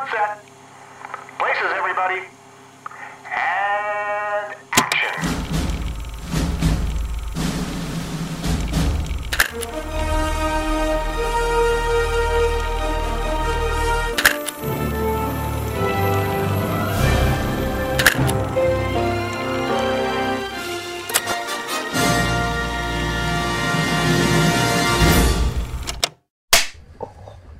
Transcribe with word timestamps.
on 0.00 0.08
set. 0.08 0.44
Places, 1.38 1.72
everybody. 1.74 2.20
And 3.26 4.54
action. 4.72 5.14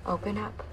Open 0.06 0.38
up. 0.38 0.69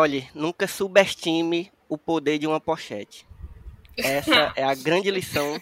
Olhe, 0.00 0.26
nunca 0.34 0.66
subestime 0.66 1.70
o 1.86 1.98
poder 1.98 2.38
de 2.38 2.46
uma 2.46 2.58
pochete. 2.58 3.26
Essa 3.98 4.50
é 4.56 4.64
a 4.64 4.74
grande 4.74 5.10
lição 5.10 5.60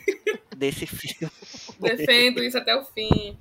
desse 0.56 0.86
filme. 0.86 1.32
Defendo 1.80 2.40
isso 2.44 2.56
até 2.56 2.76
o 2.76 2.84
fim. 2.84 3.36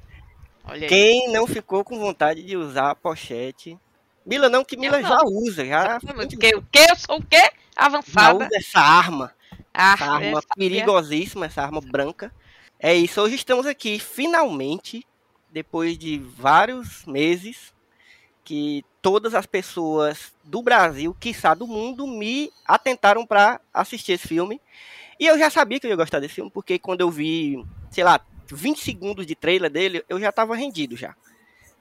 Olha 0.64 0.82
aí. 0.82 0.88
Quem 0.88 1.32
não 1.32 1.46
ficou 1.46 1.84
com 1.84 2.00
vontade 2.00 2.42
de 2.42 2.58
usar 2.58 2.90
a 2.90 2.96
pochete? 2.96 3.78
Mila 4.26 4.50
não, 4.50 4.66
que 4.66 4.76
Mila 4.76 5.00
não. 5.00 5.08
já 5.08 5.20
usa, 5.24 5.64
já, 5.64 5.98
o 5.98 6.28
quê? 6.40 6.56
O 6.56 6.62
quê? 6.64 6.88
Eu 6.90 6.96
sou 6.96 7.18
o 7.20 7.24
quê? 7.24 7.38
já 7.38 7.52
Avançada. 7.76 8.36
usa 8.46 8.50
essa 8.56 8.80
arma. 8.80 9.32
Ah, 9.72 9.94
Essa 9.94 10.06
arma 10.06 10.40
essa- 10.40 10.48
perigosíssima, 10.58 11.46
essa 11.46 11.62
arma 11.62 11.80
branca. 11.80 12.34
É 12.80 12.96
isso, 12.96 13.22
hoje 13.22 13.36
estamos 13.36 13.68
aqui, 13.68 14.00
finalmente, 14.00 15.06
depois 15.52 15.96
de 15.96 16.18
vários 16.18 17.06
meses, 17.06 17.72
que 18.48 18.86
todas 19.02 19.36
as 19.36 19.46
pessoas 19.46 20.32
do 20.42 20.62
Brasil, 20.62 21.14
quiçá 21.20 21.54
do 21.54 21.68
mundo, 21.68 22.08
me 22.08 22.50
atentaram 22.66 23.26
para 23.26 23.60
assistir 23.74 24.14
esse 24.14 24.26
filme. 24.26 24.62
E 25.20 25.26
eu 25.26 25.38
já 25.38 25.50
sabia 25.50 25.82
que 25.82 25.86
eu 25.86 25.90
ia 25.90 25.98
gostar 25.98 26.22
desse 26.22 26.36
filme, 26.36 26.50
porque 26.50 26.80
quando 26.80 27.02
eu 27.02 27.12
vi, 27.12 27.62
sei 27.92 28.06
lá, 28.06 28.22
20 28.50 28.80
segundos 28.80 29.28
de 29.28 29.36
trailer 29.36 29.70
dele, 29.70 30.02
eu 30.08 30.18
já 30.18 30.30
estava 30.30 30.56
rendido 30.56 30.96
já. 30.96 31.14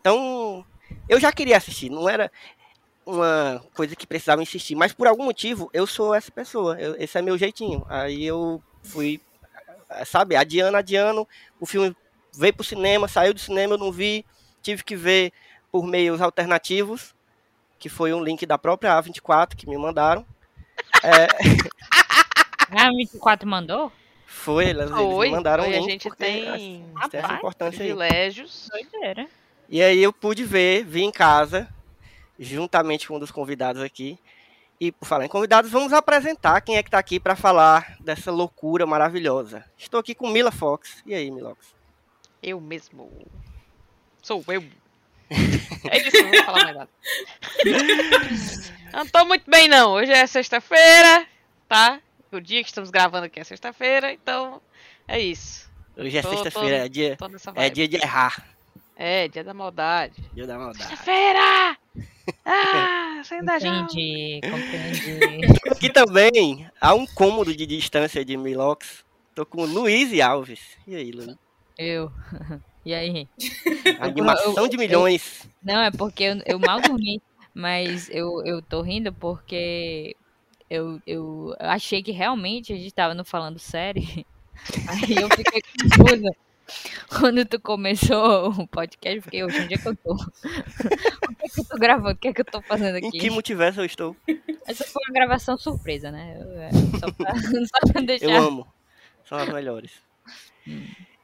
Então, 0.01 0.67
eu 1.09 1.21
já 1.21 1.31
queria 1.33 1.57
assistir, 1.57 1.89
não 1.89 2.09
era 2.09 2.33
uma 3.07 3.65
coisa 3.73 3.95
que 3.95 4.05
precisava 4.05 4.43
insistir, 4.43 4.75
mas 4.75 4.93
por 4.93 5.07
algum 5.07 5.23
motivo 5.23 5.71
eu 5.73 5.87
sou 5.87 6.13
essa 6.17 6.33
pessoa, 6.33 6.77
eu- 6.81 6.97
esse 6.99 7.17
é 7.17 7.23
meu 7.23 7.39
jeitinho. 7.39 7.87
Aí 7.89 8.25
eu 8.25 8.61
fui, 8.83 9.21
sabe, 10.05 10.35
adiando, 10.35 10.77
adiando, 10.77 11.29
o 11.61 11.65
filme 11.67 11.95
veio 12.37 12.55
pro 12.55 12.65
cinema, 12.65 13.07
saiu 13.07 13.33
do 13.33 13.39
cinema, 13.39 13.75
eu 13.75 13.79
não 13.79 13.93
vi, 13.93 14.27
tive 14.61 14.83
que 14.83 14.97
ver 14.97 15.33
por 15.77 15.87
meios 15.87 16.23
alternativos, 16.23 17.15
que 17.79 17.91
foi 17.91 18.15
um 18.15 18.25
link 18.25 18.47
da 18.47 18.57
própria 18.57 18.99
A24 18.99 19.55
que 19.55 19.69
me 19.69 19.77
mandaram. 19.77 20.25
É, 21.03 21.27
Ah, 22.71 22.91
24 22.91 23.49
mandou? 23.49 23.93
foi, 24.27 24.71
elas, 24.71 24.91
me 24.91 25.31
mandaram 25.31 25.65
foi, 25.65 25.73
um 25.73 25.77
a 25.77 25.81
link 25.81 25.91
gente 25.91 26.09
porque 26.09 26.25
tem 26.25 26.43
tem 26.45 26.85
essa 27.03 27.21
Rapaz, 27.21 27.39
importância 27.39 27.83
aí. 27.83 27.89
privilégios. 27.89 28.69
Doideira. 28.73 29.29
E 29.69 29.83
aí 29.83 30.03
eu 30.03 30.13
pude 30.13 30.45
ver, 30.45 30.83
vi 30.85 31.03
em 31.03 31.13
casa, 31.13 31.69
juntamente 32.39 33.07
com 33.07 33.17
um 33.17 33.21
dos 33.21 33.31
convidados 33.31 33.83
aqui. 33.83 34.19
E 34.81 34.91
por 34.91 35.07
falar 35.07 35.27
em 35.27 35.29
convidados, 35.29 35.71
vamos 35.71 35.93
apresentar 35.93 36.61
quem 36.63 36.77
é 36.77 36.83
que 36.83 36.91
tá 36.91 36.99
aqui 36.99 37.21
para 37.21 37.37
falar 37.37 37.97
dessa 38.01 38.33
loucura 38.33 38.87
maravilhosa. 38.87 39.65
Estou 39.79 40.01
aqui 40.01 40.15
com 40.15 40.29
Mila 40.29 40.51
Fox. 40.51 41.03
E 41.07 41.15
aí, 41.15 41.31
Milox? 41.31 41.75
Eu 42.43 42.61
mesmo. 42.61 43.11
Sou 44.23 44.43
eu. 44.49 44.65
É 45.91 45.99
isso, 45.99 46.23
não 46.23 46.31
vou 46.31 46.45
falar 46.45 46.65
mais 46.65 46.77
nada. 46.77 46.91
não 48.93 49.07
tô 49.07 49.25
muito 49.25 49.49
bem, 49.49 49.69
não. 49.69 49.93
Hoje 49.93 50.11
é 50.13 50.27
sexta-feira, 50.27 51.27
tá? 51.69 52.01
O 52.33 52.41
dia 52.41 52.61
que 52.63 52.69
estamos 52.69 52.91
gravando 52.91 53.27
aqui 53.27 53.39
é 53.39 53.45
sexta-feira, 53.45 54.13
então 54.13 54.61
é 55.07 55.21
isso. 55.21 55.71
Hoje 55.97 56.19
é 56.19 56.23
sexta-feira, 56.23 56.77
é 56.85 56.89
dia, 56.89 57.17
é 57.55 57.71
dia 57.71 57.87
de 57.87 57.97
errar. 57.97 58.45
É, 58.97 59.29
dia 59.29 59.45
da 59.45 59.55
maldade. 59.55 60.25
Dia 60.35 60.47
da 60.47 60.59
maldade. 60.59 60.79
Sexta-feira! 60.79 61.77
Ah, 62.45 63.23
sem 63.23 63.41
dar 63.45 63.61
já. 63.61 63.83
Compreendi, 63.83 64.41
compreendi. 64.43 65.47
Aqui 65.71 65.89
também, 65.89 66.69
a 66.81 66.93
um 66.93 67.07
cômodo 67.07 67.55
de 67.55 67.65
distância 67.65 68.25
de 68.25 68.37
Milox, 68.37 69.05
tô 69.33 69.47
com 69.47 69.65
Luiz 69.65 70.13
e 70.13 70.21
Alves. 70.21 70.61
E 70.89 70.97
aí, 70.97 71.13
Luiz? 71.13 71.37
Eu. 71.79 72.11
E 72.87 72.95
aí? 72.95 73.29
Animação 74.01 74.69
de 74.69 74.77
eu- 74.77 74.81
milhões. 74.81 75.49
Não, 75.61 75.81
é 75.83 75.91
porque 75.91 76.23
eu, 76.23 76.41
eu 76.47 76.59
mal 76.61 76.81
dormi, 76.81 77.21
mas 77.53 78.09
eu, 78.11 78.41
eu 78.47 78.63
tô 78.63 78.81
rindo 78.81 79.13
porque 79.13 80.15
eu, 80.71 81.03
eu 81.05 81.53
achei 81.59 82.01
que 82.01 82.13
realmente 82.13 82.73
a 82.73 82.77
gente 82.77 82.95
tava 82.95 83.13
não 83.13 83.25
falando 83.25 83.59
sério. 83.59 84.03
Aí 84.89 85.17
eu 85.21 85.29
fiquei 85.31 85.61
confusa. 85.83 86.31
Quando 87.09 87.45
tu 87.45 87.61
começou 87.61 88.51
o 88.51 88.67
podcast, 88.69 89.17
eu 89.17 89.23
fiquei, 89.23 89.45
hoje, 89.45 89.61
onde 89.63 89.75
é 89.75 89.79
que 89.79 89.87
eu 89.89 89.97
tô? 89.97 90.13
O 90.15 90.17
que 91.37 91.45
é 91.45 91.49
que 91.49 91.61
eu 91.61 91.65
tô 91.65 91.77
gravando? 91.79 92.11
O 92.15 92.17
que 92.17 92.29
é 92.29 92.33
que 92.33 92.41
eu 92.41 92.45
tô 92.45 92.61
fazendo 92.63 92.99
Em 92.99 93.09
aqui? 93.09 93.19
que 93.19 93.31
multiverso 93.31 93.81
eu 93.81 93.85
estou? 93.85 94.17
Essa 94.67 94.85
foi 94.85 95.03
uma 95.09 95.13
gravação 95.15 95.57
surpresa, 95.59 96.11
né? 96.11 96.37
É, 96.57 96.71
Só 96.99 97.13
pra, 97.13 97.35
só 97.67 97.93
pra 97.93 98.01
deixar. 98.03 98.27
Eu 98.27 98.37
amo. 98.43 98.67
São 99.25 99.39
as 99.39 99.49
melhores. 99.53 99.93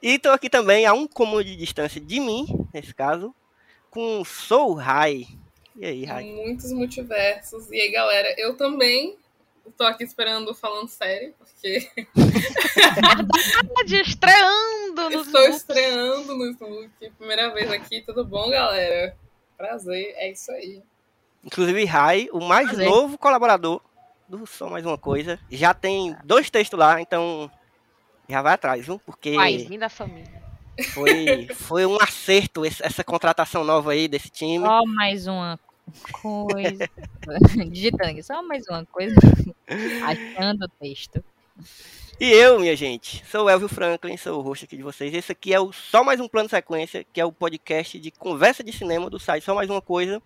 E 0.02 0.18
tô 0.18 0.30
aqui 0.30 0.50
também 0.50 0.84
a 0.84 0.92
um 0.92 1.06
cômodo 1.06 1.44
de 1.44 1.54
distância 1.54 2.00
de 2.00 2.18
mim, 2.18 2.44
nesse 2.74 2.92
caso, 2.92 3.32
com 3.88 4.24
Soul 4.24 4.74
High. 4.74 5.28
E 5.76 5.86
aí, 5.86 6.04
Rai? 6.04 6.24
Muitos 6.24 6.72
multiversos. 6.72 7.70
E 7.70 7.80
aí, 7.80 7.92
galera, 7.92 8.34
eu 8.36 8.56
também 8.56 9.16
tô 9.78 9.84
aqui 9.84 10.02
esperando 10.02 10.52
falando 10.54 10.88
sério, 10.88 11.32
porque 11.38 11.88
Verdade, 12.16 14.00
estreando 14.00 15.10
nos 15.10 15.26
estou 15.26 15.48
estreando 15.48 16.36
no 16.36 16.50
Smook. 16.52 17.10
Primeira 17.16 17.54
vez 17.54 17.70
aqui, 17.70 18.00
tudo 18.00 18.24
bom, 18.24 18.50
galera? 18.50 19.16
Prazer, 19.56 20.14
é 20.16 20.32
isso 20.32 20.50
aí. 20.50 20.82
Inclusive, 21.44 21.84
Rai, 21.84 22.28
o 22.32 22.40
mais 22.40 22.66
Prazer. 22.66 22.88
novo 22.88 23.16
colaborador 23.16 23.80
do 24.28 24.44
Só 24.48 24.68
Mais 24.68 24.84
Uma 24.84 24.98
Coisa. 24.98 25.38
Já 25.48 25.72
tem 25.72 26.16
dois 26.24 26.50
textos 26.50 26.76
lá, 26.76 27.00
então 27.00 27.48
já 28.28 28.42
vai 28.42 28.54
atrás, 28.54 28.84
viu? 28.86 29.00
Porque 29.04 29.36
vim 29.68 29.78
da 29.78 29.88
família. 29.88 30.42
foi, 30.92 31.48
foi 31.54 31.86
um 31.86 31.96
acerto 32.00 32.64
esse- 32.64 32.82
essa 32.82 33.04
contratação 33.04 33.62
nova 33.64 33.92
aí 33.92 34.08
desse 34.08 34.28
time. 34.30 34.64
Só 34.64 34.84
mais 34.86 35.26
uma 35.26 35.58
coisa. 36.12 36.88
Digitando 37.70 38.10
aqui, 38.10 38.22
só 38.22 38.42
mais 38.42 38.64
uma 38.68 38.84
coisa. 38.86 39.14
Achando 40.04 40.64
o 40.64 40.68
texto. 40.68 41.22
E 42.20 42.30
eu, 42.30 42.58
minha 42.60 42.76
gente, 42.76 43.24
sou 43.30 43.44
o 43.46 43.50
Elvio 43.50 43.68
Franklin, 43.68 44.16
sou 44.16 44.38
o 44.38 44.42
host 44.42 44.64
aqui 44.64 44.76
de 44.76 44.82
vocês. 44.82 45.12
Esse 45.12 45.32
aqui 45.32 45.52
é 45.52 45.58
o 45.60 45.72
Só 45.72 46.04
Mais 46.04 46.20
Um 46.20 46.28
Plano 46.28 46.48
Sequência, 46.48 47.04
que 47.12 47.20
é 47.20 47.24
o 47.24 47.32
podcast 47.32 47.98
de 47.98 48.10
conversa 48.10 48.62
de 48.62 48.72
cinema 48.72 49.10
do 49.10 49.18
site 49.18 49.44
Só 49.44 49.54
Mais 49.54 49.68
Uma 49.68 49.82
Coisa. 49.82 50.22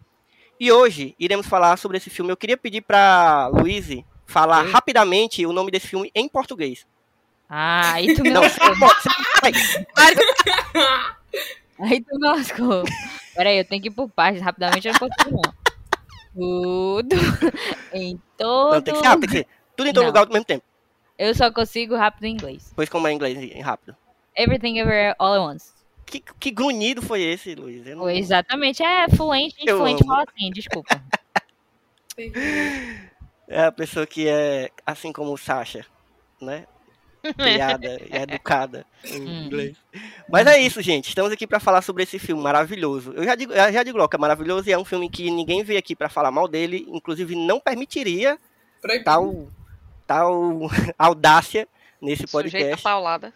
E 0.60 0.70
hoje 0.70 1.14
iremos 1.18 1.46
falar 1.46 1.76
sobre 1.78 1.96
esse 1.96 2.10
filme. 2.10 2.30
Eu 2.30 2.36
queria 2.36 2.56
pedir 2.56 2.82
pra 2.82 3.48
Luíse 3.48 4.04
falar 4.26 4.64
Oi? 4.64 4.70
rapidamente 4.70 5.44
o 5.46 5.52
nome 5.52 5.70
desse 5.70 5.86
filme 5.88 6.10
em 6.14 6.28
português. 6.28 6.86
Ah, 7.48 7.92
aí 7.94 8.14
tu 8.14 8.22
me 8.22 8.30
Não, 8.30 8.42
lascou. 8.42 8.66
Aí 11.78 12.00
tu 12.00 12.18
me 12.18 12.26
lascou. 12.28 12.84
Peraí, 13.34 13.58
eu 13.58 13.64
tenho 13.64 13.82
que 13.82 13.88
ir 13.88 13.92
por 13.92 14.08
partes. 14.10 14.42
Rapidamente 14.42 14.88
eu 14.88 14.92
não 14.94 15.00
consigo, 15.00 15.40
não. 15.42 15.54
Tudo 16.34 17.16
em 17.92 18.20
todo. 18.36 18.74
Não, 18.74 18.82
tem 18.82 18.94
que 18.94 19.00
ser 19.00 19.06
rápido, 19.06 19.30
tem 19.32 19.42
que 19.44 19.50
ser 19.50 19.56
tudo 19.76 19.88
em 19.88 19.92
todo 19.92 20.02
Não. 20.02 20.08
lugar 20.08 20.26
ao 20.26 20.32
mesmo 20.32 20.44
tempo. 20.44 20.64
Eu 21.18 21.34
só 21.34 21.50
consigo 21.50 21.96
rápido 21.96 22.24
em 22.24 22.32
inglês. 22.32 22.72
Pois 22.74 22.88
como 22.88 23.06
é 23.08 23.12
em 23.12 23.14
inglês 23.14 23.36
em 23.38 23.60
rápido. 23.60 23.96
Everything 24.36 24.78
Everywhere 24.78 25.14
All 25.18 25.34
at 25.34 25.40
Once. 25.40 25.72
Que, 26.04 26.20
que 26.20 26.50
grunhido 26.50 27.02
foi 27.02 27.22
esse, 27.22 27.54
Luiz? 27.54 27.84
Não- 27.86 28.08
exatamente. 28.08 28.82
É 28.82 29.08
fluente, 29.08 29.56
Eu 29.66 29.78
fluente 29.78 30.02
amo. 30.02 30.12
fala 30.12 30.24
assim, 30.28 30.50
desculpa. 30.50 31.02
É 33.48 33.64
a 33.64 33.70
pessoa 33.70 34.04
que 34.06 34.26
é 34.26 34.70
assim 34.84 35.12
como 35.12 35.32
o 35.32 35.38
Sasha, 35.38 35.86
né? 36.40 36.66
Criada 37.36 38.00
e 38.10 38.16
educada 38.16 38.86
em 39.04 39.20
Hum. 39.20 39.44
inglês. 39.46 39.76
Mas 40.28 40.46
é 40.46 40.58
isso, 40.60 40.80
gente. 40.82 41.08
Estamos 41.08 41.32
aqui 41.32 41.46
para 41.46 41.58
falar 41.60 41.82
sobre 41.82 42.02
esse 42.02 42.18
filme 42.18 42.42
maravilhoso. 42.42 43.12
Eu 43.14 43.24
já 43.24 43.34
digo, 43.34 43.52
eu 43.52 43.72
já 43.72 43.82
digo 43.82 43.98
logo 43.98 44.08
que 44.08 44.16
é 44.16 44.18
maravilhoso 44.18 44.68
e 44.68 44.72
é 44.72 44.78
um 44.78 44.84
filme 44.84 45.08
que 45.10 45.30
ninguém 45.30 45.62
veio 45.64 45.78
aqui 45.78 45.94
para 45.96 46.08
falar 46.08 46.30
mal 46.30 46.46
dele. 46.48 46.86
Inclusive, 46.88 47.34
não 47.34 47.58
permitiria 47.60 48.38
Proibido. 48.80 49.04
tal, 49.04 49.48
tal 50.06 50.60
audácia 50.98 51.66
nesse 52.00 52.26
podcast. 52.26 52.74
a 52.86 52.90
paulada. 52.90 53.32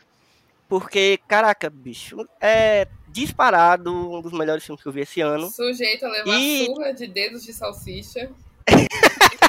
Porque, 0.68 1.18
caraca, 1.26 1.68
bicho, 1.68 2.24
é 2.40 2.86
disparado 3.08 3.92
um 3.92 4.20
dos 4.22 4.30
melhores 4.32 4.64
filmes 4.64 4.80
que 4.80 4.88
eu 4.88 4.92
vi 4.92 5.00
esse 5.00 5.20
ano. 5.20 5.50
Sujeito 5.50 6.06
a 6.06 6.08
levar 6.08 6.38
E- 6.38 6.66
surra 6.66 6.92
de 6.94 7.08
dedos 7.08 7.42
de 7.42 7.52
salsicha. 7.52 8.30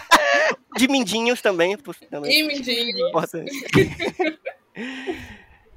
De 0.77 0.87
mindinhos 0.87 1.41
também, 1.41 1.75
também. 2.09 2.39
E 2.39 2.43
mindinho. 2.43 3.09
importante. 3.09 3.51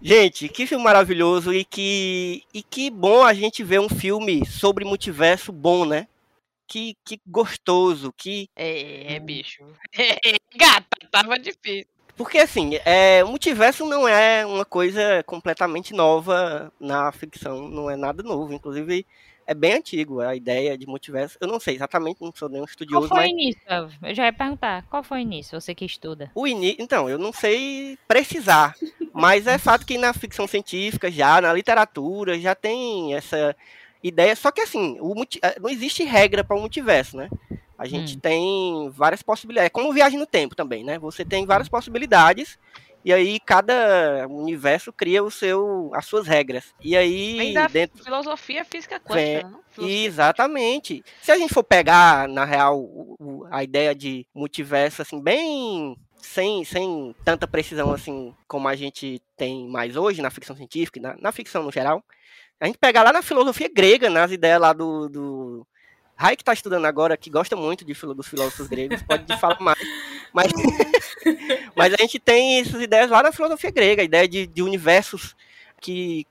Gente, 0.00 0.48
que 0.50 0.66
filme 0.66 0.84
maravilhoso 0.84 1.52
e 1.52 1.64
que, 1.64 2.42
e 2.52 2.62
que 2.62 2.90
bom 2.90 3.22
a 3.24 3.32
gente 3.32 3.64
ver 3.64 3.80
um 3.80 3.88
filme 3.88 4.44
sobre 4.44 4.84
multiverso 4.84 5.50
bom, 5.50 5.86
né? 5.86 6.06
Que, 6.66 6.94
que 7.04 7.18
gostoso, 7.26 8.12
que... 8.14 8.48
É, 8.54 9.18
bicho. 9.18 9.64
Gata, 10.56 10.96
tava 11.10 11.38
difícil. 11.38 11.86
Porque 12.16 12.38
assim, 12.38 12.78
é, 12.84 13.24
o 13.24 13.28
multiverso 13.28 13.84
não 13.86 14.06
é 14.06 14.46
uma 14.46 14.64
coisa 14.64 15.22
completamente 15.24 15.92
nova 15.92 16.72
na 16.78 17.10
ficção, 17.10 17.68
não 17.68 17.90
é 17.90 17.96
nada 17.96 18.22
novo, 18.22 18.52
inclusive 18.52 19.04
é 19.46 19.54
bem 19.54 19.74
antigo 19.74 20.20
a 20.20 20.34
ideia 20.34 20.76
de 20.76 20.86
multiverso. 20.86 21.36
Eu 21.40 21.48
não 21.48 21.60
sei 21.60 21.74
exatamente, 21.74 22.20
não 22.20 22.32
sou 22.34 22.48
nenhum 22.48 22.62
Qual 22.64 22.70
estudioso, 22.70 23.08
foi 23.08 23.18
o 23.18 23.20
mas 23.20 23.30
início? 23.30 23.62
Eu 24.02 24.14
já 24.14 24.26
ia 24.26 24.32
perguntar. 24.32 24.86
Qual 24.88 25.02
foi 25.02 25.18
o 25.18 25.20
início? 25.20 25.60
Você 25.60 25.74
que 25.74 25.84
estuda. 25.84 26.30
O 26.34 26.46
início, 26.46 26.82
então, 26.82 27.08
eu 27.08 27.18
não 27.18 27.32
sei 27.32 27.98
precisar, 28.08 28.74
mas 29.12 29.46
é 29.46 29.58
fato 29.58 29.86
que 29.86 29.98
na 29.98 30.12
ficção 30.12 30.46
científica 30.46 31.10
já, 31.10 31.40
na 31.40 31.52
literatura, 31.52 32.38
já 32.38 32.54
tem 32.54 33.14
essa 33.14 33.54
ideia, 34.02 34.36
só 34.36 34.50
que 34.50 34.60
assim, 34.60 34.98
o 35.00 35.14
multi- 35.14 35.40
eh, 35.42 35.56
não 35.60 35.70
existe 35.70 36.04
regra 36.04 36.44
para 36.44 36.56
o 36.56 36.60
multiverso, 36.60 37.16
né? 37.16 37.28
A 37.78 37.86
gente 37.86 38.16
Hum. 38.16 38.20
tem 38.20 38.90
várias 38.90 39.22
possibilidades, 39.22 39.66
é 39.66 39.70
como 39.70 39.92
viagem 39.92 40.18
no 40.18 40.26
tempo 40.26 40.54
também, 40.54 40.84
né? 40.84 40.98
Você 40.98 41.24
tem 41.24 41.46
várias 41.46 41.68
possibilidades 41.68 42.58
e 43.04 43.12
aí 43.12 43.38
cada 43.38 44.26
universo 44.28 44.92
cria 44.92 45.22
o 45.22 45.30
seu 45.30 45.90
as 45.94 46.06
suas 46.06 46.26
regras. 46.26 46.74
E 46.80 46.96
aí 46.96 47.36
Vem 47.36 47.52
da 47.52 47.66
dentro 47.66 48.02
filosofia 48.02 48.64
física 48.64 48.98
quântica? 48.98 49.50
Filosofia 49.70 50.06
Exatamente. 50.06 51.04
Se 51.20 51.30
a 51.30 51.36
gente 51.36 51.52
for 51.52 51.64
pegar, 51.64 52.26
na 52.28 52.44
real, 52.44 52.88
a 53.50 53.62
ideia 53.62 53.94
de 53.94 54.26
multiverso, 54.34 55.02
assim, 55.02 55.20
bem 55.20 55.96
sem, 56.24 56.64
sem 56.64 57.14
tanta 57.22 57.46
precisão, 57.46 57.92
assim, 57.92 58.34
como 58.48 58.66
a 58.66 58.74
gente 58.74 59.20
tem 59.36 59.68
mais 59.68 59.96
hoje 59.96 60.22
na 60.22 60.30
ficção 60.30 60.56
científica, 60.56 60.98
na, 61.00 61.16
na 61.20 61.32
ficção 61.32 61.62
no 61.62 61.70
geral, 61.70 62.02
a 62.58 62.66
gente 62.66 62.78
pegar 62.78 63.02
lá 63.02 63.12
na 63.12 63.22
filosofia 63.22 63.68
grega, 63.68 64.08
nas 64.08 64.30
ideias 64.32 64.60
lá 64.60 64.72
do... 64.72 65.08
do... 65.08 65.66
Rai 66.16 66.36
que 66.36 66.44
tá 66.44 66.52
estudando 66.52 66.84
agora, 66.84 67.16
que 67.16 67.28
gosta 67.28 67.56
muito 67.56 67.84
de 67.84 67.92
dos 67.92 68.28
filósofos 68.28 68.68
gregos, 68.68 69.02
pode 69.02 69.36
falar 69.38 69.58
mais. 69.60 69.78
Mas, 70.34 70.52
mas 71.76 71.94
a 71.94 71.96
gente 71.96 72.18
tem 72.18 72.58
essas 72.58 72.82
ideias 72.82 73.08
lá 73.08 73.22
na 73.22 73.30
filosofia 73.30 73.70
grega, 73.70 74.02
a 74.02 74.04
ideia 74.04 74.26
de, 74.26 74.48
de 74.48 74.62
universos 74.62 75.36
que 75.80 76.26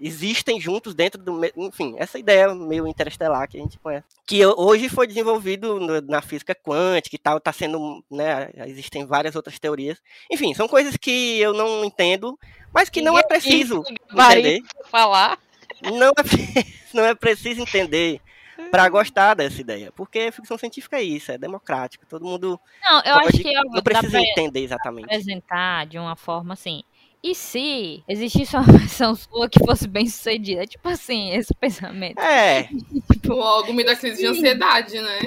existem 0.00 0.60
juntos 0.60 0.94
dentro 0.94 1.20
do. 1.20 1.40
Enfim, 1.56 1.96
essa 1.98 2.20
ideia 2.20 2.54
meio 2.54 2.86
interestelar 2.86 3.48
que 3.48 3.56
a 3.58 3.60
gente 3.60 3.80
conhece. 3.80 4.06
Que 4.24 4.46
hoje 4.46 4.88
foi 4.88 5.08
desenvolvido 5.08 5.80
na 6.02 6.22
física 6.22 6.54
quântica 6.54 7.16
e 7.16 7.18
tal, 7.18 7.38
está 7.38 7.52
sendo. 7.52 8.04
Né, 8.08 8.50
existem 8.66 9.04
várias 9.04 9.34
outras 9.34 9.58
teorias. 9.58 9.98
Enfim, 10.30 10.54
são 10.54 10.68
coisas 10.68 10.96
que 10.96 11.40
eu 11.40 11.52
não 11.52 11.84
entendo, 11.84 12.38
mas 12.72 12.88
que 12.88 13.02
não 13.02 13.18
é 13.18 13.24
preciso 13.24 13.82
entender. 14.12 14.62
falar. 14.88 15.36
Não 15.82 16.10
é, 16.10 16.12
não 16.94 17.04
é 17.04 17.14
preciso 17.14 17.62
entender 17.62 18.20
para 18.70 18.88
gostar 18.88 19.34
dessa 19.34 19.60
ideia. 19.60 19.92
Porque 19.92 20.30
ficção 20.32 20.56
científica 20.58 20.96
é 20.98 21.02
isso, 21.02 21.32
é 21.32 21.38
democrático. 21.38 22.06
Todo 22.06 22.24
mundo 22.24 22.58
Não, 22.82 23.00
eu 23.04 23.14
acho 23.16 23.30
pode- 23.32 23.42
que 23.42 23.58
ó, 23.58 23.62
não 23.64 23.82
precisa 23.82 24.20
entender 24.20 24.60
exatamente. 24.60 25.04
apresentar 25.04 25.86
de 25.86 25.98
uma 25.98 26.16
forma 26.16 26.54
assim. 26.54 26.82
E 27.22 27.34
se 27.36 28.02
existisse 28.08 28.56
uma 28.56 28.64
versão 28.88 29.14
sua 29.14 29.48
que 29.48 29.58
fosse 29.64 29.86
bem 29.86 30.06
sucedida? 30.08 30.66
Tipo 30.66 30.88
assim, 30.88 31.30
esse 31.30 31.54
pensamento. 31.54 32.18
É, 32.18 32.64
Tipo, 33.12 33.34
Logo 33.34 33.72
me 33.72 33.84
dá 33.84 33.94
crise 33.94 34.20
de 34.22 34.26
ansiedade, 34.26 35.00
né? 35.00 35.18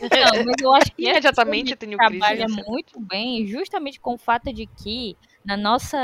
Não, 0.00 0.44
mas 0.44 0.54
eu 0.62 0.72
acho 0.74 0.92
que 0.94 1.02
Imediatamente 1.08 1.72
eu 1.72 1.76
tenho 1.76 1.98
crise 1.98 2.18
trabalha 2.18 2.44
ansiedade. 2.44 2.68
muito 2.70 3.00
bem 3.00 3.46
justamente 3.46 3.98
com 4.00 4.14
o 4.14 4.18
fato 4.18 4.52
de 4.52 4.64
que 4.66 5.16
na 5.44 5.56
nossa, 5.56 5.98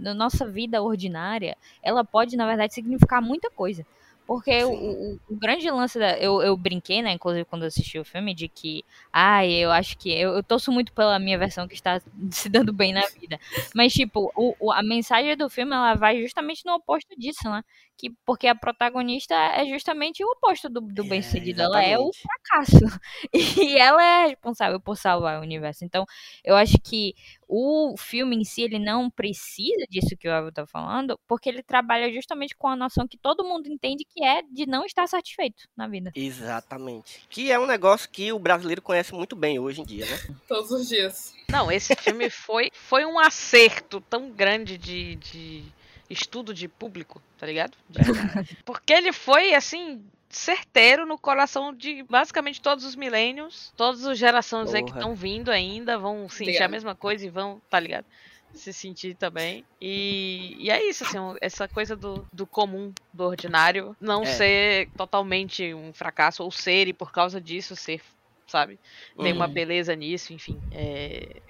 na 0.00 0.14
nossa 0.14 0.46
vida 0.46 0.82
ordinária 0.82 1.56
ela 1.82 2.04
pode, 2.04 2.36
na 2.36 2.46
verdade, 2.46 2.72
significar 2.74 3.20
muita 3.20 3.50
coisa. 3.50 3.84
Porque 4.26 4.64
o, 4.64 4.70
o- 4.72 5.20
grande 5.30 5.70
lance 5.70 5.98
da. 5.98 6.16
Eu, 6.18 6.40
eu 6.42 6.56
brinquei, 6.56 7.02
né, 7.02 7.12
inclusive, 7.12 7.44
quando 7.44 7.62
eu 7.62 7.68
assisti 7.68 7.98
o 7.98 8.04
filme, 8.04 8.34
de 8.34 8.48
que. 8.48 8.82
Ai, 9.12 9.52
eu 9.52 9.70
acho 9.70 9.98
que. 9.98 10.10
Eu, 10.10 10.34
eu 10.36 10.42
torço 10.42 10.72
muito 10.72 10.92
pela 10.94 11.18
minha 11.18 11.38
versão 11.38 11.68
que 11.68 11.74
está 11.74 12.00
se 12.32 12.48
dando 12.48 12.72
bem 12.72 12.94
na 12.94 13.02
vida. 13.20 13.38
Mas, 13.74 13.92
tipo, 13.92 14.32
o, 14.34 14.54
o- 14.58 14.72
a 14.72 14.82
mensagem 14.82 15.36
do 15.36 15.50
filme 15.50 15.74
ela 15.74 15.94
vai 15.94 16.20
justamente 16.22 16.64
no 16.64 16.74
oposto 16.74 17.14
disso, 17.18 17.44
né? 17.50 17.62
Que, 17.98 18.10
porque 18.24 18.46
a 18.46 18.54
protagonista 18.54 19.34
é 19.34 19.66
justamente 19.66 20.24
o 20.24 20.28
oposto 20.32 20.68
do, 20.70 20.80
do 20.80 21.04
É, 21.04 21.04
bem-sucedido. 21.04 21.62
ela 21.62 21.82
é 21.82 21.98
o 21.98 22.10
fracasso. 22.12 23.00
E 23.32 23.76
ela 23.78 24.02
é 24.02 24.26
responsável 24.28 24.80
por 24.80 24.96
salvar 24.96 25.38
o 25.38 25.42
universo. 25.42 25.84
Então, 25.84 26.04
eu 26.44 26.56
acho 26.56 26.78
que 26.82 27.14
o 27.56 27.96
filme 27.96 28.34
em 28.34 28.42
si, 28.44 28.62
ele 28.62 28.80
não 28.80 29.08
precisa 29.08 29.86
disso 29.88 30.16
que 30.18 30.26
o 30.26 30.30
Elvio 30.32 30.50
tá 30.52 30.66
falando, 30.66 31.16
porque 31.28 31.48
ele 31.48 31.62
trabalha 31.62 32.12
justamente 32.12 32.56
com 32.56 32.66
a 32.66 32.74
noção 32.74 33.06
que 33.06 33.16
todo 33.16 33.44
mundo 33.44 33.68
entende 33.68 34.04
que 34.04 34.24
é 34.24 34.42
de 34.42 34.66
não 34.66 34.84
estar 34.84 35.06
satisfeito 35.06 35.68
na 35.76 35.86
vida. 35.86 36.10
Exatamente. 36.16 37.22
Que 37.30 37.52
é 37.52 37.58
um 37.58 37.66
negócio 37.66 38.08
que 38.10 38.32
o 38.32 38.38
brasileiro 38.40 38.82
conhece 38.82 39.14
muito 39.14 39.36
bem 39.36 39.58
hoje 39.60 39.82
em 39.82 39.84
dia, 39.84 40.04
né? 40.04 40.18
Todos 40.48 40.70
os 40.72 40.88
dias. 40.88 41.32
Não, 41.48 41.70
esse 41.70 41.94
filme 41.94 42.28
foi, 42.28 42.70
foi 42.72 43.04
um 43.04 43.18
acerto 43.20 44.00
tão 44.00 44.30
grande 44.30 44.76
de, 44.76 45.14
de 45.16 45.64
estudo 46.10 46.52
de 46.52 46.66
público, 46.66 47.22
tá 47.38 47.46
ligado? 47.46 47.76
De- 47.88 48.00
Porque 48.64 48.92
ele 48.92 49.12
foi, 49.12 49.54
assim, 49.54 50.04
certeiro 50.36 51.06
no 51.06 51.18
coração 51.18 51.74
de 51.74 52.02
basicamente 52.04 52.60
todos 52.60 52.84
os 52.84 52.96
milênios. 52.96 53.72
Todas 53.76 54.04
as 54.06 54.18
gerações 54.18 54.74
aí 54.74 54.82
que 54.82 54.92
estão 54.92 55.14
vindo 55.14 55.50
ainda 55.50 55.98
vão 55.98 56.28
sentir 56.28 56.62
a 56.62 56.68
mesma 56.68 56.94
coisa 56.96 57.26
e 57.26 57.30
vão, 57.30 57.62
tá 57.68 57.78
ligado? 57.80 58.06
Se 58.52 58.72
sentir 58.72 59.16
também. 59.16 59.66
E, 59.80 60.56
e 60.58 60.70
é 60.70 60.82
isso, 60.88 61.02
assim, 61.04 61.18
essa 61.40 61.68
coisa 61.68 61.96
do, 61.96 62.26
do 62.32 62.46
comum, 62.46 62.94
do 63.12 63.24
ordinário, 63.24 63.96
não 64.00 64.24
É. 64.24 64.26
ser 64.26 64.90
totalmente 64.96 65.74
um 65.74 65.92
fracasso, 65.92 66.42
ou 66.44 66.50
ser, 66.50 66.86
e 66.88 66.94
por 66.94 67.10
causa 67.12 67.40
disso 67.40 67.74
ser, 67.74 68.00
sabe? 68.48 68.80
Tem 69.20 69.32
uma 69.32 69.48
Uhum. 69.48 69.48
beleza 69.48 69.94
nisso, 69.96 70.32
enfim. 70.32 70.62
É, 70.70 71.42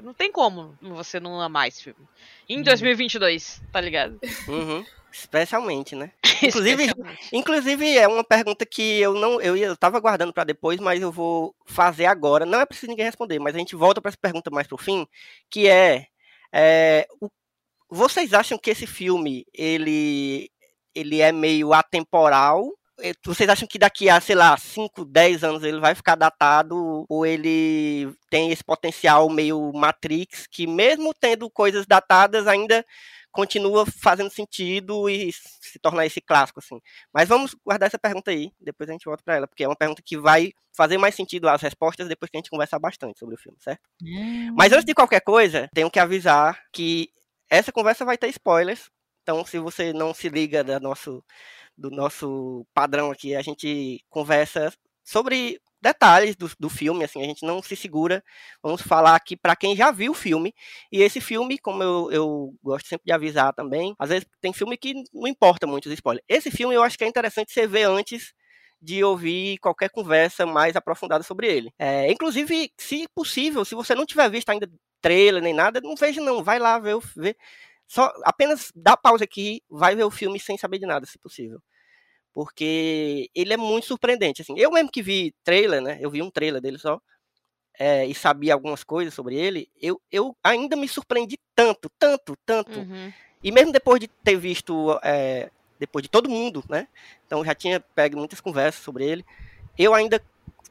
Não 0.00 0.14
tem 0.14 0.30
como 0.32 0.76
você 0.80 1.18
não 1.20 1.40
amar 1.40 1.68
esse 1.68 1.82
filme. 1.82 2.00
Em 2.48 2.58
Uhum. 2.58 2.62
2022, 2.62 3.60
tá 3.72 3.80
ligado? 3.80 4.18
Uhum. 4.48 4.84
Especialmente, 5.10 5.94
né? 5.94 6.10
Inclusive, 6.42 6.84
Especialmente. 6.84 7.28
inclusive 7.32 7.98
é 7.98 8.08
uma 8.08 8.24
pergunta 8.24 8.64
que 8.64 8.98
eu 9.00 9.12
não 9.14 9.40
eu, 9.40 9.54
ia- 9.56 9.66
eu 9.66 9.76
tava 9.76 10.00
guardando 10.00 10.32
para 10.32 10.44
depois, 10.44 10.80
mas 10.80 11.02
eu 11.02 11.12
vou 11.12 11.54
fazer 11.66 12.06
agora. 12.06 12.46
Não 12.46 12.58
é 12.60 12.64
preciso 12.66 12.88
ninguém 12.90 13.04
responder, 13.04 13.38
mas 13.38 13.54
a 13.54 13.58
gente 13.58 13.76
volta 13.76 14.00
para 14.00 14.08
essa 14.08 14.18
pergunta 14.18 14.50
mais 14.50 14.66
pro 14.66 14.78
fim, 14.78 15.06
que 15.50 15.68
é, 15.68 16.06
é, 16.52 17.06
o- 17.20 17.28
vocês 17.90 18.32
acham 18.32 18.56
que 18.58 18.70
esse 18.70 18.86
filme 18.86 19.44
ele 19.52 20.50
ele 20.94 21.20
é 21.20 21.30
meio 21.32 21.72
atemporal? 21.74 22.66
Eh, 23.00 23.14
Vocês 23.24 23.48
acham 23.48 23.66
que 23.66 23.78
daqui 23.78 24.08
a, 24.08 24.20
sei 24.20 24.34
lá, 24.34 24.56
5, 24.56 25.04
10 25.04 25.42
anos 25.44 25.62
ele 25.62 25.80
vai 25.80 25.94
ficar 25.94 26.14
datado 26.14 27.04
ou 27.08 27.24
ele 27.26 28.12
tem 28.30 28.50
esse 28.50 28.62
potencial 28.64 29.28
meio 29.30 29.72
Matrix 29.74 30.46
que 30.46 30.66
mesmo 30.66 31.12
tendo 31.14 31.50
coisas 31.50 31.86
datadas 31.86 32.46
ainda 32.46 32.84
continua 33.32 33.86
fazendo 33.86 34.30
sentido 34.30 35.08
e 35.08 35.32
se 35.32 35.78
tornar 35.80 36.04
esse 36.04 36.20
clássico, 36.20 36.60
assim. 36.60 36.78
Mas 37.12 37.26
vamos 37.28 37.54
guardar 37.64 37.86
essa 37.86 37.98
pergunta 37.98 38.30
aí, 38.30 38.52
depois 38.60 38.90
a 38.90 38.92
gente 38.92 39.06
volta 39.06 39.22
para 39.24 39.36
ela, 39.36 39.48
porque 39.48 39.64
é 39.64 39.68
uma 39.68 39.76
pergunta 39.76 40.02
que 40.04 40.18
vai 40.18 40.52
fazer 40.76 40.98
mais 40.98 41.14
sentido 41.14 41.48
as 41.48 41.62
respostas 41.62 42.08
depois 42.08 42.30
que 42.30 42.36
a 42.36 42.40
gente 42.40 42.50
conversar 42.50 42.78
bastante 42.78 43.18
sobre 43.18 43.34
o 43.34 43.38
filme, 43.38 43.56
certo? 43.60 43.80
Mas 44.54 44.70
antes 44.72 44.84
de 44.84 44.94
qualquer 44.94 45.20
coisa, 45.22 45.68
tenho 45.74 45.90
que 45.90 45.98
avisar 45.98 46.60
que 46.72 47.08
essa 47.50 47.72
conversa 47.72 48.04
vai 48.04 48.18
ter 48.18 48.28
spoilers, 48.28 48.90
então 49.22 49.44
se 49.46 49.58
você 49.58 49.92
não 49.94 50.12
se 50.12 50.28
liga 50.28 50.62
da 50.62 50.78
nosso, 50.80 51.24
do 51.76 51.90
nosso 51.90 52.66
padrão 52.74 53.10
aqui, 53.10 53.34
a 53.34 53.42
gente 53.42 54.04
conversa 54.08 54.72
sobre 55.04 55.60
detalhes 55.80 56.36
do, 56.36 56.48
do 56.60 56.70
filme, 56.70 57.04
assim, 57.04 57.20
a 57.20 57.26
gente 57.26 57.44
não 57.44 57.60
se 57.60 57.74
segura. 57.74 58.22
Vamos 58.62 58.80
falar 58.82 59.16
aqui 59.16 59.36
para 59.36 59.56
quem 59.56 59.74
já 59.74 59.90
viu 59.90 60.12
o 60.12 60.14
filme. 60.14 60.54
E 60.92 61.02
esse 61.02 61.20
filme, 61.20 61.58
como 61.58 61.82
eu, 61.82 62.12
eu 62.12 62.54
gosto 62.62 62.86
sempre 62.88 63.06
de 63.06 63.12
avisar 63.12 63.52
também, 63.52 63.94
às 63.98 64.10
vezes 64.10 64.26
tem 64.40 64.52
filme 64.52 64.76
que 64.76 64.94
não 65.12 65.26
importa 65.26 65.66
muito 65.66 65.86
os 65.86 65.92
spoilers. 65.92 66.24
Esse 66.28 66.50
filme 66.50 66.74
eu 66.74 66.82
acho 66.82 66.96
que 66.96 67.04
é 67.04 67.08
interessante 67.08 67.52
você 67.52 67.66
ver 67.66 67.84
antes 67.84 68.32
de 68.80 69.02
ouvir 69.02 69.58
qualquer 69.58 69.90
conversa 69.90 70.46
mais 70.46 70.76
aprofundada 70.76 71.24
sobre 71.24 71.48
ele. 71.48 71.72
É, 71.78 72.10
inclusive, 72.10 72.72
se 72.78 73.06
possível, 73.14 73.64
se 73.64 73.74
você 73.74 73.94
não 73.94 74.06
tiver 74.06 74.28
visto 74.30 74.50
ainda 74.50 74.68
trailer 75.00 75.42
nem 75.42 75.52
nada, 75.52 75.80
não 75.80 75.96
veja 75.96 76.20
não, 76.20 76.44
vai 76.44 76.58
lá 76.60 76.78
ver, 76.78 76.96
ver 77.16 77.36
só 77.92 78.12
apenas 78.24 78.72
dá 78.74 78.96
pausa 78.96 79.24
aqui, 79.24 79.62
vai 79.68 79.94
ver 79.94 80.04
o 80.04 80.10
filme 80.10 80.40
sem 80.40 80.56
saber 80.56 80.78
de 80.78 80.86
nada, 80.86 81.04
se 81.06 81.18
possível 81.18 81.60
porque 82.32 83.28
ele 83.34 83.52
é 83.52 83.56
muito 83.56 83.86
surpreendente. 83.86 84.42
Assim, 84.42 84.58
eu 84.58 84.70
mesmo 84.70 84.90
que 84.90 85.02
vi 85.02 85.34
trailer, 85.44 85.82
né? 85.82 85.98
Eu 86.00 86.10
vi 86.10 86.22
um 86.22 86.30
trailer 86.30 86.60
dele 86.60 86.78
só 86.78 87.00
é, 87.78 88.06
e 88.06 88.14
sabia 88.14 88.54
algumas 88.54 88.82
coisas 88.82 89.12
sobre 89.12 89.36
ele. 89.36 89.68
Eu, 89.80 90.00
eu 90.10 90.36
ainda 90.42 90.76
me 90.76 90.88
surpreendi 90.88 91.38
tanto 91.54 91.90
tanto, 91.98 92.36
tanto. 92.44 92.78
Uhum. 92.78 93.12
E 93.42 93.52
mesmo 93.52 93.72
depois 93.72 94.00
de 94.00 94.08
ter 94.08 94.36
visto, 94.36 94.98
é, 95.02 95.50
depois 95.78 96.02
de 96.02 96.08
todo 96.08 96.30
mundo, 96.30 96.64
né? 96.68 96.88
Então 97.26 97.44
já 97.44 97.54
tinha 97.54 97.80
pego 97.80 98.16
muitas 98.16 98.40
conversas 98.40 98.82
sobre 98.82 99.04
ele. 99.04 99.24
Eu 99.76 99.94
ainda 99.94 100.22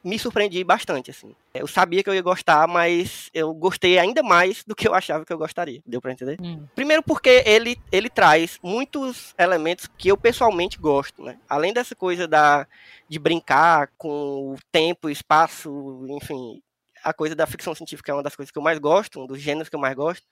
me 0.04 0.18
surpreendi 0.18 0.62
bastante, 0.64 1.10
assim. 1.10 1.34
Eu 1.54 1.66
sabia 1.66 2.02
que 2.02 2.10
eu 2.10 2.14
ia 2.14 2.22
gostar, 2.22 2.66
mas 2.66 3.30
eu 3.32 3.52
gostei 3.54 3.98
ainda 3.98 4.22
mais 4.22 4.64
do 4.64 4.74
que 4.74 4.88
eu 4.88 4.94
achava 4.94 5.24
que 5.24 5.32
eu 5.32 5.38
gostaria. 5.38 5.80
Deu 5.86 6.00
pra 6.00 6.12
entender? 6.12 6.38
Hum. 6.40 6.66
Primeiro 6.74 7.02
porque 7.02 7.42
ele, 7.46 7.78
ele 7.90 8.08
traz 8.08 8.58
muitos 8.62 9.34
elementos 9.38 9.88
que 9.98 10.08
eu 10.08 10.16
pessoalmente 10.16 10.78
gosto, 10.78 11.22
né? 11.22 11.38
Além 11.48 11.72
dessa 11.72 11.94
coisa 11.94 12.26
da, 12.26 12.66
de 13.08 13.18
brincar 13.18 13.90
com 13.96 14.54
o 14.54 14.56
tempo, 14.72 15.08
espaço, 15.08 16.06
enfim, 16.08 16.60
a 17.02 17.12
coisa 17.12 17.34
da 17.34 17.46
ficção 17.46 17.74
científica 17.74 18.10
é 18.10 18.14
uma 18.14 18.22
das 18.22 18.36
coisas 18.36 18.50
que 18.50 18.58
eu 18.58 18.62
mais 18.62 18.78
gosto, 18.78 19.20
um 19.20 19.26
dos 19.26 19.40
gêneros 19.40 19.68
que 19.68 19.76
eu 19.76 19.80
mais 19.80 19.94
gosto. 19.94 20.26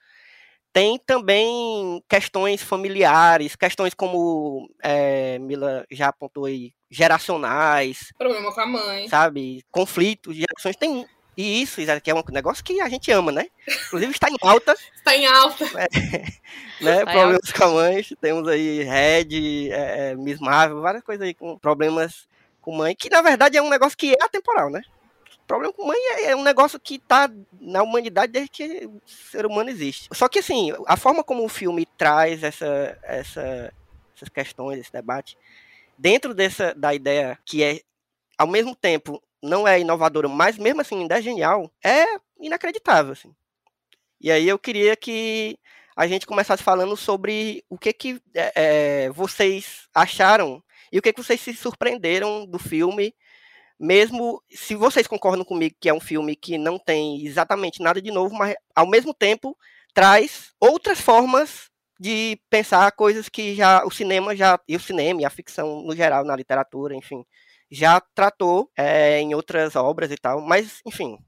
Tem 0.72 0.98
também 1.04 2.00
questões 2.08 2.62
familiares, 2.62 3.56
questões 3.56 3.92
como 3.92 4.68
é, 4.82 5.38
Mila 5.40 5.84
já 5.90 6.08
apontou 6.08 6.44
aí, 6.44 6.72
geracionais, 6.90 8.12
Problema 8.18 8.52
com 8.52 8.60
a 8.60 8.66
mãe. 8.66 9.08
sabe? 9.08 9.64
Conflitos, 9.70 10.36
gerações. 10.36 10.76
Tem 10.76 11.06
e 11.36 11.62
isso, 11.62 11.80
Isaac, 11.80 12.02
que 12.02 12.10
é 12.10 12.14
um 12.14 12.22
negócio 12.30 12.62
que 12.62 12.80
a 12.80 12.88
gente 12.88 13.10
ama, 13.10 13.32
né? 13.32 13.46
Inclusive 13.86 14.12
está 14.12 14.28
em 14.28 14.36
alta, 14.42 14.74
Está 14.94 15.16
em 15.16 15.26
alta. 15.26 15.64
né? 15.72 15.86
Está 17.00 17.02
em 17.02 17.04
problemas 17.04 17.52
com 17.52 17.64
a 17.64 17.68
mãe. 17.68 18.06
Temos 18.20 18.48
aí 18.48 18.82
Red, 18.82 19.70
é, 19.70 20.10
é, 20.10 20.14
Miss 20.16 20.38
Marvel, 20.38 20.82
várias 20.82 21.02
coisas 21.02 21.26
aí 21.26 21.32
com 21.32 21.56
problemas 21.56 22.28
com 22.60 22.76
mãe, 22.76 22.94
que 22.94 23.08
na 23.08 23.22
verdade 23.22 23.56
é 23.56 23.62
um 23.62 23.70
negócio 23.70 23.96
que 23.96 24.12
é 24.12 24.22
atemporal, 24.22 24.68
né? 24.68 24.82
Problema 25.46 25.72
com 25.72 25.86
mãe 25.86 25.98
é, 25.98 26.30
é 26.32 26.36
um 26.36 26.42
negócio 26.42 26.78
que 26.78 26.98
tá 26.98 27.30
na 27.58 27.82
humanidade 27.82 28.32
desde 28.32 28.50
que 28.50 28.86
o 28.86 29.00
ser 29.06 29.46
humano 29.46 29.70
existe. 29.70 30.08
Só 30.12 30.28
que 30.28 30.40
assim, 30.40 30.72
a 30.86 30.96
forma 30.96 31.24
como 31.24 31.44
o 31.44 31.48
filme 31.48 31.86
traz 31.96 32.42
essa, 32.42 32.98
essa, 33.02 33.72
essas 34.14 34.28
questões, 34.28 34.78
esse 34.78 34.92
debate, 34.92 35.38
dentro 36.00 36.32
dessa 36.34 36.74
da 36.74 36.94
ideia 36.94 37.38
que 37.44 37.62
é 37.62 37.80
ao 38.38 38.46
mesmo 38.46 38.74
tempo 38.74 39.22
não 39.42 39.68
é 39.68 39.78
inovadora, 39.78 40.28
mas 40.28 40.56
mesmo 40.56 40.80
assim 40.80 41.00
ainda 41.00 41.18
é 41.18 41.22
genial, 41.22 41.70
é 41.84 42.04
inacreditável, 42.40 43.12
assim. 43.12 43.34
E 44.18 44.30
aí 44.30 44.48
eu 44.48 44.58
queria 44.58 44.96
que 44.96 45.58
a 45.94 46.06
gente 46.06 46.26
começasse 46.26 46.62
falando 46.62 46.96
sobre 46.96 47.62
o 47.68 47.76
que 47.78 47.92
que 47.92 48.22
é, 48.34 48.52
é, 48.54 49.10
vocês 49.10 49.88
acharam 49.94 50.62
e 50.90 50.98
o 50.98 51.02
que 51.02 51.12
que 51.12 51.22
vocês 51.22 51.40
se 51.40 51.54
surpreenderam 51.54 52.46
do 52.46 52.58
filme, 52.58 53.14
mesmo 53.78 54.42
se 54.50 54.74
vocês 54.74 55.06
concordam 55.06 55.44
comigo 55.44 55.76
que 55.78 55.88
é 55.88 55.94
um 55.94 56.00
filme 56.00 56.34
que 56.34 56.56
não 56.56 56.78
tem 56.78 57.24
exatamente 57.26 57.82
nada 57.82 58.00
de 58.00 58.10
novo, 58.10 58.34
mas 58.34 58.54
ao 58.74 58.86
mesmo 58.86 59.12
tempo 59.12 59.56
traz 59.92 60.52
outras 60.58 61.00
formas 61.00 61.69
de 62.00 62.40
pensar 62.48 62.90
coisas 62.92 63.28
que 63.28 63.54
já 63.54 63.84
o 63.84 63.90
cinema 63.90 64.34
já 64.34 64.58
e 64.66 64.74
o 64.74 64.80
cinema 64.80 65.20
e 65.20 65.24
a 65.26 65.30
ficção 65.30 65.82
no 65.82 65.94
geral 65.94 66.24
na 66.24 66.34
literatura, 66.34 66.96
enfim, 66.96 67.26
já 67.70 68.00
tratou 68.14 68.70
é, 68.74 69.20
em 69.20 69.34
outras 69.34 69.76
obras 69.76 70.10
e 70.10 70.16
tal. 70.16 70.40
Mas 70.40 70.80
enfim, 70.86 71.18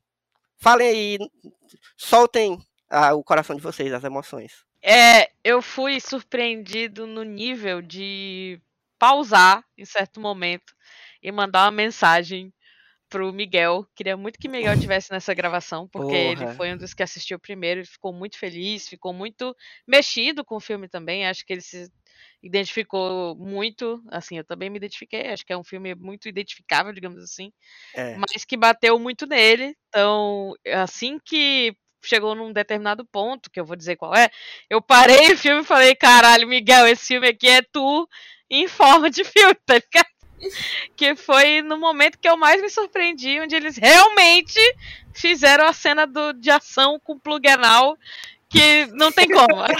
falem 0.57 0.89
aí, 0.89 1.19
soltem 1.95 2.59
ah, 2.89 3.13
o 3.13 3.23
coração 3.23 3.55
de 3.55 3.61
vocês, 3.61 3.93
as 3.93 4.03
emoções. 4.03 4.65
É, 4.81 5.31
eu 5.45 5.61
fui 5.61 6.01
surpreendido 6.01 7.07
no 7.07 7.23
nível 7.23 7.83
de 7.83 8.59
pausar 8.99 9.63
em 9.77 9.85
certo 9.85 10.21
momento 10.21 10.75
e 11.23 11.31
mandar 11.31 11.67
uma 11.67 11.71
mensagem 11.71 12.51
pro 13.13 13.31
Miguel. 13.31 13.87
Queria 13.95 14.17
muito 14.17 14.39
que 14.39 14.49
Miguel 14.49 14.81
tivesse 14.81 15.13
nessa 15.13 15.35
gravação, 15.35 15.87
porque 15.87 16.15
ele 16.15 16.41
Porra. 16.41 16.55
foi 16.55 16.73
um 16.73 16.79
dos 16.79 16.95
que 16.95 17.03
assistiu 17.03 17.39
primeiro 17.39 17.83
e 17.83 17.85
ficou 17.85 18.11
muito 18.13 18.39
feliz, 18.39 18.89
ficou 18.89 19.13
muito 19.13 19.55
mexido 19.87 20.43
com 20.43 20.57
o 20.57 20.61
filme 20.61 20.89
também. 20.89 21.27
Acho 21.27 21.45
que 21.45 21.53
ele 21.53 21.61
se 21.61 21.91
identificou 22.43 23.37
muito, 23.37 24.03
assim, 24.11 24.39
eu 24.39 24.45
também 24.45 24.71
me 24.71 24.79
identifiquei, 24.79 25.29
acho 25.29 25.45
que 25.45 25.53
é 25.53 25.57
um 25.57 25.63
filme 25.63 25.95
muito 25.95 26.29
identificável, 26.29 26.93
digamos 26.93 27.23
assim, 27.23 27.53
É. 27.95 28.17
mas 28.17 28.45
que 28.45 28.57
bateu 28.57 28.99
muito 28.99 29.27
nele. 29.27 29.77
Então, 29.89 30.55
assim 30.75 31.19
que 31.25 31.77
chegou 32.05 32.35
num 32.35 32.53
determinado 32.53 33.07
ponto, 33.13 33.51
que 33.51 33.61
eu 33.61 33.65
vou 33.65 33.77
dizer 33.77 33.97
qual 33.97 34.15
é, 34.15 34.29
eu 34.71 34.81
parei 34.83 35.33
o 35.33 35.39
filme 35.39 35.61
e 35.63 35.65
falei, 35.67 35.95
caralho, 35.95 36.49
Miguel, 36.49 36.87
esse 36.89 37.07
filme 37.09 37.29
aqui 37.29 37.49
é 37.49 37.63
tu 37.73 38.09
em 38.51 38.67
forma 38.67 39.09
de 39.09 39.23
filme, 39.25 39.55
tá 39.67 39.75
ligado? 39.75 40.12
Que 40.97 41.15
foi 41.17 41.63
no 41.63 41.79
momento 41.79 42.19
que 42.19 42.29
eu 42.29 42.37
mais 42.37 42.61
me 42.61 42.69
surpreendi, 42.69 43.41
onde 43.41 43.55
eles 43.55 43.77
realmente 43.77 44.61
fizeram 45.15 45.67
a 45.67 45.73
cena 45.73 46.07
do, 46.07 46.33
de 46.33 46.51
ação 46.51 46.99
com 47.03 47.19
plug 47.19 47.49
anal, 47.49 47.97
que 48.49 48.87
não 48.93 49.11
tem 49.11 49.29
como. 49.29 49.63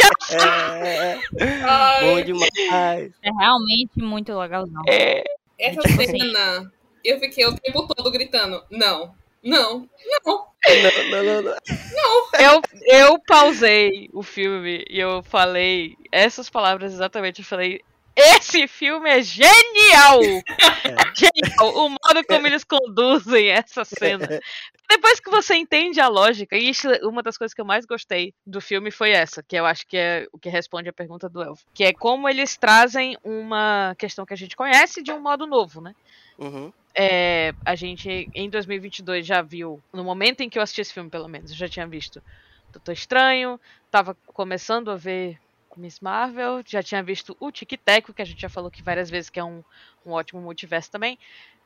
É, 0.85 1.19
Ai, 1.65 2.07
bom 2.07 2.23
demais. 2.23 3.13
É 3.23 3.31
realmente 3.39 3.99
muito 3.99 4.37
legalzão. 4.37 4.83
É, 4.89 5.23
essa 5.59 5.81
Tipo 5.81 6.03
assim. 6.03 6.19
cena, 6.19 6.73
eu 7.05 7.21
fiquei 7.21 7.45
o 7.47 7.55
tempo 7.55 7.87
todo 7.87 8.11
gritando, 8.11 8.65
não, 8.71 9.15
não, 9.43 9.89
não. 10.25 10.47
Não, 10.65 11.11
não, 11.11 11.25
não, 11.25 11.43
não. 11.43 12.41
eu, 12.41 12.63
eu 12.87 13.19
pausei 13.27 14.09
o 14.13 14.23
filme 14.23 14.85
e 14.89 14.99
eu 15.01 15.23
falei 15.25 15.97
essas 16.11 16.49
palavras 16.49 16.93
exatamente. 16.93 17.41
Eu 17.41 17.45
falei. 17.45 17.81
Esse 18.15 18.69
filme 18.69 19.09
é 19.09 19.23
genial! 19.23 20.21
Genial! 21.17 21.75
O 21.75 21.89
modo 21.89 22.27
como 22.29 22.47
eles 22.47 22.65
conduzem 22.65 23.49
essa 23.49 23.85
cena. 23.85 24.29
Depois 24.89 25.19
que 25.21 25.31
você 25.31 25.55
entende 25.55 26.01
a 26.01 26.09
lógica, 26.09 26.55
e 26.55 26.69
isso, 26.69 26.89
uma 27.03 27.23
das 27.23 27.39
coisas 27.39 27.55
que 27.55 27.61
eu 27.61 27.65
mais 27.65 27.87
gostei 27.87 28.35
do 28.47 28.61
filme 28.61 28.91
foi 28.91 29.11
essa, 29.11 29.43
que 29.43 29.57
eu 29.57 29.65
acho 29.65 29.87
que 29.87 29.97
é 29.97 30.27
o 30.31 30.39
que 30.39 30.51
responde 30.51 30.91
a 30.91 30.93
pergunta 30.93 31.31
do 31.31 31.43
Elvo. 31.43 31.61
Que 31.73 31.85
é 31.85 31.93
como 31.95 32.29
eles 32.29 32.59
trazem 32.59 33.17
uma 33.25 33.95
questão 33.99 34.27
que 34.27 34.35
a 34.35 34.37
gente 34.37 34.55
conhece 34.55 35.03
de 35.03 35.11
um 35.11 35.21
modo 35.21 35.47
novo, 35.47 35.81
né? 35.81 35.95
Uhum. 36.37 36.71
É, 36.95 37.55
a 37.65 37.75
gente, 37.75 38.29
em 38.35 38.51
2022, 38.51 39.25
já 39.27 39.41
viu, 39.41 39.83
no 39.91 40.05
momento 40.05 40.43
em 40.43 40.51
que 40.51 40.59
eu 40.59 40.63
assisti 40.63 40.83
esse 40.83 40.93
filme, 40.93 41.09
pelo 41.09 41.29
menos, 41.29 41.51
eu 41.51 41.57
já 41.57 41.69
tinha 41.69 41.87
visto 41.87 42.23
Doutor 42.71 42.93
Estranho, 42.93 43.59
tava 43.91 44.15
começando 44.27 44.91
a 44.91 44.97
ver 44.97 45.39
Miss 45.81 46.01
Marvel, 46.01 46.63
já 46.67 46.83
tinha 46.83 47.03
visto 47.03 47.37
o 47.41 47.51
Tic 47.51 47.73
Teco, 47.85 48.13
que 48.13 48.23
a 48.23 48.25
gente 48.25 48.41
já 48.41 48.49
falou 48.49 48.71
que 48.71 48.83
várias 48.83 49.11
vezes 49.11 49.31
que 49.31 49.41
é 49.41 49.45
um, 49.45 49.63
um 50.05 50.13
ótimo 50.13 50.41
multiverso 50.41 50.91
também. 50.91 51.19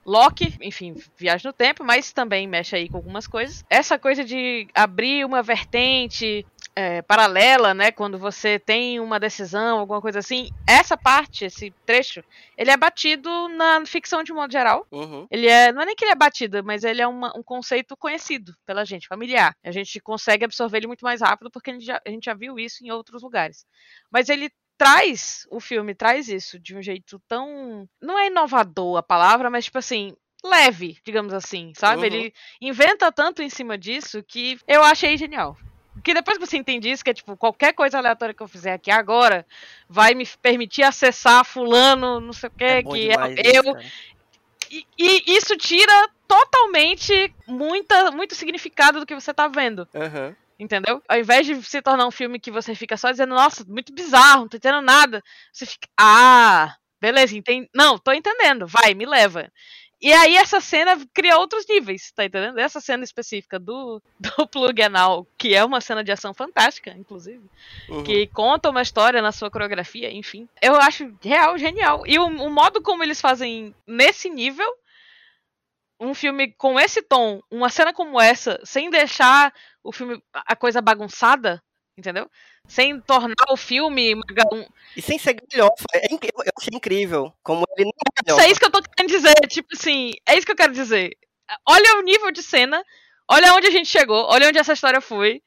Loki, 0.06 0.54
enfim, 0.62 0.94
viagem 1.16 1.48
no 1.48 1.52
tempo, 1.52 1.82
mas 1.82 2.12
também 2.12 2.46
mexe 2.46 2.76
aí 2.76 2.88
com 2.88 2.96
algumas 2.96 3.26
coisas. 3.26 3.64
Essa 3.68 3.98
coisa 3.98 4.24
de 4.24 4.68
abrir 4.72 5.24
uma 5.24 5.42
vertente 5.42 6.46
é, 6.76 7.00
paralela, 7.00 7.72
né? 7.72 7.90
Quando 7.90 8.18
você 8.18 8.58
tem 8.58 9.00
uma 9.00 9.18
decisão, 9.18 9.78
alguma 9.78 10.00
coisa 10.02 10.18
assim. 10.18 10.50
Essa 10.66 10.94
parte, 10.94 11.46
esse 11.46 11.70
trecho, 11.86 12.22
ele 12.56 12.70
é 12.70 12.76
batido 12.76 13.48
na 13.48 13.84
ficção 13.86 14.22
de 14.22 14.30
modo 14.30 14.52
geral. 14.52 14.86
Uhum. 14.92 15.26
Ele 15.30 15.46
é. 15.48 15.72
Não 15.72 15.80
é 15.80 15.86
nem 15.86 15.96
que 15.96 16.04
ele 16.04 16.12
é 16.12 16.16
batido, 16.16 16.62
mas 16.62 16.84
ele 16.84 17.00
é 17.00 17.06
uma- 17.08 17.32
um 17.34 17.42
conceito 17.42 17.96
conhecido 17.96 18.54
pela 18.66 18.84
gente, 18.84 19.08
familiar. 19.08 19.56
A 19.64 19.70
gente 19.72 19.98
consegue 20.00 20.44
absorver 20.44 20.76
ele 20.76 20.86
muito 20.86 21.02
mais 21.04 21.22
rápido 21.22 21.50
porque 21.50 21.70
a 21.70 21.72
gente 21.72 21.86
já, 21.86 22.00
a 22.06 22.10
gente 22.10 22.24
já 22.26 22.34
viu 22.34 22.58
isso 22.58 22.84
em 22.84 22.90
outros 22.90 23.22
lugares. 23.22 23.64
Mas 24.10 24.28
ele 24.28 24.50
traz, 24.76 25.46
o 25.50 25.58
filme 25.58 25.94
traz 25.94 26.28
isso 26.28 26.58
de 26.58 26.76
um 26.76 26.82
jeito 26.82 27.18
tão. 27.26 27.88
Não 28.02 28.18
é 28.18 28.26
inovador 28.26 28.98
a 28.98 29.02
palavra, 29.02 29.48
mas 29.48 29.64
tipo 29.64 29.78
assim. 29.78 30.14
Leve, 30.44 30.98
digamos 31.04 31.32
assim, 31.32 31.72
sabe? 31.74 32.00
Uhum. 32.00 32.04
Ele 32.04 32.34
inventa 32.60 33.10
tanto 33.10 33.42
em 33.42 33.48
cima 33.48 33.76
disso 33.76 34.22
que 34.22 34.58
eu 34.68 34.84
achei 34.84 35.16
genial. 35.16 35.56
Porque 35.96 36.14
depois 36.14 36.38
que 36.38 36.46
você 36.46 36.56
entende 36.56 36.90
isso, 36.90 37.02
que 37.02 37.10
é 37.10 37.14
tipo, 37.14 37.36
qualquer 37.36 37.72
coisa 37.72 37.98
aleatória 37.98 38.34
que 38.34 38.42
eu 38.42 38.48
fizer 38.48 38.74
aqui 38.74 38.90
agora 38.90 39.46
vai 39.88 40.14
me 40.14 40.26
permitir 40.40 40.82
acessar 40.82 41.44
fulano, 41.44 42.20
não 42.20 42.32
sei 42.32 42.48
o 42.48 42.52
que, 42.52 42.64
É 42.64 42.82
que 42.82 43.10
é 43.10 43.56
eu, 43.56 43.62
e, 44.70 44.86
e 44.98 45.36
isso 45.36 45.56
tira 45.56 46.08
totalmente 46.28 47.32
muita, 47.46 48.10
muito 48.10 48.34
significado 48.34 49.00
do 49.00 49.06
que 49.06 49.14
você 49.14 49.32
tá 49.32 49.48
vendo, 49.48 49.88
Aham. 49.94 50.36
entendeu? 50.58 51.02
Ao 51.08 51.18
invés 51.18 51.46
de 51.46 51.62
se 51.62 51.80
tornar 51.80 52.06
um 52.06 52.10
filme 52.10 52.40
que 52.40 52.50
você 52.50 52.74
fica 52.74 52.96
só 52.96 53.10
dizendo, 53.10 53.34
nossa, 53.34 53.64
muito 53.66 53.92
bizarro, 53.92 54.42
não 54.42 54.48
tô 54.48 54.56
entendendo 54.56 54.82
nada, 54.82 55.22
você 55.52 55.64
fica, 55.64 55.88
ah, 55.98 56.76
beleza, 57.00 57.36
entendi. 57.36 57.68
Não, 57.74 57.98
tô 57.98 58.12
entendendo, 58.12 58.66
vai, 58.66 58.92
me 58.94 59.06
leva. 59.06 59.50
E 60.00 60.12
aí 60.12 60.36
essa 60.36 60.60
cena 60.60 60.98
cria 61.14 61.38
outros 61.38 61.66
níveis, 61.66 62.12
tá 62.12 62.24
entendendo? 62.24 62.58
Essa 62.58 62.80
cena 62.80 63.02
específica 63.02 63.58
do, 63.58 64.02
do 64.20 64.46
Plug 64.46 64.82
Anal, 64.82 65.26
que 65.38 65.54
é 65.54 65.64
uma 65.64 65.80
cena 65.80 66.04
de 66.04 66.12
ação 66.12 66.34
fantástica, 66.34 66.90
inclusive 66.90 67.42
Uhum. 67.88 68.04
que 68.04 68.26
conta 68.28 68.68
uma 68.70 68.82
história 68.82 69.22
na 69.22 69.32
sua 69.32 69.50
coreografia, 69.50 70.12
enfim. 70.12 70.48
Eu 70.60 70.74
acho 70.76 71.16
real, 71.22 71.56
genial. 71.56 72.02
E 72.06 72.18
o, 72.18 72.26
o 72.26 72.50
modo 72.50 72.82
como 72.82 73.02
eles 73.02 73.20
fazem 73.20 73.74
nesse 73.86 74.28
nível, 74.28 74.68
um 75.98 76.12
filme 76.12 76.52
com 76.52 76.78
esse 76.78 77.00
tom, 77.00 77.40
uma 77.50 77.70
cena 77.70 77.92
como 77.92 78.20
essa, 78.20 78.60
sem 78.64 78.90
deixar 78.90 79.52
o 79.82 79.92
filme, 79.92 80.22
a 80.32 80.54
coisa 80.54 80.82
bagunçada, 80.82 81.62
entendeu? 81.96 82.30
Sem 82.68 83.00
tornar 83.00 83.34
o 83.48 83.56
filme 83.56 84.14
um, 84.14 84.20
E 84.96 85.00
sem 85.02 85.18
ser 85.18 85.34
galhofa. 85.34 85.84
É 85.94 86.12
incri- 86.12 86.30
eu 86.34 86.52
achei 86.58 86.70
incrível. 86.74 87.32
Como 87.42 87.64
ele 87.76 87.90
não 88.26 88.38
é 88.40 88.44
é 88.44 88.50
isso 88.50 88.60
que 88.60 88.66
eu 88.66 88.70
tô 88.70 88.82
querendo 88.82 89.10
dizer. 89.10 89.34
Tipo 89.48 89.68
assim, 89.74 90.12
é 90.26 90.36
isso 90.36 90.44
que 90.46 90.52
eu 90.52 90.56
quero 90.56 90.72
dizer. 90.72 91.16
Olha 91.66 91.98
o 91.98 92.02
nível 92.02 92.30
de 92.30 92.42
cena, 92.42 92.82
olha 93.28 93.54
onde 93.54 93.66
a 93.68 93.70
gente 93.70 93.88
chegou, 93.88 94.26
olha 94.26 94.48
onde 94.48 94.58
essa 94.58 94.72
história 94.72 95.00
foi. 95.00 95.42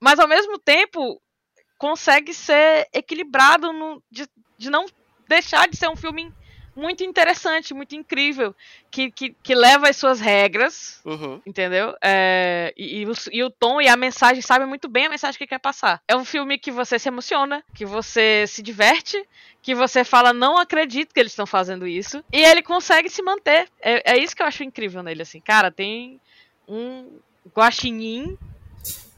Mas 0.00 0.18
ao 0.18 0.28
mesmo 0.28 0.58
tempo, 0.58 1.20
consegue 1.76 2.32
ser 2.32 2.88
equilibrado 2.92 3.72
no, 3.72 4.02
de, 4.10 4.26
de 4.56 4.70
não 4.70 4.86
deixar 5.28 5.68
de 5.68 5.76
ser 5.76 5.88
um 5.88 5.96
filme 5.96 6.32
muito 6.74 7.02
interessante, 7.04 7.74
muito 7.74 7.94
incrível, 7.94 8.54
que, 8.90 9.10
que, 9.10 9.34
que 9.42 9.54
leva 9.54 9.88
as 9.88 9.96
suas 9.96 10.20
regras, 10.20 11.00
Uhum. 11.04 11.40
entendeu? 11.44 11.94
É, 12.02 12.72
e, 12.76 13.00
e 13.00 13.06
o, 13.06 13.12
e 13.32 13.42
o 13.44 13.50
tom 13.50 13.80
e 13.80 13.88
a 13.88 13.96
mensagem 13.96 14.40
sabe 14.40 14.64
muito 14.66 14.88
bem 14.88 15.06
a 15.06 15.10
mensagem 15.10 15.38
que 15.38 15.46
quer 15.46 15.58
passar. 15.58 16.02
É 16.06 16.16
um 16.16 16.24
filme 16.24 16.58
que 16.58 16.70
você 16.70 16.98
se 16.98 17.08
emociona, 17.08 17.62
que 17.74 17.84
você 17.84 18.44
se 18.46 18.62
diverte, 18.62 19.22
que 19.62 19.74
você 19.74 20.04
fala, 20.04 20.32
não 20.32 20.56
acredito 20.56 21.12
que 21.12 21.20
eles 21.20 21.32
estão 21.32 21.46
fazendo 21.46 21.86
isso, 21.86 22.24
e 22.32 22.42
ele 22.42 22.62
consegue 22.62 23.10
se 23.10 23.22
manter. 23.22 23.68
É, 23.80 24.12
é 24.14 24.18
isso 24.18 24.34
que 24.34 24.42
eu 24.42 24.46
acho 24.46 24.64
incrível 24.64 25.02
nele, 25.02 25.22
assim. 25.22 25.40
Cara, 25.40 25.70
tem 25.70 26.20
um 26.66 27.18
guaxinim 27.54 28.38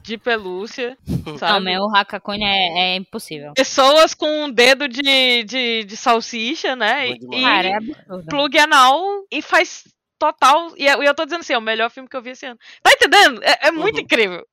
de 0.02 0.18
pelúcia, 0.18 0.96
Não, 1.26 1.38
sabe? 1.38 1.64
mas 1.64 1.78
o 1.78 1.94
Hakakone 1.94 2.44
é, 2.44 2.78
é 2.94 2.96
impossível. 2.96 3.52
Pessoas 3.54 4.14
com 4.14 4.44
um 4.44 4.50
dedo 4.50 4.88
de, 4.88 5.44
de, 5.44 5.84
de 5.84 5.96
salsicha, 5.96 6.74
né? 6.76 7.08
E. 7.10 7.18
Cara, 7.42 7.68
é 7.68 7.74
absurdo. 7.76 8.26
plug 8.28 8.58
anal 8.58 9.02
e 9.30 9.40
faz 9.42 9.84
total. 10.18 10.72
E 10.76 10.86
eu, 10.86 11.02
e 11.02 11.06
eu 11.06 11.14
tô 11.14 11.24
dizendo 11.24 11.40
assim, 11.40 11.52
é 11.52 11.58
o 11.58 11.62
melhor 11.62 11.90
filme 11.90 12.08
que 12.08 12.16
eu 12.16 12.22
vi 12.22 12.30
esse 12.30 12.46
ano. 12.46 12.58
Tá 12.82 12.92
entendendo? 12.92 13.42
É, 13.42 13.68
é 13.68 13.70
muito 13.70 13.96
Uhum. 13.96 14.02
incrível. 14.02 14.46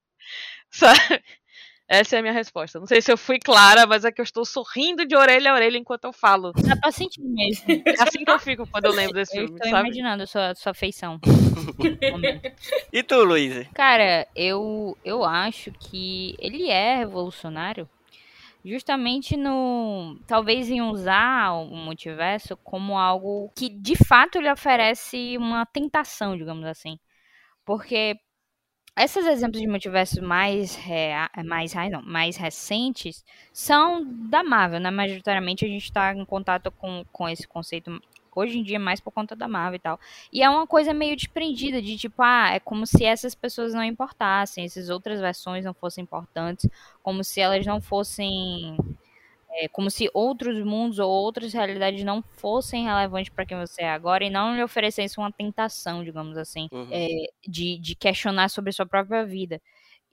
Sabe? 0.71 0.99
Essa 1.91 2.17
é 2.17 2.19
a 2.19 2.21
minha 2.21 2.33
resposta. 2.33 2.79
Não 2.79 2.85
sei 2.85 3.01
se 3.01 3.11
eu 3.11 3.17
fui 3.17 3.39
clara, 3.39 3.87
mas 3.87 4.05
é 4.05 4.11
que 4.11 4.21
eu 4.21 4.23
estou 4.23 4.45
sorrindo 4.45 5.07
de 5.07 5.15
orelha 5.15 5.51
a 5.51 5.55
orelha 5.55 5.75
enquanto 5.75 6.05
eu 6.05 6.13
falo. 6.13 6.53
Dá 6.53 6.75
pra 6.75 6.91
sentir 6.91 7.19
mesmo. 7.21 7.81
É 7.83 8.03
assim 8.03 8.23
que 8.23 8.29
eu 8.29 8.37
fico 8.37 8.67
quando 8.71 8.85
eu 8.85 8.91
lembro 8.91 9.15
desse 9.15 9.35
Eu 9.35 9.45
filme, 9.45 9.55
estou 9.57 9.71
sabe? 9.71 9.87
imaginando 9.87 10.21
a 10.21 10.27
sua, 10.27 10.53
sua 10.53 10.73
feição. 10.75 11.19
E 12.93 13.03
tu, 13.03 13.23
Luísa? 13.23 13.65
Cara, 13.73 14.27
eu, 14.35 14.95
eu 15.03 15.23
acho 15.23 15.71
que 15.71 16.35
ele 16.39 16.69
é 16.69 16.97
revolucionário 16.97 17.87
justamente 18.63 19.37
no. 19.37 20.19
Talvez 20.27 20.69
em 20.69 20.81
usar 20.81 21.53
o 21.53 21.65
multiverso 21.65 22.57
como 22.57 22.97
algo 22.97 23.51
que 23.55 23.69
de 23.69 23.95
fato 23.95 24.39
lhe 24.39 24.51
oferece 24.51 25.37
uma 25.37 25.65
tentação, 25.65 26.37
digamos 26.37 26.65
assim. 26.65 26.97
Porque 27.65 28.17
esses 29.03 29.25
exemplos 29.25 29.61
de 29.61 29.67
multiverso 29.67 30.21
mais, 30.21 30.75
rea, 30.75 31.29
mais, 31.45 31.73
reais, 31.73 31.91
não, 31.91 32.01
mais 32.01 32.35
recentes 32.35 33.23
são 33.53 34.05
da 34.29 34.43
Marvel, 34.43 34.79
né? 34.79 34.91
Majoritariamente 34.91 35.65
a 35.65 35.67
gente 35.67 35.85
está 35.85 36.13
em 36.13 36.25
contato 36.25 36.71
com, 36.71 37.05
com 37.11 37.29
esse 37.29 37.47
conceito 37.47 38.01
hoje 38.35 38.59
em 38.59 38.63
dia 38.63 38.79
mais 38.79 38.99
por 38.99 39.11
conta 39.11 39.35
da 39.35 39.47
Marvel 39.47 39.75
e 39.75 39.79
tal. 39.79 39.99
E 40.31 40.43
é 40.43 40.49
uma 40.49 40.65
coisa 40.67 40.93
meio 40.93 41.15
desprendida 41.15 41.81
de 41.81 41.97
tipo, 41.97 42.21
ah, 42.21 42.51
é 42.53 42.59
como 42.59 42.85
se 42.85 43.03
essas 43.05 43.35
pessoas 43.35 43.73
não 43.73 43.83
importassem, 43.83 44.65
essas 44.65 44.89
outras 44.89 45.19
versões 45.19 45.65
não 45.65 45.73
fossem 45.73 46.03
importantes, 46.03 46.69
como 47.03 47.23
se 47.23 47.39
elas 47.41 47.65
não 47.65 47.81
fossem. 47.81 48.77
É, 49.51 49.67
como 49.67 49.89
se 49.89 50.09
outros 50.13 50.63
mundos 50.63 50.99
ou 50.99 51.09
outras 51.09 51.53
realidades 51.53 52.03
não 52.03 52.21
fossem 52.21 52.85
relevantes 52.85 53.31
para 53.33 53.45
quem 53.45 53.57
você 53.57 53.81
é 53.83 53.91
agora 53.91 54.23
e 54.23 54.29
não 54.29 54.55
lhe 54.55 54.63
oferecessem 54.63 55.23
uma 55.23 55.31
tentação, 55.31 56.03
digamos 56.03 56.37
assim, 56.37 56.69
Uhum. 56.71 56.87
é, 56.91 57.07
de, 57.47 57.77
de 57.79 57.95
questionar 57.95 58.49
sobre 58.49 58.71
sua 58.71 58.85
própria 58.85 59.25
vida. 59.25 59.61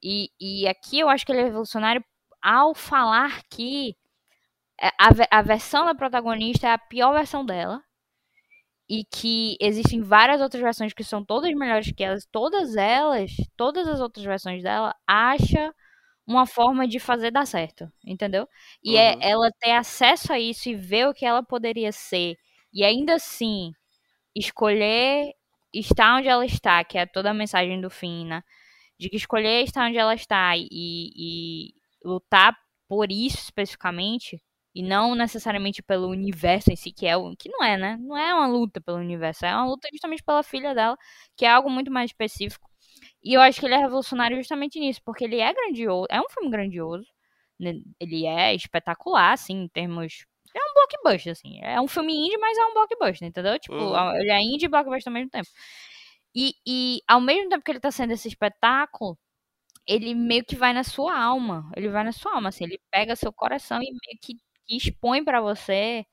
E, 0.03 0.31
e 0.41 0.69
aqui 0.69 0.99
eu 1.01 1.09
acho 1.09 1.25
que 1.27 1.33
ele 1.33 1.41
é 1.43 1.45
revolucionário 1.45 2.05
ao 2.43 2.75
falar 2.75 3.43
que 3.51 3.97
a, 4.81 5.39
a 5.39 5.43
versão 5.43 5.85
da 5.87 5.95
protagonista 5.95 6.67
é 6.69 6.73
a 6.73 6.79
pior 6.79 7.13
versão 7.15 7.45
dela 7.45 7.83
e 8.89 9.05
que 9.05 9.57
existem 9.61 10.01
várias 10.01 10.41
outras 10.41 10.63
versões 10.63 10.93
que 10.93 11.03
são 11.03 11.25
todas 11.25 11.53
melhores 11.55 11.91
que 11.93 12.05
elas, 12.05 12.25
todas 12.31 12.77
elas, 12.77 13.33
todas 13.57 13.89
as 13.89 14.01
outras 14.01 14.25
versões 14.25 14.63
dela, 14.63 14.95
acha 15.07 15.75
uma 16.27 16.47
forma 16.47 16.87
de 16.89 16.99
fazer 16.99 17.31
dar 17.31 17.47
certo, 17.47 17.91
entendeu? 18.05 18.49
E 18.83 18.97
é 18.97 19.15
Uhum. 19.15 19.21
ela 19.21 19.51
ter 19.61 19.73
acesso 19.73 20.33
a 20.33 20.39
isso 20.41 20.69
e 20.69 20.75
ver 20.75 21.09
o 21.09 21.15
que 21.15 21.25
ela 21.27 21.43
poderia 21.43 21.93
ser 21.93 22.37
e 22.73 22.85
ainda 22.85 23.15
assim 23.15 23.73
escolher 24.35 25.33
estar 25.75 26.17
onde 26.19 26.29
ela 26.29 26.45
está, 26.47 26.85
que 26.85 26.99
é 26.99 27.07
toda 27.07 27.31
a 27.31 27.35
mensagem 27.35 27.81
do 27.81 27.91
fim, 27.91 28.27
né? 28.27 28.43
De 28.99 29.11
que 29.11 29.17
escolher 29.17 29.65
estar 29.65 29.89
onde 29.89 29.99
ela 29.99 30.15
está 30.15 30.57
e, 30.57 30.69
e 30.73 31.75
lutar 32.05 32.57
por 32.89 33.11
isso 33.13 33.39
especificamente 33.39 34.43
e 34.75 34.83
não 34.83 35.15
necessariamente 35.15 35.83
pelo 35.83 36.09
universo 36.09 36.71
em 36.73 36.77
si, 36.77 36.93
que 36.93 37.07
é 37.07 37.17
o 37.17 37.35
que 37.37 37.49
não 37.51 37.65
é, 37.65 37.77
né? 37.79 37.97
Não 38.01 38.17
é 38.17 38.35
uma 38.35 38.47
luta 38.49 38.81
pelo 38.81 38.99
universo, 38.99 39.47
é 39.47 39.55
uma 39.55 39.67
luta 39.67 39.89
justamente 39.93 40.23
pela 40.25 40.43
filha 40.43 40.75
dela, 40.75 40.97
que 41.37 41.45
é 41.47 41.51
algo 41.51 41.71
muito 41.71 41.91
mais 41.91 42.11
específico. 42.11 42.66
E 43.27 43.35
eu 43.35 43.41
acho 43.43 43.61
que 43.61 43.67
ele 43.67 43.75
é 43.75 43.79
revolucionário 43.79 44.37
justamente 44.39 44.79
nisso, 44.81 45.01
porque 45.05 45.25
ele 45.25 45.41
é 45.41 45.53
grandioso, 45.53 46.07
é 46.11 46.21
um 46.21 46.29
filme 46.31 46.51
grandioso, 46.51 47.07
né? 47.61 47.75
ele 48.01 48.27
é 48.27 48.55
espetacular, 48.55 49.33
assim, 49.33 49.55
em 49.65 49.69
termos 49.69 50.27
é 50.55 50.59
um 50.61 50.75
blockbuster, 50.75 51.33
assim. 51.33 51.61
É 51.63 51.81
um 51.81 51.89
filme 51.89 52.15
indie, 52.15 52.39
mas 52.39 52.57
é 52.59 52.65
um 52.67 52.75
blockbuster, 52.75 53.29
entendeu? 53.29 53.59
Tipo, 53.59 53.75
Uhum. 53.83 54.17
ele 54.17 54.31
é 54.33 54.41
indie 54.43 54.67
e 54.67 54.69
blockbuster 54.69 55.11
ao 55.11 55.15
mesmo 55.15 55.31
tempo. 55.31 55.49
E, 56.35 56.55
e 56.67 57.01
ao 57.09 57.21
mesmo 57.21 57.49
tempo 57.49 57.65
que 57.65 57.71
ele 57.71 57.81
tá 57.81 57.91
sendo 57.91 58.13
esse 58.13 58.29
espetáculo, 58.29 59.19
ele 59.87 60.15
meio 60.15 60.45
que 60.45 60.57
vai 60.57 60.73
na 60.75 60.85
sua 60.85 61.19
alma. 61.19 61.71
Ele 61.77 61.89
vai 61.91 62.05
na 62.05 62.13
sua 62.13 62.35
alma, 62.37 62.51
assim. 62.51 62.65
Ele 62.65 62.81
pega 62.91 63.17
seu 63.17 63.33
coração 63.33 63.79
e 63.83 63.87
meio 63.91 64.19
que, 64.23 64.37
expõe 64.69 65.25
pra 65.25 65.41
você 65.41 66.07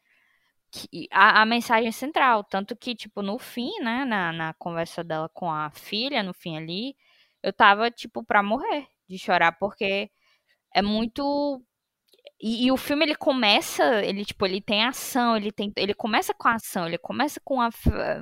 que- 0.72 1.08
a, 1.12 1.42
a 1.42 1.46
mensagem 1.46 1.92
central. 1.92 2.44
Tanto 2.46 2.76
que, 2.76 2.96
tipo, 2.96 3.22
no 3.22 3.40
fim, 3.40 3.72
né, 3.82 4.06
na, 4.06 4.34
na 4.34 4.54
conversa 4.56 5.04
dela 5.04 5.30
com 5.34 5.52
a 5.52 5.72
filha, 5.72 6.24
no 6.24 6.34
fim 6.34 6.58
ali, 6.58 6.96
eu 7.44 7.54
tava, 7.54 7.92
tipo, 7.92 8.24
pra 8.24 8.44
morrer 8.44 8.88
de 9.08 9.18
chorar, 9.18 9.54
porque 9.54 10.10
é 10.76 10.82
muito 10.82 11.64
e, 12.42 12.66
e 12.68 12.72
o 12.72 12.78
filme 12.78 13.06
ele 13.06 13.16
começa, 13.16 14.04
ele 14.04 14.26
tipo, 14.26 14.46
ele 14.46 14.62
tem 14.62 14.84
ação, 14.84 15.38
ele 15.38 15.52
tem, 15.52 15.72
ele 15.78 15.94
começa 15.94 16.34
com 16.34 16.48
a 16.50 16.56
ação, 16.56 16.88
ele 16.88 16.98
começa 16.98 17.40
com 17.44 17.62
a 17.62 17.70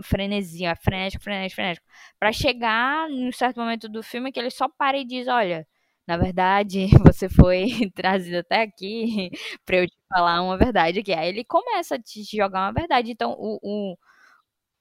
frenesia, 0.04 0.76
frenético, 0.76 1.24
frenético, 1.24 1.56
frenético, 1.56 1.88
para 2.20 2.32
chegar 2.32 3.10
num 3.10 3.32
certo 3.32 3.60
momento 3.60 3.90
do 3.90 4.04
filme 4.04 4.32
que 4.32 4.40
ele 4.40 4.52
só 4.52 4.68
para 4.70 4.98
e 4.98 5.06
diz, 5.06 5.28
olha, 5.28 5.68
na 6.08 6.18
verdade, 6.18 6.88
você 7.16 7.28
foi 7.30 7.66
trazido 7.96 8.38
até 8.40 8.62
aqui 8.64 9.30
pra 9.66 9.78
eu 9.78 9.88
te 9.88 9.98
falar 10.10 10.42
uma 10.44 10.58
verdade 10.58 11.00
aqui. 11.00 11.14
Aí 11.14 11.30
ele 11.30 11.44
começa 11.44 11.96
a 11.96 12.00
te 12.02 12.24
jogar 12.24 12.62
uma 12.62 12.74
verdade. 12.74 13.12
Então, 13.12 13.36
o, 13.40 13.60
o 13.94 13.98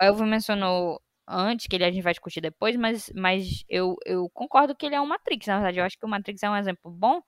Elvio 0.03 0.27
mencionou 0.27 1.01
antes, 1.27 1.67
que 1.67 1.77
ele 1.77 1.85
a 1.85 1.91
gente 1.91 2.03
vai 2.03 2.13
discutir 2.13 2.41
depois, 2.41 2.77
mas, 2.77 3.11
mas 3.15 3.65
eu, 3.69 3.97
eu 4.05 4.29
concordo 4.31 4.75
que 4.75 4.87
ele 4.87 4.95
é 4.95 5.01
um 5.01 5.07
Matrix, 5.07 5.47
na 5.47 5.57
verdade. 5.57 5.79
Eu 5.79 5.85
acho 5.85 5.99
que 5.99 6.07
o 6.07 6.09
Matrix 6.09 6.43
é 6.43 6.51
um 6.51 6.57
exemplo 6.57 6.91
bom, 6.91 7.23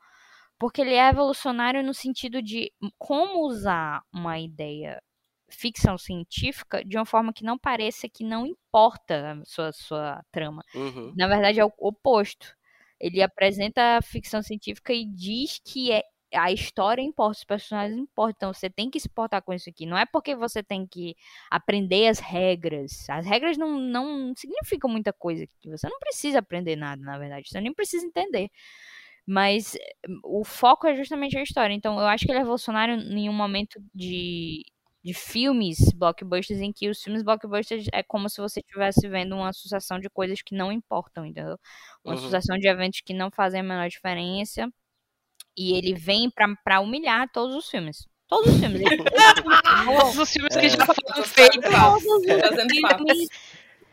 porque 0.58 0.80
ele 0.80 0.94
é 0.94 1.08
evolucionário 1.08 1.82
no 1.82 1.94
sentido 1.94 2.42
de 2.42 2.72
como 2.98 3.46
usar 3.46 4.02
uma 4.12 4.38
ideia 4.38 5.00
ficção 5.52 5.98
científica 5.98 6.84
de 6.84 6.96
uma 6.96 7.04
forma 7.04 7.32
que 7.32 7.44
não 7.44 7.58
pareça 7.58 8.08
que 8.08 8.24
não 8.24 8.46
importa 8.46 9.32
a 9.32 9.44
sua, 9.44 9.72
sua 9.72 10.22
trama. 10.32 10.62
Uhum. 10.74 11.12
Na 11.16 11.28
verdade, 11.28 11.60
é 11.60 11.64
o 11.64 11.72
oposto. 11.78 12.56
Ele 12.98 13.22
apresenta 13.22 13.98
a 13.98 14.02
ficção 14.02 14.42
científica 14.42 14.92
e 14.92 15.04
diz 15.04 15.60
que 15.64 15.92
é, 15.92 16.02
a 16.34 16.50
história 16.52 17.02
importa, 17.02 17.38
os 17.38 17.44
personagens 17.44 17.98
importam. 17.98 18.34
Então, 18.50 18.52
você 18.54 18.70
tem 18.70 18.90
que 18.90 19.00
se 19.00 19.08
portar 19.08 19.42
com 19.42 19.52
isso 19.52 19.68
aqui. 19.70 19.86
Não 19.86 19.96
é 19.98 20.06
porque 20.06 20.34
você 20.36 20.62
tem 20.62 20.86
que 20.86 21.16
aprender 21.50 22.08
as 22.08 22.18
regras. 22.18 23.08
As 23.10 23.26
regras 23.26 23.58
não, 23.58 23.78
não 23.78 24.32
significam 24.36 24.90
muita 24.90 25.12
coisa. 25.12 25.46
Você 25.66 25.88
não 25.88 25.98
precisa 25.98 26.38
aprender 26.40 26.76
nada, 26.76 27.02
na 27.02 27.18
verdade. 27.18 27.48
Você 27.48 27.60
nem 27.60 27.72
precisa 27.74 28.06
entender. 28.06 28.50
Mas 29.26 29.76
o 30.24 30.44
foco 30.44 30.86
é 30.86 30.94
justamente 30.96 31.36
a 31.38 31.42
história. 31.42 31.72
Então, 31.74 31.98
eu 31.98 32.06
acho 32.06 32.24
que 32.24 32.30
ele 32.32 32.38
é 32.38 32.40
revolucionário 32.42 32.94
em 32.96 33.28
um 33.28 33.32
momento 33.32 33.80
de, 33.94 34.62
de 35.02 35.14
filmes 35.14 35.78
blockbusters 35.94 36.60
em 36.60 36.72
que 36.72 36.88
os 36.88 37.00
filmes 37.02 37.22
blockbusters 37.22 37.86
é 37.92 38.02
como 38.02 38.28
se 38.28 38.40
você 38.40 38.60
estivesse 38.60 39.08
vendo 39.08 39.36
uma 39.36 39.52
sucessão 39.52 40.00
de 40.00 40.10
coisas 40.10 40.42
que 40.42 40.54
não 40.56 40.72
importam, 40.72 41.24
entendeu? 41.26 41.56
Uma 42.04 42.16
Uhum. 42.16 42.16
sucessão 42.16 42.58
de 42.58 42.68
eventos 42.68 43.00
que 43.04 43.14
não 43.14 43.30
fazem 43.30 43.60
a 43.60 43.62
menor 43.62 43.88
diferença. 43.88 44.68
E 45.56 45.76
ele 45.76 45.94
vem 45.94 46.30
pra, 46.30 46.48
pra 46.64 46.80
humilhar 46.80 47.28
todos 47.32 47.54
os 47.54 47.68
filmes. 47.68 48.06
Todos 48.28 48.54
os 48.54 48.60
filmes. 48.60 48.80
Ele 48.80 49.02
Todos 49.84 50.18
os 50.18 50.30
filmes 50.30 50.56
que 50.56 50.66
É. 50.66 50.68
já 50.70 50.86
foram 50.86 51.24
feitos. 51.24 51.70
todos 51.70 52.02
filmes. 53.06 53.28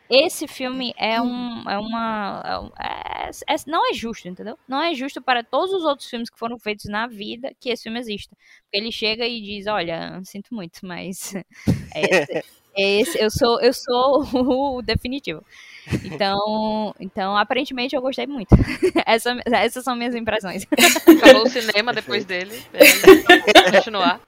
Esse 0.09 0.47
filme 0.47 0.91
é 0.97 1.21
um. 1.21 1.69
É 1.69 1.77
uma. 1.77 2.71
é 2.79 3.29
é- 3.29 3.53
é- 3.53 3.57
não 3.67 3.87
é 3.91 3.93
justo, 3.93 4.27
entendeu? 4.27 4.57
Não 4.67 4.81
é 4.81 4.95
justo 4.95 5.21
para 5.21 5.43
todos 5.43 5.71
os 5.71 5.83
outros 5.83 6.09
filmes 6.09 6.31
que 6.31 6.39
foram 6.39 6.57
feitos 6.57 6.85
na 6.85 7.05
vida 7.05 7.51
que 7.59 7.69
esse 7.69 7.83
filme 7.83 7.99
exista. 7.99 8.35
Porque 8.63 8.77
ele 8.77 8.91
chega 8.91 9.27
e 9.27 9.39
diz: 9.39 9.67
Olha, 9.67 10.19
sinto 10.23 10.53
muito, 10.53 10.79
mas. 10.83 11.33
É 11.93 12.01
esse, 12.01 12.43
é 12.77 12.99
esse- 13.01 13.19
eu, 13.23 13.29
sou, 13.29 13.59
eu 13.61 13.73
sou 13.73 14.23
o 14.77 14.81
definitivo. 14.81 15.43
Então, 16.03 16.93
então, 16.99 17.37
aparentemente 17.37 17.95
eu 17.95 18.01
gostei 18.01 18.27
muito. 18.27 18.55
Essa, 19.05 19.37
essas 19.45 19.83
são 19.83 19.95
minhas 19.95 20.15
impressões. 20.15 20.65
Acabou 21.07 21.43
o 21.43 21.49
cinema 21.49 21.93
depois 21.93 22.25
dele. 22.25 22.61
Vamos 23.27 23.75
continuar. 23.75 24.19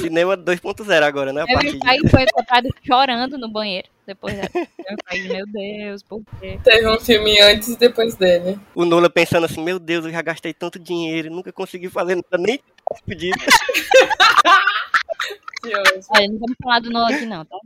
Cinema 0.00 0.36
2.0 0.36 1.02
agora, 1.02 1.32
né? 1.32 1.44
Meu 1.46 1.78
pai 1.78 1.98
de... 1.98 2.08
foi 2.08 2.22
encontrado 2.22 2.68
chorando 2.82 3.38
no 3.38 3.48
banheiro. 3.48 3.88
Depois 4.06 4.36
eu 4.36 4.96
falei, 5.06 5.28
meu 5.28 5.46
Deus, 5.46 6.02
por 6.02 6.22
quê? 6.38 6.58
Teve 6.62 6.88
um 6.88 7.00
filme 7.00 7.40
antes 7.40 7.68
e 7.68 7.78
depois 7.78 8.14
dele. 8.14 8.58
O 8.74 8.84
Nola 8.84 9.08
pensando 9.08 9.44
assim, 9.44 9.62
meu 9.62 9.78
Deus, 9.78 10.04
eu 10.04 10.10
já 10.10 10.20
gastei 10.20 10.52
tanto 10.52 10.78
dinheiro, 10.78 11.30
nunca 11.30 11.52
consegui 11.52 11.88
fazer 11.88 12.16
nada, 12.16 12.38
nem 12.38 12.60
pedido. 13.06 13.38
Olha, 15.72 16.28
não 16.28 16.38
vamos 16.38 16.56
falar 16.62 16.78
do 16.80 16.90
Nola 16.90 17.10
aqui 17.14 17.26
não, 17.26 17.44
tá? 17.44 17.56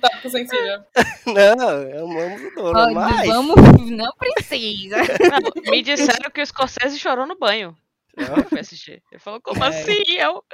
Tá 0.00 0.20
com 0.22 0.28
sensível. 0.30 0.80
Não, 1.26 2.04
amamos 2.04 2.52
o 2.56 2.60
Nola, 2.62 2.84
Olha, 2.86 2.94
mas... 2.94 3.26
vamos, 3.26 3.90
não 3.90 4.12
precisa. 4.18 4.96
Não, 4.96 5.62
me 5.72 5.82
disseram 5.82 6.30
que 6.30 6.40
o 6.42 6.46
Scorsese 6.46 6.98
chorou 6.98 7.26
no 7.26 7.36
banho. 7.38 7.76
Não, 8.16 8.36
Eu 8.36 8.44
fui 8.44 8.60
assistir. 8.60 9.02
Ele 9.10 9.18
falou, 9.20 9.40
como 9.40 9.64
É. 9.64 9.68
assim? 9.68 10.02
Eu... 10.16 10.44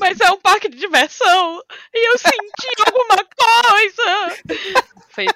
Mas 0.00 0.18
é 0.20 0.30
um 0.32 0.40
parque 0.40 0.68
de 0.68 0.76
diversão. 0.76 1.62
E 1.94 2.08
eu 2.12 2.18
senti 2.18 2.68
alguma 2.86 3.24
coisa. 3.36 4.42
Foi 5.10 5.26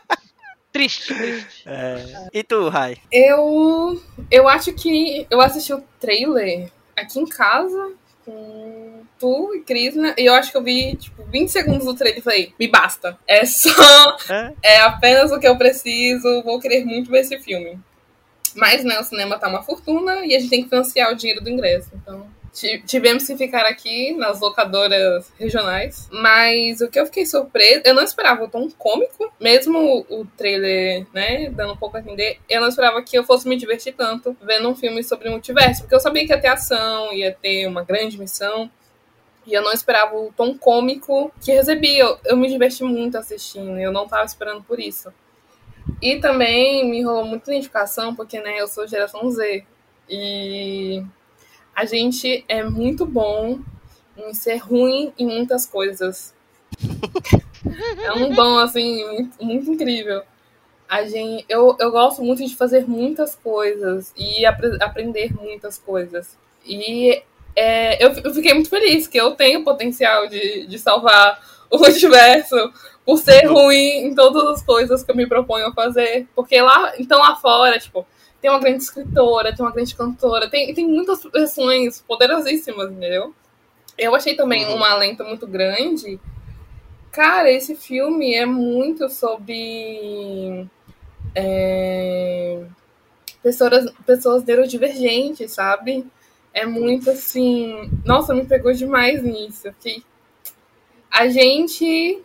triste, 0.73 1.15
triste. 1.15 1.63
é. 1.67 2.29
E 2.33 2.43
tu, 2.43 2.69
Rai? 2.69 2.97
Eu. 3.13 4.03
Eu 4.31 4.49
acho 4.49 4.73
que 4.73 5.27
eu 5.31 5.41
assisti 5.41 5.73
o 5.73 5.81
trailer 6.01 6.71
aqui 6.97 7.21
em 7.21 7.27
casa 7.27 7.93
com 8.29 9.03
tu 9.19 9.55
e 9.55 9.61
Cris, 9.61 9.97
né? 9.97 10.15
E 10.19 10.27
eu 10.27 10.35
acho 10.35 10.51
que 10.51 10.57
eu 10.59 10.63
vi, 10.63 10.95
tipo, 10.97 11.25
20 11.25 11.49
segundos 11.49 11.87
do 11.87 11.95
trailer 11.95 12.21
e 12.21 12.23
falei, 12.23 12.53
me 12.59 12.69
basta. 12.69 13.19
É 13.27 13.45
só. 13.47 14.17
É? 14.29 14.53
É 14.63 14.81
apenas 14.81 15.33
o 15.33 15.41
que 15.41 15.49
eu 15.49 15.57
preciso. 15.57 16.43
Vou 16.43 16.61
querer 16.61 16.85
muito 16.85 17.11
ver 17.11 17.21
esse 17.21 17.39
filme. 17.39 17.79
Mas, 18.55 18.85
né, 18.85 18.99
o 18.99 19.05
cinema 19.05 19.39
tá 19.39 19.49
uma 19.49 19.63
fortuna 19.63 20.27
e 20.27 20.35
a 20.35 20.39
gente 20.39 20.51
tem 20.51 20.63
que 20.63 20.69
financiar 20.69 21.13
o 21.13 21.17
dinheiro 21.17 21.43
do 21.43 21.49
ingresso. 21.49 21.91
Então, 21.95 22.27
tivemos 22.87 23.27
que 23.27 23.37
ficar 23.37 23.67
aqui 23.67 24.13
nas 24.13 24.41
locadoras 24.41 25.33
regionais. 25.39 26.09
Mas 26.11 26.81
o 26.81 26.89
que 26.89 26.99
eu 26.99 27.07
fiquei 27.07 27.27
surpresa, 27.27 27.83
eu 27.85 27.95
não 27.95 28.03
esperava 28.03 28.45
o 28.45 28.49
tom 28.49 28.69
cômico, 28.71 29.33
mesmo 29.41 30.05
o 30.09 30.27
trailer, 30.37 31.07
né, 31.13 31.51
dando 31.51 31.75
um 31.75 31.77
pouco 31.77 31.97
a 31.97 32.01
entender, 32.01 32.39
eu 32.49 32.61
não 32.61 32.69
esperava 32.69 33.03
que 33.03 33.17
eu 33.17 33.25
fosse 33.25 33.49
me 33.49 33.57
divertir 33.57 33.95
tanto 33.95 34.37
vendo 34.43 34.69
um 34.69 34.75
filme 34.75 35.03
sobre 35.03 35.29
multiverso, 35.31 35.83
porque 35.83 35.95
eu 35.95 36.01
sabia 36.01 36.27
que 36.27 36.33
ia 36.33 36.41
ter 36.41 36.49
ação, 36.49 37.13
ia 37.13 37.33
ter 37.33 37.67
uma 37.67 37.85
grande 37.85 38.19
missão. 38.19 38.71
E 39.47 39.55
eu 39.55 39.63
não 39.63 39.73
esperava 39.73 40.15
o 40.15 40.31
tom 40.37 40.57
cômico 40.59 41.33
que 41.43 41.53
recebi. 41.53 41.99
Eu, 41.99 42.19
eu 42.27 42.37
me 42.37 42.49
diverti 42.49 42.85
muito 42.85 43.17
assistindo. 43.17 43.79
Eu 43.79 43.91
não 43.91 44.07
tava 44.07 44.27
esperando 44.27 44.63
por 44.63 44.79
isso. 44.79 45.11
E 46.03 46.21
também 46.21 46.87
me 46.89 47.03
rolou 47.03 47.25
muita 47.25 47.51
identificação, 47.51 48.15
porque 48.15 48.39
né, 48.41 48.61
eu 48.61 48.69
sou 48.69 48.87
geração 48.87 49.31
Z. 49.31 49.65
E 50.07 51.03
a 51.79 51.85
gente 51.85 52.45
é 52.49 52.65
muito 52.65 53.07
bom 53.07 53.61
em 54.17 54.35
ser 54.35 54.57
ruim 54.57 55.13
em 55.17 55.25
muitas 55.25 55.65
coisas. 55.65 56.35
é 58.03 58.13
um 58.15 58.31
dom, 58.31 58.59
assim, 58.59 59.05
muito, 59.07 59.45
muito 59.45 59.71
incrível. 59.71 60.23
A 60.89 61.05
gente, 61.05 61.45
eu, 61.49 61.77
eu 61.79 61.93
gosto 61.93 62.21
muito 62.21 62.45
de 62.45 62.57
fazer 62.57 62.85
muitas 62.89 63.37
coisas 63.37 64.13
e 64.17 64.45
apre- 64.45 64.77
aprender 64.83 65.33
muitas 65.33 65.79
coisas. 65.79 66.37
E 66.67 67.23
é, 67.55 68.05
eu, 68.05 68.11
eu 68.25 68.35
fiquei 68.35 68.55
muito 68.55 68.71
feliz 68.71 69.07
que 69.07 69.17
eu 69.17 69.37
tenho 69.37 69.63
potencial 69.63 70.27
de, 70.27 70.67
de 70.67 70.79
salvar 70.81 71.41
o 71.71 71.77
universo 71.87 72.57
por 73.07 73.19
ser 73.19 73.47
ruim 73.47 74.09
em 74.09 74.17
todas 74.17 74.45
as 74.49 74.63
coisas 74.65 75.05
que 75.05 75.13
eu 75.13 75.17
me 75.17 75.29
proponho 75.29 75.69
a 75.69 75.73
fazer. 75.73 76.27
Porque 76.35 76.61
lá, 76.61 76.93
então 76.99 77.21
lá 77.21 77.37
fora, 77.37 77.79
tipo, 77.79 78.05
tem 78.41 78.51
uma 78.51 78.61
grande 78.61 78.83
escritora, 78.83 79.55
tem 79.55 79.65
uma 79.65 79.73
grande 79.73 79.95
cantora, 79.95 80.49
tem, 80.49 80.73
tem 80.73 80.87
muitas 80.87 81.23
versões 81.25 82.01
poderosíssimas, 82.03 82.91
entendeu? 82.91 83.35
Eu 83.97 84.15
achei 84.15 84.37
também 84.37 84.65
Uhum. 84.67 84.77
um 84.79 84.85
alento 84.85 85.25
muito 85.25 85.47
grande. 85.47 86.21
Cara, 87.11 87.51
esse 87.51 87.75
filme 87.75 88.35
é 88.35 88.47
muito 88.47 89.09
sobre 89.09 90.67
é, 91.35 92.65
pessoas, 93.43 93.91
pessoas 94.07 94.45
neurodivergentes, 94.45 95.53
sabe? 95.53 96.07
É 96.53 96.65
muito 96.67 97.11
assim. 97.11 97.91
Nossa, 98.05 98.35
me 98.35 98.45
pegou 98.45 98.73
demais 98.73 99.23
nisso. 99.23 99.73
Que 99.81 100.03
a 101.11 101.29
gente. 101.29 102.23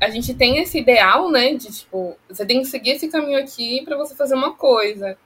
A 0.00 0.10
gente 0.10 0.34
tem 0.34 0.58
esse 0.58 0.78
ideal, 0.78 1.30
né? 1.30 1.54
De 1.54 1.72
tipo, 1.72 2.16
você 2.28 2.44
tem 2.44 2.60
que 2.60 2.66
seguir 2.66 2.90
esse 2.92 3.08
caminho 3.08 3.38
aqui 3.38 3.82
pra 3.84 3.96
você 3.96 4.14
fazer 4.14 4.34
uma 4.34 4.52
coisa. 4.54 5.16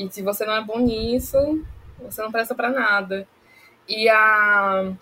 E 0.00 0.10
se 0.10 0.22
você 0.22 0.46
não 0.46 0.54
é 0.54 0.64
bom 0.64 0.78
nisso, 0.78 1.36
você 1.98 2.22
não 2.22 2.32
presta 2.32 2.54
pra 2.54 2.70
nada. 2.70 3.28
E 3.86 4.08
a. 4.08 4.92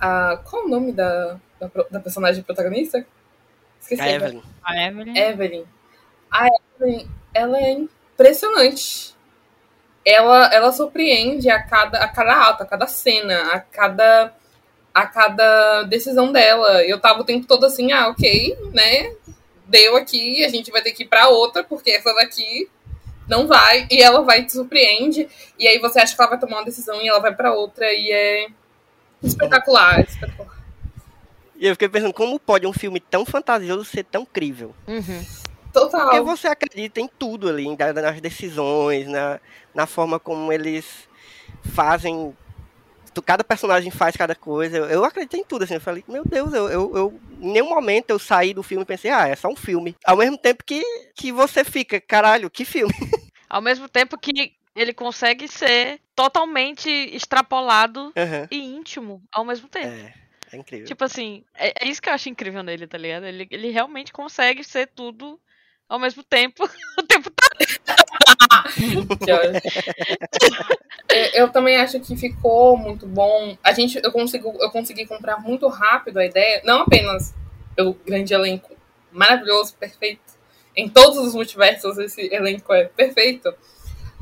a 0.00 0.38
qual 0.38 0.64
o 0.64 0.68
nome 0.68 0.90
da, 0.90 1.38
da, 1.60 1.70
da 1.90 2.00
personagem 2.00 2.42
protagonista? 2.42 3.06
Esqueci. 3.78 4.00
A. 4.00 4.10
Evelyn. 4.10 4.42
A 4.64 4.86
Evelyn. 4.86 5.18
Evelyn. 5.18 5.64
A 6.30 6.46
Evelyn, 6.48 7.08
ela 7.34 7.58
é 7.58 7.72
impressionante. 7.72 9.14
Ela, 10.02 10.46
ela 10.54 10.72
surpreende 10.72 11.50
a 11.50 11.62
cada, 11.62 11.98
a 11.98 12.08
cada 12.08 12.48
ato, 12.48 12.62
a 12.62 12.66
cada 12.66 12.86
cena, 12.86 13.52
a 13.52 13.60
cada, 13.60 14.34
a 14.94 15.06
cada 15.06 15.82
decisão 15.82 16.32
dela. 16.32 16.82
Eu 16.84 16.98
tava 16.98 17.20
o 17.20 17.24
tempo 17.24 17.46
todo 17.46 17.66
assim, 17.66 17.92
ah, 17.92 18.08
ok, 18.08 18.56
né? 18.72 19.14
Deu 19.66 19.94
aqui, 19.94 20.42
a 20.42 20.48
gente 20.48 20.70
vai 20.70 20.80
ter 20.80 20.92
que 20.92 21.02
ir 21.02 21.08
pra 21.08 21.28
outra, 21.28 21.62
porque 21.62 21.90
essa 21.90 22.14
daqui 22.14 22.70
não 23.28 23.46
vai. 23.46 23.86
E 23.90 24.02
ela 24.02 24.22
vai 24.22 24.40
e 24.40 24.46
te 24.46 24.52
surpreende. 24.52 25.28
E 25.58 25.66
aí 25.66 25.78
você 25.78 26.00
acha 26.00 26.14
que 26.14 26.20
ela 26.20 26.30
vai 26.30 26.38
tomar 26.40 26.58
uma 26.58 26.64
decisão 26.64 27.00
e 27.00 27.08
ela 27.08 27.20
vai 27.20 27.34
pra 27.34 27.52
outra. 27.54 27.92
E 27.92 28.10
é 28.10 28.46
espetacular, 29.22 30.00
espetacular. 30.00 30.54
E 31.56 31.66
eu 31.66 31.74
fiquei 31.74 31.88
pensando, 31.88 32.12
como 32.12 32.38
pode 32.38 32.66
um 32.66 32.72
filme 32.72 32.98
tão 33.00 33.24
fantasioso 33.24 33.84
ser 33.84 34.04
tão 34.04 34.26
crível? 34.26 34.74
Uhum. 34.86 35.24
Total. 35.72 36.02
Porque 36.02 36.20
você 36.20 36.46
acredita 36.48 37.00
em 37.00 37.08
tudo 37.08 37.48
ali, 37.48 37.64
em- 37.66 37.76
nas 37.76 38.20
decisões, 38.20 39.06
na, 39.08 39.40
na 39.74 39.86
forma 39.86 40.18
como 40.20 40.52
eles 40.52 40.84
fazem. 41.72 42.36
Tu- 43.14 43.22
Cada 43.22 43.44
personagem 43.44 43.90
faz 43.90 44.16
cada 44.16 44.34
coisa. 44.34 44.76
Eu, 44.76 44.84
eu 44.86 45.04
acredito 45.04 45.36
em 45.36 45.44
tudo, 45.44 45.64
assim. 45.64 45.74
Eu 45.74 45.80
falei, 45.80 46.04
meu 46.08 46.24
Deus, 46.24 46.52
eu, 46.52 46.68
eu, 46.68 46.96
eu- 46.96 47.20
em 47.40 47.52
nenhum 47.52 47.68
momento 47.70 48.10
eu 48.10 48.18
saí 48.18 48.52
do 48.52 48.62
filme 48.62 48.82
e 48.82 48.86
pensei, 48.86 49.10
ah, 49.10 49.26
é 49.28 49.36
só 49.36 49.48
um 49.48 49.56
filme. 49.56 49.96
Ao 50.04 50.16
mesmo 50.16 50.36
tempo 50.36 50.62
que, 50.64 50.82
que 51.14 51.30
você 51.32 51.64
fica, 51.64 52.00
caralho, 52.00 52.50
que 52.50 52.64
filme. 52.64 52.92
Ao 53.48 53.62
mesmo 53.62 53.88
tempo 53.88 54.18
que 54.18 54.52
ele 54.74 54.92
consegue 54.92 55.46
ser 55.46 56.00
totalmente 56.16 56.90
extrapolado 56.90 58.12
Aham. 58.16 58.48
e 58.50 58.58
íntimo 58.58 59.22
ao 59.30 59.44
mesmo 59.44 59.68
tempo. 59.68 59.86
É, 59.86 60.12
é 60.52 60.56
incrível. 60.56 60.86
Tipo 60.86 61.04
assim, 61.04 61.44
é, 61.54 61.84
é 61.84 61.88
isso 61.88 62.02
que 62.02 62.08
eu 62.08 62.12
acho 62.14 62.28
incrível 62.28 62.62
nele, 62.64 62.86
tá 62.88 62.98
ligado? 62.98 63.26
Ele, 63.26 63.46
ele 63.50 63.70
realmente 63.70 64.12
consegue 64.12 64.64
ser 64.64 64.88
tudo 64.88 65.38
ao 65.88 66.00
mesmo 66.00 66.24
tempo, 66.24 66.64
o 66.98 67.02
tempo 67.04 67.30
todo. 67.30 67.63
Eu- 71.34 71.48
também 71.50 71.76
acho 71.76 72.00
que 72.00 72.16
ficou 72.16 72.76
muito 72.76 73.06
bom. 73.06 73.56
A 73.62 73.72
gente, 73.72 74.00
eu, 74.02 74.10
consigo, 74.10 74.54
eu 74.60 74.70
consegui 74.70 75.06
comprar 75.06 75.38
muito 75.40 75.66
rápido 75.68 76.18
a 76.18 76.24
ideia, 76.24 76.60
não 76.64 76.82
apenas 76.82 77.34
pelo 77.76 77.94
grande 78.06 78.32
elenco 78.34 78.74
maravilhoso, 79.12 79.74
perfeito. 79.78 80.22
Em 80.76 80.88
todos 80.88 81.18
os 81.18 81.34
multiversos 81.34 81.98
esse 81.98 82.32
elenco 82.32 82.72
é 82.72 82.84
perfeito. 82.84 83.52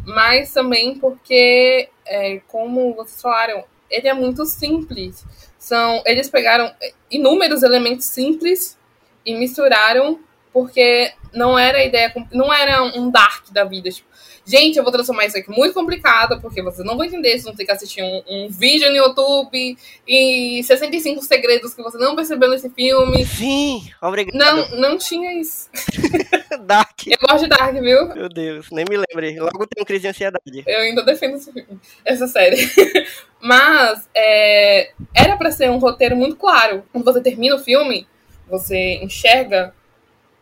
Mas 0.05 0.53
também 0.53 0.99
porque, 0.99 1.89
é, 2.05 2.41
como 2.49 2.95
vocês 2.95 3.23
falaram, 3.23 3.65
ele 3.89 4.09
é 4.09 4.15
muito 4.15 4.45
simples. 4.45 5.25
São, 5.59 6.03
eles 6.05 6.29
pegaram 6.29 6.73
inúmeros 7.11 7.63
elementos 7.63 8.07
simples 8.07 8.77
e 9.25 9.35
misturaram 9.35 10.19
porque 10.53 11.13
não 11.33 11.59
era 11.59 11.79
a 11.79 11.85
ideia, 11.85 12.13
não 12.33 12.53
era 12.53 12.83
um 12.83 13.11
dark 13.11 13.49
da 13.51 13.65
vida. 13.65 13.91
Tipo, 13.91 14.09
gente, 14.45 14.77
eu 14.77 14.83
vou 14.83 14.93
transformar 14.93 15.27
isso 15.27 15.39
aqui 15.39 15.51
muito 15.51 15.75
complicado, 15.75 16.41
porque 16.41 16.63
vocês 16.63 16.87
não 16.87 16.97
vão 16.97 17.05
entender, 17.05 17.31
vocês 17.31 17.45
vão 17.45 17.55
ter 17.55 17.65
que 17.65 17.73
assistir 17.73 18.03
um, 18.03 18.23
um 18.29 18.49
vídeo 18.49 18.89
no 18.91 18.97
YouTube 18.97 19.77
e 20.07 20.63
65 20.65 21.23
segredos 21.23 21.75
que 21.75 21.83
você 21.83 21.99
não 21.99 22.17
percebeu 22.17 22.51
nesse 22.51 22.69
filme. 22.71 23.25
Sim, 23.25 23.89
obrigado. 24.01 24.35
Não, 24.35 24.69
não 24.79 24.99
tinha 24.99 25.41
isso. 25.41 25.69
Dark. 26.65 27.07
Eu 27.07 27.19
gosto 27.21 27.45
de 27.45 27.49
Dark, 27.49 27.73
viu? 27.75 28.15
Meu 28.15 28.29
Deus, 28.29 28.69
nem 28.71 28.85
me 28.89 28.97
lembrei. 28.97 29.39
Logo 29.39 29.67
tem 29.67 29.83
um 29.83 29.87
crise 29.87 30.03
de 30.03 30.09
ansiedade. 30.09 30.65
Eu 30.67 30.81
ainda 30.81 31.03
defendo 31.03 31.37
esse 31.37 31.53
filme, 31.53 31.81
essa 32.05 32.27
série. 32.27 32.57
Mas 33.41 34.09
é, 34.15 34.93
era 35.15 35.37
pra 35.37 35.51
ser 35.51 35.71
um 35.71 35.79
roteiro 35.79 36.17
muito 36.17 36.37
claro. 36.37 36.85
Quando 36.93 37.05
você 37.05 37.21
termina 37.21 37.57
o 37.57 37.59
filme, 37.59 38.07
você 38.49 38.95
enxerga 39.03 39.75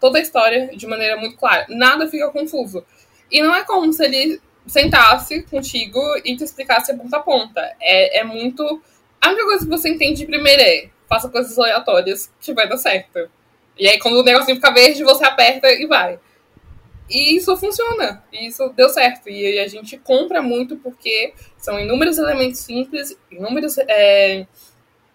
toda 0.00 0.18
a 0.18 0.22
história 0.22 0.70
de 0.74 0.86
maneira 0.86 1.16
muito 1.16 1.36
clara. 1.36 1.66
Nada 1.68 2.08
fica 2.08 2.30
confuso. 2.30 2.84
E 3.30 3.42
não 3.42 3.54
é 3.54 3.64
como 3.64 3.92
se 3.92 4.04
ele 4.04 4.40
sentasse 4.66 5.42
contigo 5.42 6.00
e 6.24 6.36
te 6.36 6.44
explicasse 6.44 6.92
a 6.92 6.96
ponta 6.96 7.16
a 7.16 7.20
ponta. 7.20 7.76
É, 7.80 8.20
é 8.20 8.24
muito. 8.24 8.62
A 9.20 9.28
única 9.28 9.44
coisa 9.44 9.64
que 9.64 9.70
você 9.70 9.88
entende 9.90 10.20
de 10.20 10.26
primeira 10.26 10.62
é 10.62 10.88
faça 11.08 11.28
coisas 11.28 11.58
aleatórias 11.58 12.32
que 12.40 12.54
vai 12.54 12.68
dar 12.68 12.76
certo. 12.76 13.28
E 13.76 13.88
aí, 13.88 13.98
quando 13.98 14.18
o 14.18 14.22
negocinho 14.22 14.56
fica 14.56 14.70
verde, 14.72 15.02
você 15.02 15.24
aperta 15.24 15.68
e 15.72 15.86
vai. 15.86 16.18
E 17.08 17.36
isso 17.36 17.56
funciona. 17.56 18.22
E 18.32 18.46
isso 18.46 18.68
deu 18.76 18.88
certo. 18.88 19.28
E 19.28 19.58
a 19.58 19.66
gente 19.66 19.98
compra 19.98 20.40
muito 20.40 20.76
porque 20.76 21.34
são 21.58 21.80
inúmeros 21.80 22.18
elementos 22.18 22.60
simples, 22.60 23.16
inúmeras 23.30 23.76
é, 23.78 24.46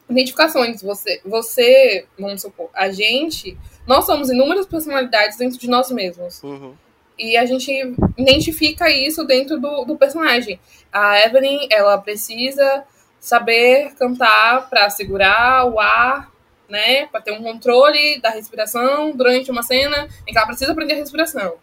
identificações. 0.09 0.81
Você, 0.81 1.21
você, 1.23 2.05
vamos 2.19 2.41
supor, 2.41 2.69
a 2.73 2.91
gente 2.91 3.57
nós 3.87 4.05
somos 4.05 4.29
inúmeras 4.29 4.65
personalidades 4.65 5.37
dentro 5.37 5.59
de 5.59 5.69
nós 5.69 5.91
mesmos. 5.91 6.41
Uhum. 6.43 6.75
E 7.17 7.37
a 7.37 7.45
gente 7.45 7.71
identifica 8.17 8.89
isso 8.89 9.23
dentro 9.23 9.59
do, 9.59 9.85
do 9.85 9.97
personagem. 9.97 10.59
A 10.91 11.19
Evelyn, 11.21 11.67
ela 11.71 11.97
precisa 11.97 12.83
saber 13.19 13.93
cantar 13.95 14.69
para 14.69 14.89
segurar 14.89 15.65
o 15.65 15.79
ar, 15.79 16.31
né? 16.69 17.07
Para 17.07 17.21
ter 17.21 17.31
um 17.31 17.41
controle 17.41 18.19
da 18.19 18.29
respiração 18.29 19.11
durante 19.15 19.49
uma 19.49 19.63
cena 19.63 20.07
em 20.27 20.31
que 20.31 20.37
ela 20.37 20.47
precisa 20.47 20.71
aprender 20.71 20.93
a 20.93 20.97
respiração. 20.97 21.55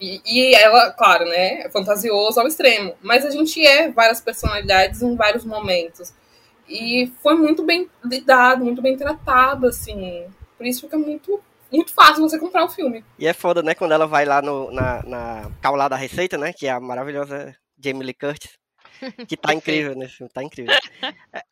E, 0.00 0.20
e 0.26 0.54
ela, 0.54 0.90
claro, 0.90 1.24
né? 1.24 1.62
É 1.62 1.70
fantasioso 1.70 2.38
ao 2.38 2.46
extremo. 2.46 2.94
Mas 3.00 3.24
a 3.24 3.30
gente 3.30 3.64
é 3.64 3.90
várias 3.90 4.20
personalidades 4.20 5.00
em 5.00 5.16
vários 5.16 5.44
momentos. 5.44 6.12
E 6.68 7.12
foi 7.22 7.34
muito 7.34 7.64
bem 7.64 7.88
lidado, 8.04 8.64
muito 8.64 8.82
bem 8.82 8.96
tratado, 8.96 9.66
assim. 9.66 10.26
Por 10.56 10.66
isso 10.66 10.82
fica 10.82 10.98
muito 10.98 11.40
muito 11.72 11.92
fácil 11.92 12.22
você 12.22 12.38
comprar 12.38 12.64
o 12.64 12.68
filme. 12.68 13.04
E 13.18 13.26
é 13.26 13.32
foda, 13.32 13.62
né, 13.62 13.74
quando 13.74 13.92
ela 13.92 14.06
vai 14.06 14.24
lá 14.24 14.42
no, 14.42 14.70
na, 14.70 15.02
na 15.02 15.50
Caulá 15.60 15.88
da 15.88 15.96
Receita, 15.96 16.36
né, 16.36 16.52
que 16.52 16.66
é 16.66 16.70
a 16.70 16.80
maravilhosa 16.80 17.56
Jamie 17.82 18.04
Lee 18.04 18.14
Curtis, 18.14 18.50
que 19.26 19.36
tá 19.36 19.52
incrível 19.54 19.94
nesse 19.94 20.16
filme, 20.16 20.32
tá 20.32 20.42
incrível. 20.42 20.74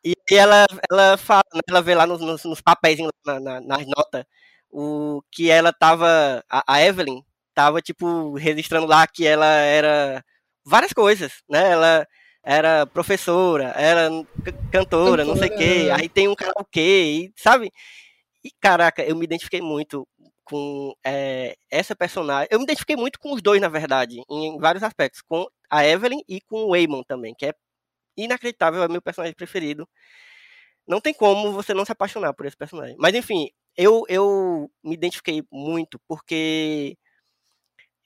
E, 0.03 0.15
e 0.29 0.35
ela, 0.35 0.65
ela 0.89 1.17
fala, 1.17 1.43
né, 1.53 1.61
ela 1.67 1.81
vê 1.81 1.95
lá 1.95 2.05
nos, 2.05 2.21
nos, 2.21 2.43
nos 2.45 2.61
papéis, 2.61 2.99
na, 3.25 3.39
na, 3.39 3.61
nas 3.61 3.85
notas, 3.85 4.23
o 4.69 5.21
que 5.31 5.49
ela 5.49 5.73
tava, 5.73 6.43
a, 6.49 6.63
a 6.75 6.81
Evelyn, 6.81 7.23
tava, 7.53 7.81
tipo, 7.81 8.35
registrando 8.35 8.85
lá 8.85 9.05
que 9.07 9.25
ela 9.25 9.45
era 9.45 10.23
várias 10.63 10.93
coisas, 10.93 11.33
né, 11.49 11.71
ela 11.71 12.07
era 12.43 12.87
professora, 12.87 13.73
era 13.75 14.09
cantora, 14.71 15.23
não 15.23 15.35
sei 15.35 15.49
o 15.49 15.57
quê, 15.57 15.89
aí 15.93 16.09
tem 16.09 16.27
um 16.27 16.35
karaokê, 16.35 17.31
sabe? 17.35 17.71
E, 18.43 18.51
caraca, 18.59 19.03
eu 19.03 19.15
me 19.15 19.25
identifiquei 19.25 19.61
muito 19.61 20.07
com 20.43 20.93
é, 21.05 21.55
essa 21.69 21.95
personagem. 21.95 22.47
Eu 22.51 22.59
me 22.59 22.65
identifiquei 22.65 22.95
muito 22.95 23.19
com 23.19 23.33
os 23.33 23.41
dois, 23.41 23.61
na 23.61 23.69
verdade, 23.69 24.21
em 24.29 24.57
vários 24.59 24.83
aspectos. 24.83 25.21
Com 25.21 25.45
a 25.69 25.85
Evelyn 25.85 26.21
e 26.27 26.41
com 26.41 26.65
o 26.65 26.75
Eamon 26.75 27.03
também, 27.03 27.33
que 27.37 27.45
é 27.45 27.53
inacreditável, 28.17 28.83
é 28.83 28.87
meu 28.87 29.01
personagem 29.01 29.35
preferido. 29.35 29.87
Não 30.87 30.99
tem 30.99 31.13
como 31.13 31.53
você 31.53 31.73
não 31.73 31.85
se 31.85 31.91
apaixonar 31.91 32.33
por 32.33 32.45
esse 32.45 32.57
personagem. 32.57 32.95
Mas, 32.99 33.13
enfim, 33.15 33.49
eu, 33.77 34.03
eu 34.09 34.69
me 34.83 34.93
identifiquei 34.95 35.43
muito 35.51 35.99
porque. 36.07 36.97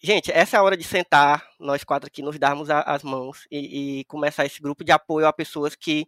Gente, 0.01 0.31
essa 0.31 0.57
é 0.57 0.59
a 0.59 0.63
hora 0.63 0.77
de 0.77 0.83
sentar, 0.83 1.49
nós 1.59 1.83
quatro 1.83 2.07
aqui, 2.07 2.21
nos 2.21 2.37
darmos 2.37 2.69
a, 2.69 2.81
as 2.81 3.01
mãos 3.01 3.47
e, 3.49 4.01
e 4.01 4.05
começar 4.05 4.45
esse 4.45 4.61
grupo 4.61 4.83
de 4.83 4.91
apoio 4.91 5.25
a 5.25 5.33
pessoas 5.33 5.75
que 5.75 6.05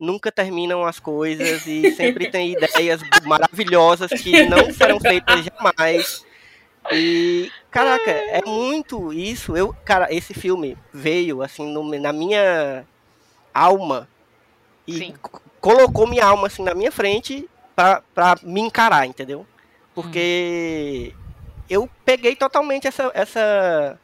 nunca 0.00 0.32
terminam 0.32 0.84
as 0.84 0.98
coisas 0.98 1.66
e 1.66 1.92
sempre 1.92 2.30
tem 2.30 2.52
ideias 2.52 3.02
maravilhosas 3.24 4.10
que 4.10 4.46
não 4.48 4.72
serão 4.72 4.98
feitas 4.98 5.44
jamais. 5.44 6.24
E, 6.90 7.52
caraca, 7.70 8.10
é 8.10 8.40
muito 8.46 9.12
isso. 9.12 9.54
Eu, 9.54 9.74
cara, 9.84 10.12
esse 10.12 10.32
filme 10.32 10.76
veio 10.92 11.42
assim 11.42 11.70
no, 11.70 11.84
na 12.00 12.12
minha 12.12 12.86
alma 13.52 14.08
e 14.86 14.94
Sim. 14.94 15.14
colocou 15.60 16.06
minha 16.06 16.24
alma 16.24 16.46
assim 16.46 16.62
na 16.62 16.74
minha 16.74 16.90
frente 16.90 17.48
pra, 17.76 18.02
pra 18.14 18.36
me 18.42 18.60
encarar, 18.60 19.06
entendeu? 19.06 19.46
Porque 19.94 21.12
eu 21.68 21.88
peguei 22.04 22.34
totalmente 22.34 22.88
essa, 22.88 23.10
essa 23.14 24.00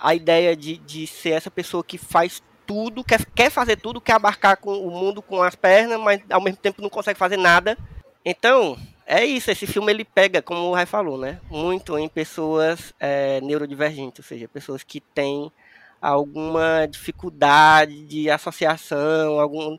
a 0.00 0.14
ideia 0.14 0.56
de, 0.56 0.78
de 0.78 1.06
ser 1.06 1.30
essa 1.30 1.50
pessoa 1.50 1.84
que 1.84 1.98
faz 1.98 2.42
tudo, 2.68 3.02
quer, 3.02 3.24
quer 3.34 3.50
fazer 3.50 3.76
tudo, 3.76 3.98
quer 3.98 4.12
abarcar 4.12 4.58
com 4.58 4.76
o 4.76 4.90
mundo 4.90 5.22
com 5.22 5.42
as 5.42 5.54
pernas, 5.54 5.98
mas 5.98 6.20
ao 6.28 6.42
mesmo 6.42 6.58
tempo 6.58 6.82
não 6.82 6.90
consegue 6.90 7.18
fazer 7.18 7.38
nada. 7.38 7.78
Então, 8.22 8.78
é 9.06 9.24
isso, 9.24 9.50
esse 9.50 9.66
filme 9.66 9.90
ele 9.90 10.04
pega, 10.04 10.42
como 10.42 10.60
o 10.60 10.74
Rai 10.74 10.84
falou, 10.84 11.16
né? 11.16 11.40
Muito 11.50 11.98
em 11.98 12.06
pessoas 12.06 12.92
é, 13.00 13.40
neurodivergentes, 13.40 14.18
ou 14.18 14.24
seja, 14.24 14.46
pessoas 14.46 14.82
que 14.82 15.00
têm 15.00 15.50
alguma 16.00 16.86
dificuldade 16.86 18.04
de 18.04 18.28
associação, 18.28 19.40
algum. 19.40 19.78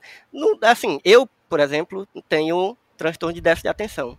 assim, 0.63 0.99
eu, 1.06 1.30
por 1.47 1.60
exemplo, 1.60 2.08
tenho 2.28 2.75
transtorno 2.97 3.36
de 3.36 3.39
déficit 3.39 3.65
de 3.65 3.69
atenção. 3.69 4.17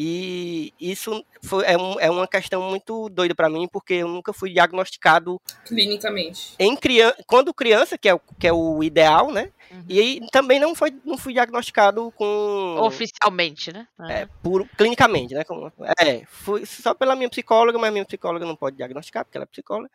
E 0.00 0.72
isso 0.78 1.24
foi, 1.42 1.64
é, 1.64 1.76
um- 1.76 1.98
é 1.98 2.08
uma 2.08 2.28
questão 2.28 2.62
muito 2.62 3.08
doida 3.08 3.34
para 3.34 3.50
mim, 3.50 3.66
porque 3.66 3.94
eu 3.94 4.06
nunca 4.06 4.32
fui 4.32 4.48
diagnosticado 4.52 5.42
Clinicamente. 5.66 6.54
em 6.56 6.76
criança, 6.76 7.16
quando 7.26 7.52
criança, 7.52 7.98
que 7.98 8.08
é, 8.08 8.14
o- 8.14 8.20
que 8.38 8.46
é 8.46 8.52
o 8.52 8.80
ideal, 8.80 9.32
né? 9.32 9.50
Uhum. 9.72 9.84
E 9.88 9.98
aí 9.98 10.20
também 10.30 10.60
não 10.60 10.72
foi 10.72 10.94
não 11.04 11.18
fui 11.18 11.32
diagnosticado 11.32 12.12
com 12.12 12.76
Oficialmente, 12.78 13.72
né? 13.72 13.88
é, 14.08 14.28
por, 14.40 14.68
clinicamente, 14.76 15.34
né? 15.34 15.42
Como- 15.42 15.72
é, 15.98 16.22
fui 16.26 16.64
só 16.64 16.94
pela 16.94 17.16
minha 17.16 17.28
psicóloga, 17.28 17.76
mas 17.76 17.92
minha 17.92 18.04
psicóloga 18.06 18.46
não 18.46 18.54
pode 18.54 18.76
diagnosticar 18.76 19.24
porque 19.24 19.36
ela 19.36 19.42
é 19.44 19.46
psicóloga. 19.46 19.90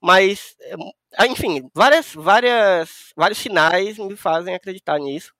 Mas 0.00 0.54
é, 0.60 0.76
ah, 1.16 1.26
enfim, 1.26 1.68
várias 1.74 2.14
várias 2.14 3.12
vários 3.16 3.38
sinais 3.38 3.98
me 3.98 4.14
fazem 4.14 4.54
acreditar 4.54 5.00
nisso. 5.00 5.34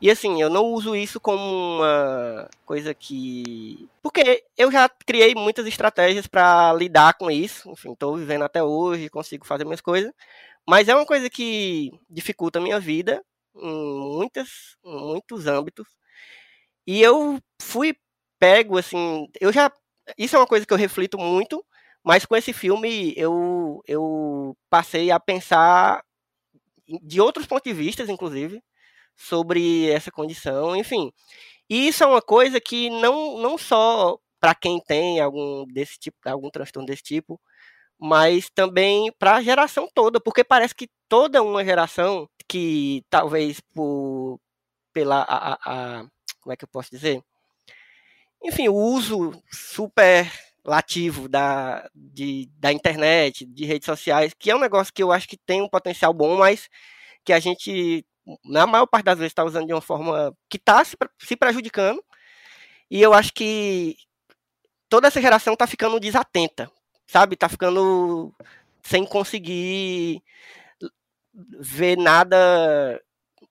E 0.00 0.10
assim, 0.10 0.40
eu 0.40 0.48
não 0.48 0.64
uso 0.66 0.94
isso 0.94 1.20
como 1.20 1.42
uma 1.42 2.48
coisa 2.64 2.94
que. 2.94 3.88
Porque 4.00 4.44
eu 4.56 4.70
já 4.70 4.88
criei 4.88 5.34
muitas 5.34 5.66
estratégias 5.66 6.26
para 6.26 6.72
lidar 6.74 7.14
com 7.14 7.30
isso. 7.30 7.68
Enfim, 7.70 7.92
estou 7.92 8.16
vivendo 8.16 8.44
até 8.44 8.62
hoje, 8.62 9.08
consigo 9.10 9.44
fazer 9.46 9.64
minhas 9.64 9.80
coisas. 9.80 10.12
Mas 10.66 10.88
é 10.88 10.94
uma 10.94 11.06
coisa 11.06 11.28
que 11.30 11.92
dificulta 12.08 12.58
a 12.58 12.62
minha 12.62 12.78
vida 12.80 13.24
em 13.56 14.16
muitas, 14.16 14.76
em 14.84 14.96
muitos 14.96 15.46
âmbitos. 15.46 15.86
E 16.86 17.02
eu 17.02 17.40
fui 17.60 17.96
pego, 18.38 18.78
assim. 18.78 19.28
Eu 19.40 19.52
já. 19.52 19.72
Isso 20.18 20.36
é 20.36 20.38
uma 20.38 20.46
coisa 20.46 20.66
que 20.66 20.72
eu 20.72 20.78
reflito 20.78 21.18
muito, 21.18 21.64
mas 22.04 22.24
com 22.24 22.36
esse 22.36 22.52
filme 22.52 23.14
eu, 23.16 23.82
eu 23.86 24.56
passei 24.70 25.10
a 25.10 25.20
pensar 25.20 26.02
de 27.02 27.20
outros 27.20 27.46
pontos 27.46 27.64
de 27.70 27.74
vista, 27.74 28.02
inclusive 28.04 28.62
sobre 29.18 29.90
essa 29.90 30.10
condição, 30.12 30.76
enfim. 30.76 31.12
E 31.70 31.88
isso 31.88 32.04
é 32.04 32.06
uma 32.06 32.22
coisa 32.22 32.60
que 32.60 32.90
não, 32.90 33.38
não 33.38 33.58
só 33.58 34.18
para 34.40 34.54
quem 34.54 34.80
tem 34.80 35.20
algum 35.20 35.66
desse 35.66 35.98
tipo, 35.98 36.16
algum 36.26 36.50
transtorno 36.50 36.86
desse 36.86 37.02
tipo, 37.02 37.40
mas 38.00 38.50
também 38.50 39.12
para 39.18 39.36
a 39.36 39.42
geração 39.42 39.88
toda, 39.94 40.20
porque 40.20 40.44
parece 40.44 40.74
que 40.74 40.88
toda 41.08 41.42
uma 41.42 41.64
geração 41.64 42.28
que 42.48 43.04
talvez 43.10 43.60
por 43.74 44.40
pela 44.92 45.22
a, 45.22 45.54
a- 45.54 46.00
a- 46.02 46.06
como 46.40 46.52
é 46.54 46.56
que 46.56 46.64
eu 46.64 46.68
posso 46.70 46.90
dizer? 46.90 47.22
Enfim, 48.42 48.68
o 48.68 48.74
uso 48.74 49.32
super 49.50 50.30
lativo 50.64 51.28
da, 51.28 51.88
de, 51.94 52.48
da 52.58 52.72
internet, 52.72 53.44
de 53.46 53.64
redes 53.64 53.86
sociais, 53.86 54.32
que 54.38 54.50
é 54.50 54.56
um 54.56 54.60
negócio 54.60 54.92
que 54.92 55.02
eu 55.02 55.10
acho 55.10 55.26
que 55.28 55.36
tem 55.36 55.62
um 55.62 55.68
potencial 55.68 56.12
bom, 56.12 56.36
mas 56.36 56.68
que 57.24 57.32
a 57.32 57.40
gente 57.40 58.04
na 58.44 58.66
maior 58.66 58.86
parte 58.86 59.06
das 59.06 59.18
vezes 59.18 59.30
está 59.32 59.44
usando 59.44 59.66
de 59.66 59.72
uma 59.72 59.80
forma 59.80 60.34
que 60.50 60.56
está 60.56 60.84
se, 60.84 60.96
se 61.18 61.36
prejudicando. 61.36 62.02
E 62.90 63.00
eu 63.02 63.12
acho 63.14 63.32
que 63.34 63.96
toda 64.88 65.08
essa 65.08 65.20
geração 65.20 65.54
está 65.54 65.66
ficando 65.66 66.00
desatenta, 66.00 66.70
sabe? 67.06 67.34
Está 67.34 67.48
ficando 67.48 68.34
sem 68.82 69.04
conseguir 69.06 70.22
ver 71.60 71.96
nada 71.96 73.00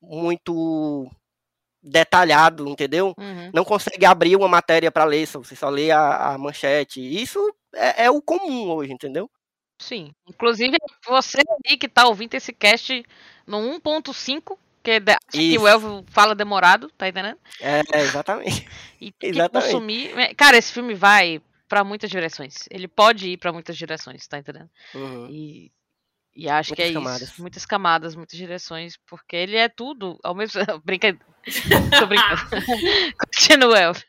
muito 0.01 1.09
detalhado, 1.81 2.67
entendeu? 2.67 3.13
Uhum. 3.17 3.51
Não 3.53 3.63
consegue 3.63 4.05
abrir 4.05 4.35
uma 4.35 4.47
matéria 4.47 4.91
para 4.91 5.05
ler, 5.05 5.25
só- 5.27 5.39
você 5.39 5.55
só 5.55 5.69
lê 5.69 5.91
a, 5.91 6.33
a 6.33 6.37
manchete. 6.37 6.99
Isso 7.01 7.39
é, 7.73 8.05
é 8.05 8.11
o 8.11 8.21
comum 8.21 8.69
hoje, 8.71 8.91
entendeu? 8.91 9.29
Sim. 9.79 10.11
Inclusive, 10.27 10.75
você 11.07 11.39
aí 11.67 11.77
que 11.77 11.87
tá 11.87 12.07
ouvindo 12.07 12.33
esse 12.33 12.51
cast 12.51 13.05
no 13.45 13.57
1.5, 13.59 14.57
que, 14.87 14.91
é 14.91 14.99
da- 15.01 15.17
que 15.29 15.41
Isso. 15.55 15.63
o 15.63 15.67
Elvio 15.67 16.05
fala 16.07 16.33
demorado, 16.33 16.89
tá 16.97 17.09
entendendo? 17.09 17.37
É, 17.59 17.81
exatamente. 17.99 18.65
E 19.01 19.11
tem 19.11 19.31
que 19.33 19.37
Exatamente. 19.37 19.71
consumir. 19.73 20.17
É, 20.17 20.33
Cara, 20.33 20.55
esse 20.57 20.71
filme 20.71 20.93
vai 20.93 21.41
pra 21.67 21.83
muitas 21.83 22.09
direções. 22.09 22.65
Ele 22.71 22.87
pode 22.87 23.27
ir 23.31 23.37
pra 23.37 23.51
muitas 23.51 23.75
direções, 23.77 24.25
tá 24.27 24.37
entendendo? 24.37 24.69
Uhum. 24.95 25.27
E, 25.29 25.69
e 26.33 26.47
acho 26.49 26.73
que 26.73 26.81
é 26.81 26.85
Muitas 26.85 27.01
isso. 27.01 27.03
camadas. 27.03 27.37
Muitas 27.37 27.65
camadas, 27.65 28.15
muitas 28.15 28.37
direções, 28.37 28.95
porque 29.09 29.35
ele 29.35 29.57
é 29.57 29.67
tudo 29.67 30.17
ao 30.23 30.33
mesmo 30.33 30.61
Brinca... 30.85 31.17
Tô 31.99 32.05
brincando. 32.07 32.65
Continua, 33.35 33.77
Elvio. 33.79 34.03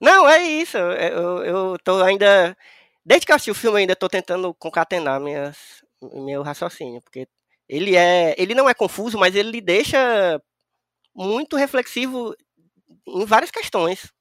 Não, 0.00 0.26
é 0.26 0.42
isso. 0.42 0.78
é, 0.78 1.10
Eu, 1.12 1.44
eu 1.44 1.78
tô 1.84 2.02
ainda. 2.02 2.56
Desde 3.04 3.26
que 3.26 3.32
eu 3.32 3.36
assisti 3.36 3.50
o 3.50 3.54
filme, 3.54 3.80
ainda 3.80 3.94
tô 3.94 4.08
tentando 4.08 4.52
concatenar 4.54 5.20
minhas, 5.20 5.84
meu 6.02 6.42
raciocínio. 6.42 7.00
Porque 7.02 7.28
ele 7.68 7.96
é. 7.96 8.34
Ele 8.38 8.54
não 8.54 8.68
é 8.68 8.74
confuso, 8.74 9.18
mas 9.18 9.34
ele 9.34 9.60
deixa 9.60 10.40
muito 11.14 11.56
reflexivo 11.56 12.34
em 13.08 13.24
várias 13.26 13.50
questões. 13.50 14.12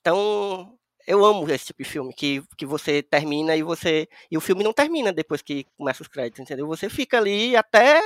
Então, 0.00 0.78
eu 1.06 1.24
amo 1.24 1.50
esse 1.50 1.66
tipo 1.66 1.82
de 1.82 1.88
filme, 1.88 2.14
que, 2.14 2.42
que 2.58 2.66
você 2.66 3.02
termina 3.02 3.56
e 3.56 3.62
você. 3.62 4.08
E 4.30 4.36
o 4.38 4.40
filme 4.40 4.64
não 4.64 4.72
termina 4.72 5.12
depois 5.12 5.42
que 5.42 5.66
começa 5.78 6.02
os 6.02 6.08
créditos, 6.08 6.40
entendeu? 6.40 6.66
Você 6.68 6.88
fica 6.90 7.18
ali 7.18 7.56
até. 7.56 8.00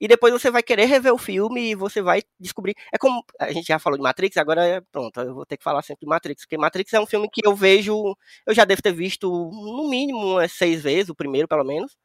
e 0.00 0.08
depois 0.08 0.32
você 0.32 0.50
vai 0.50 0.62
querer 0.62 0.86
rever 0.86 1.12
o 1.12 1.18
filme 1.18 1.70
e 1.70 1.74
você 1.74 2.02
vai 2.02 2.22
descobrir. 2.38 2.74
É 2.92 2.98
como 2.98 3.24
a 3.40 3.52
gente 3.52 3.66
já 3.66 3.78
falou 3.78 3.96
de 3.98 4.02
Matrix, 4.02 4.36
agora 4.36 4.64
é 4.66 4.80
pronto, 4.92 5.20
eu 5.20 5.34
vou 5.34 5.46
ter 5.46 5.56
que 5.56 5.64
falar 5.64 5.82
sempre 5.82 6.00
de 6.06 6.08
Matrix, 6.08 6.42
porque 6.44 6.58
Matrix 6.58 6.92
é 6.92 7.00
um 7.00 7.06
filme 7.06 7.28
que 7.32 7.46
eu 7.46 7.54
vejo, 7.54 8.16
eu 8.46 8.54
já 8.54 8.64
devo 8.64 8.82
ter 8.82 8.92
visto 8.92 9.28
no 9.30 9.88
mínimo 9.88 10.46
seis 10.48 10.82
vezes, 10.82 11.08
o 11.10 11.14
primeiro 11.14 11.48
pelo 11.48 11.64
menos, 11.64 11.96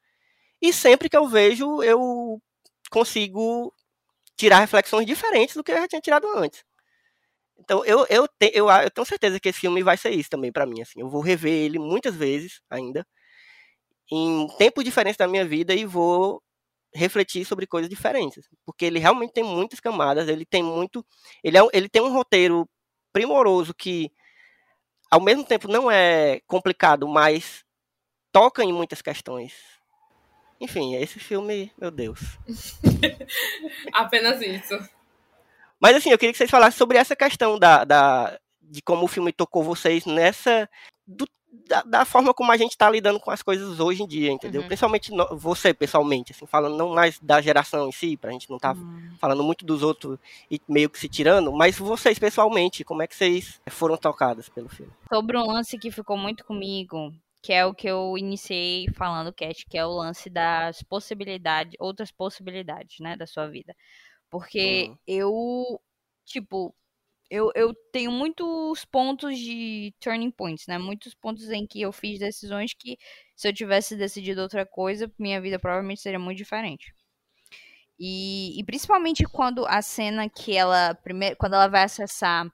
e 0.62 0.74
sempre 0.74 1.10
que 1.10 1.18
eu 1.18 1.28
vejo 1.28 1.84
eu 1.84 2.42
consigo 2.92 3.74
tirar 4.38 4.60
reflexões 4.60 5.06
diferentes 5.08 5.56
do 5.56 5.64
que 5.64 5.72
eu 5.72 5.78
já 5.78 5.88
tinha 5.88 6.02
tirado 6.02 6.28
antes. 6.38 6.64
Então 7.60 7.86
eu, 7.86 8.06
eu, 8.10 8.28
te, 8.28 8.52
eu, 8.54 8.70
eu 8.70 8.92
tenho 8.92 9.06
certeza 9.06 9.40
que 9.40 9.50
esse 9.50 9.60
filme 9.60 9.84
vai 9.84 9.98
ser 9.98 10.12
isso 10.12 10.30
também 10.30 10.52
para 10.52 10.66
mim. 10.66 10.82
Assim, 10.82 11.02
eu 11.02 11.10
vou 11.10 11.22
rever 11.22 11.54
ele 11.54 11.80
muitas 11.80 12.16
vezes 12.16 12.62
ainda, 12.70 13.06
em 14.12 14.48
tempos 14.58 14.84
diferentes 14.84 15.18
da 15.18 15.28
minha 15.28 15.46
vida 15.46 15.74
e 15.74 15.86
vou 15.86 16.42
refletir 16.94 17.46
sobre 17.46 17.66
coisas 17.68 17.90
diferentes, 17.90 18.46
porque 18.66 18.86
ele 18.86 19.00
realmente 19.00 19.32
tem 19.34 19.44
muitas 19.44 19.80
camadas, 19.80 20.28
ele 20.28 20.46
tem 20.46 20.62
muito, 20.62 21.06
ele, 21.44 21.58
é, 21.58 21.62
ele 21.74 21.88
tem 21.90 22.02
um 22.02 22.12
roteiro 22.14 22.68
primoroso 23.14 23.74
que 23.74 24.12
ao 25.10 25.22
mesmo 25.22 25.44
tempo 25.46 25.68
não 25.68 25.90
é 25.92 26.40
complicado, 26.48 27.08
mas 27.08 27.64
toca 28.32 28.64
em 28.64 28.74
muitas 28.74 29.02
questões. 29.02 29.54
Enfim, 30.62 30.96
esse 30.96 31.18
filme, 31.18 31.72
meu 31.76 31.90
Deus. 31.90 32.20
Apenas 33.92 34.40
isso. 34.42 34.78
Mas 35.80 35.96
assim, 35.96 36.12
eu 36.12 36.20
queria 36.20 36.32
que 36.32 36.38
vocês 36.38 36.52
falassem 36.52 36.78
sobre 36.78 37.00
essa 37.00 37.16
questão 37.16 37.58
da, 37.58 37.84
da 37.84 38.40
de 38.62 38.80
como 38.84 39.06
o 39.06 39.08
filme 39.08 39.34
tocou 39.34 39.64
vocês 39.64 40.06
nessa 40.06 40.70
do, 41.06 41.28
da, 41.68 41.82
da, 41.82 42.06
forma 42.06 42.32
como 42.32 42.52
a 42.52 42.58
gente 42.58 42.72
está 42.72 42.88
lidando 42.92 43.20
com 43.20 43.32
as 43.32 43.42
coisas 43.42 43.80
hoje 43.80 44.04
em 44.04 44.08
dia, 44.08 44.32
entendeu? 44.32 44.62
Uhum. 44.62 44.68
Principalmente 44.68 45.12
no, 45.12 45.36
você, 45.36 45.74
pessoalmente, 45.74 46.32
assim, 46.32 46.46
falando 46.46 46.78
não 46.78 46.94
mais 46.94 47.20
da 47.20 47.42
geração 47.42 47.90
em 47.90 47.92
si, 47.92 48.16
pra 48.16 48.32
gente 48.32 48.48
não 48.48 48.58
estar 48.58 48.76
tá 48.76 48.80
uhum. 48.80 49.16
falando 49.20 49.44
muito 49.44 49.66
dos 49.66 49.82
outros 49.82 50.20
e 50.50 50.62
meio 50.70 50.92
que 50.92 51.00
se 51.00 51.10
tirando, 51.10 51.52
mas 51.52 51.80
vocês, 51.80 52.20
pessoalmente, 52.20 52.84
como 52.84 53.02
é 53.02 53.08
que 53.08 53.16
vocês 53.16 53.60
foram 53.68 53.98
tocadas 53.98 54.48
pelo 54.48 54.70
filme? 54.70 54.92
Sobre 55.12 55.36
um 55.38 55.46
lance 55.48 55.76
que 55.80 55.90
ficou 55.90 56.16
muito 56.16 56.46
comigo, 56.46 57.12
que 57.42 57.54
é 57.54 57.66
o 57.66 57.74
que 57.74 57.88
eu 57.88 58.18
iniciei 58.18 58.88
falando, 58.96 59.34
Cat, 59.34 59.66
que 59.66 59.78
é 59.78 59.86
o 59.86 59.92
lance 59.92 60.30
das 60.30 60.84
possibilidades, 60.84 61.76
outras 61.80 62.12
possibilidades, 62.12 63.00
né, 63.00 63.18
da 63.18 63.26
sua 63.26 63.48
vida. 63.48 63.76
Porque 64.30 64.88
uhum. 64.90 64.98
eu, 65.08 65.82
tipo, 66.26 66.76
eu, 67.30 67.52
eu 67.56 67.74
tenho 67.94 68.12
muitos 68.12 68.86
pontos 68.86 69.38
de 69.38 69.94
turning 70.00 70.32
points, 70.32 70.68
né? 70.68 70.78
Muitos 70.78 71.14
pontos 71.16 71.50
em 71.50 71.66
que 71.66 71.82
eu 71.82 71.92
fiz 71.94 72.20
decisões 72.20 72.74
que, 72.74 72.98
se 73.36 73.48
eu 73.48 73.54
tivesse 73.54 73.96
decidido 73.96 74.42
outra 74.42 74.66
coisa, 74.66 75.12
minha 75.18 75.42
vida 75.42 75.58
provavelmente 75.58 76.02
seria 76.02 76.20
muito 76.20 76.38
diferente. 76.38 76.94
E, 77.98 78.60
e 78.60 78.64
principalmente 78.66 79.24
quando 79.26 79.66
a 79.66 79.82
cena 79.82 80.30
que 80.30 80.58
ela. 80.58 80.94
Primeiro, 80.96 81.38
quando 81.38 81.54
ela 81.54 81.68
vai 81.68 81.84
acessar 81.84 82.52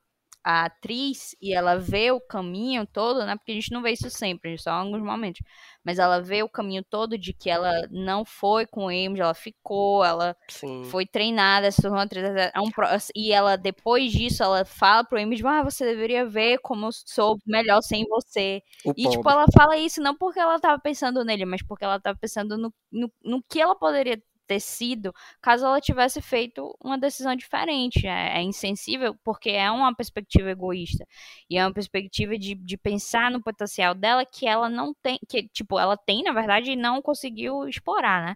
a 0.47 0.63
atriz 0.63 1.35
e 1.41 1.53
ela 1.53 1.75
vê 1.75 2.09
o 2.09 2.21
caminho 2.21 2.87
todo, 2.87 3.25
né? 3.25 3.35
Porque 3.35 3.51
a 3.51 3.55
gente 3.55 3.69
não 3.69 3.81
vê 3.81 3.91
isso 3.91 4.09
sempre, 4.09 4.57
só 4.57 4.71
em 4.71 4.85
alguns 4.85 5.01
momentos. 5.01 5.41
Mas 5.83 5.99
ela 5.99 6.21
vê 6.21 6.41
o 6.41 6.47
caminho 6.47 6.85
todo 6.89 7.17
de 7.17 7.33
que 7.33 7.49
ela 7.49 7.85
não 7.91 8.23
foi 8.23 8.65
com 8.65 8.85
o 8.85 8.89
Amos, 8.89 9.19
ela 9.19 9.33
ficou, 9.33 10.05
ela 10.05 10.33
Sim. 10.47 10.85
foi 10.85 11.05
treinada, 11.05 11.69
se 11.69 11.81
tornou 11.81 11.99
atriz. 11.99 12.23
É 12.23 12.53
um, 12.61 12.71
e 13.13 13.33
ela, 13.33 13.57
depois 13.57 14.09
disso, 14.09 14.41
ela 14.41 14.63
fala 14.63 15.03
pro 15.03 15.21
Amos, 15.21 15.43
ah, 15.43 15.63
você 15.63 15.83
deveria 15.83 16.25
ver 16.25 16.59
como 16.59 16.85
eu 16.85 16.91
sou 16.93 17.37
melhor 17.45 17.81
sem 17.81 18.05
você. 18.07 18.61
O 18.85 18.91
e, 18.91 19.01
tipo, 19.01 19.03
pobre. 19.03 19.17
tipo, 19.17 19.29
ela 19.29 19.45
fala 19.53 19.77
isso 19.77 20.01
não 20.01 20.15
porque 20.15 20.39
ela 20.39 20.57
tava 20.61 20.81
pensando 20.81 21.25
nele, 21.25 21.43
mas 21.43 21.61
porque 21.61 21.83
ela 21.83 21.99
tava 21.99 22.17
pensando 22.17 22.57
no, 22.57 22.73
no, 22.89 23.11
no 23.21 23.43
que 23.43 23.59
ela 23.59 23.75
poderia 23.75 24.17
ter 24.47 24.59
sido 24.59 25.13
caso 25.41 25.65
ela 25.65 25.81
tivesse 25.81 26.21
feito 26.21 26.75
uma 26.83 26.97
decisão 26.97 27.35
diferente. 27.35 28.07
É, 28.07 28.39
é, 28.39 28.41
insensível 28.41 29.15
porque 29.23 29.49
é 29.49 29.69
uma 29.69 29.93
perspectiva 29.93 30.49
egoísta. 30.49 31.05
E 31.49 31.57
é 31.57 31.65
uma 31.65 31.73
perspectiva 31.73 32.37
de, 32.37 32.55
de 32.55 32.77
pensar 32.77 33.29
no 33.29 33.41
potencial 33.41 33.93
dela 33.93 34.25
que 34.25 34.47
ela 34.47 34.69
não 34.69 34.93
tem, 35.01 35.19
que, 35.27 35.47
tipo, 35.49 35.77
ela 35.79 35.97
tem, 35.97 36.23
na 36.23 36.31
verdade, 36.31 36.71
e 36.71 36.75
não 36.75 37.01
conseguiu 37.01 37.67
explorar, 37.67 38.25
né? 38.25 38.35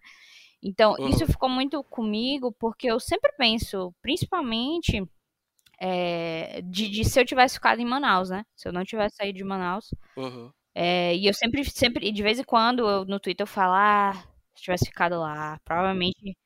Então, 0.62 0.96
uhum. 1.00 1.10
isso 1.10 1.26
ficou 1.26 1.50
muito 1.50 1.84
comigo 1.84 2.52
porque 2.52 2.88
eu 2.88 3.00
sempre 3.00 3.32
penso, 3.38 3.94
principalmente. 4.02 5.04
É, 5.84 6.62
de, 6.62 6.88
de, 6.88 7.04
se 7.04 7.20
eu 7.20 7.26
tivesse 7.26 7.56
ficado 7.56 7.80
em 7.82 7.86
Manaus, 7.86 8.30
né? 8.30 8.46
Se 8.56 8.68
eu 8.68 8.72
não 8.72 8.84
tivesse 8.86 9.16
saído 9.16 9.40
de 9.40 9.44
Manaus. 9.44 9.92
Uhum. 10.16 10.52
É, 10.76 11.16
e 11.16 11.26
eu 11.28 11.34
sempre, 11.34 11.66
sempre, 11.66 12.12
de 12.12 12.24
vez 12.24 12.40
em 12.40 12.44
quando, 12.44 12.88
eu, 12.88 13.06
no 13.06 13.20
Twitter 13.20 13.44
eu 13.44 13.48
falo, 13.48 13.74
ah, 13.74 14.14
se 14.62 14.66
tivesse 14.66 14.86
ficado 14.86 15.20
lá, 15.20 15.60
provavelmente 15.66 16.38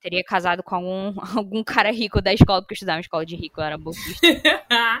teria 0.00 0.22
casado 0.22 0.62
com 0.62 0.74
algum, 0.74 1.14
algum 1.34 1.64
cara 1.64 1.90
rico 1.90 2.20
da 2.20 2.32
escola, 2.32 2.60
porque 2.60 2.74
eu 2.74 2.76
estudava 2.76 2.98
em 2.98 3.00
escola 3.00 3.24
de 3.24 3.36
rico, 3.36 3.60
eu 3.60 3.64
era 3.64 3.78
bolsista. 3.78 4.26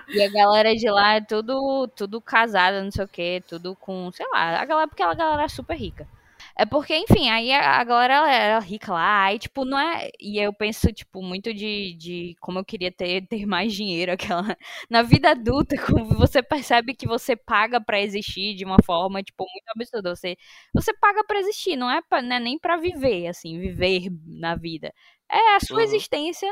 e 0.08 0.22
a 0.22 0.30
galera 0.30 0.74
de 0.74 0.90
lá 0.90 1.16
é 1.16 1.20
tudo, 1.20 1.86
tudo 1.88 2.20
casada, 2.22 2.82
não 2.82 2.90
sei 2.90 3.04
o 3.04 3.08
que, 3.08 3.42
tudo 3.46 3.76
com, 3.76 4.10
sei 4.12 4.26
lá, 4.30 4.60
a 4.60 4.64
galera, 4.64 4.88
porque 4.88 5.02
a 5.02 5.12
galera 5.12 5.44
é 5.44 5.48
super 5.48 5.76
rica. 5.76 6.08
É 6.56 6.64
porque, 6.64 6.96
enfim, 6.96 7.28
aí 7.28 7.52
a, 7.52 7.80
a 7.80 7.84
galera 7.84 8.30
era 8.30 8.58
rica 8.60 8.92
lá, 8.92 9.24
aí, 9.24 9.38
tipo, 9.38 9.64
não 9.64 9.78
é. 9.78 10.10
E 10.20 10.38
eu 10.38 10.52
penso, 10.52 10.92
tipo, 10.92 11.20
muito 11.22 11.52
de, 11.52 11.94
de 11.94 12.36
como 12.40 12.60
eu 12.60 12.64
queria 12.64 12.92
ter, 12.92 13.26
ter 13.26 13.44
mais 13.44 13.72
dinheiro, 13.74 14.12
aquela. 14.14 14.56
Na 14.88 15.02
vida 15.02 15.30
adulta, 15.32 15.76
como 15.84 16.04
você 16.04 16.42
percebe 16.42 16.94
que 16.94 17.06
você 17.08 17.34
paga 17.34 17.80
para 17.80 18.00
existir 18.00 18.54
de 18.54 18.64
uma 18.64 18.76
forma, 18.84 19.22
tipo, 19.22 19.44
muito 19.44 19.68
absurda. 19.74 20.14
Você, 20.14 20.36
você 20.72 20.94
paga 20.94 21.24
para 21.24 21.40
existir, 21.40 21.76
não 21.76 21.90
é, 21.90 22.00
pra, 22.02 22.22
não 22.22 22.36
é 22.36 22.40
nem 22.40 22.58
para 22.58 22.76
viver, 22.76 23.26
assim, 23.26 23.58
viver 23.58 24.08
na 24.24 24.54
vida. 24.54 24.92
É 25.30 25.56
a 25.56 25.60
sua 25.60 25.78
uhum. 25.78 25.82
existência 25.82 26.48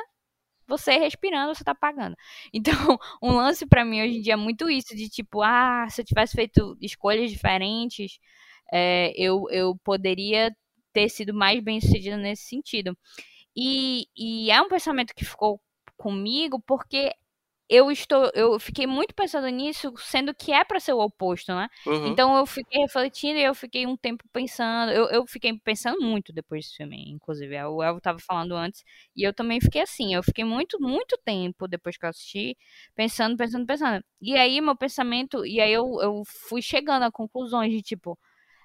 você 0.67 0.97
respirando, 0.99 1.55
você 1.55 1.65
tá 1.65 1.75
pagando. 1.75 2.17
Então, 2.53 2.99
um 3.23 3.33
lance 3.33 3.67
para 3.67 3.85
mim 3.85 4.03
hoje 4.03 4.19
em 4.19 4.23
dia 4.23 4.35
é 4.35 4.37
muito 4.37 4.71
isso, 4.71 4.97
de 4.97 5.09
tipo, 5.09 5.43
ah, 5.43 5.87
se 5.91 6.01
eu 6.03 6.05
tivesse 6.05 6.35
feito 6.35 6.77
escolhas 6.81 7.31
diferentes, 7.31 8.19
é, 8.73 9.13
eu, 9.17 9.45
eu 9.51 9.77
poderia 9.85 10.51
ter 10.93 11.09
sido 11.11 11.35
mais 11.35 11.63
bem 11.63 11.81
sucedida 11.81 12.17
nesse 12.17 12.45
sentido. 12.45 12.97
E, 13.57 14.07
e 14.17 14.51
é 14.51 14.61
um 14.63 14.69
pensamento 14.69 15.15
que 15.15 15.25
ficou 15.25 15.61
comigo 15.97 16.61
porque 16.67 17.13
eu 17.69 17.91
estou 17.91 18.31
eu 18.35 18.59
fiquei 18.59 18.87
muito 18.87 19.15
pensando 19.15 19.49
nisso 19.49 19.95
sendo 19.97 20.35
que 20.35 20.53
é 20.53 20.65
para 20.65 20.81
ser 20.81 20.93
o 20.93 20.99
oposto 20.99 21.55
né 21.55 21.69
uhum. 21.87 22.09
então 22.09 22.37
eu 22.37 22.45
fiquei 22.45 22.83
refletindo 22.83 23.39
e 23.39 23.45
eu 23.45 23.55
fiquei 23.55 23.87
um 23.87 23.97
tempo 23.97 24.25
pensando 24.33 24.91
eu, 24.91 25.09
eu 25.11 25.27
fiquei 25.27 25.57
pensando 25.59 26.01
muito 26.01 26.33
depois 26.33 26.65
desse 26.65 26.77
filme 26.77 27.11
inclusive 27.11 27.55
o 27.65 27.83
Elvo 27.83 27.99
estava 27.99 28.19
falando 28.19 28.55
antes 28.55 28.85
e 29.17 29.23
eu 29.27 29.33
também 29.33 29.61
fiquei 29.61 29.81
assim 29.81 30.13
eu 30.15 30.23
fiquei 30.23 30.45
muito 30.45 30.79
muito 30.81 31.17
tempo 31.25 31.69
depois 31.69 31.97
que 31.97 32.05
eu 32.05 32.11
assisti 32.11 32.57
pensando 32.95 33.37
pensando 33.37 33.65
pensando 33.65 34.05
e 34.21 34.37
aí 34.37 34.61
meu 34.61 34.77
pensamento 34.77 35.47
e 35.47 35.61
aí 35.61 35.73
eu, 35.73 35.99
eu 36.03 36.23
fui 36.27 36.61
chegando 36.61 37.05
a 37.05 37.13
conclusões 37.13 37.71
de 37.71 37.81
tipo 37.81 38.19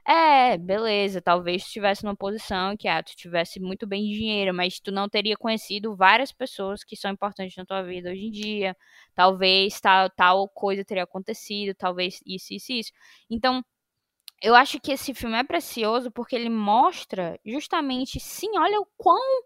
é, 0.09 0.57
beleza, 0.57 1.21
talvez 1.21 1.63
tu 1.63 1.67
estivesse 1.67 2.03
numa 2.05 2.15
posição 2.15 2.77
que 2.77 2.87
ah, 2.87 3.03
tu 3.03 3.13
tivesse 3.15 3.59
muito 3.59 3.85
bem 3.85 4.03
de 4.05 4.13
dinheiro, 4.13 4.53
mas 4.53 4.79
tu 4.79 4.89
não 4.91 5.09
teria 5.09 5.35
conhecido 5.35 5.95
várias 5.97 6.31
pessoas 6.31 6.81
que 6.83 6.95
são 6.95 7.11
importantes 7.11 7.57
na 7.57 7.65
tua 7.65 7.83
vida 7.83 8.09
hoje 8.09 8.25
em 8.25 8.31
dia. 8.31 8.75
Talvez 9.13 9.81
tal, 9.81 10.09
tal 10.09 10.47
coisa 10.49 10.85
teria 10.85 11.03
acontecido, 11.03 11.75
talvez 11.75 12.21
isso, 12.25 12.53
isso, 12.53 12.71
isso. 12.71 12.91
Então, 13.29 13.61
eu 14.41 14.55
acho 14.55 14.79
que 14.79 14.91
esse 14.93 15.13
filme 15.13 15.37
é 15.37 15.43
precioso 15.43 16.11
porque 16.11 16.35
ele 16.35 16.49
mostra 16.49 17.39
justamente, 17.45 18.19
sim, 18.19 18.49
olha 18.57 18.79
o 18.79 18.87
quão 18.97 19.43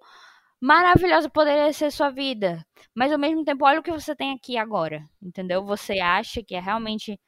maravilhosa 0.59 1.29
poderia 1.29 1.73
ser 1.73 1.91
sua 1.91 2.09
vida, 2.11 2.65
mas 2.95 3.11
ao 3.11 3.19
mesmo 3.19 3.43
tempo, 3.43 3.65
olha 3.65 3.79
o 3.79 3.83
que 3.83 3.91
você 3.91 4.15
tem 4.15 4.33
aqui 4.33 4.57
agora, 4.57 5.03
entendeu? 5.21 5.65
Você 5.65 5.99
acha 5.99 6.43
que 6.43 6.55
é 6.55 6.59
realmente 6.59 7.19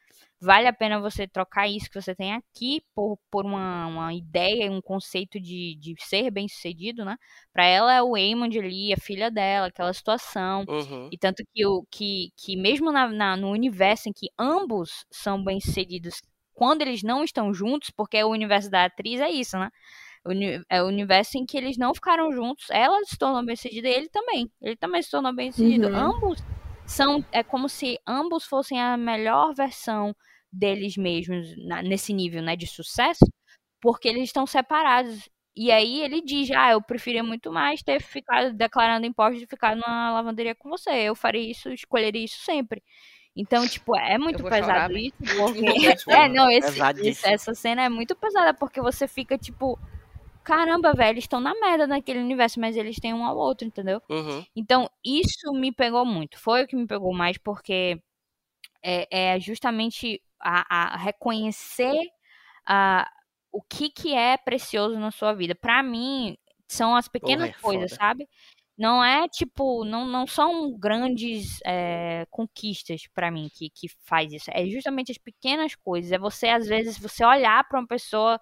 vale 0.43 0.67
a 0.67 0.73
pena 0.73 0.99
você 0.99 1.27
trocar 1.27 1.67
isso 1.67 1.89
que 1.89 1.99
você 1.99 2.13
tem 2.13 2.33
aqui 2.33 2.81
por, 2.93 3.17
por 3.31 3.45
uma, 3.45 3.87
uma 3.87 4.13
ideia, 4.13 4.71
um 4.71 4.81
conceito 4.81 5.39
de, 5.39 5.75
de 5.79 5.95
ser 5.99 6.29
bem 6.29 6.47
sucedido, 6.47 7.05
né? 7.05 7.17
Para 7.53 7.65
ela 7.65 7.93
é 7.93 8.01
o 8.01 8.17
Eamon 8.17 8.45
ali, 8.45 8.93
a 8.93 8.97
filha 8.97 9.31
dela, 9.31 9.67
aquela 9.67 9.93
situação. 9.93 10.65
Uhum. 10.67 11.09
E 11.11 11.17
tanto 11.17 11.43
que, 11.53 11.65
o, 11.65 11.85
que, 11.89 12.31
que 12.35 12.57
mesmo 12.57 12.91
na, 12.91 13.07
na, 13.07 13.37
no 13.37 13.51
universo 13.51 14.09
em 14.09 14.13
que 14.13 14.27
ambos 14.37 15.05
são 15.11 15.43
bem 15.43 15.59
sucedidos 15.61 16.21
quando 16.53 16.81
eles 16.81 17.01
não 17.01 17.23
estão 17.23 17.53
juntos, 17.53 17.89
porque 17.89 18.21
o 18.23 18.29
universo 18.29 18.69
da 18.69 18.85
atriz 18.85 19.21
é 19.21 19.29
isso, 19.29 19.57
né? 19.57 19.69
é 20.69 20.81
o 20.81 20.87
universo 20.87 21.37
em 21.37 21.45
que 21.45 21.57
eles 21.57 21.77
não 21.77 21.93
ficaram 21.93 22.31
juntos, 22.31 22.67
ela 22.69 22.97
se 23.03 23.17
tornou 23.17 23.43
bem 23.43 23.55
sucedida 23.55 23.89
e 23.89 23.93
ele 23.93 24.09
também. 24.09 24.49
Ele 24.61 24.75
também 24.75 25.01
se 25.01 25.11
tornou 25.11 25.33
bem 25.33 25.51
sucedido. 25.51 25.87
Uhum. 25.87 25.95
Ambos 25.95 26.39
são. 26.85 27.25
É 27.31 27.43
como 27.43 27.67
se 27.67 27.99
ambos 28.07 28.45
fossem 28.45 28.81
a 28.81 28.95
melhor 28.95 29.53
versão 29.53 30.15
deles 30.53 30.95
mesmos 30.95 31.55
na, 31.65 31.81
nesse 31.81 32.13
nível 32.13 32.41
né, 32.41 32.55
de 32.55 32.67
sucesso, 32.67 33.25
porque 33.81 34.07
eles 34.07 34.23
estão 34.23 34.45
separados. 34.45 35.27
E 35.55 35.71
aí 35.71 36.01
ele 36.01 36.21
diz, 36.21 36.49
ah, 36.51 36.71
eu 36.71 36.81
preferia 36.81 37.23
muito 37.23 37.51
mais 37.51 37.83
ter 37.83 38.01
ficado 38.01 38.53
declarando 38.53 39.05
impostos 39.05 39.39
de 39.39 39.47
ficar 39.47 39.75
na 39.75 40.11
lavanderia 40.13 40.55
com 40.55 40.69
você. 40.69 40.89
Eu 40.89 41.15
faria 41.15 41.51
isso, 41.51 41.69
escolheria 41.69 42.23
isso 42.23 42.39
sempre. 42.41 42.81
Então, 43.35 43.67
tipo, 43.67 43.95
é 43.97 44.17
muito 44.17 44.43
pesado 44.43 44.93
chorar, 45.25 45.75
isso, 45.75 46.05
porque... 46.05 46.11
é, 46.11 46.29
não, 46.29 46.49
esse, 46.49 46.79
esse, 47.07 47.27
essa 47.27 47.53
cena 47.53 47.83
é 47.83 47.89
muito 47.89 48.15
pesada, 48.15 48.53
porque 48.53 48.79
você 48.81 49.07
fica, 49.07 49.37
tipo, 49.37 49.79
caramba, 50.43 50.93
velho, 50.93 51.13
eles 51.13 51.23
estão 51.23 51.39
na 51.39 51.53
merda 51.59 51.87
naquele 51.87 52.19
universo, 52.19 52.59
mas 52.59 52.75
eles 52.75 52.97
têm 52.97 53.13
um 53.13 53.25
ao 53.25 53.37
outro, 53.37 53.67
entendeu? 53.67 54.01
Uhum. 54.09 54.45
Então, 54.55 54.89
isso 55.03 55.51
me 55.53 55.71
pegou 55.71 56.05
muito. 56.05 56.37
Foi 56.37 56.63
o 56.63 56.67
que 56.67 56.75
me 56.75 56.85
pegou 56.85 57.13
mais, 57.13 57.37
porque 57.37 57.99
é, 58.83 59.33
é 59.35 59.39
justamente 59.39 60.21
a, 60.43 60.93
a 60.93 60.97
reconhecer 60.97 61.97
a, 62.67 63.09
o 63.51 63.61
que, 63.61 63.89
que 63.89 64.13
é 64.13 64.37
precioso 64.37 64.99
na 64.99 65.11
sua 65.11 65.33
vida. 65.33 65.55
Pra 65.55 65.81
mim, 65.83 66.37
são 66.67 66.95
as 66.95 67.07
pequenas 67.07 67.49
é 67.49 67.53
coisas, 67.53 67.91
foda. 67.91 68.01
sabe? 68.01 68.27
Não 68.77 69.03
é 69.03 69.27
tipo, 69.29 69.85
não, 69.85 70.05
não 70.05 70.25
são 70.25 70.75
grandes 70.77 71.59
é, 71.65 72.25
conquistas 72.31 73.03
pra 73.13 73.29
mim 73.29 73.47
que, 73.53 73.69
que 73.69 73.87
faz 74.05 74.33
isso. 74.33 74.49
É 74.51 74.65
justamente 74.67 75.11
as 75.11 75.17
pequenas 75.17 75.75
coisas. 75.75 76.11
É 76.11 76.17
você, 76.17 76.47
às 76.47 76.67
vezes, 76.67 76.97
você 76.97 77.23
olhar 77.23 77.67
pra 77.67 77.79
uma 77.79 77.87
pessoa 77.87 78.39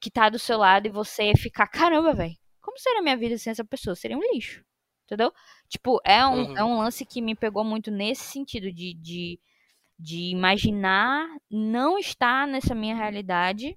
que 0.00 0.10
tá 0.10 0.28
do 0.30 0.38
seu 0.38 0.56
lado 0.58 0.86
e 0.86 0.90
você 0.90 1.32
ficar, 1.36 1.66
caramba, 1.68 2.14
velho, 2.14 2.34
como 2.60 2.78
seria 2.78 3.00
a 3.00 3.02
minha 3.02 3.16
vida 3.16 3.36
sem 3.38 3.50
essa 3.50 3.64
pessoa? 3.64 3.96
Seria 3.96 4.16
um 4.16 4.32
lixo. 4.32 4.64
Entendeu? 5.06 5.32
Tipo, 5.68 6.00
é 6.04 6.24
um, 6.24 6.44
Uhum. 6.44 6.56
é 6.56 6.64
um 6.64 6.78
lance 6.78 7.04
que 7.04 7.20
me 7.20 7.34
pegou 7.34 7.64
muito 7.64 7.90
nesse 7.90 8.22
sentido 8.22 8.72
de, 8.72 8.94
de, 8.94 9.40
de 10.00 10.30
imaginar 10.32 11.28
não 11.50 11.98
estar 11.98 12.46
nessa 12.48 12.74
minha 12.74 12.96
realidade 12.96 13.76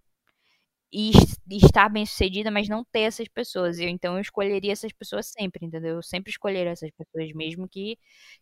e 0.95 1.09
es- 1.09 1.39
estar 1.49 1.89
bem 1.89 2.05
sucedida, 2.05 2.51
mas 2.51 2.69
não 2.69 2.83
ter 2.91 3.01
essas 3.01 3.27
pessoas. 3.27 3.79
Eu, 3.79 3.89
então 3.89 4.13
eu 4.15 4.21
escolheria 4.21 4.71
essas 4.71 4.91
pessoas 4.93 5.27
sempre, 5.31 5.65
entendeu? 5.65 5.95
Eu 5.95 6.03
sempre 6.03 6.29
escolheria 6.31 6.71
essas 6.71 6.91
pessoas, 6.91 7.33
mesmo 7.33 7.67
que 7.67 7.97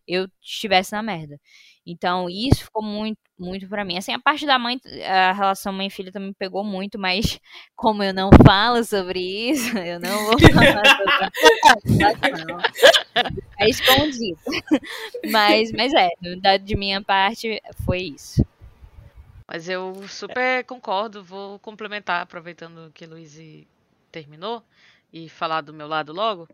eu 0.05 0.27
estivesse 0.41 0.91
na 0.91 1.01
merda. 1.01 1.39
Então, 1.85 2.29
isso 2.29 2.65
ficou 2.65 2.83
muito, 2.83 3.19
muito 3.39 3.69
pra 3.69 3.85
mim. 3.85 3.97
Assim, 3.97 4.11
a 4.13 4.19
parte 4.19 4.45
da 4.45 4.59
mãe, 4.59 4.77
a 5.07 5.31
relação 5.31 5.71
mãe 5.73 5.89
filha 5.89 6.11
também 6.11 6.33
pegou 6.33 6.63
muito, 6.63 6.99
mas 6.99 7.39
como 7.75 8.03
eu 8.03 8.13
não 8.13 8.29
falo 8.45 8.83
sobre 8.83 9.19
isso, 9.21 9.71
eu 9.79 9.99
não 10.01 10.25
vou 10.25 10.37
falar 10.53 10.83
sobre 10.85 12.45
não. 12.45 12.61
É 13.59 13.69
escondido. 13.69 14.39
Mas, 15.31 15.71
mas 15.71 15.93
é, 15.93 16.09
da- 16.41 16.57
de 16.57 16.75
minha 16.75 17.01
parte, 17.03 17.61
foi 17.85 17.99
isso. 18.03 18.45
Mas 19.47 19.67
eu 19.67 20.07
super 20.07 20.63
concordo, 20.65 21.23
vou 21.23 21.59
complementar, 21.59 22.21
aproveitando 22.21 22.91
que 22.93 23.05
Luiz 23.05 23.37
terminou, 24.11 24.63
e 25.11 25.27
falar 25.27 25.61
do 25.61 25.73
meu 25.73 25.87
lado 25.87 26.13
logo, 26.13 26.47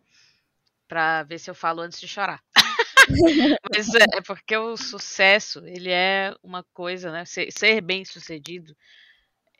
pra 0.87 1.23
ver 1.23 1.39
se 1.39 1.49
eu 1.49 1.55
falo 1.55 1.81
antes 1.81 1.99
de 1.99 2.07
chorar. 2.07 2.41
Mas 3.71 3.93
é, 3.93 4.17
é 4.17 4.21
porque 4.21 4.57
o 4.57 4.75
sucesso, 4.75 5.59
ele 5.65 5.91
é 5.91 6.35
uma 6.41 6.63
coisa, 6.73 7.11
né? 7.11 7.23
Ser, 7.25 7.51
ser 7.51 7.81
bem 7.81 8.03
sucedido 8.03 8.75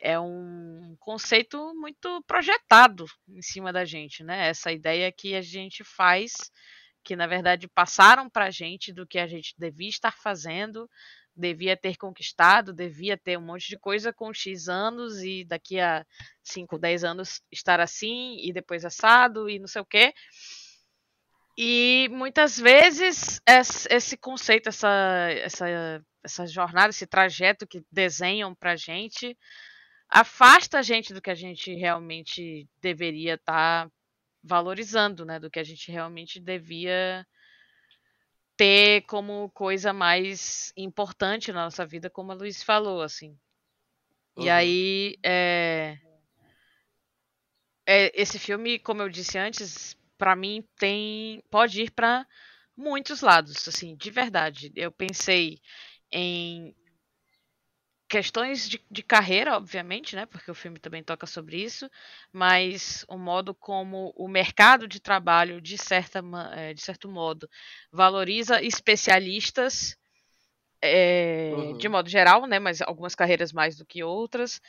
é 0.00 0.18
um 0.18 0.96
conceito 1.00 1.74
muito 1.74 2.22
projetado 2.26 3.04
em 3.28 3.42
cima 3.42 3.72
da 3.72 3.84
gente, 3.84 4.22
né? 4.22 4.48
Essa 4.48 4.70
ideia 4.72 5.10
que 5.10 5.34
a 5.34 5.42
gente 5.42 5.82
faz, 5.82 6.32
que 7.08 7.16
na 7.16 7.26
verdade 7.26 7.66
passaram 7.66 8.28
pra 8.28 8.50
gente 8.50 8.92
do 8.92 9.06
que 9.06 9.18
a 9.18 9.26
gente 9.26 9.54
devia 9.56 9.88
estar 9.88 10.12
fazendo, 10.18 10.86
devia 11.34 11.74
ter 11.74 11.96
conquistado, 11.96 12.70
devia 12.70 13.16
ter 13.16 13.38
um 13.38 13.46
monte 13.46 13.66
de 13.66 13.78
coisa 13.78 14.12
com 14.12 14.34
X 14.34 14.68
anos 14.68 15.22
e 15.22 15.42
daqui 15.42 15.80
a 15.80 16.04
5, 16.44 16.78
10 16.78 17.04
anos 17.04 17.40
estar 17.50 17.80
assim 17.80 18.36
e 18.46 18.52
depois 18.52 18.84
assado 18.84 19.48
e 19.48 19.58
não 19.58 19.66
sei 19.66 19.80
o 19.80 19.86
quê. 19.86 20.12
E 21.56 22.08
muitas 22.12 22.58
vezes 22.58 23.40
es- 23.46 23.86
esse 23.90 24.16
conceito, 24.18 24.68
essa, 24.68 24.88
essa, 25.30 25.66
essa 26.22 26.46
jornada, 26.46 26.90
esse 26.90 27.06
trajeto 27.06 27.66
que 27.66 27.82
desenham 27.90 28.54
pra 28.54 28.76
gente, 28.76 29.34
afasta 30.10 30.78
a 30.78 30.82
gente 30.82 31.14
do 31.14 31.22
que 31.22 31.30
a 31.30 31.34
gente 31.34 31.74
realmente 31.74 32.68
deveria 32.82 33.34
estar 33.34 33.88
valorizando, 34.48 35.24
né? 35.24 35.38
Do 35.38 35.50
que 35.50 35.60
a 35.60 35.64
gente 35.64 35.92
realmente 35.92 36.40
devia 36.40 37.26
ter 38.56 39.02
como 39.02 39.50
coisa 39.50 39.92
mais 39.92 40.72
importante 40.76 41.52
na 41.52 41.64
nossa 41.64 41.86
vida, 41.86 42.10
como 42.10 42.32
a 42.32 42.34
Luiz 42.34 42.62
falou, 42.62 43.02
assim. 43.02 43.38
E 44.36 44.48
Uhum. 44.48 44.52
aí, 44.52 45.16
é... 45.24 45.98
é, 47.86 48.12
esse 48.20 48.38
filme, 48.38 48.78
como 48.78 49.02
eu 49.02 49.08
disse 49.08 49.38
antes, 49.38 49.96
pra 50.16 50.34
mim 50.34 50.64
tem 50.78 51.42
pode 51.50 51.82
ir 51.82 51.90
pra 51.92 52.26
muitos 52.76 53.20
lados, 53.20 53.66
assim, 53.68 53.96
de 53.96 54.10
verdade. 54.10 54.72
Eu 54.76 54.90
pensei 54.92 55.60
em 56.10 56.74
questões 58.08 58.68
de, 58.68 58.82
de 58.90 59.02
carreira, 59.02 59.56
obviamente, 59.56 60.16
né? 60.16 60.26
Porque 60.26 60.50
o 60.50 60.54
filme 60.54 60.78
também 60.78 61.02
toca 61.02 61.26
sobre 61.26 61.62
isso, 61.62 61.90
mas 62.32 63.04
o 63.08 63.18
modo 63.18 63.54
como 63.54 64.12
o 64.16 64.28
mercado 64.28 64.88
de 64.88 65.00
trabalho, 65.00 65.60
de, 65.60 65.76
certa, 65.78 66.20
eh, 66.56 66.74
de 66.74 66.82
certo 66.82 67.08
modo, 67.08 67.48
valoriza 67.92 68.62
especialistas 68.62 69.96
é, 70.82 71.72
Uhum. 71.72 71.76
de 71.76 71.88
modo 71.88 72.08
geral, 72.08 72.46
né? 72.46 72.58
Mas 72.58 72.80
algumas 72.82 73.14
carreiras 73.14 73.52
mais 73.52 73.76
do 73.76 73.84
que 73.86 74.02
outras, 74.02 74.60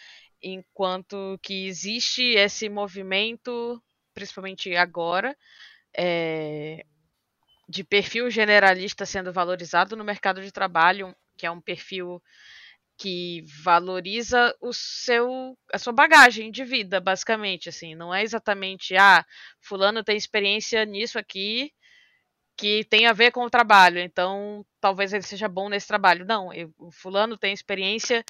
enquanto 0.41 1.39
que 1.41 1.67
existe 1.67 2.23
esse 2.35 2.69
movimento, 2.69 3.81
principalmente 4.13 4.75
agora, 4.75 5.35
é, 5.97 6.85
de 7.67 7.83
perfil 7.83 8.29
generalista 8.29 9.05
sendo 9.05 9.31
valorizado 9.31 9.95
no 9.95 10.03
mercado 10.03 10.41
de 10.41 10.51
trabalho, 10.51 11.15
que 11.37 11.45
é 11.45 11.51
um 11.51 11.61
perfil 11.61 12.21
que 12.99 13.43
valoriza 13.63 14.55
o 14.61 14.73
seu 14.73 15.57
a 15.73 15.79
sua 15.79 15.93
bagagem 15.93 16.51
de 16.51 16.65
vida, 16.65 17.01
basicamente, 17.01 17.69
assim, 17.69 17.95
não 17.95 18.13
é 18.13 18.23
exatamente 18.23 18.95
ah, 18.97 19.25
fulano 19.61 20.03
tem 20.03 20.17
experiência 20.17 20.85
nisso 20.85 21.19
aqui 21.19 21.71
que 22.57 22.83
tem 22.85 23.07
a 23.07 23.13
ver 23.13 23.31
com 23.31 23.43
o 23.45 23.49
trabalho, 23.49 23.99
então 23.99 24.65
talvez 24.81 25.13
ele 25.13 25.23
seja 25.23 25.47
bom 25.47 25.69
nesse 25.69 25.87
trabalho. 25.87 26.25
Não, 26.25 26.53
eu- 26.53 26.73
o 26.77 26.91
fulano 26.91 27.37
tem 27.37 27.53
experiência 27.53 28.23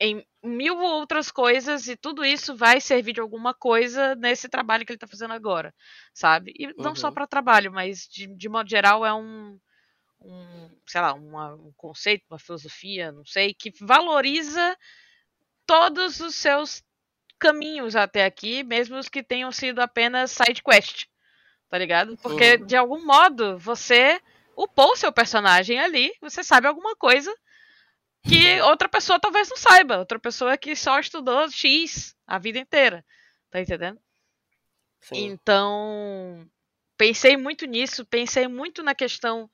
em 0.00 0.26
mil 0.42 0.78
outras 0.80 1.30
coisas 1.30 1.86
e 1.86 1.96
tudo 1.96 2.24
isso 2.24 2.56
vai 2.56 2.80
servir 2.80 3.12
de 3.14 3.20
alguma 3.20 3.54
coisa 3.54 4.14
nesse 4.16 4.48
trabalho 4.48 4.84
que 4.84 4.92
ele 4.92 4.96
está 4.96 5.06
fazendo 5.06 5.32
agora, 5.32 5.72
sabe? 6.12 6.52
E 6.58 6.74
não 6.78 6.94
só 6.94 7.10
Uhum. 7.10 7.12
para 7.12 7.26
trabalho, 7.26 7.72
mas 7.72 8.08
de, 8.08 8.26
de 8.26 8.48
modo 8.48 8.68
geral 8.68 9.06
é 9.06 9.14
um 9.14 9.58
sei 10.92 11.00
lá, 11.00 11.14
uma- 11.14 11.54
um 11.54 11.72
conceito, 11.74 12.22
uma 12.30 12.38
filosofia, 12.38 13.10
não 13.10 13.24
sei, 13.24 13.54
que 13.54 13.72
valoriza 13.80 14.76
todos 15.66 16.20
os 16.20 16.34
seus 16.34 16.82
caminhos 17.38 17.96
até 17.96 18.26
aqui, 18.26 18.62
mesmo 18.62 18.98
os 18.98 19.08
que 19.08 19.22
tenham 19.22 19.50
sido 19.50 19.80
apenas 19.80 20.32
side 20.32 20.62
quest, 20.62 21.06
tá 21.70 21.78
ligado? 21.78 22.18
Porque 22.18 22.58
Uhum. 22.58 22.66
de 22.66 22.76
algum 22.76 23.06
modo 23.06 23.58
você 23.58 24.20
upou 24.54 24.94
seu 24.94 25.10
personagem 25.10 25.80
ali, 25.80 26.12
você 26.20 26.44
sabe 26.44 26.66
alguma 26.66 26.94
coisa 26.94 27.34
que 28.22 28.60
outra 28.62 28.86
pessoa 28.88 29.18
talvez 29.18 29.48
não 29.48 29.56
saiba, 29.56 29.98
outra 29.98 30.18
pessoa 30.18 30.58
que 30.58 30.76
só 30.76 31.00
estudou 31.00 31.50
X 31.50 32.14
a 32.26 32.38
vida 32.38 32.58
inteira, 32.58 33.02
tá 33.50 33.60
entendendo? 33.62 33.98
Sim. 35.00 35.30
Então, 35.32 36.46
pensei 36.96 37.36
muito 37.36 37.66
nisso, 37.66 38.04
pensei 38.06 38.46
muito 38.46 38.82
na 38.82 38.94
questão 38.94 39.50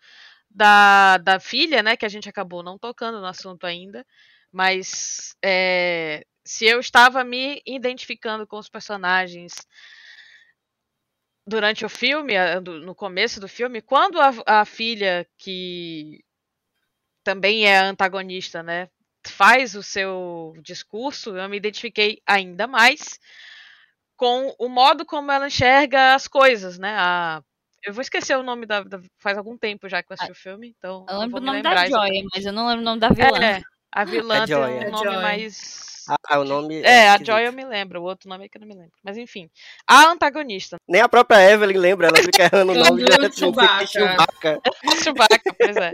da, 0.50 1.18
da 1.18 1.40
filha, 1.40 1.82
né? 1.82 1.96
Que 1.96 2.06
a 2.06 2.08
gente 2.08 2.28
acabou 2.28 2.62
não 2.62 2.78
tocando 2.78 3.20
no 3.20 3.26
assunto 3.26 3.66
ainda. 3.66 4.04
Mas 4.52 5.36
é, 5.44 6.24
se 6.44 6.64
eu 6.64 6.80
estava 6.80 7.22
me 7.24 7.62
identificando 7.66 8.46
com 8.46 8.58
os 8.58 8.68
personagens 8.68 9.52
durante 11.46 11.84
o 11.84 11.88
filme, 11.88 12.34
no 12.84 12.94
começo 12.94 13.40
do 13.40 13.48
filme, 13.48 13.80
quando 13.80 14.20
a, 14.20 14.32
a 14.46 14.64
filha, 14.64 15.26
que 15.36 16.22
também 17.24 17.66
é 17.66 17.78
antagonista, 17.78 18.62
né? 18.62 18.88
Faz 19.26 19.74
o 19.74 19.82
seu 19.82 20.54
discurso, 20.62 21.36
eu 21.36 21.48
me 21.48 21.56
identifiquei 21.56 22.22
ainda 22.26 22.66
mais 22.66 23.18
com 24.16 24.54
o 24.58 24.68
modo 24.68 25.06
como 25.06 25.30
ela 25.30 25.46
enxerga 25.46 26.14
as 26.14 26.26
coisas, 26.26 26.78
né? 26.78 26.94
A, 26.98 27.42
eu 27.84 27.92
vou 27.92 28.02
esquecer 28.02 28.36
o 28.36 28.42
nome 28.42 28.66
da, 28.66 28.82
da- 28.82 29.00
Faz 29.18 29.36
algum 29.38 29.56
tempo 29.56 29.88
já 29.88 30.02
que 30.02 30.12
eu 30.12 30.14
assisti 30.14 30.32
o 30.32 30.34
filme, 30.34 30.74
então. 30.78 31.06
Eu 31.08 31.18
lembro 31.18 31.38
o 31.38 31.40
me 31.40 31.46
nome 31.46 31.62
da 31.62 31.72
exatamente. 31.86 32.26
mas 32.34 32.46
eu 32.46 32.52
não 32.52 32.66
lembro 32.66 32.82
o 32.82 32.84
nome 32.84 33.00
da 33.00 33.08
vilã. 33.08 33.38
É, 33.44 33.60
a 33.92 34.04
vilã 34.04 34.34
É 34.36 34.38
tem 34.46 34.46
Joia. 34.54 34.80
um 34.80 34.82
É 34.82 34.90
nome 34.90 35.16
mais. 35.22 35.97
Ah, 36.08 36.38
o 36.38 36.44
nome. 36.44 36.80
É, 36.82 37.08
a 37.08 37.12
esquisito. 37.12 37.26
Joy 37.26 37.46
eu 37.46 37.52
me 37.52 37.64
lembro, 37.64 38.00
o 38.00 38.04
outro 38.04 38.28
nome 38.28 38.46
é 38.46 38.48
que 38.48 38.56
eu 38.56 38.60
não 38.60 38.68
me 38.68 38.74
lembro. 38.74 38.92
Mas 39.02 39.16
enfim. 39.16 39.50
A 39.86 40.06
antagonista, 40.06 40.76
Nem 40.88 41.00
a 41.00 41.08
própria 41.08 41.50
Evelyn 41.50 41.78
lembra, 41.78 42.08
ela 42.08 42.18
fica 42.18 42.44
errando 42.44 42.72
o 42.72 42.74
nome 42.74 43.04
de 43.04 43.36
Chewbacca. 43.36 43.86
Chewbacca. 43.86 44.60
Chewbacca, 45.02 45.54
pois 45.58 45.76
é. 45.76 45.92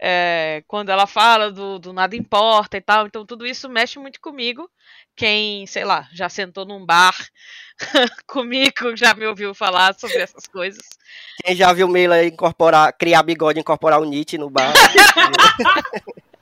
É, 0.00 0.62
quando 0.68 0.90
ela 0.90 1.08
fala 1.08 1.50
do, 1.50 1.78
do 1.80 1.92
nada 1.92 2.14
importa 2.14 2.76
e 2.76 2.80
tal, 2.80 3.06
então 3.06 3.26
tudo 3.26 3.44
isso 3.44 3.68
mexe 3.68 3.98
muito 3.98 4.20
comigo. 4.20 4.70
Quem, 5.16 5.66
sei 5.66 5.84
lá, 5.84 6.08
já 6.12 6.28
sentou 6.28 6.64
num 6.64 6.86
bar 6.86 7.16
comigo, 8.28 8.96
já 8.96 9.12
me 9.14 9.26
ouviu 9.26 9.52
falar 9.52 9.94
sobre 9.98 10.18
essas 10.18 10.46
coisas. 10.46 10.86
Quem 11.44 11.56
já 11.56 11.72
viu 11.72 11.88
Meila 11.88 12.24
incorporar, 12.24 12.92
criar 12.92 13.24
bigode 13.24 13.58
e 13.58 13.62
incorporar 13.62 14.00
o 14.00 14.04
Nietzsche 14.04 14.38
no 14.38 14.48
bar. 14.48 14.72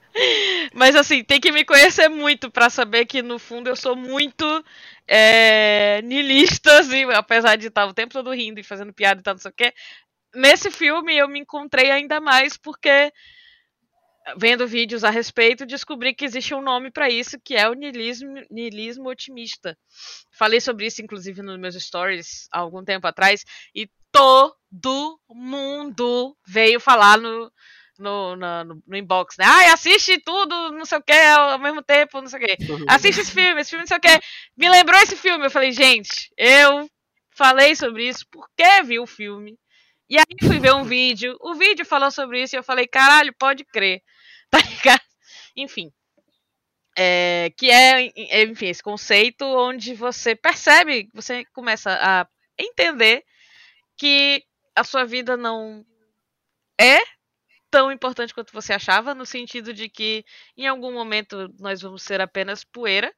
Mas 0.75 0.97
assim, 0.97 1.23
tem 1.23 1.41
que 1.41 1.53
me 1.53 1.65
conhecer 1.65 2.09
muito 2.09 2.51
pra 2.51 2.71
saber 2.71 3.07
que 3.07 3.23
no 3.23 3.39
fundo 3.39 3.69
eu 3.69 3.77
sou 3.77 3.95
muito 3.95 4.65
é, 5.07 6.01
niilista, 6.03 6.81
assim, 6.81 7.05
apesar 7.13 7.57
de 7.57 7.69
estar 7.69 7.87
o 7.87 7.95
tempo 7.95 8.13
todo 8.13 8.33
rindo 8.33 8.59
e 8.59 8.65
fazendo 8.65 8.93
piada 8.93 9.21
e 9.21 9.23
tal, 9.23 9.35
não 9.35 9.41
sei 9.41 9.51
o 9.51 9.55
quê. 9.55 9.75
Nesse 10.35 10.71
filme 10.71 11.17
eu 11.17 11.29
me 11.29 11.41
encontrei 11.41 11.91
ainda 11.91 12.21
mais 12.21 12.57
porque 12.57 13.13
vendo 14.37 14.67
vídeos 14.67 15.05
a 15.05 15.11
respeito, 15.11 15.65
descobri 15.65 16.13
que 16.13 16.25
existe 16.25 16.53
um 16.55 16.61
nome 16.61 16.91
pra 16.91 17.09
isso, 17.09 17.39
que 17.39 17.55
é 17.55 17.69
o 17.69 17.75
niilismo 17.75 19.09
otimista. 19.09 19.79
Falei 20.33 20.61
sobre 20.61 20.87
isso, 20.87 21.01
inclusive, 21.01 21.43
nos 21.43 21.59
meus 21.59 21.77
stories 21.77 22.49
há 22.51 22.59
algum 22.59 22.85
tempo 22.85 23.07
atrás, 23.07 23.45
e 23.75 23.89
todo 24.11 25.21
mundo 25.31 26.37
veio 26.47 26.81
falar 26.81 27.19
no, 27.19 27.53
no, 27.99 28.37
na- 28.37 28.65
no, 28.65 28.83
no 28.87 28.97
inbox, 28.97 29.37
né? 29.39 29.45
Ai, 29.47 29.67
assiste 29.69 30.19
tudo, 30.21 30.73
não 30.73 30.85
sei 30.85 30.99
o 30.99 31.03
que, 31.03 31.13
ao 31.13 31.59
mesmo 31.59 31.83
tempo, 31.83 32.21
não 32.21 32.29
sei 32.29 32.39
o 32.41 32.43
que. 32.47 32.57
Assiste 32.89 33.21
esse 33.21 33.33
filme, 33.33 33.61
esse 33.61 33.71
filme, 33.71 33.83
não 33.83 33.87
sei 33.89 33.97
o 33.97 34.01
que. 34.01 34.21
Me 34.57 34.69
lembrou 34.69 34.99
esse 35.01 35.17
filme. 35.17 35.47
Eu 35.47 35.51
falei, 35.51 35.73
gente, 35.73 36.31
eu 36.37 36.89
falei 37.35 37.75
sobre 37.77 38.09
isso 38.09 38.27
porque 38.31 38.83
vi 38.85 38.99
o 38.99 39.07
filme. 39.07 39.59
E 40.09 40.19
aí 40.19 40.25
fui 40.47 40.59
ver 40.61 40.73
um 40.75 40.85
vídeo, 40.85 41.37
o 41.41 41.55
vídeo 41.55 41.85
falou 41.85 42.11
sobre 42.11 42.43
isso 42.43 42.55
e 42.55 42.59
eu 42.59 42.63
falei, 42.63 42.87
caralho, 42.87 43.35
pode 43.39 43.65
crer. 43.65 44.03
Tá 44.49 44.59
ligado? 44.59 45.03
Enfim. 45.57 45.93
É, 46.99 47.53
que 47.59 47.71
é, 47.71 48.07
é, 48.17 48.43
enfim, 48.45 48.67
esse 48.69 48.83
conceito 48.83 49.45
onde 49.45 49.93
você 49.93 50.35
percebe, 50.35 51.11
você 51.13 51.45
começa 51.53 51.91
a 52.01 52.27
entender 52.59 53.23
que 53.97 54.43
a 54.75 54.85
sua 54.85 55.05
vida 55.05 55.37
não 55.37 55.85
é 56.81 56.99
tão 57.77 57.93
importante 57.93 58.33
quanto 58.33 58.55
você 58.55 58.73
achava, 58.73 59.15
no 59.15 59.27
sentido 59.27 59.75
de 59.75 59.87
que 59.87 60.25
em 60.57 60.67
algum 60.67 60.95
momento 60.95 61.53
nós 61.59 61.83
vamos 61.83 62.03
ser 62.03 62.23
apenas 62.23 62.65
poeira, 62.65 63.15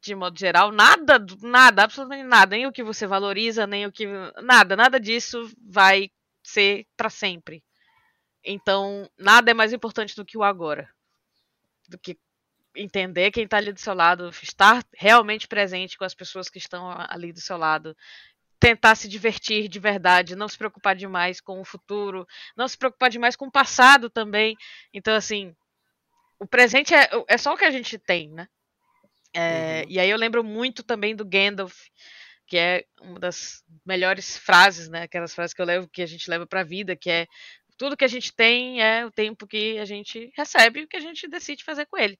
de 0.00 0.14
modo 0.14 0.38
geral, 0.38 0.70
nada, 0.70 1.18
nada, 1.40 1.82
absolutamente 1.82 2.28
nada, 2.28 2.54
nem 2.54 2.66
o 2.68 2.72
que 2.72 2.84
você 2.84 3.04
valoriza, 3.04 3.66
nem 3.66 3.84
o 3.84 3.90
que 3.90 4.06
nada, 4.44 4.76
nada 4.76 5.00
disso 5.00 5.50
vai 5.60 6.08
ser 6.40 6.86
para 6.96 7.10
sempre. 7.10 7.64
Então, 8.44 9.10
nada 9.18 9.50
é 9.50 9.54
mais 9.54 9.72
importante 9.72 10.14
do 10.14 10.24
que 10.24 10.38
o 10.38 10.44
agora. 10.44 10.88
Do 11.88 11.98
que 11.98 12.16
entender 12.76 13.32
quem 13.32 13.48
tá 13.48 13.56
ali 13.56 13.72
do 13.72 13.80
seu 13.80 13.92
lado, 13.92 14.30
estar 14.40 14.84
realmente 14.94 15.48
presente 15.48 15.98
com 15.98 16.04
as 16.04 16.14
pessoas 16.14 16.48
que 16.48 16.58
estão 16.58 16.94
ali 17.08 17.32
do 17.32 17.40
seu 17.40 17.56
lado, 17.56 17.96
tentar 18.62 18.94
se 18.94 19.08
divertir 19.08 19.66
de 19.66 19.80
verdade, 19.80 20.36
não 20.36 20.46
se 20.48 20.56
preocupar 20.56 20.94
demais 20.94 21.40
com 21.40 21.60
o 21.60 21.64
futuro, 21.64 22.24
não 22.56 22.68
se 22.68 22.78
preocupar 22.78 23.10
demais 23.10 23.34
com 23.34 23.46
o 23.46 23.50
passado 23.50 24.08
também. 24.08 24.56
Então, 24.94 25.16
assim, 25.16 25.52
o 26.38 26.46
presente 26.46 26.94
é, 26.94 27.10
é 27.26 27.36
só 27.36 27.54
o 27.54 27.56
que 27.56 27.64
a 27.64 27.72
gente 27.72 27.98
tem, 27.98 28.30
né? 28.30 28.46
É, 29.34 29.84
E 29.88 29.98
aí 29.98 30.08
eu 30.08 30.16
lembro 30.16 30.44
muito 30.44 30.84
também 30.84 31.16
do 31.16 31.24
Gandalf, 31.24 31.74
que 32.46 32.56
é 32.56 32.84
uma 33.00 33.18
das 33.18 33.64
melhores 33.84 34.38
frases, 34.38 34.88
né? 34.88 35.02
Aquelas 35.02 35.34
frases 35.34 35.52
que 35.52 35.60
eu 35.60 35.66
levo, 35.66 35.88
que 35.88 36.02
a 36.02 36.06
gente 36.06 36.30
leva 36.30 36.46
pra 36.46 36.62
vida, 36.62 36.94
que 36.94 37.10
é 37.10 37.26
tudo 37.76 37.96
que 37.96 38.04
a 38.04 38.08
gente 38.08 38.32
tem 38.32 38.80
é 38.80 39.04
o 39.04 39.10
tempo 39.10 39.44
que 39.44 39.76
a 39.80 39.84
gente 39.84 40.30
recebe 40.36 40.80
e 40.80 40.84
o 40.84 40.88
que 40.88 40.96
a 40.96 41.00
gente 41.00 41.26
decide 41.26 41.64
fazer 41.64 41.86
com 41.86 41.98
ele. 41.98 42.16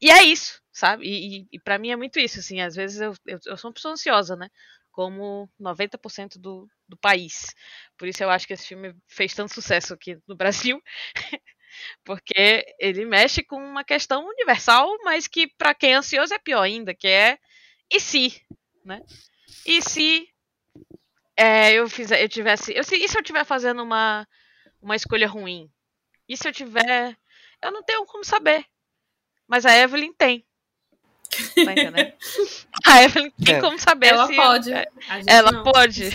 E 0.00 0.10
é 0.10 0.22
isso, 0.22 0.60
sabe? 0.70 1.06
E, 1.06 1.40
e, 1.42 1.48
e 1.52 1.58
para 1.60 1.78
mim 1.78 1.90
é 1.90 1.96
muito 1.96 2.18
isso, 2.20 2.40
assim, 2.40 2.60
às 2.60 2.74
vezes 2.76 3.00
eu, 3.00 3.14
eu, 3.26 3.38
eu 3.46 3.56
sou 3.56 3.70
uma 3.70 3.74
pessoa 3.74 3.94
ansiosa, 3.94 4.36
né? 4.36 4.50
Como 4.98 5.48
90% 5.60 6.38
do, 6.38 6.68
do 6.88 6.96
país. 6.96 7.54
Por 7.96 8.08
isso 8.08 8.20
eu 8.20 8.28
acho 8.30 8.48
que 8.48 8.52
esse 8.52 8.66
filme 8.66 8.92
fez 9.06 9.32
tanto 9.32 9.54
sucesso 9.54 9.94
aqui 9.94 10.18
no 10.26 10.34
Brasil. 10.34 10.82
Porque 12.04 12.66
ele 12.80 13.04
mexe 13.04 13.44
com 13.44 13.62
uma 13.62 13.84
questão 13.84 14.26
universal, 14.26 14.88
mas 15.04 15.28
que 15.28 15.46
para 15.46 15.72
quem 15.72 15.92
é 15.92 15.94
ansioso 15.94 16.34
é 16.34 16.38
pior 16.40 16.62
ainda, 16.62 16.92
que 16.92 17.06
é 17.06 17.38
e 17.88 18.00
se, 18.00 18.44
né? 18.84 19.00
E 19.64 19.80
se 19.80 20.28
é, 21.36 21.74
eu 21.74 21.88
fizer, 21.88 22.20
eu 22.20 22.28
tivesse, 22.28 22.76
eu, 22.76 22.82
se, 22.82 22.96
e 22.96 23.08
se 23.08 23.16
eu 23.16 23.22
estiver 23.22 23.44
fazendo 23.44 23.84
uma 23.84 24.26
uma 24.82 24.96
escolha 24.96 25.28
ruim? 25.28 25.70
E 26.28 26.36
se 26.36 26.48
eu 26.48 26.52
tiver, 26.52 27.16
eu 27.62 27.70
não 27.70 27.84
tenho 27.84 28.04
como 28.04 28.24
saber. 28.24 28.66
Mas 29.46 29.64
a 29.64 29.76
Evelyn 29.76 30.12
tem. 30.12 30.44
Tá 31.30 31.72
entendendo? 31.72 32.12
A 32.86 33.02
Evelyn 33.02 33.30
tem 33.44 33.56
É. 33.56 33.60
como 33.60 33.78
saber 33.78 34.08
Ela 34.08 34.26
se 34.26 34.36
pode. 34.36 34.72
é, 34.72 34.86
ela 35.26 35.52
não. 35.52 35.62
pode. 35.62 36.10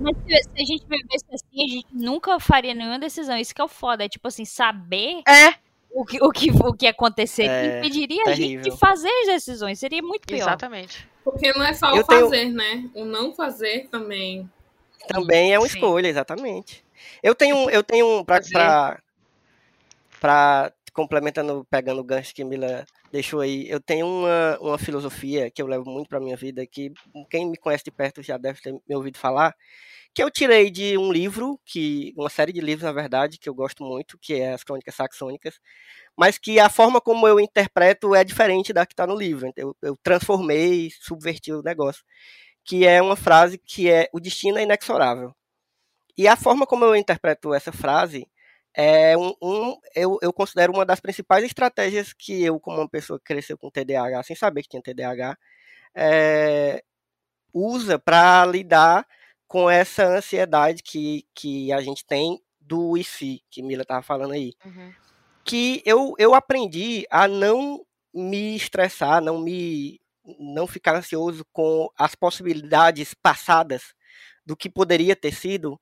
Mas 0.00 0.14
se, 0.18 0.42
se 0.42 0.62
a 0.62 0.64
gente 0.64 0.86
vivesse 0.88 1.24
assim, 1.32 1.64
a 1.64 1.68
gente 1.68 1.86
nunca 1.92 2.38
faria 2.38 2.74
nenhuma 2.74 2.98
decisão. 2.98 3.36
Isso 3.36 3.54
que 3.54 3.60
é 3.60 3.64
o 3.64 3.68
foda. 3.68 4.04
É 4.04 4.08
tipo 4.08 4.28
assim, 4.28 4.44
saber 4.44 5.22
É, 5.26 5.54
o 5.90 6.04
que, 6.04 6.22
o 6.22 6.30
que, 6.30 6.50
o 6.50 6.72
que 6.74 6.86
acontecer 6.86 7.44
É, 7.44 7.78
impediria 7.78 8.22
a 8.26 8.30
gente 8.34 8.36
terrível. 8.38 8.62
de 8.72 8.78
fazer 8.78 9.08
as 9.22 9.26
decisões. 9.28 9.78
Seria 9.78 10.02
muito 10.02 10.26
pior. 10.26 10.38
exatamente. 10.38 11.08
Porque 11.24 11.52
não 11.54 11.64
é 11.64 11.72
só 11.74 11.92
o 11.92 11.96
Eu 11.96 12.04
tenho- 12.04 12.20
fazer, 12.22 12.50
né? 12.50 12.88
O 12.94 13.04
não 13.04 13.34
fazer 13.34 13.88
também. 13.90 14.48
Também 15.08 15.52
é 15.54 15.58
uma 15.58 15.68
Sim. 15.68 15.74
escolha, 15.74 16.06
exatamente. 16.08 16.84
Eu 17.22 17.34
tenho, 17.34 17.68
eu 17.70 17.82
tenho 17.82 18.24
pra, 18.24 18.40
pra, 18.40 19.00
pra 20.20 20.72
complementando, 20.92 21.66
pegando 21.70 22.00
o 22.00 22.04
gancho 22.04 22.34
que 22.34 22.42
Mila 22.44 22.84
deixou 23.12 23.40
aí, 23.40 23.68
eu 23.70 23.80
tenho 23.80 24.06
uma, 24.06 24.58
uma 24.60 24.78
filosofia 24.78 25.50
que 25.50 25.60
eu 25.62 25.66
levo 25.66 25.84
muito 25.88 26.08
pra 26.08 26.18
minha 26.20 26.36
vida, 26.36 26.66
que 26.66 26.92
quem 27.30 27.46
me 27.46 27.56
conhece 27.56 27.84
de 27.84 27.90
perto 27.90 28.22
já 28.22 28.36
deve 28.36 28.60
ter 28.60 28.72
me 28.72 28.94
ouvido 28.96 29.18
falar, 29.18 29.54
que 30.16 30.24
eu 30.24 30.30
tirei 30.32 30.70
de 30.72 30.98
um 30.98 31.12
livro, 31.12 31.60
que 31.66 32.14
uma 32.16 32.30
série 32.30 32.52
de 32.52 32.60
livros, 32.62 32.84
na 32.84 32.92
verdade, 32.92 33.38
que 33.38 33.48
eu 33.50 33.54
gosto 33.54 33.84
muito, 33.84 34.18
que 34.18 34.34
é 34.34 34.54
As 34.54 34.64
Crônicas 34.64 34.96
Saxônicas, 34.96 35.60
mas 36.16 36.38
que 36.38 36.60
a 36.60 36.70
forma 36.70 37.00
como 37.00 37.28
eu 37.28 37.40
interpreto 37.40 38.14
é 38.14 38.24
diferente 38.24 38.72
da 38.72 38.86
que 38.86 38.94
está 38.94 39.06
no 39.06 39.16
livro. 39.16 39.52
Eu, 39.56 39.76
eu 39.82 39.96
transformei, 40.02 40.90
subverti 41.02 41.52
o 41.52 41.62
negócio. 41.62 42.04
Que 42.64 42.86
é 42.86 43.02
uma 43.02 43.16
frase 43.16 43.58
que 43.58 43.90
é 43.90 44.08
o 44.12 44.20
destino 44.20 44.58
é 44.58 44.64
inexorável. 44.64 45.34
E 46.16 46.26
a 46.28 46.36
forma 46.36 46.66
como 46.66 46.84
eu 46.84 46.96
interpreto 46.96 47.52
essa 47.54 47.72
frase 47.72 48.26
é 48.74 49.16
um, 49.16 49.34
um- 49.42 49.78
eu, 49.94 50.18
eu 50.22 50.32
considero 50.32 50.72
uma 50.72 50.84
das 50.86 51.00
principais 51.00 51.44
estratégias 51.44 52.12
que 52.12 52.42
eu, 52.44 52.58
como 52.60 52.78
uma 52.78 52.88
pessoa 52.88 53.18
que 53.18 53.24
cresceu 53.24 53.56
com 53.58 53.70
TDAH, 53.70 54.22
sem 54.24 54.36
saber 54.36 54.62
que 54.62 54.68
tinha 54.70 54.82
TDAH, 54.82 55.36
é, 55.94 56.82
usa 57.52 57.98
para 57.98 58.44
lidar 58.46 59.06
com 59.46 59.70
essa 59.70 60.04
ansiedade 60.04 60.82
que, 60.82 61.24
que 61.34 61.72
a 61.72 61.80
gente 61.80 62.04
tem 62.04 62.40
do 62.60 63.00
se, 63.02 63.42
que 63.50 63.62
Mila 63.62 63.82
estava 63.82 64.02
falando 64.02 64.32
aí 64.32 64.52
Uhum. 64.64 64.92
que 65.44 65.82
eu, 65.84 66.14
eu 66.18 66.34
aprendi 66.34 67.06
a 67.10 67.28
não 67.28 67.84
me 68.12 68.56
estressar, 68.56 69.22
não 69.22 69.38
me 69.38 70.00
não 70.40 70.66
ficar 70.66 70.96
ansioso 70.96 71.46
com 71.52 71.88
as 71.96 72.16
possibilidades 72.16 73.14
passadas 73.14 73.94
do 74.44 74.56
que 74.56 74.68
poderia 74.68 75.14
ter 75.14 75.32
sido, 75.32 75.80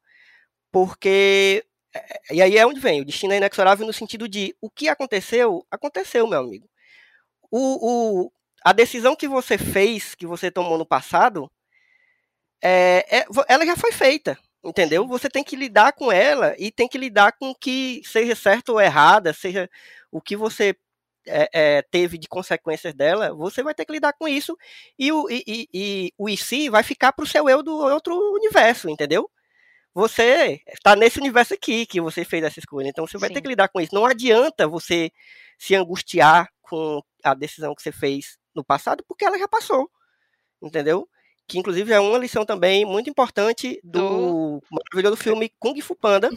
porque 0.70 1.64
é, 1.94 2.34
e 2.34 2.42
aí 2.42 2.58
é 2.58 2.66
onde 2.66 2.80
vem, 2.80 3.00
o 3.00 3.04
destino 3.04 3.32
é 3.32 3.36
inexorável 3.36 3.86
no 3.86 3.92
sentido 3.92 4.28
de 4.28 4.54
o 4.60 4.68
que 4.68 4.88
aconteceu, 4.88 5.64
aconteceu, 5.70 6.26
meu 6.26 6.40
amigo. 6.40 6.68
O, 7.50 8.24
o, 8.24 8.32
a 8.64 8.72
decisão 8.72 9.14
que 9.14 9.28
você 9.28 9.56
fez, 9.56 10.14
que 10.14 10.26
você 10.26 10.50
tomou 10.50 10.76
no 10.76 10.84
passado, 10.84 11.50
é, 12.64 13.18
é, 13.20 13.26
ela 13.48 13.66
já 13.66 13.76
foi 13.76 13.92
feita, 13.92 14.38
entendeu? 14.64 15.06
Você 15.08 15.28
tem 15.30 15.44
que 15.44 15.56
lidar 15.56 15.92
com 15.94 16.12
ela 16.12 16.54
e 16.58 16.72
tem 16.72 16.88
que 16.88 16.98
lidar 16.98 17.32
com 17.38 17.50
o 17.50 17.54
que 17.56 18.02
seja 18.06 18.34
certo 18.36 18.70
ou 18.70 18.80
errada, 18.80 19.32
seja 19.34 19.70
o 20.12 20.20
que 20.22 20.36
você 20.36 20.76
é, 21.26 21.48
é, 21.78 21.82
teve 21.82 22.18
de 22.18 22.28
consequências 22.28 22.94
dela, 22.94 23.34
você 23.34 23.62
vai 23.62 23.74
ter 23.74 23.84
que 23.86 23.92
lidar 23.92 24.12
com 24.14 24.28
isso 24.28 24.56
e 24.98 25.12
o, 25.12 25.28
e, 25.30 25.42
e- 25.48 25.68
e 25.74 26.12
o 26.18 26.36
se 26.36 26.70
vai 26.70 26.82
ficar 26.82 27.12
para 27.12 27.24
o 27.24 27.28
seu 27.28 27.48
eu 27.48 27.62
do 27.62 27.74
outro 27.76 28.14
universo, 28.34 28.90
entendeu? 28.90 29.30
Você 29.94 30.60
está 30.68 30.96
nesse 30.96 31.20
universo 31.20 31.54
aqui 31.54 31.86
que 31.86 32.00
você 32.00 32.24
fez 32.24 32.44
essa 32.44 32.58
escolha, 32.58 32.88
então 32.88 33.06
você 33.06 33.18
vai 33.18 33.30
ter 33.30 33.36
Sim. 33.38 33.42
que 33.42 33.48
lidar 33.48 33.68
com 33.68 33.80
isso. 33.80 33.94
Não 33.94 34.04
adianta 34.06 34.66
você 34.68 35.10
se 35.58 35.74
angustiar 35.74 36.48
com 36.62 37.00
a 37.24 37.34
decisão 37.34 37.74
que 37.74 37.82
você 37.82 37.92
fez 37.92 38.36
no 38.54 38.64
passado, 38.64 39.04
porque 39.08 39.24
ela 39.24 39.38
já 39.38 39.48
passou, 39.48 39.88
entendeu? 40.62 41.08
Que 41.46 41.58
inclusive 41.58 41.92
é 41.92 42.00
uma 42.00 42.18
lição 42.18 42.44
também 42.44 42.84
muito 42.84 43.10
importante 43.10 43.78
do 43.84 44.62
maravilhoso 44.70 45.16
filme 45.16 45.52
Kung 45.58 45.78
Fu 45.80 45.94
Panda, 45.94 46.30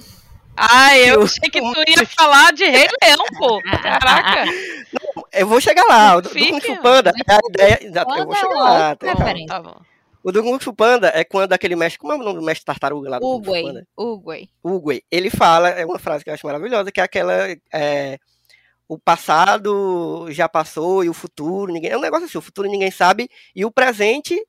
Ah, 0.55 0.97
eu 0.97 1.24
achei 1.24 1.49
que 1.49 1.62
tu 1.62 1.84
ia 1.88 2.05
falar 2.08 2.51
de 2.51 2.66
Rei 2.66 2.88
Leão, 3.01 3.26
pô. 3.38 3.62
Caraca. 3.62 4.45
Eu 5.32 5.45
vou 5.47 5.62
chegar 5.62 5.84
lá. 5.88 6.20
Do, 6.20 6.30
do 6.30 6.36
Kung 6.36 6.60
Fu 6.60 6.82
Panda, 6.82 7.12
a 7.30 7.39
ideia. 7.49 7.80
exato, 7.82 8.12
eu 8.12 8.26
vou 8.26 8.34
Panda 8.34 8.38
é 8.38 8.41
chegar 8.41 8.55
lá. 8.55 8.95
tá, 8.95 9.16
Tá 9.47 9.62
bom. 9.62 9.76
O 10.24 10.32
do 10.32 10.41
Kung 10.43 10.60
Fu 10.60 10.74
Panda 10.74 11.12
é 11.14 11.24
quando 11.24 11.53
aquele 11.53 11.76
mestre. 11.76 11.99
Como 11.99 12.12
é 12.12 12.16
o 12.16 12.20
nome 12.24 12.39
do 12.39 12.45
mestre 12.45 12.66
tartaruga 12.66 13.10
lá 13.10 13.20
do 13.20 13.22
Kung 13.26 13.43
Fu 13.43 13.49
Uguay. 13.51 13.64
Panda? 13.64 13.88
Uguay. 13.97 14.49
Uguay. 14.64 15.01
Ele 15.12 15.30
fala, 15.30 15.70
é 15.70 15.86
uma 15.86 15.99
frase 15.99 16.24
que 16.24 16.30
eu 16.30 16.34
acho 16.34 16.45
maravilhosa, 16.45 16.91
que 16.91 16.99
é 16.99 17.03
aquela. 17.03 17.34
é, 17.74 18.18
o 18.88 18.97
passado 18.97 20.28
já 20.30 20.47
passou 20.49 21.03
e 21.03 21.10
o 21.10 21.14
futuro, 21.14 21.72
ninguém. 21.72 21.91
É 21.91 21.97
um 21.97 22.01
negócio 22.01 22.26
assim, 22.26 22.38
o 22.38 22.41
futuro 22.41 22.70
ninguém 22.70 22.89
sabe, 22.89 23.30
e 23.55 23.64
o 23.66 23.72
presente 23.72 24.41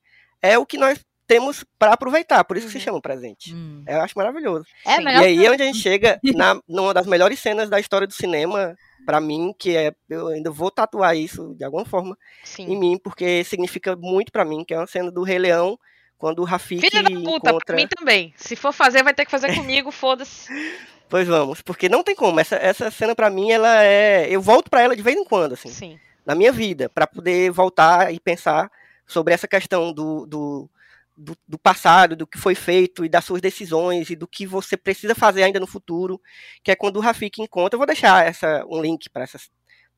é 0.43 0.59
o 0.59 0.67
que 0.67 0.77
nós 0.79 0.99
temos 1.27 1.65
para 1.79 1.93
aproveitar. 1.93 2.43
Por 2.45 2.57
isso 2.57 2.67
que 2.67 2.73
se 2.73 2.79
Uhum. 2.79 2.85
chama 2.85 3.01
presente. 3.03 3.55
Hum. 3.55 3.85
Eu 3.87 4.01
acho 4.01 4.15
maravilhoso. 4.17 4.65
É 4.87 5.01
E 5.01 5.07
aí 5.09 5.47
é 5.47 5.51
onde 5.51 5.63
a 5.63 5.67
gente 5.67 5.79
chega 5.79 6.19
na, 6.35 6.59
numa 6.67 6.95
das 6.95 7.07
melhores 7.07 7.39
cenas 7.39 7.69
da 7.69 7.79
história 7.79 8.07
do 8.07 8.15
cinema, 8.15 8.75
pra 9.05 9.21
mim, 9.21 9.53
que 9.59 9.77
é. 9.77 9.93
Eu 10.09 10.29
ainda 10.29 10.51
vou 10.51 10.71
tatuar 10.71 11.15
isso 11.17 11.55
de 11.55 11.65
alguma 11.65 11.85
forma 11.85 12.17
em 12.45 12.47
Sim. 12.47 12.77
mim, 12.79 12.99
porque 13.03 13.45
significa 13.45 13.95
muito 13.97 14.33
pra 14.33 14.45
mim, 14.45 14.65
que 14.65 14.73
é 14.73 14.79
uma 14.79 14.87
cena 14.87 15.11
do 15.11 15.23
Rei 15.23 15.39
Leão, 15.39 15.79
quando 16.17 16.41
o 16.41 16.45
Rafiki 16.45 16.89
Filha 16.91 17.03
da 17.03 17.11
puta, 17.11 17.21
encontra... 17.21 17.55
pra 17.67 17.77
mim 17.77 17.87
também. 17.87 18.33
Se 18.37 18.57
for 18.57 18.73
fazer, 18.73 19.03
vai 19.05 19.13
ter 19.15 19.25
que 19.27 19.31
fazer 19.31 19.55
comigo, 19.55 19.91
foda-se. 19.91 20.49
Pois 21.11 21.27
vamos, 21.27 21.63
porque 21.63 21.89
não 21.89 22.03
tem 22.03 22.15
como, 22.15 22.39
essa, 22.39 22.57
essa 22.57 22.91
cena 22.91 23.15
pra 23.15 23.31
mim, 23.31 23.51
ela 23.51 23.83
é... 23.83 24.27
Eu 24.29 24.43
volto 24.43 24.69
pra 24.69 24.83
ela 24.83 24.95
de 24.95 25.01
vez 25.01 25.17
em 25.17 25.25
quando, 25.25 25.55
assim, 25.55 25.71
Sim. 25.71 25.99
na 26.27 26.35
minha 26.35 26.53
vida, 26.53 26.91
pra 26.91 27.07
poder 27.07 27.51
voltar 27.51 28.13
e 28.13 28.21
pensar 28.21 28.71
sobre 29.09 29.35
essa 29.35 29.49
questão 29.49 29.93
do, 29.93 30.25
do, 30.27 30.71
do, 31.17 31.37
do 31.49 31.59
passado, 31.59 32.15
do 32.15 32.27
que 32.27 32.39
foi 32.39 32.55
feito 32.55 33.05
e 33.05 33.09
das 33.09 33.25
suas 33.25 33.41
decisões 33.41 34.11
e 34.11 34.15
do 34.15 34.29
que 34.29 34.47
você 34.47 34.77
precisa 34.77 35.15
fazer 35.15 35.43
ainda 35.43 35.59
no 35.59 35.67
futuro, 35.67 36.21
que 36.63 36.71
é 36.71 36.77
quando 36.77 36.99
o 36.99 37.01
Rafiki 37.01 37.43
encontra... 37.43 37.75
Eu 37.75 37.79
vou 37.79 37.87
deixar 37.87 38.25
essa, 38.25 38.65
um 38.69 38.81
link 38.81 39.09
pra 39.11 39.25
essa, 39.25 39.39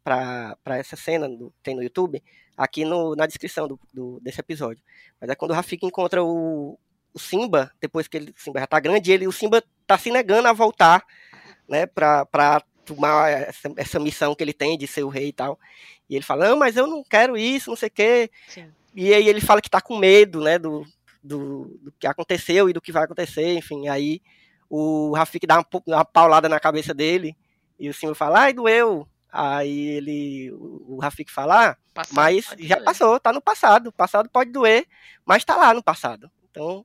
pra, 0.03 0.57
pra 0.65 0.79
essa 0.79 0.97
cena, 0.97 1.29
do, 1.29 1.53
tem 1.63 1.75
no 1.75 1.83
YouTube, 1.83 2.23
aqui 2.57 2.85
no, 2.85 3.15
na 3.17 3.27
descrição 3.27 3.67
do, 3.69 3.79
do- 3.93 4.21
desse 4.21 4.41
episódio. 4.41 4.83
Mas 5.21 5.29
é 5.29 5.35
quando 5.35 5.51
o 5.51 5.55
Rafiki 5.55 5.85
encontra 5.85 6.23
o, 6.23 6.79
o 7.13 7.19
Simba, 7.19 7.71
depois 7.81 8.07
que 8.07 8.17
ele, 8.17 8.31
o 8.31 8.41
Simba 8.41 8.61
já 8.61 8.67
tá 8.67 8.79
grande, 8.79 9.11
ele, 9.11 9.27
o 9.27 9.33
Simba 9.33 9.63
tá 9.87 9.99
se 9.99 10.11
negando 10.11 10.47
a 10.47 10.53
voltar, 10.53 11.05
né, 11.69 11.85
pra 11.85 12.63
tomar 12.85 13.31
essa, 13.31 13.73
essa 13.77 13.99
missão 14.01 14.35
que 14.35 14.43
ele 14.43 14.53
tem 14.53 14.77
de 14.79 14.87
ser 14.87 15.03
o 15.05 15.09
rei 15.09 15.29
e 15.29 15.33
tal. 15.33 15.59
E 16.09 16.17
ele 16.17 16.25
fala, 16.25 16.49
não, 16.49 16.57
mas 16.59 16.77
eu 16.77 16.87
não 16.89 17.05
quero 17.05 17.37
isso, 17.37 17.71
não 17.71 17.77
sei 17.77 17.89
o 17.89 17.93
quê. 17.93 18.31
Sim. 18.49 18.73
E 18.95 19.13
aí 19.15 19.29
ele 19.29 19.41
fala 19.41 19.61
que 19.63 19.71
tá 19.71 19.81
com 19.81 19.97
medo, 19.97 20.41
né, 20.43 20.59
do, 20.59 20.85
do, 21.23 21.79
do 21.83 21.93
que 21.99 22.07
aconteceu 22.07 22.69
e 22.69 22.73
do 22.73 22.81
que 22.81 22.93
vai 22.93 23.05
acontecer, 23.05 23.55
enfim. 23.57 23.89
Aí 23.89 24.21
o 24.69 25.13
Rafik 25.15 25.47
dá 25.47 25.57
uma, 25.59 25.67
uma 25.87 26.05
paulada 26.05 26.49
na 26.49 26.59
cabeça 26.61 26.93
dele 26.95 27.37
e 27.79 27.89
o 27.89 27.95
Simba 27.95 28.15
fala, 28.15 28.41
ai, 28.41 28.53
doeu. 28.53 29.07
Aí 29.33 29.87
ele, 29.91 30.51
o, 30.53 30.99
Rafik 31.01 31.31
fala, 31.31 31.71
ah, 31.71 31.77
Passado, 31.95 32.15
mas 32.15 32.45
já 32.59 32.77
doer. 32.77 32.85
passou, 32.85 33.21
tá 33.21 33.33
no 33.33 33.41
passado. 33.41 33.89
O 33.89 33.93
passado 33.93 34.29
pode 34.29 34.51
doer, 34.51 34.87
mas 35.25 35.45
tá 35.45 35.57
lá 35.57 35.73
no 35.73 35.83
passado. 35.83 36.31
Então, 36.51 36.85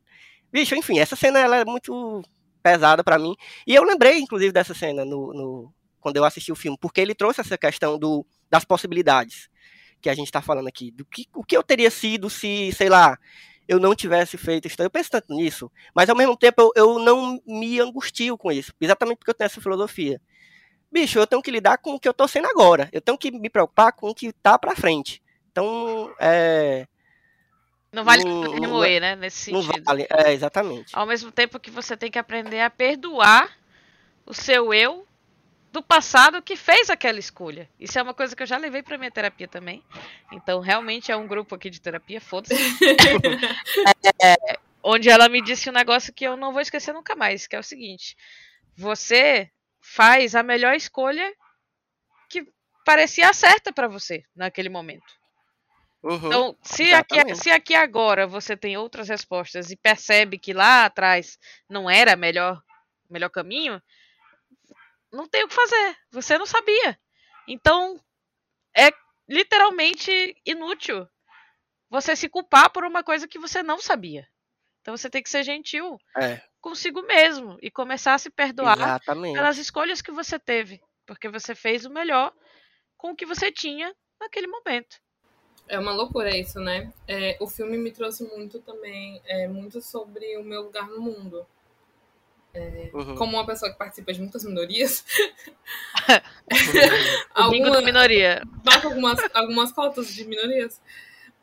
bicho, 0.52 0.76
enfim, 0.76 1.00
essa 1.00 1.16
cena 1.16 1.40
ela 1.40 1.58
é 1.58 1.66
muito 1.66 2.22
pesada 2.62 3.04
pra 3.04 3.18
mim. 3.18 3.36
E 3.66 3.74
eu 3.74 3.84
lembrei, 3.84 4.20
inclusive, 4.20 4.52
dessa 4.52 4.74
cena 4.76 5.04
no, 5.04 5.34
no- 5.34 5.74
quando 6.00 6.18
eu 6.18 6.26
assisti 6.26 6.52
o 6.52 6.56
filme, 6.56 6.78
porque 6.80 7.02
ele 7.02 7.16
trouxe 7.16 7.42
essa 7.42 7.58
questão 7.58 7.98
do, 7.98 8.24
das 8.50 8.64
possibilidades 8.64 9.50
que 10.06 10.10
a 10.12 10.14
gente 10.14 10.32
tá 10.32 10.40
falando 10.40 10.68
aqui. 10.68 10.92
Do 10.92 11.04
que, 11.04 11.26
o 11.34 11.44
que 11.44 11.58
eu 11.58 11.64
teria 11.64 11.90
sido 11.90 12.30
se, 12.30 12.72
sei 12.74 12.90
lá, 12.90 13.18
eu 13.68 13.80
não 13.80 13.96
tivesse 13.96 14.38
feito 14.38 14.68
isso. 14.68 14.80
Eu 14.80 14.88
penso 14.90 15.10
tanto 15.10 15.34
nisso, 15.34 15.72
mas 15.96 16.08
ao 16.12 16.16
mesmo 16.16 16.38
tempo 16.38 16.62
eu, 16.62 16.72
eu 16.76 17.00
não 17.00 17.42
me 17.44 17.80
angustio 17.80 18.38
com 18.38 18.52
isso, 18.52 18.72
exatamente 18.80 19.18
porque 19.18 19.32
eu 19.32 19.34
tenho 19.34 19.48
essa 19.48 19.60
filosofia. 19.60 20.22
Bicho, 20.92 21.18
eu 21.18 21.26
tenho 21.26 21.42
que 21.42 21.50
lidar 21.50 21.80
com 21.80 21.96
o 21.96 22.00
que 22.00 22.08
eu 22.08 22.14
tô 22.14 22.28
sendo 22.28 22.48
agora. 22.48 22.88
Eu 22.94 23.02
tenho 23.02 23.18
que 23.18 23.32
me 23.32 23.50
preocupar 23.50 23.92
com 23.94 24.10
o 24.10 24.14
que 24.16 24.32
tá 24.32 24.60
pra 24.60 24.76
frente. 24.76 25.24
Então, 25.52 26.14
é, 26.20 26.86
Não 27.92 28.04
vale 28.04 28.24
Não- 28.24 28.52
remoer, 28.54 29.02
né? 29.02 29.16
Nesse 29.16 29.46
sentido. 29.46 29.84
vale. 29.84 30.06
É, 30.10 30.32
exatamente. 30.34 30.96
Ao 30.96 31.08
mesmo 31.08 31.32
tempo 31.32 31.60
que 31.60 31.72
você 31.72 31.98
tem 31.98 32.12
que 32.12 32.20
aprender 32.20 32.62
a 32.62 32.70
perdoar 32.70 33.50
o 34.24 34.34
seu 34.36 34.72
eu 34.72 35.05
do 35.76 35.84
passado 35.84 36.42
que 36.42 36.56
fez 36.56 36.90
aquela 36.90 37.20
escolha. 37.20 37.70
Isso 37.78 38.00
é 38.00 38.02
uma 38.02 38.14
coisa 38.14 38.34
que 38.34 38.42
eu 38.42 38.48
já 38.48 38.56
levei 38.56 38.82
pra 38.82 38.98
minha 38.98 39.12
terapia 39.12 39.46
também. 39.46 39.84
Então, 40.32 40.62
realmente 40.62 41.12
é 41.12 41.18
um 41.18 41.28
grupo 41.28 41.54
aqui 41.54 41.70
de 41.70 41.82
terapia, 41.82 42.22
foda-se. 42.22 42.56
É, 44.24 44.36
onde 44.82 45.10
ela 45.10 45.28
me 45.28 45.42
disse 45.42 45.70
um 45.70 45.74
negócio 45.74 46.14
que 46.14 46.24
eu 46.24 46.38
não 46.38 46.54
vou 46.54 46.62
esquecer 46.62 46.94
nunca 46.94 47.16
mais, 47.16 47.48
que 47.48 47.56
é 47.56 47.60
o 47.60 47.64
seguinte: 47.64 48.16
você 48.78 49.50
faz 49.82 50.36
a 50.36 50.44
melhor 50.44 50.76
escolha 50.76 51.34
que 52.30 52.48
parecia 52.86 53.34
certa 53.34 53.74
pra 53.74 53.88
você 53.88 54.24
naquele 54.34 54.70
momento. 54.70 55.12
Uhum. 56.02 56.28
Então, 56.28 56.58
se 56.62 56.94
aqui, 56.94 57.36
se 57.36 57.52
aqui 57.52 57.76
agora 57.76 58.26
você 58.26 58.56
tem 58.56 58.78
outras 58.78 59.10
respostas 59.10 59.72
e 59.72 59.76
percebe 59.76 60.38
que 60.38 60.54
lá 60.54 60.86
atrás 60.86 61.38
não 61.70 61.90
era 61.90 62.16
melhor 62.16 62.62
melhor 63.10 63.30
caminho, 63.30 63.82
não 65.16 65.28
tem 65.28 65.44
o 65.44 65.48
que 65.48 65.56
fazer. 65.56 65.98
Você 66.12 66.38
não 66.38 66.46
sabia. 66.46 67.00
Então, 67.48 68.00
é 68.76 68.92
literalmente 69.28 70.36
inútil 70.46 71.08
você 71.90 72.16
se 72.16 72.28
culpar 72.28 72.70
por 72.72 72.84
uma 72.84 73.04
coisa 73.04 73.28
que 73.28 73.40
você 73.40 73.64
não 73.64 73.80
sabia. 73.80 74.28
Então, 74.82 74.96
você 74.96 75.10
tem 75.10 75.24
que 75.24 75.30
ser 75.30 75.44
gentil 75.44 75.98
É, 76.18 76.42
consigo 76.62 77.02
mesmo 77.04 77.58
e 77.62 77.72
começar 77.72 78.14
a 78.14 78.20
se 78.20 78.30
perdoar 78.30 78.78
exatamente. 78.78 79.34
pelas 79.34 79.58
escolhas 79.58 80.02
que 80.02 80.12
você 80.12 80.38
teve, 80.38 80.82
porque 81.06 81.30
você 81.30 81.56
fez 81.56 81.86
o 81.86 81.90
melhor 81.90 82.34
com 82.98 83.12
o 83.12 83.16
que 83.16 83.26
você 83.26 83.52
tinha 83.52 83.96
naquele 84.20 84.48
momento. 84.48 84.98
É 85.68 85.80
uma 85.80 85.92
loucura 85.92 86.36
isso, 86.38 86.60
né? 86.60 86.94
É, 87.08 87.38
o 87.40 87.48
filme 87.48 87.78
me 87.78 87.92
trouxe 87.92 88.24
muito 88.24 88.60
também, 88.62 89.22
é, 89.26 89.48
muito 89.48 89.82
sobre 89.82 90.38
o 90.38 90.44
meu 90.44 90.62
lugar 90.62 90.88
no 90.88 91.02
mundo. 91.02 91.48
Uhum. 92.94 93.16
Como 93.16 93.38
uma 93.38 93.46
pessoa 93.46 93.72
que 93.72 93.78
participa 93.78 94.14
de 94.14 94.22
muitas 94.22 94.44
minorias, 94.44 95.06
alguma, 97.34 97.82
minoria. 97.82 98.42
bate 98.64 98.86
algumas, 98.86 99.20
algumas 99.34 99.72
cotas 99.72 100.08
de 100.08 100.26
minorias, 100.26 100.82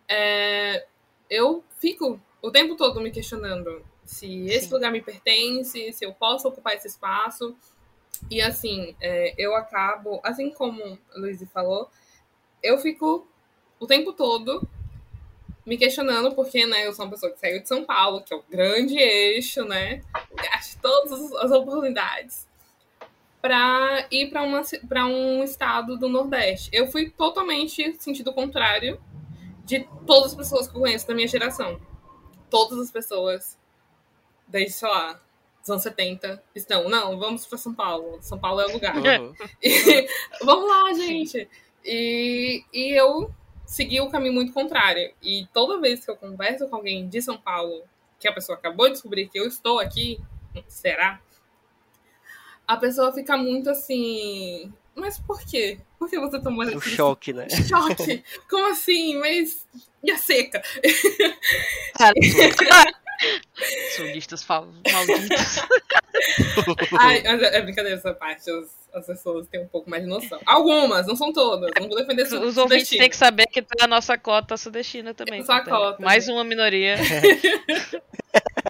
é, 0.08 0.86
eu 1.28 1.62
fico 1.78 2.20
o 2.40 2.50
tempo 2.50 2.76
todo 2.76 3.00
me 3.00 3.10
questionando 3.10 3.84
se 4.04 4.46
esse 4.46 4.66
Sim. 4.66 4.74
lugar 4.74 4.92
me 4.92 5.00
pertence, 5.00 5.92
se 5.92 6.04
eu 6.04 6.12
posso 6.12 6.48
ocupar 6.48 6.74
esse 6.74 6.88
espaço. 6.88 7.56
E 8.30 8.40
assim, 8.40 8.94
é, 9.00 9.34
eu 9.36 9.54
acabo, 9.54 10.20
assim 10.22 10.50
como 10.50 10.98
a 11.14 11.18
Luísa 11.18 11.46
falou, 11.46 11.90
eu 12.62 12.78
fico 12.78 13.26
o 13.80 13.86
tempo 13.86 14.12
todo 14.12 14.66
me 15.64 15.76
questionando, 15.76 16.34
porque 16.34 16.66
né, 16.66 16.86
eu 16.86 16.92
sou 16.92 17.04
uma 17.04 17.10
pessoa 17.10 17.30
que 17.32 17.38
saiu 17.38 17.60
de 17.60 17.68
São 17.68 17.84
Paulo, 17.84 18.22
que 18.22 18.34
é 18.34 18.36
o 18.36 18.42
grande 18.50 18.96
eixo, 18.98 19.64
né? 19.64 20.02
De 20.36 20.76
todas 20.80 21.32
as 21.34 21.50
oportunidades 21.50 22.46
para 23.40 24.06
ir 24.10 24.30
para 24.30 24.42
uma 24.42 24.62
para 24.88 25.06
um 25.06 25.42
estado 25.42 25.96
do 25.96 26.08
Nordeste. 26.08 26.70
Eu 26.72 26.86
fui 26.86 27.10
totalmente 27.10 27.96
sentido 28.00 28.32
contrário 28.32 29.00
de 29.64 29.86
todas 30.06 30.30
as 30.32 30.36
pessoas 30.36 30.68
que 30.68 30.76
eu 30.76 30.80
conheço 30.80 31.06
da 31.08 31.14
minha 31.14 31.26
geração. 31.26 31.80
Todas 32.48 32.78
as 32.78 32.90
pessoas 32.90 33.58
desde, 34.46 34.72
sei 34.72 34.88
lá, 34.88 35.20
dos 35.60 35.70
anos 35.70 35.82
70 35.82 36.42
estão, 36.54 36.88
não, 36.88 37.18
vamos 37.18 37.46
para 37.46 37.58
São 37.58 37.74
Paulo. 37.74 38.18
São 38.20 38.38
Paulo 38.38 38.60
é 38.60 38.66
o 38.66 38.72
lugar. 38.72 38.96
Uhum. 38.96 39.34
E- 39.62 40.06
vamos 40.42 40.68
lá, 40.68 40.92
gente. 40.94 41.48
E, 41.84 42.64
e 42.72 42.92
eu 42.92 43.32
segui 43.72 44.00
o 44.00 44.10
caminho 44.10 44.34
muito 44.34 44.52
contrário. 44.52 45.12
E 45.22 45.46
toda 45.52 45.80
vez 45.80 46.04
que 46.04 46.10
eu 46.10 46.16
converso 46.16 46.68
com 46.68 46.76
alguém 46.76 47.08
de 47.08 47.22
São 47.22 47.38
Paulo, 47.38 47.82
que 48.20 48.28
a 48.28 48.32
pessoa 48.32 48.56
acabou 48.58 48.86
de 48.86 48.92
descobrir 48.92 49.28
que 49.28 49.38
eu 49.38 49.46
estou 49.46 49.78
aqui, 49.80 50.20
será? 50.68 51.20
A 52.66 52.76
pessoa 52.76 53.12
fica 53.12 53.36
muito 53.36 53.70
assim. 53.70 54.72
Mas 54.94 55.18
por 55.18 55.40
quê? 55.44 55.78
Por 55.98 56.08
que 56.10 56.18
você 56.20 56.40
tomou 56.40 56.64
O 56.66 56.80
choque, 56.80 57.32
né? 57.32 57.48
choque? 57.48 58.22
Como 58.48 58.70
assim? 58.70 59.18
Mas. 59.18 59.66
E 60.04 60.10
a 60.10 60.18
seca? 60.18 60.62
Sulistas 63.96 64.42
fal- 64.42 64.68
malditos. 64.92 65.58
Ai, 66.98 67.22
mas 67.22 67.42
é 67.42 67.56
é 67.58 67.62
brincadeira 67.62 67.96
essa 67.96 68.12
parte. 68.14 68.50
As 68.92 69.06
pessoas 69.06 69.46
têm 69.48 69.62
um 69.62 69.68
pouco 69.68 69.88
mais 69.88 70.02
de 70.02 70.08
noção. 70.08 70.38
Algumas, 70.44 71.06
não 71.06 71.16
são 71.16 71.32
todas. 71.32 71.70
Não 71.80 71.88
vou 71.88 71.96
defender 71.96 72.26
su- 72.26 72.40
Os 72.40 72.56
ouvintes 72.58 72.88
têm 72.90 73.08
que 73.08 73.16
saber 73.16 73.46
que 73.46 73.62
tem 73.62 73.84
a 73.84 73.88
nossa 73.88 74.18
cota 74.18 74.56
sudestina 74.56 75.14
também. 75.14 75.42
Só 75.44 75.52
a 75.52 75.56
portanto. 75.60 75.78
cota, 75.78 76.02
Mais 76.02 76.26
né? 76.26 76.32
uma 76.34 76.44
minoria. 76.44 76.96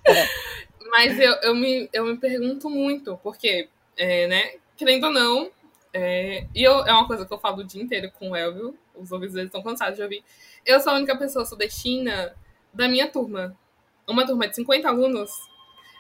Mas 0.91 1.19
eu, 1.19 1.33
eu, 1.43 1.55
me, 1.55 1.89
eu 1.93 2.05
me 2.05 2.17
pergunto 2.19 2.69
muito, 2.69 3.19
porque, 3.23 3.69
é, 3.97 4.27
né, 4.27 4.55
querendo 4.77 5.05
ou 5.07 5.13
não, 5.13 5.51
é, 5.93 6.47
e 6.55 6.63
eu, 6.63 6.85
é 6.87 6.93
uma 6.93 7.07
coisa 7.07 7.25
que 7.27 7.33
eu 7.33 7.39
falo 7.39 7.59
o 7.61 7.65
dia 7.65 7.83
inteiro 7.83 8.11
com 8.19 8.31
o 8.31 8.37
Elvio, 8.37 8.77
os 8.95 9.11
ouvidos 9.11 9.35
deles 9.35 9.49
estão 9.49 9.63
cansados 9.63 9.97
de 9.97 10.03
ouvir. 10.03 10.23
Eu 10.67 10.81
sou 10.81 10.93
a 10.93 10.97
única 10.97 11.17
pessoa 11.17 11.45
sudestina 11.45 12.35
da 12.73 12.89
minha 12.89 13.09
turma. 13.09 13.57
Uma 14.07 14.27
turma 14.27 14.47
de 14.49 14.57
50 14.57 14.89
alunos, 14.89 15.31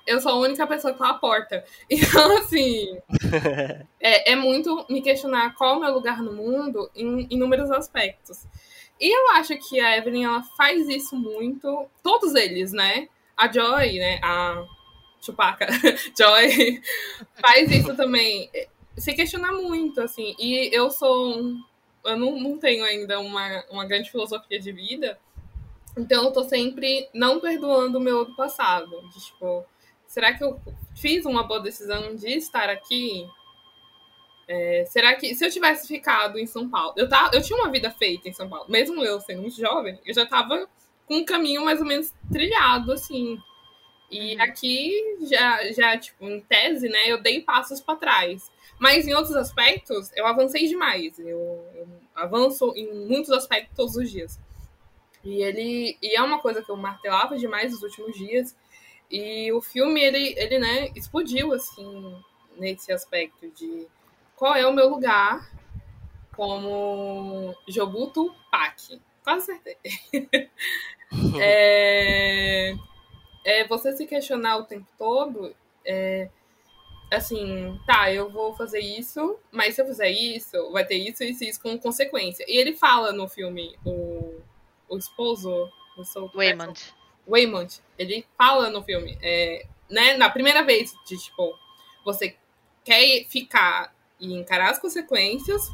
eu 0.07 0.20
sou 0.20 0.32
a 0.32 0.36
única 0.36 0.66
pessoa 0.66 0.92
que 0.92 0.98
tá 0.98 1.11
à 1.11 1.14
porta. 1.14 1.64
Então, 1.90 2.38
assim, 2.38 2.98
é, 4.00 4.32
é 4.32 4.36
muito 4.36 4.84
me 4.88 5.03
questionar 5.03 5.55
qual 5.55 5.74
é 5.74 5.76
o 5.76 5.80
meu 5.80 5.94
lugar 5.94 6.22
no 6.22 6.32
mundo 6.32 6.90
em 6.94 7.26
inúmeros 7.30 7.70
aspectos. 7.70 8.44
E 9.00 9.14
eu 9.16 9.30
acho 9.32 9.57
que 9.59 9.80
a 9.80 9.96
Evelyn 9.96 10.24
ela 10.24 10.42
faz 10.57 10.88
isso 10.88 11.16
muito. 11.16 11.86
Todos 12.03 12.34
eles, 12.34 12.72
né? 12.72 13.09
A 13.36 13.50
Joy, 13.50 13.98
né? 13.98 14.20
A 14.22 14.64
Chupaca, 15.20 15.66
Joy, 16.18 16.80
faz 17.40 17.70
isso 17.70 17.96
também. 17.96 18.50
Se 18.96 19.12
questionar 19.14 19.53
muito, 19.53 20.00
assim. 20.00 20.34
E 20.38 20.68
eu 20.72 20.90
sou. 20.90 21.36
um- 21.38 21.62
Eu 22.05 22.16
não, 22.16 22.38
não 22.38 22.59
tenho 22.59 22.84
ainda 22.84 23.18
uma, 23.20 23.64
uma 23.70 23.84
grande 23.86 24.11
filosofia 24.11 24.59
de 24.61 24.72
vida. 24.72 25.18
Então 25.96 26.24
eu 26.24 26.32
tô 26.32 26.42
sempre 26.44 27.09
não 27.14 27.38
perdoando 27.40 27.98
o 27.98 28.00
meu 28.00 28.24
do 28.24 28.34
passado. 28.36 28.90
De, 29.12 29.24
tipo, 29.24 29.64
será 30.12 30.34
que 30.34 30.44
eu 30.44 30.60
fiz 30.94 31.24
uma 31.24 31.42
boa 31.42 31.58
decisão 31.58 32.14
de 32.14 32.28
estar 32.36 32.68
aqui? 32.68 33.26
É, 34.46 34.84
será 34.84 35.14
que 35.14 35.34
se 35.34 35.42
eu 35.42 35.50
tivesse 35.50 35.88
ficado 35.88 36.38
em 36.38 36.44
São 36.44 36.68
Paulo, 36.68 36.92
eu, 36.98 37.08
tava, 37.08 37.34
eu 37.34 37.40
tinha 37.40 37.58
uma 37.58 37.70
vida 37.70 37.90
feita 37.90 38.28
em 38.28 38.32
São 38.32 38.46
Paulo, 38.46 38.66
mesmo 38.68 39.02
eu 39.02 39.18
sendo 39.22 39.40
muito 39.40 39.56
jovem, 39.56 39.98
eu 40.04 40.12
já 40.12 40.26
tava 40.26 40.68
com 41.06 41.16
um 41.16 41.24
caminho 41.24 41.64
mais 41.64 41.80
ou 41.80 41.86
menos 41.86 42.12
trilhado, 42.30 42.92
assim. 42.92 43.38
E 44.10 44.38
aqui 44.38 44.92
já, 45.22 45.72
já, 45.72 45.96
tipo, 45.96 46.28
em 46.28 46.42
tese, 46.42 46.90
né, 46.90 47.04
eu 47.06 47.22
dei 47.22 47.40
passos 47.40 47.80
para 47.80 47.96
trás. 47.96 48.52
Mas 48.78 49.08
em 49.08 49.14
outros 49.14 49.34
aspectos, 49.34 50.10
eu 50.14 50.26
avancei 50.26 50.68
demais. 50.68 51.18
Eu, 51.18 51.64
eu 51.74 51.88
avanço 52.14 52.70
em 52.76 52.92
muitos 53.06 53.30
aspectos 53.30 53.74
todos 53.74 53.96
os 53.96 54.10
dias. 54.10 54.38
E 55.24 55.42
ele 55.42 55.96
e 56.02 56.14
é 56.14 56.22
uma 56.22 56.38
coisa 56.38 56.62
que 56.62 56.70
eu 56.70 56.76
martelava 56.76 57.38
demais 57.38 57.72
nos 57.72 57.82
últimos 57.82 58.14
dias. 58.14 58.54
E 59.12 59.52
o 59.52 59.60
filme, 59.60 60.00
ele, 60.00 60.34
ele 60.38 60.58
né, 60.58 60.90
explodiu, 60.96 61.52
assim, 61.52 62.16
nesse 62.56 62.90
aspecto 62.90 63.46
de 63.50 63.86
qual 64.34 64.54
é 64.56 64.66
o 64.66 64.72
meu 64.72 64.88
lugar 64.88 65.52
como 66.34 67.54
Jobuto 67.68 68.34
Pak. 68.50 68.98
Quase 69.22 69.46
certeza. 69.46 69.78
é, 71.38 72.74
é 73.44 73.68
você 73.68 73.94
se 73.94 74.06
questionar 74.06 74.56
o 74.56 74.64
tempo 74.64 74.86
todo, 74.96 75.54
é, 75.84 76.30
assim, 77.12 77.78
tá, 77.86 78.10
eu 78.10 78.30
vou 78.30 78.56
fazer 78.56 78.80
isso, 78.80 79.38
mas 79.50 79.74
se 79.74 79.82
eu 79.82 79.86
fizer 79.86 80.08
isso, 80.08 80.72
vai 80.72 80.86
ter 80.86 80.96
isso, 80.96 81.22
isso 81.22 81.44
e 81.44 81.48
isso 81.50 81.60
como 81.60 81.78
consequência. 81.78 82.46
E 82.48 82.56
ele 82.56 82.72
fala 82.74 83.12
no 83.12 83.28
filme, 83.28 83.76
o, 83.84 84.40
o 84.88 84.96
esposo, 84.96 85.70
o 85.98 86.04
Saul 86.04 86.30
Waymond. 87.28 87.80
Ele 87.98 88.26
fala 88.36 88.70
no 88.70 88.82
filme, 88.82 89.18
é, 89.22 89.66
né, 89.90 90.16
na 90.16 90.30
primeira 90.30 90.62
vez, 90.62 90.92
de 91.06 91.16
tipo, 91.16 91.54
você 92.04 92.36
quer 92.84 93.24
ficar 93.28 93.94
e 94.18 94.32
encarar 94.34 94.70
as 94.70 94.78
consequências, 94.78 95.68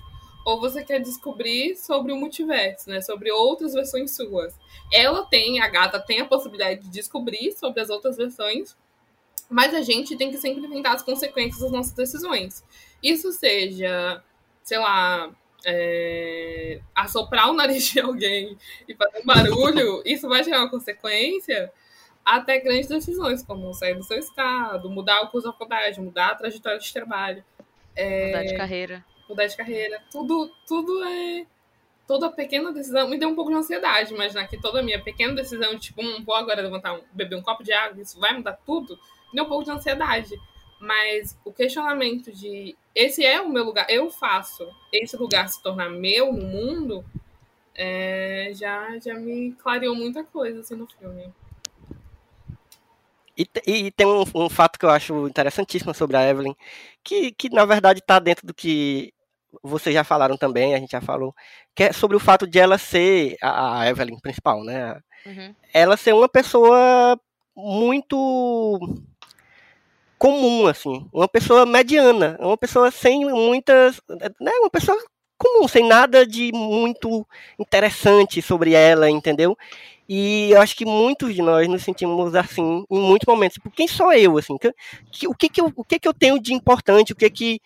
ou 0.45 0.61
você 0.61 0.83
quer 0.83 1.01
descobrir 1.01 1.77
sobre 1.77 2.13
o 2.13 2.17
multiverso, 2.17 2.89
né, 2.89 3.01
sobre 3.01 3.31
outras 3.31 3.75
versões 3.75 4.15
suas. 4.15 4.55
Ela 4.93 5.25
tem, 5.27 5.61
a 5.61 5.69
gata 5.69 6.01
tem 6.01 6.21
a 6.21 6.25
possibilidade 6.25 6.81
de 6.81 6.91
descobrir 6.91 7.53
sobre 7.53 7.81
as 7.81 7.91
outras 7.91 8.17
versões, 8.17 8.77
mas 9.51 9.75
a 9.75 9.83
gente 9.83 10.17
tem 10.17 10.31
que 10.31 10.39
sempre 10.39 10.65
enfrentar 10.65 10.93
as 10.93 11.03
consequências 11.03 11.63
das 11.63 11.73
nossas 11.73 11.93
decisões. 11.93 12.65
Isso 13.03 13.33
seja, 13.33 14.23
sei 14.63 14.79
lá, 14.79 15.31
é, 15.65 16.81
assoprar 16.95 17.51
o 17.51 17.53
nariz 17.53 17.85
de 17.91 18.01
alguém 18.01 18.57
e 18.89 18.95
fazer 18.95 19.19
um 19.21 19.25
barulho, 19.27 20.03
isso 20.05 20.29
vai 20.29 20.43
gerar 20.45 20.61
uma 20.61 20.71
consequência 20.71 21.73
até 22.25 22.59
grandes 22.61 22.89
decisões, 22.89 23.43
como 23.43 23.73
sair 23.73 23.95
do 23.95 24.03
seu 24.03 24.19
estado, 24.19 24.91
mudar 24.91 25.23
o 25.23 25.29
curso 25.29 25.47
da 25.47 25.53
faculdade, 25.53 26.01
mudar 26.01 26.29
a 26.29 26.35
trajetória 26.35 26.79
de 26.79 26.93
trabalho, 26.93 27.43
Mudar 28.27 28.45
de 28.45 28.55
carreira. 28.57 29.05
mudar 29.29 29.47
de 29.47 29.57
carreira. 29.57 30.01
Tudo, 30.11 30.51
tudo 30.67 31.05
é. 31.05 31.47
Toda 32.07 32.31
pequena 32.31 32.73
decisão 32.73 33.09
me 33.09 33.19
deu 33.19 33.29
um 33.29 33.35
pouco 33.35 33.51
de 33.51 33.57
ansiedade, 33.57 34.15
imaginar 34.15 34.47
que 34.49 34.57
toda 34.59 34.83
minha 34.83 35.03
pequena 35.03 35.35
decisão, 35.35 35.79
tipo, 35.79 36.01
hum, 36.01 36.23
vou 36.25 36.35
agora 36.35 36.63
levantar 36.63 36.95
um, 36.95 37.03
beber 37.13 37.37
um 37.37 37.43
copo 37.43 37.63
de 37.63 37.73
água, 37.73 38.01
isso 38.01 38.19
vai 38.19 38.33
mudar 38.33 38.59
tudo, 38.65 38.95
me 39.31 39.35
deu 39.35 39.45
um 39.45 39.49
pouco 39.49 39.65
de 39.65 39.71
ansiedade. 39.71 40.35
Mas 40.81 41.37
o 41.45 41.53
questionamento 41.53 42.33
de 42.33 42.77
esse 42.95 43.25
é 43.25 43.41
o 43.41 43.49
meu 43.49 43.65
lugar, 43.65 43.87
eu 43.89 44.11
faço 44.11 44.69
esse 44.93 45.17
lugar 45.17 45.49
se 45.49 45.63
tornar 45.63 45.89
meu 45.89 46.33
no 46.33 46.47
mundo, 46.47 47.05
é, 47.75 48.51
já, 48.55 48.99
já 48.99 49.15
me 49.15 49.53
clareou 49.53 49.95
muita 49.95 50.25
coisa 50.25 50.61
assim 50.61 50.75
no 50.75 50.87
filme. 50.87 51.33
E, 53.37 53.49
e 53.67 53.91
tem 53.93 54.07
um, 54.07 54.25
um 54.35 54.49
fato 54.49 54.79
que 54.79 54.85
eu 54.85 54.91
acho 54.91 55.29
interessantíssimo 55.29 55.95
sobre 55.95 56.17
a 56.17 56.29
Evelyn, 56.29 56.55
que, 57.05 57.31
que 57.33 57.49
na 57.51 57.65
verdade 57.65 58.01
está 58.01 58.19
dentro 58.19 58.47
do 58.47 58.53
que 58.53 59.15
vocês 59.63 59.95
já 59.95 60.05
falaram 60.05 60.37
também, 60.37 60.75
a 60.75 60.79
gente 60.79 60.91
já 60.91 61.01
falou, 61.01 61.35
que 61.75 61.85
é 61.85 61.93
sobre 61.93 62.17
o 62.17 62.21
fato 62.21 62.47
de 62.47 62.59
ela 62.59 62.77
ser 62.79 63.37
a, 63.41 63.81
a 63.81 63.89
Evelyn 63.89 64.19
principal, 64.19 64.65
né? 64.65 65.01
Uhum. 65.25 65.55
Ela 65.73 65.97
ser 65.97 66.15
uma 66.15 66.29
pessoa 66.29 67.19
muito 67.57 68.79
comum, 70.19 70.67
assim, 70.67 71.07
uma 71.13 71.29
pessoa 71.29 71.65
mediana, 71.65 72.37
uma 72.41 72.57
pessoa 72.57 72.91
sem 72.91 73.25
muitas, 73.25 74.01
né? 74.41 74.51
Uma 74.61 74.71
pessoa 74.71 74.99
comum, 75.39 75.69
sem 75.69 75.87
nada 75.87 76.27
de 76.27 76.51
muito 76.53 77.25
interessante 77.59 78.43
sobre 78.43 78.73
ela, 78.73 79.09
entendeu? 79.09 79.57
E 80.09 80.51
eu 80.51 80.61
acho 80.61 80.75
que 80.75 80.87
muitos 80.87 81.35
de 81.35 81.43
nós 81.43 81.69
nos 81.69 81.83
sentimos 81.83 82.35
assim 82.35 82.85
em 82.91 82.99
muitos 82.99 83.27
momentos. 83.27 83.55
Tipo, 83.55 83.71
quem 83.71 83.87
sou 83.87 84.13
eu, 84.13 84.39
assim? 84.39 84.57
Que- 84.59 85.29
o 85.29 85.35
que 85.35 85.49
que 85.49 85.61
eu, 85.61 85.73
o 85.77 85.85
que 85.85 85.99
que 85.99 86.09
eu 86.09 86.15
tenho 86.15 86.41
de 86.41 86.55
importante? 86.55 87.13
O 87.13 87.17
que 87.17 87.29
que 87.29 87.61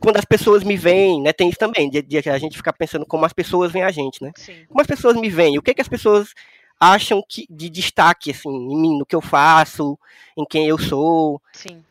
quando 0.00 0.16
as 0.16 0.24
pessoas 0.24 0.64
me 0.64 0.76
veem, 0.76 1.20
né? 1.22 1.32
Tem 1.32 1.48
isso 1.48 1.58
também, 1.58 1.90
de, 1.90 2.00
de 2.02 2.28
a 2.30 2.38
gente 2.38 2.56
ficar 2.56 2.72
pensando 2.72 3.04
como 3.04 3.24
as 3.24 3.32
pessoas 3.32 3.70
veem 3.70 3.84
a 3.84 3.90
gente, 3.90 4.22
né? 4.22 4.32
Sim. 4.36 4.64
Como 4.68 4.80
as 4.80 4.86
pessoas 4.86 5.16
me 5.16 5.28
veem? 5.28 5.58
O 5.58 5.62
que 5.62 5.74
que 5.74 5.80
as 5.82 5.88
pessoas 5.88 6.28
acham 6.82 7.22
que 7.26 7.46
de 7.48 7.70
destaque 7.70 8.32
assim 8.32 8.48
em 8.48 8.76
mim, 8.76 8.98
no 8.98 9.06
que 9.06 9.14
eu 9.14 9.20
faço, 9.20 9.96
em 10.36 10.44
quem 10.44 10.66
eu 10.66 10.76
sou? 10.76 11.40
Sim. 11.52 11.84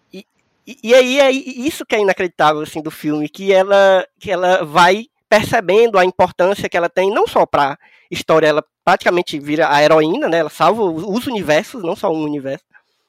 E, 0.68 0.78
e 0.84 0.94
aí 0.94 1.20
é 1.20 1.32
isso 1.32 1.86
que 1.86 1.96
é 1.96 2.00
inacreditável 2.00 2.62
assim 2.62 2.82
do 2.82 2.92
filme, 2.92 3.30
que 3.30 3.54
ela 3.54 4.06
que 4.20 4.30
ela 4.30 4.66
vai 4.66 5.08
percebendo 5.30 5.98
a 5.98 6.04
importância 6.04 6.68
que 6.68 6.76
ela 6.76 6.90
tem 6.90 7.10
não 7.10 7.26
só 7.26 7.46
para 7.46 7.80
história, 8.12 8.48
ela 8.48 8.64
praticamente 8.84 9.40
vira 9.40 9.74
a 9.74 9.82
heroína, 9.82 10.28
né? 10.28 10.40
Ela 10.40 10.50
salva 10.50 10.84
os 10.84 11.04
os 11.04 11.26
universos, 11.26 11.84
não 11.84 11.96
só 11.96 12.12
um 12.12 12.24
universo, 12.24 12.66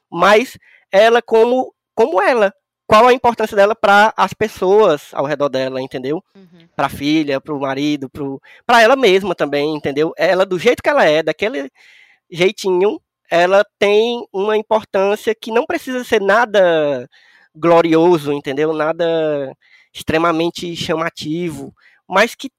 mas 0.08 0.56
ela 0.90 1.20
como 1.20 1.74
como 1.94 2.22
ela, 2.22 2.54
qual 2.86 3.06
a 3.06 3.12
importância 3.12 3.56
dela 3.56 3.74
para 3.74 4.12
as 4.16 4.34
pessoas 4.34 5.08
ao 5.12 5.24
redor 5.24 5.48
dela, 5.48 5.80
entendeu? 5.80 6.22
Uhum. 6.34 6.68
Para 6.76 6.86
a 6.86 6.90
filha, 6.90 7.40
para 7.40 7.54
o 7.54 7.60
marido, 7.60 8.10
para 8.66 8.82
ela 8.82 8.96
mesma 8.96 9.34
também, 9.34 9.74
entendeu? 9.74 10.12
Ela 10.16 10.44
do 10.44 10.58
jeito 10.58 10.82
que 10.82 10.88
ela 10.88 11.04
é, 11.04 11.22
daquele 11.22 11.70
jeitinho, 12.30 13.00
ela 13.30 13.64
tem 13.78 14.26
uma 14.32 14.56
importância 14.56 15.34
que 15.34 15.50
não 15.50 15.64
precisa 15.64 16.04
ser 16.04 16.20
nada 16.20 17.08
glorioso, 17.54 18.32
entendeu? 18.32 18.72
Nada 18.72 19.56
extremamente 19.92 20.74
chamativo, 20.74 21.74
mas 22.08 22.34
que 22.34 22.50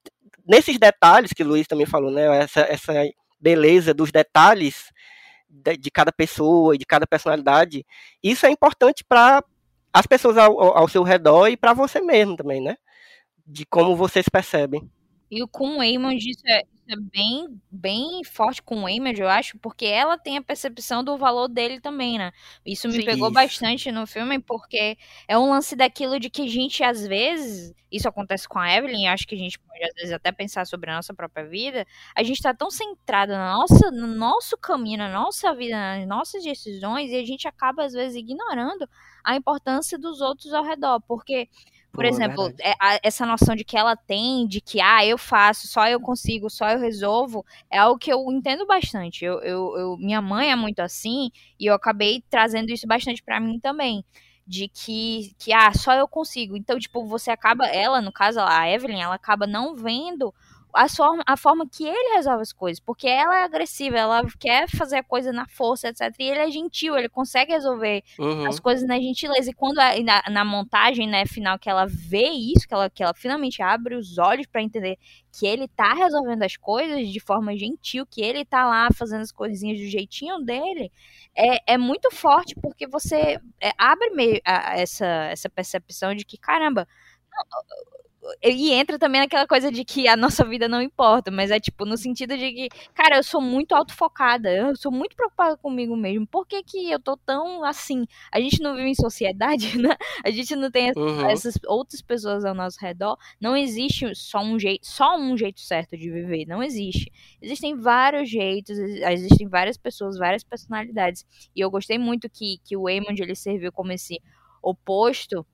nesses 0.47 0.78
detalhes 0.78 1.34
que 1.34 1.43
o 1.43 1.47
Luiz 1.47 1.67
também 1.67 1.86
falou, 1.86 2.11
né? 2.11 2.39
Essa, 2.39 2.61
essa 2.61 2.93
beleza 3.39 3.93
dos 3.93 4.11
detalhes 4.11 4.91
de, 5.49 5.78
de 5.78 5.91
cada 5.91 6.11
pessoa 6.11 6.76
e 6.76 6.78
de 6.78 6.86
cada 6.86 7.05
personalidade, 7.05 7.86
isso 8.21 8.45
é 8.45 8.49
importante 8.49 9.03
para 9.03 9.43
as 9.94 10.08
pessoas 10.08 10.38
ao, 10.38 10.60
ao- 10.60 10.78
seu 10.89 11.04
redor 11.04 11.48
e 11.48 11.58
para 11.58 11.74
você 11.74 12.02
mesmo 12.02 12.36
também, 12.36 12.62
né? 12.62 12.78
De 13.46 13.66
como 13.66 13.96
vocês 13.96 14.28
percebem. 14.30 14.89
E 15.34 15.42
o 15.42 15.48
com 15.48 15.68
o 15.72 15.78
Waymond, 15.78 16.30
isso 16.30 16.44
é, 16.48 16.60
é 16.88 16.96
bem, 16.96 17.60
bem 17.72 18.24
forte 18.24 18.62
com 18.62 18.76
o 18.78 18.82
Waymond, 18.84 19.20
eu 19.20 19.28
acho, 19.28 19.58
porque 19.58 19.84
ela 19.86 20.16
tem 20.16 20.38
a 20.38 20.44
percepção 20.44 21.04
do 21.04 21.18
valor 21.18 21.48
dele 21.48 21.82
também, 21.82 22.20
né? 22.20 22.32
Isso 22.64 22.88
me 22.88 22.94
Sim. 22.96 23.06
pegou 23.06 23.30
Isso. 23.30 23.34
bastante 23.34 23.92
no 23.92 24.06
filme, 24.06 24.40
porque 24.40 24.96
é 25.28 25.36
um 25.36 25.50
lance 25.50 25.76
daquilo 25.76 26.20
de 26.20 26.30
que 26.30 26.44
a 26.44 26.48
gente, 26.48 26.84
às 26.84 27.08
vezes, 27.08 27.74
isso 27.92 28.08
acontece 28.08 28.48
com 28.48 28.60
a 28.60 28.72
Evelyn, 28.72 29.08
acho 29.08 29.26
que 29.26 29.34
a 29.34 29.38
gente 29.38 29.58
pode, 29.58 29.84
às 29.84 29.94
vezes, 29.96 30.12
até 30.12 30.32
pensar 30.32 30.68
sobre 30.68 30.92
a 30.92 30.96
nossa 30.98 31.16
própria 31.16 31.48
vida, 31.48 31.84
a 32.16 32.22
gente 32.22 32.40
tá 32.40 32.54
tão 32.54 32.70
centrado 32.70 33.32
na 33.32 33.54
nossa, 33.54 33.90
no 33.90 34.06
nosso 34.06 34.56
caminho, 34.56 35.00
na 35.00 35.10
nossa 35.10 35.52
vida, 35.56 35.76
nas 35.76 36.08
nossas 36.08 36.44
decisões, 36.44 37.10
e 37.10 37.16
a 37.16 37.26
gente 37.26 37.48
acaba, 37.48 37.86
às 37.86 37.94
vezes, 37.94 38.16
ignorando 38.18 38.88
a 39.24 39.36
importância 39.36 39.98
dos 39.98 40.22
outros 40.22 40.54
ao 40.54 40.64
redor, 40.64 41.02
porque 41.08 41.50
por 41.94 42.06
Pô, 42.06 42.06
exemplo, 42.06 42.52
é- 42.60 42.74
a- 42.80 43.00
essa 43.04 43.26
noção 43.26 43.56
de 43.56 43.64
que 43.64 43.78
ela 43.78 43.96
tem, 43.96 44.48
de 44.48 44.60
que, 44.62 44.82
ah, 44.82 45.06
eu 45.06 45.18
faço, 45.18 45.68
só 45.68 45.88
eu 45.88 46.00
consigo, 46.00 46.50
só 46.50 46.70
eu 46.70 46.80
resolvo, 46.80 47.46
é 47.72 47.78
algo 47.78 48.00
que 48.00 48.12
eu 48.12 48.26
entendo 48.32 48.66
bastante. 48.66 49.24
Eu, 49.26 49.39
eu, 49.41 49.78
eu- 49.78 49.98
minha 49.98 50.22
mãe 50.22 50.52
é 50.52 50.56
muito 50.56 50.80
assim, 50.82 51.30
e 51.60 51.68
eu 51.68 51.74
acabei 51.76 52.24
trazendo 52.30 52.72
isso 52.72 52.88
bastante 52.88 53.22
pra 53.24 53.39
mim 53.39 53.60
também. 53.60 54.04
De 54.46 54.68
que, 54.68 55.34
que, 55.39 55.54
ah, 55.54 55.72
só 55.74 55.94
eu 55.94 56.08
consigo. 56.08 56.58
Então, 56.58 56.78
tipo, 56.80 57.06
você 57.08 57.32
acaba, 57.32 57.66
ela, 57.68 58.02
no 58.02 58.12
caso, 58.12 58.39
a 58.41 58.70
Evelyn, 58.70 59.00
ela 59.02 59.16
acaba 59.16 59.48
não 59.48 59.74
vendo 59.76 60.34
a 60.74 60.89
forma, 60.89 61.24
a 61.26 61.38
forma 61.38 61.67
que 61.69 61.86
ele 61.86 62.15
resolve 62.15 62.41
as 62.41 62.51
coisas. 62.53 62.80
Porque 62.80 63.07
ela 63.07 63.38
é 63.39 63.43
agressiva, 63.43 63.97
ela 63.97 64.21
quer 64.39 64.67
fazer 64.69 64.97
a 64.97 65.03
coisa 65.03 65.32
na 65.32 65.47
força, 65.47 65.88
etc. 65.89 66.13
E 66.19 66.24
ele 66.24 66.39
é 66.39 66.49
gentil, 66.51 66.97
ele 66.97 67.09
consegue 67.09 67.51
resolver 67.53 68.03
Uhum. 68.19 68.45
as 68.47 68.59
coisas 68.59 68.88
na 68.88 68.95
gentileza. 68.99 69.49
E 69.51 69.53
quando 69.53 69.80
a- 69.80 69.99
na, 70.01 70.24
na 70.30 70.45
montagem, 70.45 71.07
né, 71.07 71.26
final, 71.26 71.59
que 71.59 71.69
ela 71.69 71.86
vê 71.88 72.30
isso, 72.30 72.67
que 72.67 72.74
ela, 72.74 72.89
que 72.89 73.03
ela 73.03 73.13
finalmente 73.13 73.61
abre 73.61 73.95
os 73.95 74.17
olhos 74.17 74.47
pra 74.47 74.61
entender 74.61 74.97
que 75.32 75.45
ele 75.47 75.67
tá 75.67 75.93
resolvendo 75.93 76.43
as 76.43 76.55
coisas 76.57 77.07
de 77.07 77.19
forma 77.19 77.55
gentil, 77.57 78.05
que 78.05 78.21
ele 78.21 78.45
tá 78.45 78.65
lá 78.67 78.88
fazendo 78.95 79.21
as 79.21 79.32
coisinhas 79.32 79.80
do 79.80 79.88
jeitinho 79.88 80.39
dele, 80.39 80.91
é, 81.36 81.74
é 81.74 81.78
muito 81.78 82.09
forte, 82.11 82.55
porque 82.61 82.86
você 82.88 83.39
é, 83.59 83.71
abre 83.78 84.09
meio 84.11 84.39
a- 84.45 84.80
essa, 84.80 85.05
essa 85.05 85.49
percepção 85.49 86.13
de 86.15 86.24
que, 86.26 86.38
caramba. 86.38 86.88
não, 87.32 87.43
E 88.41 88.71
entra 88.71 88.97
também 88.97 89.19
naquela 89.21 89.45
coisa 89.45 89.71
de 89.71 89.84
que 89.84 90.07
a 90.07 90.15
nossa 90.15 90.45
vida 90.45 90.67
não 90.69 90.82
importa, 90.82 91.30
mas 91.30 91.51
é 91.51 91.59
tipo, 91.59 91.84
no 91.86 91.97
sentido 91.97 92.38
de 92.38 92.51
que, 92.53 92.69
cara, 92.93 93.17
eu 93.17 93.24
sou 93.24 93.41
muito 93.41 93.74
autofocada, 93.76 94.49
eu 94.49 94.76
sou 94.78 94.91
muito 94.91 95.15
preocupada 95.15 95.57
comigo 95.57 95.95
mesmo. 95.97 96.26
Por 96.28 96.45
que, 96.47 96.63
que 96.63 96.89
eu 96.89 96.99
tô 97.01 97.17
tão 97.17 97.63
assim? 97.65 98.05
A 98.32 98.39
gente 98.39 98.61
não 98.61 98.76
vive 98.76 98.89
em 98.89 98.95
sociedade, 98.95 99.78
né? 99.78 99.95
A 100.24 100.32
gente 100.32 100.55
não 100.55 100.71
tem 100.71 100.93
Uhum. 100.95 101.30
essas 101.30 101.55
outras 101.67 102.01
pessoas 102.01 102.45
ao 102.45 102.53
nosso 102.55 102.78
redor. 102.80 103.17
Não 103.41 103.57
existe 103.57 104.13
só 104.15 104.39
um 104.41 104.57
jeito, 104.57 104.88
só 104.88 105.17
um 105.17 105.36
jeito 105.38 105.59
certo 105.59 105.97
de 105.97 106.09
viver. 106.09 106.45
Não 106.45 106.63
existe. 106.63 107.11
Existem 107.41 107.76
vários 107.76 108.30
jeitos, 108.30 108.78
ex- 108.78 109.01
existem 109.01 109.47
várias 109.49 109.78
pessoas, 109.78 110.17
várias 110.17 110.43
personalidades. 110.43 111.26
E 111.55 111.59
eu 111.61 111.69
gostei 111.69 111.97
muito 111.97 112.30
que, 112.30 112.57
que 112.63 112.78
o 112.78 112.88
Eamon 112.88 113.13
ele 113.17 113.36
serviu 113.36 113.71
como 113.71 113.91
esse 113.91 114.21
oposto. 114.61 115.45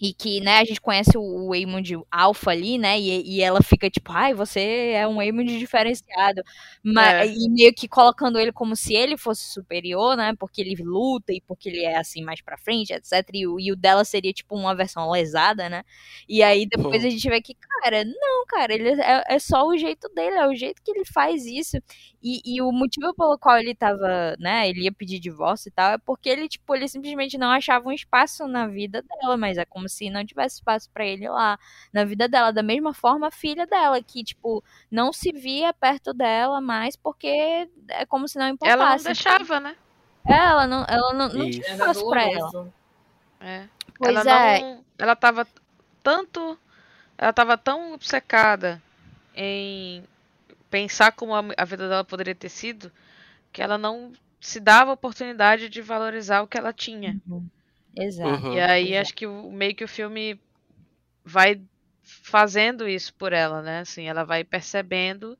E 0.00 0.12
que, 0.12 0.40
né, 0.40 0.58
a 0.58 0.64
gente 0.64 0.80
conhece 0.80 1.16
o, 1.16 1.54
Eamon 1.54 1.80
alfa 2.10 2.50
ali, 2.50 2.76
né? 2.78 2.98
E, 3.00 3.36
e 3.38 3.40
ela 3.42 3.62
fica 3.62 3.88
tipo, 3.88 4.12
ai, 4.12 4.34
você 4.34 4.90
é 4.94 5.06
um 5.08 5.22
Eamon 5.22 5.44
diferenciado. 5.44 6.42
Mas, 6.84 7.14
É. 7.14 7.26
E 7.26 7.48
meio 7.50 7.72
que 7.74 7.88
colocando 7.88 8.38
ele 8.38 8.52
como 8.52 8.76
se 8.76 8.94
ele 8.94 9.16
fosse 9.16 9.50
superior, 9.52 10.16
né? 10.16 10.34
Porque 10.38 10.60
ele 10.60 10.74
luta 10.82 11.32
e 11.32 11.40
porque 11.46 11.68
ele 11.68 11.82
é 11.84 11.96
assim 11.96 12.22
mais 12.22 12.40
pra 12.42 12.58
frente, 12.58 12.92
etc. 12.92 13.28
E 13.34 13.46
o, 13.46 13.58
e 13.58 13.72
o 13.72 13.76
dela 13.76 14.04
seria 14.04 14.32
tipo 14.32 14.54
uma 14.56 14.74
versão 14.74 15.10
lesada, 15.10 15.68
né? 15.68 15.82
E 16.28 16.42
aí 16.42 16.66
depois 16.66 17.02
Uhum. 17.02 17.08
a 17.08 17.10
gente 17.10 17.28
vê 17.28 17.40
que, 17.40 17.54
cara, 17.54 18.04
não, 18.04 18.46
cara, 18.46 18.72
ele 18.74 18.90
é, 19.00 19.24
é 19.28 19.38
só 19.38 19.66
o 19.66 19.76
jeito 19.76 20.08
dele, 20.14 20.36
é 20.36 20.46
o 20.46 20.54
jeito 20.54 20.82
que 20.82 20.90
ele 20.90 21.04
faz 21.04 21.44
isso. 21.46 21.76
E, 22.28 22.40
e 22.44 22.60
o 22.60 22.72
motivo 22.72 23.14
pelo 23.14 23.38
qual 23.38 23.56
ele 23.56 23.72
tava, 23.72 24.34
né, 24.40 24.68
ele 24.68 24.82
ia 24.82 24.92
pedir 24.92 25.20
divórcio 25.20 25.68
e 25.68 25.70
tal, 25.70 25.92
é 25.92 25.98
porque 25.98 26.28
ele, 26.28 26.48
tipo, 26.48 26.74
ele 26.74 26.88
simplesmente 26.88 27.38
não 27.38 27.52
achava 27.52 27.88
um 27.88 27.92
espaço 27.92 28.48
na 28.48 28.66
vida 28.66 29.00
dela, 29.00 29.36
mas 29.36 29.56
é 29.56 29.64
como 29.64 29.88
se 29.88 30.10
não 30.10 30.26
tivesse 30.26 30.56
espaço 30.56 30.90
pra 30.90 31.06
ele 31.06 31.28
lá 31.28 31.56
na 31.92 32.04
vida 32.04 32.26
dela. 32.26 32.52
Da 32.52 32.64
mesma 32.64 32.92
forma, 32.92 33.28
a 33.28 33.30
filha 33.30 33.64
dela, 33.64 34.02
que, 34.02 34.24
tipo, 34.24 34.60
não 34.90 35.12
se 35.12 35.30
via 35.30 35.72
perto 35.72 36.12
dela 36.12 36.60
mais 36.60 36.96
porque 36.96 37.68
é 37.90 38.04
como 38.06 38.26
se 38.26 38.40
não 38.40 38.48
importasse. 38.48 38.82
Ela 38.82 38.96
não 38.96 39.04
deixava, 39.04 39.60
né? 39.60 39.76
É, 40.26 40.34
Ela 40.34 40.66
não, 40.66 40.84
ela 40.88 41.14
não, 41.14 41.28
não 41.28 41.48
tinha 41.48 41.74
espaço 41.74 42.10
pra 42.10 42.24
ela. 42.24 42.72
É. 43.40 43.68
Pois 43.96 44.16
ela 44.16 44.46
é. 44.48 44.60
não. 44.60 44.84
Ela 44.98 45.14
tava 45.14 45.46
tanto. 46.02 46.58
Ela 47.16 47.32
tava 47.32 47.56
tão 47.56 47.92
obcecada 47.92 48.82
em 49.32 50.02
pensar 50.70 51.12
como 51.12 51.34
a, 51.34 51.42
a 51.56 51.64
vida 51.64 51.88
dela 51.88 52.04
poderia 52.04 52.34
ter 52.34 52.48
sido 52.48 52.92
que 53.52 53.62
ela 53.62 53.78
não 53.78 54.12
se 54.40 54.60
dava 54.60 54.90
a 54.90 54.94
oportunidade 54.94 55.68
de 55.68 55.82
valorizar 55.82 56.42
o 56.42 56.46
que 56.48 56.58
ela 56.58 56.72
tinha. 56.72 57.20
Exato. 57.96 58.46
Uhum. 58.46 58.54
E 58.54 58.60
aí 58.60 58.88
exato. 58.88 59.00
acho 59.02 59.14
que 59.14 59.26
o, 59.26 59.50
meio 59.52 59.74
que 59.74 59.84
o 59.84 59.88
filme 59.88 60.40
vai 61.24 61.60
fazendo 62.02 62.88
isso 62.88 63.14
por 63.14 63.32
ela, 63.32 63.62
né? 63.62 63.80
Assim, 63.80 64.04
ela 64.08 64.24
vai 64.24 64.44
percebendo 64.44 65.38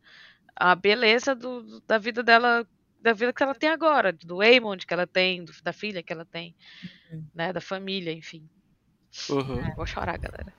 a 0.57 0.75
beleza 0.75 1.35
do, 1.35 1.63
do- 1.63 1.81
da 1.83 1.99
vida 1.99 2.23
dela, 2.23 2.67
da 3.01 3.13
vida 3.13 3.33
que 3.33 3.43
ela 3.43 3.55
tem 3.55 3.71
agora, 3.71 4.13
do 4.13 4.43
Eamon 4.43 4.77
que 4.79 4.93
ela 4.95 5.07
tem, 5.07 5.45
do- 5.45 5.53
da 5.63 5.73
filha 5.73 6.03
que 6.03 6.13
ela 6.13 6.25
tem, 6.25 6.55
né? 7.35 7.53
Da 7.53 7.61
família, 7.61 8.13
enfim. 8.13 8.49
Uhum. 9.31 9.75
Vou 9.75 9.87
chorar, 9.87 10.19
galera. 10.19 10.53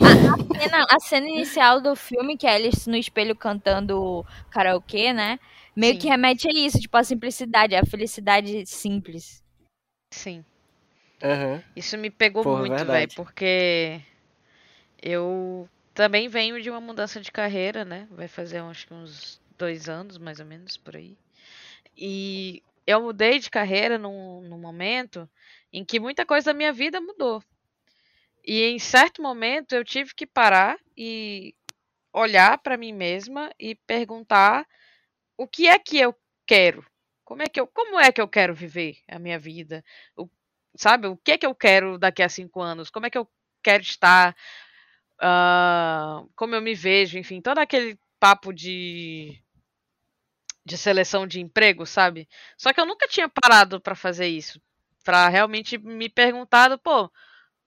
A 0.00 0.58
cena, 0.58 0.86
a 0.90 1.00
cena 1.00 1.28
inicial 1.28 1.80
do 1.80 1.94
filme, 1.94 2.36
que 2.36 2.46
é 2.46 2.56
eles 2.56 2.86
no 2.86 2.96
espelho 2.96 3.34
cantando 3.36 4.24
karaokê, 4.50 5.12
né? 5.12 5.38
Meio 5.74 5.94
Sim. 5.94 5.98
que 6.00 6.08
remete 6.08 6.48
a 6.48 6.52
isso, 6.52 6.78
tipo, 6.78 6.96
a 6.96 7.04
simplicidade, 7.04 7.74
a 7.74 7.84
felicidade 7.84 8.66
simples. 8.66 9.42
Sim. 10.12 10.44
Uhum. 11.22 11.62
Isso 11.74 11.96
me 11.96 12.10
pegou 12.10 12.42
Porra, 12.42 12.60
muito, 12.60 12.84
velho, 12.84 13.08
porque 13.14 14.00
eu 15.02 15.68
também 15.94 16.28
venho 16.28 16.60
de 16.60 16.70
uma 16.70 16.80
mudança 16.80 17.20
de 17.20 17.32
carreira, 17.32 17.84
né? 17.84 18.06
Vai 18.10 18.28
fazer 18.28 18.58
acho 18.58 18.86
que 18.86 18.94
uns 18.94 19.40
dois 19.56 19.88
anos, 19.88 20.18
mais 20.18 20.40
ou 20.40 20.46
menos, 20.46 20.76
por 20.76 20.96
aí. 20.96 21.16
E 21.96 22.62
eu 22.86 23.00
mudei 23.02 23.38
de 23.38 23.50
carreira 23.50 23.98
num, 23.98 24.42
num 24.42 24.58
momento 24.58 25.28
em 25.72 25.84
que 25.84 25.98
muita 25.98 26.26
coisa 26.26 26.52
da 26.52 26.56
minha 26.56 26.72
vida 26.72 27.00
mudou. 27.00 27.42
E 28.46 28.62
em 28.64 28.78
certo 28.78 29.22
momento 29.22 29.74
eu 29.74 29.84
tive 29.84 30.14
que 30.14 30.26
parar 30.26 30.78
e 30.96 31.54
olhar 32.12 32.58
para 32.58 32.76
mim 32.76 32.92
mesma 32.92 33.50
e 33.58 33.74
perguntar 33.74 34.66
o 35.36 35.48
que 35.48 35.66
é 35.68 35.78
que 35.78 35.98
eu 35.98 36.14
quero? 36.46 36.84
Como 37.24 37.42
é 37.42 37.46
que 37.48 37.60
eu, 37.60 37.66
como 37.66 37.98
é 38.00 38.12
que 38.12 38.20
eu 38.20 38.28
quero 38.28 38.54
viver 38.54 38.98
a 39.08 39.18
minha 39.18 39.38
vida? 39.38 39.84
O, 40.16 40.28
sabe, 40.76 41.08
o 41.08 41.16
que 41.16 41.32
é 41.32 41.38
que 41.38 41.46
eu 41.46 41.54
quero 41.54 41.98
daqui 41.98 42.22
a 42.22 42.28
cinco 42.28 42.60
anos? 42.60 42.90
Como 42.90 43.06
é 43.06 43.10
que 43.10 43.18
eu 43.18 43.28
quero 43.62 43.82
estar? 43.82 44.36
Ah, 45.20 46.24
como 46.36 46.54
eu 46.54 46.62
me 46.62 46.74
vejo? 46.74 47.18
Enfim, 47.18 47.40
todo 47.40 47.58
aquele 47.58 47.98
papo 48.20 48.52
de 48.52 49.40
de 50.64 50.78
seleção 50.78 51.26
de 51.26 51.40
emprego, 51.40 51.86
sabe? 51.86 52.28
Só 52.56 52.72
que 52.72 52.80
eu 52.80 52.86
nunca 52.86 53.06
tinha 53.06 53.28
parado 53.28 53.80
para 53.80 53.94
fazer 53.94 54.26
isso, 54.28 54.60
para 55.04 55.28
realmente 55.28 55.76
me 55.78 56.08
perguntar, 56.08 56.76
pô, 56.78 57.10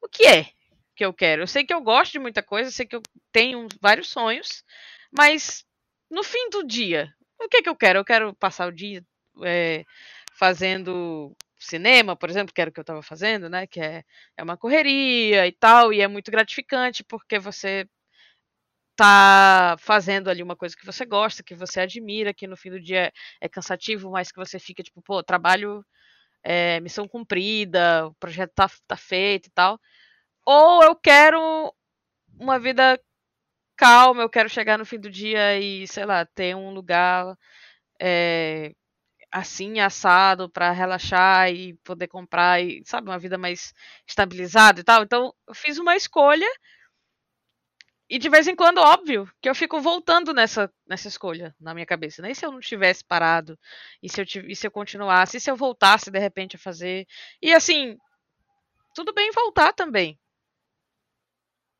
o 0.01 0.09
que 0.09 0.25
é 0.25 0.47
que 0.98 1.06
eu 1.06 1.14
quero? 1.14 1.43
Eu 1.43 1.48
sei 1.48 1.64
que 1.64 1.74
eu 1.74 1.82
gosto 1.82 2.14
de 2.14 2.20
muita 2.20 2.41
coisa, 2.43 2.72
sei 2.72 2.86
que 2.86 2.95
eu 2.95 3.04
tenho 3.32 3.68
vários 3.80 4.10
sonhos, 4.10 4.64
mas 5.16 5.64
no 6.10 6.24
fim 6.24 6.50
do 6.50 6.66
dia, 6.66 7.14
o 7.39 7.48
que 7.48 7.58
é 7.58 7.62
que 7.62 7.70
eu 7.70 7.76
quero? 7.76 8.00
Eu 8.00 8.06
quero 8.06 8.36
passar 8.36 8.68
o 8.68 8.72
dia 8.72 9.06
é, 9.45 9.86
fazendo 10.34 11.36
cinema, 11.60 12.16
por 12.16 12.30
exemplo, 12.30 12.54
que 12.54 12.62
era 12.62 12.70
o 12.70 12.74
que 12.74 12.80
eu 12.80 12.84
estava 12.84 13.04
fazendo, 13.04 13.50
né? 13.50 13.68
Que 13.68 13.80
é, 13.80 14.04
é 14.36 14.43
uma 14.43 14.58
correria 14.58 15.48
e 15.48 15.52
tal, 15.52 15.93
e 15.93 16.02
é 16.02 16.08
muito 16.08 16.32
gratificante 16.32 17.04
porque 17.04 17.39
você 17.39 17.88
tá 18.95 19.76
fazendo 19.80 20.30
ali 20.30 20.41
uma 20.41 20.56
coisa 20.56 20.76
que 20.76 20.86
você 20.86 21.06
gosta, 21.06 21.43
que 21.43 21.54
você 21.54 21.82
admira, 21.82 22.34
que 22.34 22.48
no 22.48 22.58
fim 22.58 22.72
do 22.72 22.82
dia 22.82 23.14
é 23.39 23.48
cansativo, 23.48 24.10
mas 24.12 24.32
que 24.32 24.39
você 24.39 24.58
fica 24.60 24.82
tipo, 24.82 25.02
pô, 25.04 25.22
trabalho, 25.24 25.86
é, 26.43 26.80
missão 26.80 27.08
cumprida, 27.08 28.08
o 28.08 28.16
projeto 28.16 28.52
tá, 28.56 28.68
tá 28.88 28.98
feito 28.98 29.48
e 29.48 29.52
tal. 29.52 29.80
Ou 30.50 30.82
eu 30.82 30.95
quero 30.95 31.74
uma 32.39 32.58
vida 32.58 32.98
calma, 33.76 34.22
eu 34.22 34.30
quero 34.30 34.50
chegar 34.50 34.78
no 34.78 34.86
fim 34.86 34.98
do 34.98 35.10
dia 35.10 35.60
e, 35.60 35.86
sei 35.88 36.06
lá, 36.06 36.26
ter 36.26 36.56
um 36.56 36.72
lugar 36.72 37.38
é, 38.02 38.74
assim, 39.30 39.82
assado, 39.82 40.50
para 40.50 40.72
relaxar 40.72 41.52
e 41.52 41.74
poder 41.84 42.08
comprar, 42.08 42.64
e, 42.64 42.82
sabe, 42.86 43.10
uma 43.10 43.20
vida 43.20 43.38
mais 43.38 43.74
estabilizada 44.08 44.80
e 44.80 44.84
tal. 44.86 45.04
Então, 45.04 45.34
eu 45.48 45.54
fiz 45.54 45.78
uma 45.80 45.98
escolha 45.98 46.48
e 48.10 48.18
de 48.18 48.30
vez 48.30 48.48
em 48.48 48.56
quando, 48.56 48.78
óbvio, 48.78 49.30
que 49.41 49.50
eu 49.50 49.56
fico 49.56 49.82
voltando 49.82 50.34
nessa, 50.34 50.72
nessa 50.88 51.10
escolha 51.10 51.54
na 51.60 51.74
minha 51.74 51.86
cabeça. 51.86 52.22
Né? 52.22 52.34
Se 52.34 52.45
eu 52.45 52.54
não 52.54 52.62
tivesse 52.62 53.04
parado? 53.04 53.60
E 54.02 54.10
se 54.10 54.22
eu, 54.22 54.26
e 54.48 54.56
se 54.56 54.66
eu 54.66 54.72
continuasse? 54.72 55.36
E 55.38 55.41
se 55.41 55.52
eu 55.52 55.58
voltasse 55.58 56.10
de 56.10 56.20
repente 56.20 56.56
a 56.56 56.60
fazer? 56.60 57.06
E 57.41 57.54
assim, 57.54 57.98
tudo 58.95 59.14
bem 59.14 59.30
voltar 59.32 59.74
também. 59.74 60.18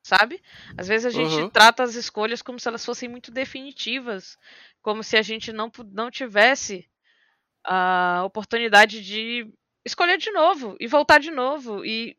Sabe? 0.08 0.42
Às 0.76 0.88
vezes 0.88 1.06
a 1.06 1.10
gente 1.10 1.42
Uhum. 1.42 1.50
trata 1.50 1.82
as 1.82 1.94
escolhas 1.94 2.40
como 2.42 2.58
se 2.58 2.68
elas 2.68 2.84
fossem 2.84 3.08
muito 3.08 3.30
definitivas. 3.30 4.38
Como 4.82 5.02
se 5.04 5.16
a 5.16 5.22
gente 5.22 5.52
não, 5.52 5.70
não 5.92 6.10
tivesse 6.10 6.88
a 7.64 8.22
oportunidade 8.24 9.02
de 9.04 9.46
escolher 9.84 10.18
de 10.18 10.30
novo 10.32 10.76
e 10.80 10.86
voltar 10.86 11.20
de 11.20 11.30
novo. 11.30 11.84
E 11.84 12.16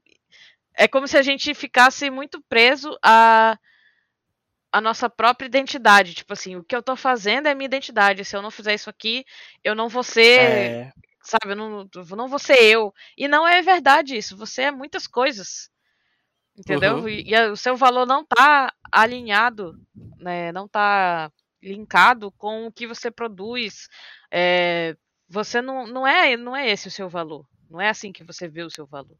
é 0.76 0.88
como 0.88 1.08
se 1.08 1.18
a 1.18 1.24
gente 1.24 1.54
ficasse 1.56 2.10
muito 2.10 2.42
preso 2.50 2.98
a 3.04 3.58
a 4.72 4.82
nossa 4.82 5.10
própria 5.10 5.48
identidade. 5.48 6.14
Tipo 6.14 6.34
assim, 6.34 6.56
o 6.56 6.64
que 6.64 6.76
eu 6.76 6.84
tô 6.84 6.96
fazendo 6.96 7.48
é 7.48 7.56
minha 7.56 7.66
identidade. 7.66 8.24
Se 8.26 8.36
eu 8.36 8.42
não 8.42 8.52
fizer 8.52 8.74
isso 8.74 8.90
aqui, 8.90 9.26
eu 9.64 9.76
não 9.76 9.90
vou 9.90 10.04
ser, 10.04 10.78
É, 10.80 10.92
sabe, 11.24 11.54
eu 11.54 11.56
não, 11.56 11.90
eu 11.96 12.16
não 12.16 12.28
vou 12.28 12.40
ser 12.40 12.62
eu. 12.64 12.94
E 13.18 13.28
não 13.28 13.48
é 13.48 13.62
verdade 13.62 14.16
isso. 14.16 14.38
Você 14.38 14.64
é 14.64 14.72
muitas 14.72 15.08
coisas. 15.08 15.70
Entendeu? 16.60 16.98
Uhum. 16.98 17.08
E, 17.08 17.34
e 17.34 17.50
o 17.50 17.56
seu 17.56 17.78
valor 17.78 18.06
não 18.06 18.26
tá 18.26 18.74
alinhado, 18.92 19.80
né? 20.20 20.52
Não 20.52 20.68
tá 20.68 21.32
linkado 21.64 22.32
com 22.32 22.68
o 22.68 22.72
que 22.72 22.86
você 22.86 23.10
produz. 23.10 23.88
É, 24.30 24.96
você 25.30 25.62
não, 25.62 25.88
não 25.88 26.06
é 26.06 26.36
não 26.36 26.56
é 26.56 26.70
esse 26.70 26.90
o 26.90 26.92
seu 26.92 27.08
valor. 27.08 27.46
Não 27.70 27.80
é 27.80 27.88
assim 27.88 28.12
que 28.12 28.24
você 28.24 28.48
vê 28.48 28.64
o 28.64 28.70
seu 28.70 28.88
valor, 28.88 29.16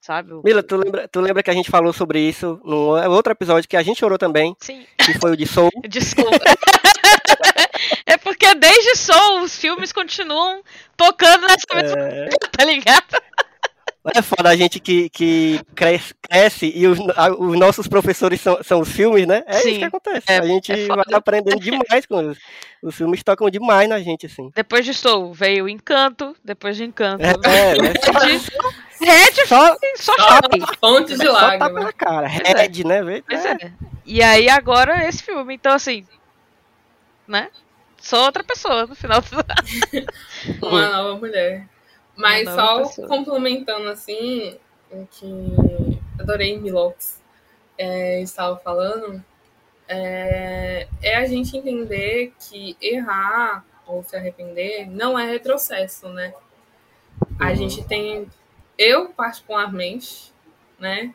sabe? 0.00 0.32
Mila, 0.44 0.62
tu 0.62 0.76
lembra, 0.76 1.08
tu 1.08 1.20
lembra 1.20 1.42
que 1.42 1.50
a 1.50 1.54
gente 1.54 1.68
falou 1.68 1.92
sobre 1.92 2.20
isso 2.20 2.60
num 2.64 3.10
outro 3.10 3.32
episódio 3.32 3.68
que 3.68 3.76
a 3.76 3.82
gente 3.82 3.98
chorou 3.98 4.16
também, 4.16 4.54
Sim, 4.60 4.86
que 4.96 5.18
foi 5.18 5.32
o 5.32 5.36
de 5.36 5.44
Soul? 5.46 5.68
desculpa. 5.90 6.38
é 8.06 8.16
porque 8.18 8.54
desde 8.54 8.94
Soul 8.94 9.40
os 9.42 9.58
filmes 9.58 9.92
continuam 9.92 10.62
tocando 10.96 11.48
nessa 11.48 11.66
mesma 11.74 12.00
É, 12.02 12.28
tá 12.56 12.64
ligado? 12.64 13.20
É 14.14 14.22
foda 14.22 14.48
a 14.50 14.56
gente 14.56 14.78
que, 14.80 15.08
que 15.10 15.60
cresce, 15.74 16.14
cresce 16.22 16.72
e 16.74 16.86
os, 16.86 16.98
a- 17.16 17.30
os 17.32 17.58
nossos 17.58 17.86
professores 17.86 18.40
são, 18.40 18.62
são 18.62 18.80
os 18.80 18.90
filmes, 18.90 19.26
né? 19.26 19.42
É 19.46 19.54
Sim, 19.54 19.70
isso 19.70 19.78
que 19.78 19.84
acontece. 19.84 20.24
é- 20.28 20.38
a 20.38 20.46
gente 20.46 20.72
é 20.72 20.86
vai 20.86 21.04
aprendendo 21.12 21.60
demais 21.60 22.06
com 22.06 22.20
eles. 22.20 22.38
Os 22.82 22.94
filmes 22.94 23.22
tocam 23.22 23.50
demais 23.50 23.88
na 23.88 23.98
gente, 23.98 24.26
assim. 24.26 24.50
Depois 24.54 24.84
de 24.84 24.94
Soul 24.94 25.32
veio 25.34 25.64
o 25.64 25.68
Encanto, 25.68 26.36
depois 26.44 26.76
de 26.76 26.84
Encanto. 26.84 27.22
É, 27.24 27.30
é, 27.30 27.76
é 27.76 28.38
Red, 29.00 29.46
só, 29.46 29.76
só 29.96 30.12
Só 30.16 30.28
chorei. 30.42 30.62
fonte 30.80 31.16
de 31.16 31.24
só 31.26 31.32
tapa 31.32 31.46
lágrimas. 31.58 31.84
na 31.84 31.92
cara. 31.92 32.26
É. 32.26 32.62
Red, 32.62 32.84
né? 32.84 33.22
Pois 33.28 33.44
É. 33.44 33.52
é. 33.52 33.72
E 34.04 34.22
aí 34.22 34.48
agora 34.48 35.06
esse 35.08 35.22
filme. 35.22 35.54
Então, 35.54 35.72
assim. 35.72 36.04
Né? 37.26 37.48
Sou 38.00 38.18
outra 38.20 38.42
pessoa 38.42 38.86
no 38.86 38.94
final 38.94 39.20
do. 39.20 39.26
Uma 40.66 40.88
nova 40.88 41.16
mulher. 41.18 41.66
Mas 42.18 42.48
só 42.50 42.80
pessoa. 42.84 43.08
complementando 43.08 43.88
assim, 43.88 44.58
que 45.12 45.26
adorei 46.18 46.58
Milox 46.58 47.22
é, 47.78 48.20
estava 48.22 48.56
falando, 48.58 49.24
é, 49.88 50.88
é 51.02 51.16
a 51.16 51.26
gente 51.26 51.56
entender 51.56 52.34
que 52.40 52.76
errar 52.80 53.64
ou 53.86 54.02
se 54.04 54.16
arrepender 54.16 54.88
não 54.90 55.18
é 55.18 55.30
retrocesso, 55.30 56.08
né? 56.10 56.34
A 57.38 57.50
Uhum. 57.50 57.56
gente 57.56 57.84
tem, 57.84 58.28
eu 58.76 59.10
particularmente, 59.10 60.32
né? 60.78 61.14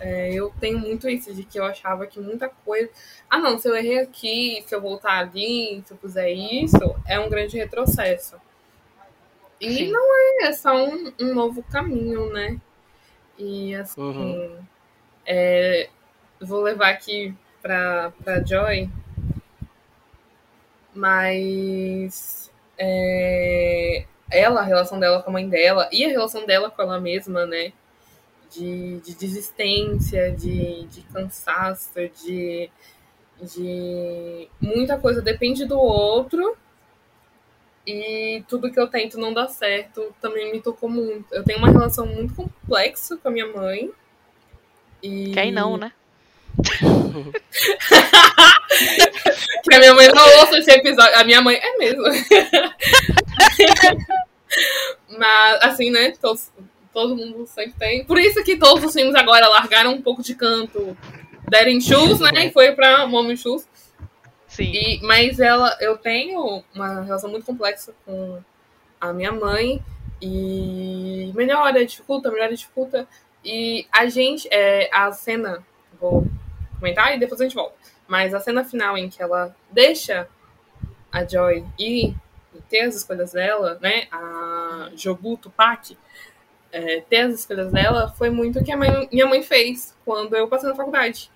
é, 0.00 0.32
eu 0.34 0.52
tenho 0.60 0.78
muito 0.78 1.08
isso 1.08 1.32
de 1.34 1.44
que 1.44 1.58
eu 1.58 1.64
achava 1.64 2.06
que 2.06 2.20
muita 2.20 2.48
coisa. 2.48 2.90
Ah, 3.30 3.38
não, 3.38 3.58
se 3.58 3.68
eu 3.68 3.76
errei 3.76 4.00
aqui, 4.00 4.64
se 4.66 4.74
eu 4.74 4.80
voltar 4.80 5.18
ali, 5.18 5.82
se 5.86 5.92
eu 5.92 5.98
fizer 5.98 6.30
isso, 6.30 6.78
é 7.06 7.18
um 7.20 7.28
grande 7.30 7.56
retrocesso. 7.56 8.36
E 9.64 9.74
Sim. 9.74 9.90
não 9.90 10.14
é, 10.44 10.48
é 10.48 10.52
só 10.52 10.74
um, 10.76 11.12
um 11.20 11.34
novo 11.34 11.62
caminho, 11.64 12.32
né? 12.32 12.60
E 13.38 13.74
assim, 13.74 14.00
Uhum. 14.00 14.58
é, 15.26 15.88
vou 16.40 16.62
levar 16.62 16.90
aqui 16.90 17.34
pra, 17.62 18.12
pra 18.24 18.44
Joy, 18.44 18.88
mas 20.94 22.50
é, 22.78 24.04
ela, 24.30 24.60
a 24.60 24.64
relação 24.64 24.98
dela 24.98 25.22
com 25.22 25.30
a 25.30 25.32
mãe 25.32 25.48
dela 25.48 25.88
e 25.92 26.04
a 26.04 26.08
relação 26.08 26.46
dela 26.46 26.70
com 26.70 26.82
ela 26.82 27.00
mesma, 27.00 27.46
né? 27.46 27.72
De, 28.50 29.00
de 29.00 29.14
desistência, 29.16 30.30
de, 30.32 30.84
de 30.86 31.02
cansaço, 31.12 31.90
de, 32.24 32.70
de 33.42 34.48
muita 34.60 34.98
coisa 34.98 35.20
depende 35.20 35.64
do 35.64 35.78
outro. 35.78 36.56
E 37.86 38.42
tudo 38.48 38.70
que 38.70 38.80
eu 38.80 38.86
tento 38.86 39.18
não 39.18 39.34
dá 39.34 39.46
certo 39.46 40.14
também 40.20 40.50
me 40.50 40.60
tocou 40.60 40.88
muito. 40.88 41.26
Eu 41.32 41.44
tenho 41.44 41.58
uma 41.58 41.70
relação 41.70 42.06
muito 42.06 42.34
complexa 42.34 43.16
com 43.16 43.28
a 43.28 43.30
minha 43.30 43.46
mãe. 43.46 43.90
E... 45.02 45.32
Quem 45.32 45.52
não, 45.52 45.76
né? 45.76 45.92
Que 49.64 49.74
a 49.74 49.78
minha 49.78 49.94
mãe 49.94 50.08
não 50.08 50.40
ouça 50.40 50.58
esse 50.58 50.70
episódio. 50.70 51.16
A 51.16 51.24
minha 51.24 51.40
mãe 51.40 51.56
é 51.56 51.78
mesmo. 51.78 52.04
Mas, 55.18 55.62
assim, 55.62 55.90
né? 55.90 56.12
Todos, 56.20 56.50
todo 56.92 57.16
mundo 57.16 57.46
sempre 57.46 57.74
tem. 57.78 58.04
Por 58.04 58.18
isso 58.18 58.44
que 58.44 58.56
todos 58.56 58.84
os 58.84 58.92
filmes 58.92 59.14
agora 59.14 59.48
largaram 59.48 59.92
um 59.92 60.02
pouco 60.02 60.22
de 60.22 60.34
canto. 60.34 60.96
Deram 61.48 61.80
Shoes, 61.80 62.20
né? 62.20 62.46
E 62.46 62.52
foi 62.52 62.72
pra 62.72 63.06
Mommy 63.06 63.36
Shoes. 63.36 63.66
Sim. 64.54 64.72
E, 64.72 65.00
mas 65.02 65.40
ela, 65.40 65.76
eu 65.80 65.98
tenho 65.98 66.62
uma 66.74 67.02
relação 67.02 67.28
muito 67.30 67.44
complexa 67.44 67.92
com 68.04 68.40
a 69.00 69.12
minha 69.12 69.32
mãe. 69.32 69.82
E 70.22 71.32
melhora, 71.34 71.84
dificulta, 71.84 72.30
melhora, 72.30 72.54
dificulta. 72.54 73.06
E 73.44 73.86
a 73.92 74.06
gente, 74.06 74.48
é, 74.50 74.88
a 74.92 75.12
cena, 75.12 75.62
vou 76.00 76.26
comentar 76.78 77.14
e 77.14 77.18
depois 77.18 77.40
a 77.40 77.44
gente 77.44 77.54
volta. 77.54 77.74
Mas 78.06 78.32
a 78.32 78.40
cena 78.40 78.64
final 78.64 78.96
em 78.96 79.08
que 79.08 79.22
ela 79.22 79.54
deixa 79.70 80.28
a 81.12 81.24
Joy 81.24 81.64
ir 81.78 82.14
e 82.54 82.60
ter 82.68 82.82
as 82.82 82.94
escolhas 82.94 83.32
dela, 83.32 83.78
né? 83.82 84.06
A 84.12 84.90
Jobu 84.94 85.36
Tupac, 85.36 85.96
é, 86.72 87.00
ter 87.02 87.20
as 87.22 87.40
escolhas 87.40 87.72
dela 87.72 88.12
foi 88.16 88.30
muito 88.30 88.60
o 88.60 88.64
que 88.64 88.72
a 88.72 88.76
mãe- 88.76 89.08
minha 89.12 89.26
mãe 89.26 89.42
fez 89.42 89.96
quando 90.04 90.36
eu 90.36 90.48
passei 90.48 90.68
na 90.68 90.74
faculdade. 90.76 91.30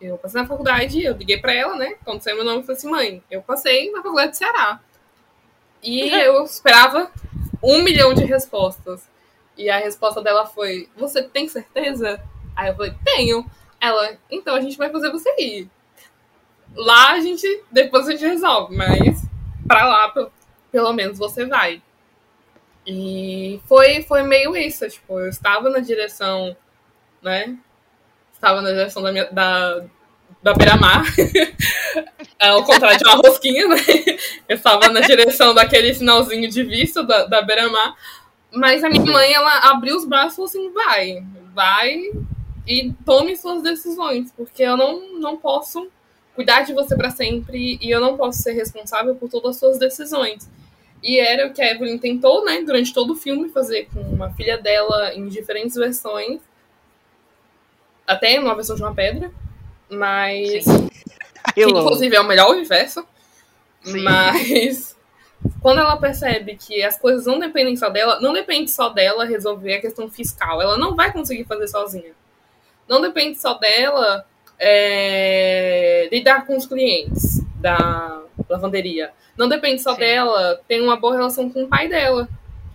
Eu 0.00 0.16
passei 0.16 0.40
na 0.40 0.46
faculdade, 0.46 1.02
eu 1.02 1.14
liguei 1.16 1.38
pra 1.38 1.52
ela, 1.52 1.76
né? 1.76 1.96
Quando 2.04 2.22
saiu 2.22 2.36
meu 2.36 2.44
nome, 2.44 2.58
eu 2.58 2.62
falei 2.62 2.76
assim, 2.76 2.90
mãe, 2.90 3.22
eu 3.30 3.42
passei 3.42 3.90
na 3.90 4.02
faculdade 4.02 4.32
de 4.32 4.38
Ceará. 4.38 4.80
E 5.82 6.08
eu 6.10 6.42
esperava 6.44 7.10
um 7.62 7.82
milhão 7.82 8.14
de 8.14 8.24
respostas. 8.24 9.08
E 9.56 9.68
a 9.68 9.78
resposta 9.78 10.22
dela 10.22 10.46
foi, 10.46 10.88
você 10.96 11.22
tem 11.22 11.48
certeza? 11.48 12.22
Aí 12.56 12.68
eu 12.70 12.76
falei, 12.76 12.94
tenho. 13.04 13.44
Ela, 13.80 14.16
então 14.30 14.54
a 14.54 14.60
gente 14.60 14.76
vai 14.78 14.90
fazer 14.90 15.10
você 15.10 15.28
ir. 15.38 15.70
Lá 16.74 17.12
a 17.12 17.20
gente, 17.20 17.62
depois 17.70 18.08
a 18.08 18.12
gente 18.12 18.24
resolve, 18.26 18.74
mas 18.76 19.22
pra 19.66 19.86
lá, 19.86 20.08
pe- 20.10 20.28
pelo 20.70 20.92
menos 20.92 21.18
você 21.18 21.44
vai. 21.44 21.82
E 22.86 23.60
foi, 23.66 24.02
foi 24.02 24.22
meio 24.22 24.56
isso, 24.56 24.88
tipo, 24.88 25.18
eu 25.20 25.28
estava 25.28 25.68
na 25.68 25.80
direção, 25.80 26.56
né? 27.22 27.56
Estava 28.40 28.62
na 28.62 28.70
direção 28.70 29.02
da, 29.02 29.12
minha, 29.12 29.26
da, 29.26 29.84
da 30.42 30.54
beira-mar. 30.54 31.04
Ao 32.40 32.64
contrário 32.64 32.96
de 32.96 33.04
uma 33.04 33.16
rosquinha, 33.16 33.68
né? 33.68 33.76
Eu 34.48 34.56
estava 34.56 34.88
na 34.88 35.00
direção 35.00 35.52
daquele 35.52 35.92
sinalzinho 35.92 36.48
de 36.48 36.62
vista 36.62 37.02
da, 37.02 37.26
da 37.26 37.42
beira-mar. 37.42 37.94
Mas 38.50 38.82
a 38.82 38.88
minha 38.88 39.04
mãe, 39.04 39.30
ela 39.30 39.70
abriu 39.70 39.94
os 39.94 40.06
braços 40.06 40.32
e 40.32 40.36
falou 40.36 40.48
assim: 40.48 40.72
vai, 40.72 41.22
vai 41.54 42.00
e 42.66 42.94
tome 43.04 43.36
suas 43.36 43.62
decisões, 43.62 44.32
porque 44.34 44.62
eu 44.62 44.74
não, 44.74 45.18
não 45.18 45.36
posso 45.36 45.86
cuidar 46.34 46.62
de 46.62 46.72
você 46.72 46.96
para 46.96 47.10
sempre 47.10 47.78
e 47.78 47.90
eu 47.90 48.00
não 48.00 48.16
posso 48.16 48.42
ser 48.42 48.52
responsável 48.52 49.14
por 49.16 49.28
todas 49.28 49.50
as 49.50 49.56
suas 49.58 49.78
decisões. 49.78 50.48
E 51.02 51.20
era 51.20 51.46
o 51.46 51.52
que 51.52 51.60
a 51.60 51.72
Evelyn 51.72 51.98
tentou, 51.98 52.42
né, 52.44 52.62
durante 52.62 52.94
todo 52.94 53.12
o 53.12 53.16
filme, 53.16 53.50
fazer 53.50 53.88
com 53.92 54.00
uma 54.00 54.30
filha 54.30 54.56
dela 54.56 55.14
em 55.14 55.28
diferentes 55.28 55.76
versões. 55.76 56.40
Até 58.10 58.40
uma 58.40 58.56
versão 58.56 58.74
de 58.74 58.82
uma 58.82 58.92
pedra. 58.92 59.30
Mas. 59.88 60.64
Que, 61.54 61.64
inclusive 61.64 62.16
é 62.16 62.20
o 62.20 62.26
melhor 62.26 62.50
universo. 62.50 63.06
Sim. 63.82 64.02
Mas. 64.02 64.96
Quando 65.62 65.80
ela 65.80 65.96
percebe 65.96 66.56
que 66.56 66.82
as 66.82 66.98
coisas 66.98 67.24
não 67.24 67.38
dependem 67.38 67.76
só 67.76 67.88
dela, 67.88 68.20
não 68.20 68.32
depende 68.32 68.70
só 68.70 68.88
dela 68.88 69.24
resolver 69.24 69.74
a 69.74 69.80
questão 69.80 70.10
fiscal. 70.10 70.60
Ela 70.60 70.76
não 70.76 70.96
vai 70.96 71.12
conseguir 71.12 71.44
fazer 71.44 71.68
sozinha. 71.68 72.12
Não 72.88 73.00
depende 73.00 73.38
só 73.38 73.54
dela 73.54 74.26
é, 74.58 76.08
lidar 76.10 76.44
com 76.46 76.56
os 76.56 76.66
clientes 76.66 77.40
da 77.54 78.22
lavanderia. 78.48 79.12
Não 79.36 79.48
depende 79.48 79.80
só 79.80 79.94
Sim. 79.94 80.00
dela 80.00 80.60
ter 80.66 80.80
uma 80.80 80.96
boa 80.96 81.14
relação 81.14 81.48
com 81.48 81.64
o 81.64 81.68
pai 81.68 81.88
dela. 81.88 82.28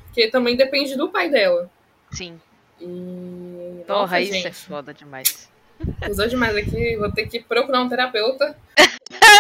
Porque 0.05 0.29
também 0.29 0.55
depende 0.55 0.95
do 0.95 1.09
pai 1.09 1.29
dela. 1.29 1.69
Sim. 2.09 2.39
E. 2.79 3.54
Porra, 3.86 4.01
nossa, 4.01 4.22
isso 4.22 4.36
é 4.36 4.41
gente, 4.41 4.53
foda 4.53 4.93
demais. 4.93 5.49
Usou 6.09 6.28
demais 6.28 6.55
aqui, 6.55 6.95
vou 6.97 7.11
ter 7.11 7.28
que 7.28 7.41
procurar 7.41 7.82
um 7.82 7.89
terapeuta. 7.89 8.57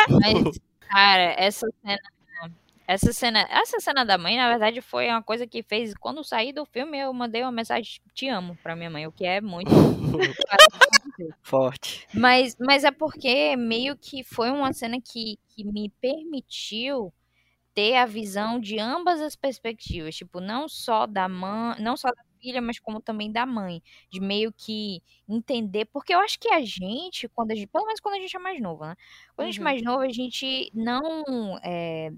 Mas, 0.09 0.59
cara, 0.81 1.35
essa 1.37 1.67
cena. 1.81 1.99
Essa 2.87 3.11
cena, 3.11 3.39
essa 3.49 3.79
cena 3.79 4.05
da 4.05 4.15
mãe, 4.15 4.37
na 4.37 4.47
verdade, 4.47 4.79
foi 4.79 5.07
uma 5.07 5.23
coisa 5.23 5.47
que 5.47 5.63
fez. 5.63 5.95
Quando 5.95 6.17
eu 6.17 6.23
saí 6.23 6.53
do 6.53 6.65
filme, 6.65 6.99
eu 6.99 7.11
mandei 7.11 7.41
uma 7.41 7.51
mensagem 7.51 7.99
te 8.13 8.27
amo 8.27 8.55
pra 8.61 8.75
minha 8.75 8.91
mãe, 8.91 9.07
o 9.07 9.11
que 9.11 9.25
é 9.25 9.41
muito. 9.41 9.71
Forte. 11.41 12.07
Mas, 12.13 12.55
mas 12.59 12.83
é 12.83 12.91
porque 12.91 13.55
meio 13.55 13.97
que 13.97 14.23
foi 14.23 14.51
uma 14.51 14.71
cena 14.71 14.97
que, 15.01 15.39
que 15.49 15.63
me 15.63 15.89
permitiu 15.99 17.11
ter 17.73 17.95
a 17.95 18.05
visão 18.05 18.59
de 18.59 18.79
ambas 18.79 19.19
as 19.19 19.35
perspectivas, 19.35 20.15
tipo, 20.15 20.39
não 20.39 20.69
só 20.69 21.07
da 21.07 21.27
mãe, 21.27 21.81
não 21.81 21.97
só 21.97 22.09
da 22.09 22.23
filha, 22.45 22.61
mas 22.61 22.79
como 22.79 23.01
também 23.01 23.31
da 23.31 23.45
mãe, 23.45 23.81
de 24.11 24.19
meio 24.21 24.53
que 24.53 25.01
entender, 25.27 25.85
porque 25.85 26.13
eu 26.13 26.19
acho 26.19 26.39
que 26.39 26.49
a 26.49 26.61
gente, 26.61 27.27
quando 27.29 27.51
a 27.51 27.55
gente, 27.55 27.67
pelo 27.67 27.85
menos 27.85 27.99
quando 27.99 28.15
a 28.15 28.19
gente 28.19 28.35
é 28.35 28.39
mais 28.39 28.61
novo, 28.61 28.85
né? 28.85 28.95
Quando 29.35 29.47
a 29.47 29.51
gente 29.51 29.59
é 29.61 29.63
Uhum. 29.63 29.63
mais 29.63 29.81
novo, 29.81 30.01
a 30.01 30.09
gente 30.11 30.71
não 30.73 31.57
é, 31.63 32.11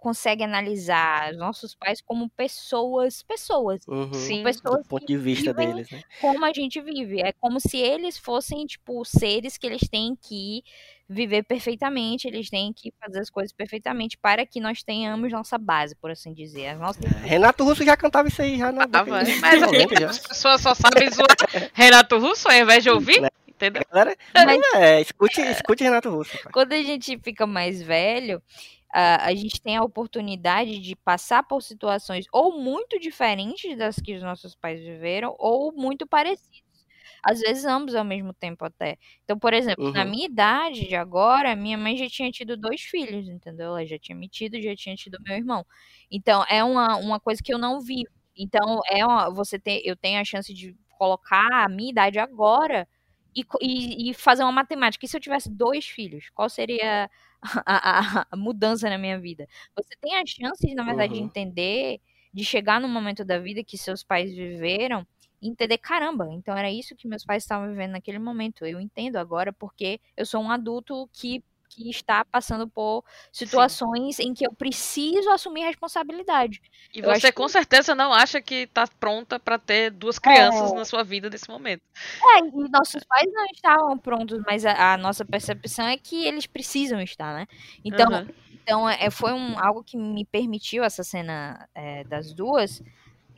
consegue 0.00 0.42
analisar 0.42 1.30
os 1.32 1.36
nossos 1.38 1.74
pais 1.74 2.00
como 2.00 2.28
pessoas, 2.30 3.22
pessoas, 3.22 3.80
Uhum. 3.86 4.12
Sim. 4.12 4.42
pessoas 4.42 4.82
Do 4.82 4.88
ponto 4.88 5.06
de 5.06 5.16
vista 5.16 5.52
deles, 5.54 5.90
né? 5.90 6.02
como 6.20 6.44
a 6.44 6.52
gente 6.52 6.80
vive. 6.80 7.20
É 7.20 7.32
como 7.32 7.60
se 7.60 7.76
eles 7.76 8.16
fossem, 8.18 8.64
tipo, 8.66 9.04
seres 9.04 9.56
que 9.58 9.66
eles 9.66 9.88
têm 9.88 10.16
que 10.20 10.62
viver 11.12 11.42
perfeitamente, 11.42 12.28
eles 12.28 12.48
têm 12.48 12.72
que 12.72 12.92
fazer 13.00 13.18
as 13.18 13.28
coisas 13.28 13.52
perfeitamente 13.52 14.16
para 14.16 14.46
que 14.46 14.60
nós 14.60 14.82
tenhamos 14.82 15.32
nossa 15.32 15.58
base, 15.58 15.94
por 15.96 16.10
assim 16.10 16.32
dizer. 16.32 16.68
As 16.68 16.78
nossas... 16.78 17.04
Renato 17.22 17.64
Russo 17.64 17.84
já 17.84 17.96
cantava 17.96 18.28
isso 18.28 18.40
aí 18.40 18.56
já 18.56 18.70
na 18.70 18.84
Ah, 18.84 18.86
década 18.86 19.24
de 19.24 19.34
mas 19.40 19.60
90 19.60 20.00
já. 20.00 20.06
as 20.10 20.18
pessoas 20.20 20.60
só 20.60 20.72
sabem 20.74 21.10
zoar 21.10 21.26
Renato 21.74 22.16
Russo 22.18 22.48
ao 22.48 22.54
invés 22.54 22.82
de 22.84 22.90
ouvir, 22.90 23.20
Né? 23.20 23.28
Entendeu? 23.60 23.82
Galera, 23.92 24.16
Mas- 24.34 24.74
é, 24.74 25.00
escute, 25.00 25.40
escute 25.42 25.84
Renato 25.84 26.10
Russo. 26.10 26.32
pai. 26.42 26.52
Quando 26.52 26.72
a 26.72 26.82
gente 26.82 27.18
fica 27.18 27.46
mais 27.46 27.82
velho, 27.82 28.42
a, 28.92 29.26
a 29.26 29.34
gente 29.34 29.60
tem 29.60 29.76
a 29.76 29.82
oportunidade 29.84 30.78
de 30.78 30.96
passar 30.96 31.42
por 31.42 31.62
situações 31.62 32.26
ou 32.32 32.58
muito 32.60 32.98
diferentes 32.98 33.76
das 33.76 33.96
que 33.96 34.14
os 34.14 34.22
nossos 34.22 34.54
pais 34.54 34.80
viveram, 34.80 35.34
ou 35.38 35.72
muito 35.72 36.06
parecidas. 36.06 36.60
Às 37.22 37.40
vezes 37.40 37.66
ambos 37.66 37.94
ao 37.94 38.04
mesmo 38.04 38.32
tempo 38.32 38.64
até. 38.64 38.96
Então, 39.24 39.38
por 39.38 39.52
exemplo, 39.52 39.92
na 39.92 40.04
Uhum. 40.04 40.10
minha 40.10 40.24
idade 40.26 40.88
de 40.88 40.96
agora, 40.96 41.54
minha 41.54 41.76
mãe 41.76 41.94
já 41.94 42.08
tinha 42.08 42.30
tido 42.30 42.56
dois 42.56 42.80
filhos, 42.80 43.28
entendeu? 43.28 43.66
Ela 43.68 43.84
já 43.84 43.98
tinha 43.98 44.16
me 44.16 44.26
tido, 44.26 44.58
já 44.60 44.74
tinha 44.74 44.96
tido 44.96 45.18
meu 45.22 45.36
irmão. 45.36 45.64
Então, 46.10 46.42
é 46.48 46.64
uma, 46.64 46.96
uma 46.96 47.20
coisa 47.20 47.42
que 47.44 47.52
eu 47.52 47.58
não 47.58 47.78
vi. 47.78 48.04
Então, 48.34 48.80
é 48.90 49.04
uma, 49.04 49.28
você 49.30 49.58
tem, 49.58 49.82
eu 49.84 49.94
tenho 49.96 50.18
a 50.18 50.24
chance 50.24 50.52
de 50.54 50.74
colocar 50.96 51.46
a 51.52 51.68
minha 51.68 51.90
idade 51.90 52.18
agora 52.18 52.88
e, 53.34 53.44
e, 53.60 54.10
e 54.10 54.14
fazer 54.14 54.42
uma 54.42 54.52
matemática. 54.52 55.04
E 55.04 55.08
se 55.08 55.16
eu 55.16 55.20
tivesse 55.20 55.50
dois 55.50 55.86
filhos, 55.86 56.30
qual 56.34 56.48
seria 56.48 57.10
a, 57.66 58.20
a- 58.22 58.26
a 58.30 58.36
mudança 58.36 58.88
na 58.90 58.98
minha 58.98 59.18
vida? 59.20 59.46
Você 59.76 59.94
tem 60.00 60.16
a 60.16 60.22
chance, 60.26 60.66
de, 60.66 60.74
na 60.74 60.84
verdade, 60.84 61.14
de 61.14 61.20
Uhum. 61.20 61.26
entender, 61.26 62.00
de 62.32 62.44
chegar 62.44 62.80
num 62.80 62.88
momento 62.88 63.24
da 63.24 63.38
vida 63.38 63.64
que 63.64 63.76
seus 63.78 64.02
pais 64.02 64.32
viveram 64.34 65.06
e 65.42 65.48
entender, 65.48 65.78
caramba, 65.78 66.28
então 66.32 66.56
era 66.56 66.70
isso 66.70 66.94
que 66.96 67.08
meus 67.08 67.24
pais 67.24 67.42
estavam 67.44 67.68
vivendo 67.68 67.92
naquele 67.92 68.18
momento. 68.18 68.64
Eu 68.66 68.80
entendo 68.80 69.16
agora 69.16 69.52
porque 69.52 70.00
eu 70.16 70.26
sou 70.26 70.42
um 70.42 70.50
adulto 70.50 71.08
que, 71.12 71.42
que 71.70 71.88
está 71.88 72.24
passando 72.24 72.68
por 72.68 73.04
situações 73.32 74.18
em 74.18 74.34
que 74.34 74.44
eu 74.46 74.52
preciso 74.52 75.30
assumir 75.30 75.62
responsabilidade. 75.62 76.60
E 76.92 76.98
Eu 76.98 77.04
você 77.04 77.30
com 77.30 77.48
certeza 77.48 77.94
não 77.94 78.12
acha 78.12 78.42
que 78.42 78.66
tá 78.66 78.86
pronta 78.98 79.38
pra 79.38 79.56
ter 79.58 79.90
duas 79.90 80.18
crianças 80.18 80.72
É. 80.72 80.74
na 80.74 80.84
sua 80.84 81.04
vida 81.04 81.30
nesse 81.30 81.48
momento. 81.48 81.82
É, 82.22 82.38
e 82.40 82.68
nossos 82.68 83.04
pais 83.04 83.32
não 83.32 83.44
estavam 83.46 83.96
prontos, 83.96 84.40
mas 84.44 84.66
a, 84.66 84.94
a 84.94 84.96
nossa 84.96 85.24
percepção 85.24 85.86
é 85.86 85.96
que 85.96 86.26
eles 86.26 86.46
precisam 86.46 87.00
estar, 87.00 87.32
né? 87.34 87.46
Então, 87.84 88.12
Aham. 88.12 88.28
Então, 88.62 88.88
é, 88.88 89.10
foi 89.10 89.32
um, 89.32 89.58
algo 89.58 89.82
que 89.82 89.96
me 89.96 90.24
permitiu, 90.24 90.84
essa 90.84 91.02
cena 91.02 91.66
é, 91.74 92.04
das 92.04 92.32
duas, 92.32 92.80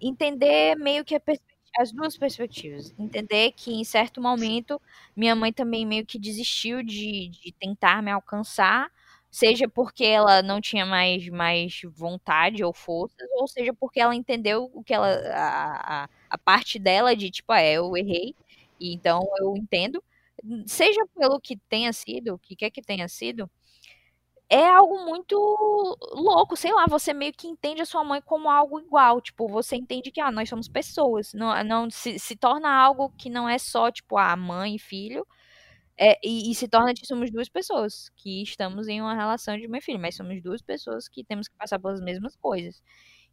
entender 0.00 0.76
meio 0.76 1.04
que 1.04 1.14
a 1.14 1.20
perspe- 1.20 1.51
as 1.78 1.92
duas 1.92 2.16
perspectivas. 2.16 2.94
Entender 2.98 3.52
que, 3.52 3.72
em 3.72 3.84
certo 3.84 4.20
momento, 4.20 4.80
minha 5.16 5.34
mãe 5.34 5.52
também 5.52 5.86
meio 5.86 6.06
que 6.06 6.18
desistiu 6.18 6.82
de, 6.82 7.28
de 7.28 7.52
tentar 7.58 8.02
me 8.02 8.10
alcançar, 8.10 8.90
seja 9.30 9.68
porque 9.68 10.04
ela 10.04 10.42
não 10.42 10.60
tinha 10.60 10.84
mais, 10.86 11.28
mais 11.28 11.80
vontade 11.94 12.62
ou 12.64 12.72
forças, 12.74 13.26
ou 13.36 13.48
seja 13.48 13.72
porque 13.74 14.00
ela 14.00 14.14
entendeu 14.14 14.70
o 14.74 14.82
que 14.84 14.92
ela. 14.94 15.08
a, 15.34 16.04
a, 16.04 16.08
a 16.30 16.38
parte 16.38 16.78
dela 16.78 17.16
de, 17.16 17.30
tipo, 17.30 17.52
ah, 17.52 17.60
é, 17.60 17.74
eu 17.74 17.96
errei, 17.96 18.34
então 18.80 19.22
eu 19.40 19.56
entendo. 19.56 20.02
Seja 20.66 21.00
pelo 21.16 21.40
que 21.40 21.56
tenha 21.68 21.92
sido, 21.92 22.34
o 22.34 22.38
que 22.38 22.56
quer 22.56 22.70
que 22.70 22.82
tenha 22.82 23.08
sido, 23.08 23.48
é 24.50 24.66
algo 24.66 25.04
muito 25.06 25.36
louco, 26.12 26.56
sei 26.56 26.72
lá, 26.72 26.86
você 26.86 27.14
meio 27.14 27.32
que 27.32 27.48
entende 27.48 27.82
a 27.82 27.86
sua 27.86 28.04
mãe 28.04 28.20
como 28.22 28.50
algo 28.50 28.78
igual, 28.80 29.20
tipo, 29.20 29.48
você 29.48 29.76
entende 29.76 30.10
que, 30.10 30.20
ah, 30.20 30.30
nós 30.30 30.48
somos 30.48 30.68
pessoas, 30.68 31.32
não, 31.34 31.64
não 31.64 31.90
se, 31.90 32.18
se 32.18 32.36
torna 32.36 32.68
algo 32.70 33.10
que 33.18 33.30
não 33.30 33.48
é 33.48 33.58
só, 33.58 33.90
tipo, 33.90 34.18
a 34.18 34.36
mãe 34.36 34.76
e 34.76 34.78
filho, 34.78 35.26
é, 35.98 36.18
e, 36.26 36.50
e 36.50 36.54
se 36.54 36.68
torna 36.68 36.94
que 36.94 37.06
somos 37.06 37.30
duas 37.30 37.48
pessoas, 37.48 38.10
que 38.16 38.42
estamos 38.42 38.88
em 38.88 39.00
uma 39.00 39.14
relação 39.14 39.56
de 39.58 39.68
mãe 39.68 39.78
e 39.78 39.82
filho, 39.82 40.00
mas 40.00 40.16
somos 40.16 40.42
duas 40.42 40.62
pessoas 40.62 41.08
que 41.08 41.24
temos 41.24 41.48
que 41.48 41.56
passar 41.56 41.78
pelas 41.78 42.00
mesmas 42.00 42.36
coisas. 42.36 42.82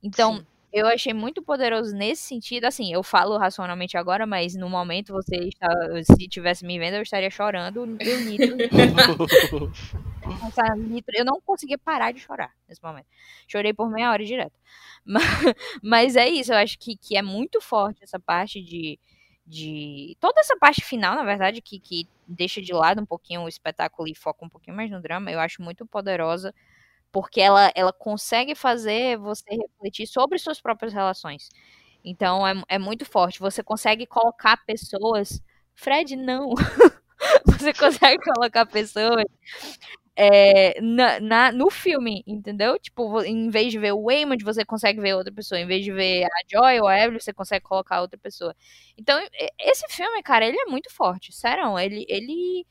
Então, 0.04 0.38
Sim. 0.38 0.46
Eu 0.72 0.86
achei 0.88 1.14
muito 1.14 1.42
poderoso 1.42 1.96
nesse 1.96 2.22
sentido, 2.24 2.66
assim, 2.66 2.94
eu 2.94 3.02
falo 3.02 3.38
racionalmente 3.38 3.98
agora, 3.98 4.26
mas 4.28 4.56
no 4.56 4.70
momento 4.70 5.14
você 5.14 5.36
está, 5.38 5.68
se 6.04 6.28
tivesse 6.28 6.66
me 6.66 6.78
vendo, 6.78 6.96
eu 6.96 7.02
estaria 7.02 7.30
chorando, 7.30 7.80
eu 8.00 8.20
nitro, 8.22 8.56
Eu 11.18 11.26
não 11.26 11.42
conseguia 11.42 11.78
parar 11.78 12.12
de 12.12 12.20
chorar 12.20 12.54
nesse 12.68 12.82
momento. 12.84 13.08
Chorei 13.48 13.74
por 13.74 13.90
meia 13.90 14.12
hora 14.12 14.24
direto. 14.24 14.54
Mas, 15.06 15.24
mas 15.82 16.16
é 16.18 16.28
isso, 16.30 16.52
eu 16.52 16.58
acho 16.58 16.78
que, 16.78 16.96
que 16.96 17.18
é 17.18 17.22
muito 17.22 17.62
forte 17.62 18.04
essa 18.04 18.20
parte 18.20 18.62
de, 18.62 19.00
de. 19.48 20.16
Toda 20.20 20.42
essa 20.42 20.56
parte 20.58 20.82
final, 20.84 21.16
na 21.16 21.24
verdade, 21.24 21.62
que, 21.62 21.80
que 21.80 22.08
deixa 22.28 22.62
de 22.62 22.74
lado 22.74 23.02
um 23.02 23.06
pouquinho 23.06 23.42
o 23.42 23.48
espetáculo 23.48 24.08
e 24.08 24.14
foca 24.14 24.46
um 24.46 24.50
pouquinho 24.50 24.76
mais 24.76 24.92
no 24.92 25.02
drama, 25.02 25.32
eu 25.32 25.40
acho 25.40 25.64
muito 25.64 25.86
poderosa, 25.86 26.54
porque 27.12 27.42
ela, 27.42 27.72
ela 27.76 27.94
consegue 27.94 28.56
fazer 28.56 29.18
você 29.18 29.44
refletir 29.56 30.08
sobre 30.08 30.38
suas 30.40 30.62
próprias 30.62 30.94
relações. 30.94 31.50
Então 32.04 32.48
é, 32.48 32.54
é 32.70 32.80
muito 32.80 33.06
forte. 33.06 33.40
Você 33.40 33.64
consegue 33.64 34.06
colocar 34.08 34.58
pessoas. 34.66 35.42
Fred, 35.76 36.16
não! 36.16 36.54
você 37.46 37.74
consegue 37.74 38.20
colocar 38.24 38.66
pessoas 38.66 39.24
é, 40.16 40.80
na, 40.82 41.20
na- 41.20 41.52
no 41.52 41.70
filme, 41.70 42.24
entendeu? 42.28 42.78
Tipo, 42.80 43.22
em 43.24 43.50
vez 43.50 43.72
de 43.72 43.80
ver 43.80 43.94
o 43.94 44.04
Waymond, 44.06 44.44
você 44.44 44.66
consegue 44.66 45.00
ver 45.02 45.14
outra 45.16 45.34
pessoa. 45.34 45.60
Em 45.60 45.66
vez 45.68 45.84
de 45.84 45.92
ver 45.94 46.26
a 46.26 46.30
Joy 46.52 46.80
ou 46.82 46.88
a 46.88 46.98
Evelyn, 47.00 47.20
você 47.20 47.34
consegue 47.34 47.64
colocar 47.66 48.02
outra 48.02 48.20
pessoa. 48.20 48.56
Então, 48.98 49.20
esse 49.60 49.88
filme, 49.90 50.22
cara, 50.24 50.46
ele 50.48 50.60
é 50.60 50.66
muito 50.66 50.94
forte. 50.94 51.34
Sério, 51.34 51.78
ele, 51.80 52.06
ele, 52.10 52.66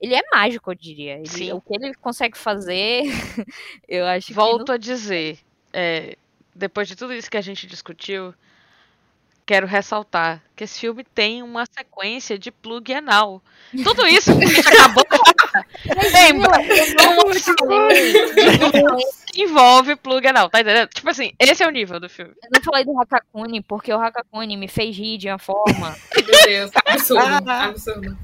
ele 0.00 0.14
é 0.14 0.22
mágico, 0.32 0.70
eu 0.70 0.74
diria. 0.74 1.14
Ele- 1.14 1.28
Sim. 1.28 1.52
o 1.52 1.60
que 1.60 1.74
ele 1.74 1.94
consegue 1.94 2.36
fazer, 2.36 3.02
eu 3.88 4.04
acho 4.06 4.28
que. 4.28 4.34
Volto 4.34 4.72
a 4.72 4.76
dizer, 4.76 5.38
é, 5.72 6.16
depois 6.54 6.88
de 6.88 6.96
tudo 6.96 7.12
isso 7.14 7.30
que 7.30 7.36
a 7.36 7.42
gente 7.42 7.66
discutiu, 7.66 8.34
quero 9.44 9.66
ressaltar 9.66 10.42
que 10.56 10.64
esse 10.64 10.80
filme 10.80 11.04
tem 11.04 11.42
uma 11.42 11.64
sequência 11.66 12.36
de 12.38 12.50
plug 12.50 12.92
anal. 12.92 13.40
Tudo 13.84 14.06
isso 14.06 14.36
que 14.36 14.44
a 14.44 14.48
gente 14.48 14.68
acabou 14.68 15.04
de 15.04 15.18
falar, 15.18 15.66
lembra? 16.12 16.52
que 19.32 19.42
envolve 19.42 19.96
plug 19.96 20.26
anal, 20.26 20.48
tá 20.50 20.60
entendendo? 20.60 20.88
Tipo 20.88 21.10
assim, 21.10 21.32
esse 21.38 21.62
é 21.62 21.66
o 21.66 21.70
nível 21.70 22.00
do 22.00 22.08
filme. 22.08 22.32
Eu 22.42 22.48
não 22.54 22.62
falei 22.62 22.84
do 22.84 22.98
Hakakuni, 23.00 23.60
porque 23.62 23.92
o 23.92 24.00
Hakakuni 24.00 24.56
me 24.56 24.68
fez 24.68 24.96
rir 24.96 25.18
de 25.18 25.28
uma 25.28 25.38
forma. 25.38 25.96
Meu 26.16 26.44
Deus, 26.44 26.70
absurdo, 26.84 27.44
Ah. 27.50 27.64
absurdo. 27.66 28.18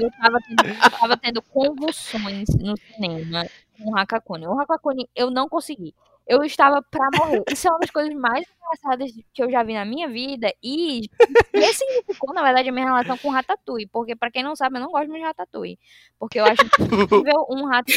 Eu 0.00 0.10
tava 0.10 0.38
tendo, 0.40 0.98
tava 0.98 1.16
tendo 1.16 1.42
convulsões 1.42 2.48
no 2.58 2.76
cinema 2.76 3.46
com 3.76 3.90
o 3.90 3.96
Hakakuni. 3.98 4.46
O 4.46 4.60
Hakakuni, 4.60 5.08
eu 5.14 5.30
não 5.30 5.48
consegui. 5.48 5.94
Eu 6.26 6.44
estava 6.44 6.80
pra 6.82 7.08
morrer. 7.16 7.42
Isso 7.50 7.66
é 7.66 7.70
uma 7.70 7.80
das 7.80 7.90
coisas 7.90 8.14
mais 8.14 8.46
engraçadas 8.46 9.12
que 9.34 9.42
eu 9.42 9.50
já 9.50 9.62
vi 9.62 9.74
na 9.74 9.84
minha 9.84 10.08
vida. 10.08 10.54
E 10.62 11.10
ressignificou, 11.52 12.32
na 12.32 12.42
verdade, 12.42 12.68
a 12.68 12.72
minha 12.72 12.86
relação 12.86 13.18
com 13.18 13.28
Ratatouille. 13.28 13.88
Porque, 13.88 14.14
pra 14.14 14.30
quem 14.30 14.42
não 14.42 14.54
sabe, 14.54 14.76
eu 14.76 14.82
não 14.82 14.92
gosto 14.92 15.12
de 15.12 15.20
Ratatouille. 15.20 15.78
Porque 16.18 16.38
eu 16.38 16.44
acho 16.44 16.62
incrível 16.64 17.46
um 17.50 17.66
rato. 17.66 17.92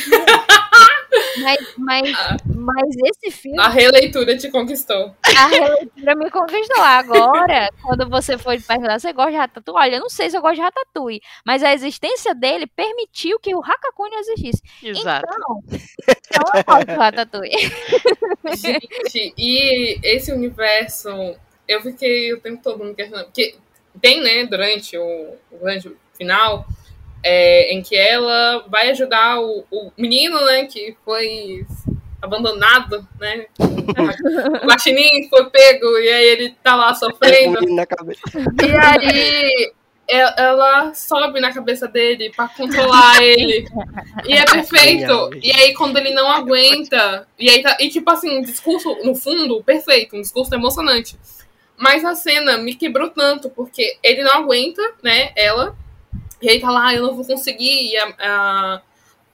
Mas, 1.41 1.73
mas, 1.77 2.11
mas 2.55 2.95
esse 3.05 3.31
filme, 3.31 3.59
A 3.59 3.67
releitura 3.69 4.37
te 4.37 4.49
conquistou. 4.49 5.15
a 5.23 5.47
releitura 5.47 6.15
me 6.15 6.29
conquistou. 6.29 6.81
Agora, 6.83 7.69
quando 7.81 8.09
você 8.09 8.37
for 8.37 8.59
perguntar, 8.61 8.99
você 8.99 9.13
gosta 9.13 9.31
de 9.31 9.37
Ratatouille? 9.37 9.79
Olha, 9.79 9.95
eu 9.95 10.01
não 10.01 10.09
sei 10.09 10.29
se 10.29 10.37
eu 10.37 10.41
gosto 10.41 10.55
de 10.55 10.61
Ratatouille, 10.61 11.21
mas 11.45 11.63
a 11.63 11.73
existência 11.73 12.33
dele 12.33 12.67
permitiu 12.67 13.39
que 13.39 13.53
o 13.55 13.63
Hakakuni 13.63 14.15
existisse. 14.15 14.61
Exato. 14.83 15.27
Então, 15.27 15.63
então 15.67 16.43
eu 16.53 16.63
gosto 16.63 16.85
do 16.87 16.95
Ratatouille. 16.95 17.55
Gente, 18.55 19.33
e 19.37 19.99
esse 20.03 20.31
universo, 20.31 21.09
eu 21.67 21.81
fiquei 21.81 22.33
o 22.33 22.39
tempo 22.39 22.61
todo 22.63 22.83
me 22.83 22.93
questionando. 22.93 23.25
Porque 23.25 23.55
tem, 24.01 24.21
né, 24.21 24.45
durante 24.45 24.97
o, 24.97 25.35
o 25.51 25.57
grande 25.61 25.91
final, 26.17 26.65
é, 27.27 27.73
em 27.73 27.81
que 27.81 27.95
ela 27.95 28.63
vai 28.69 28.91
ajudar 28.91 29.39
o, 29.41 29.65
o 29.71 29.91
menino, 29.97 30.39
né, 30.45 30.65
que 30.65 30.95
foi 31.03 31.65
abandonado, 32.21 33.05
né? 33.19 33.47
O 34.63 34.67
guaxinim 34.67 35.27
foi 35.29 35.49
pego 35.49 35.97
e 35.99 36.09
aí 36.09 36.25
ele 36.25 36.55
tá 36.63 36.75
lá 36.75 36.93
sofrendo. 36.93 37.59
Um 37.67 37.75
na 37.75 37.85
cabeça. 37.85 38.21
E 38.63 38.77
aí 38.77 39.71
e- 40.07 40.33
ela 40.37 40.93
sobe 40.93 41.39
na 41.39 41.51
cabeça 41.53 41.87
dele 41.87 42.31
pra 42.35 42.47
controlar 42.47 43.21
ele. 43.23 43.67
E 44.25 44.33
é 44.33 44.45
perfeito. 44.45 45.31
E 45.41 45.51
aí, 45.51 45.73
quando 45.73 45.97
ele 45.97 46.13
não 46.13 46.31
aguenta. 46.31 47.27
E 47.39 47.49
aí 47.49 47.61
tá, 47.61 47.77
E 47.79 47.89
tipo 47.89 48.09
assim, 48.11 48.37
um 48.37 48.41
discurso, 48.41 48.95
no 49.03 49.15
fundo, 49.15 49.63
perfeito, 49.63 50.15
um 50.15 50.21
discurso 50.21 50.53
emocionante. 50.53 51.17
Mas 51.77 52.05
a 52.05 52.15
cena 52.15 52.57
me 52.57 52.75
quebrou 52.75 53.09
tanto, 53.09 53.49
porque 53.49 53.97
ele 54.03 54.23
não 54.23 54.33
aguenta, 54.33 54.81
né, 55.03 55.31
ela. 55.35 55.75
E 56.45 56.49
aí 56.49 56.59
tá 56.59 56.69
lá, 56.69 56.93
eu 56.93 57.01
não 57.01 57.15
vou 57.15 57.25
conseguir. 57.25 57.91
E 57.91 57.97
a, 57.97 58.13
a, 58.19 58.81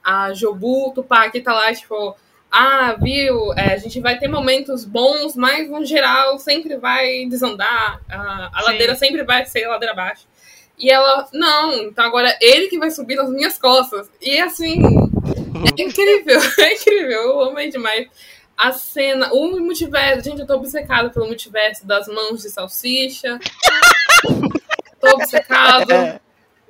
a 0.02 0.32
Jobu 0.32 0.92
Tupac 0.94 1.38
tá 1.42 1.52
lá, 1.52 1.72
tipo, 1.74 2.16
ah, 2.50 2.96
viu, 2.98 3.52
é, 3.52 3.74
a 3.74 3.76
gente 3.76 4.00
vai 4.00 4.18
ter 4.18 4.28
momentos 4.28 4.86
bons, 4.86 5.36
mas 5.36 5.68
no 5.68 5.84
geral 5.84 6.38
sempre 6.38 6.78
vai 6.78 7.26
desandar, 7.26 8.00
a, 8.10 8.50
a 8.54 8.62
ladeira 8.62 8.94
sempre 8.94 9.22
vai 9.24 9.44
ser 9.44 9.66
ladeira 9.66 9.92
abaixo. 9.92 10.26
E 10.78 10.90
ela, 10.90 11.28
não, 11.34 11.74
então 11.82 12.02
agora 12.02 12.34
ele 12.40 12.68
que 12.68 12.78
vai 12.78 12.90
subir 12.90 13.14
nas 13.14 13.28
minhas 13.28 13.58
costas. 13.58 14.10
E 14.20 14.40
assim, 14.40 14.82
é 14.82 15.76
incrível, 15.82 16.40
é 16.58 16.74
incrível, 16.74 17.10
eu 17.10 17.40
amei 17.42 17.68
demais. 17.68 18.08
A 18.56 18.72
cena, 18.72 19.34
o 19.34 19.60
multiverso, 19.60 20.24
gente, 20.30 20.40
eu 20.40 20.46
tô 20.46 20.54
obcecada 20.54 21.10
pelo 21.10 21.26
multiverso 21.26 21.86
das 21.86 22.06
mãos 22.06 22.40
de 22.40 22.48
salsicha. 22.48 23.38
tô 24.98 25.08
obcecado. 25.10 26.20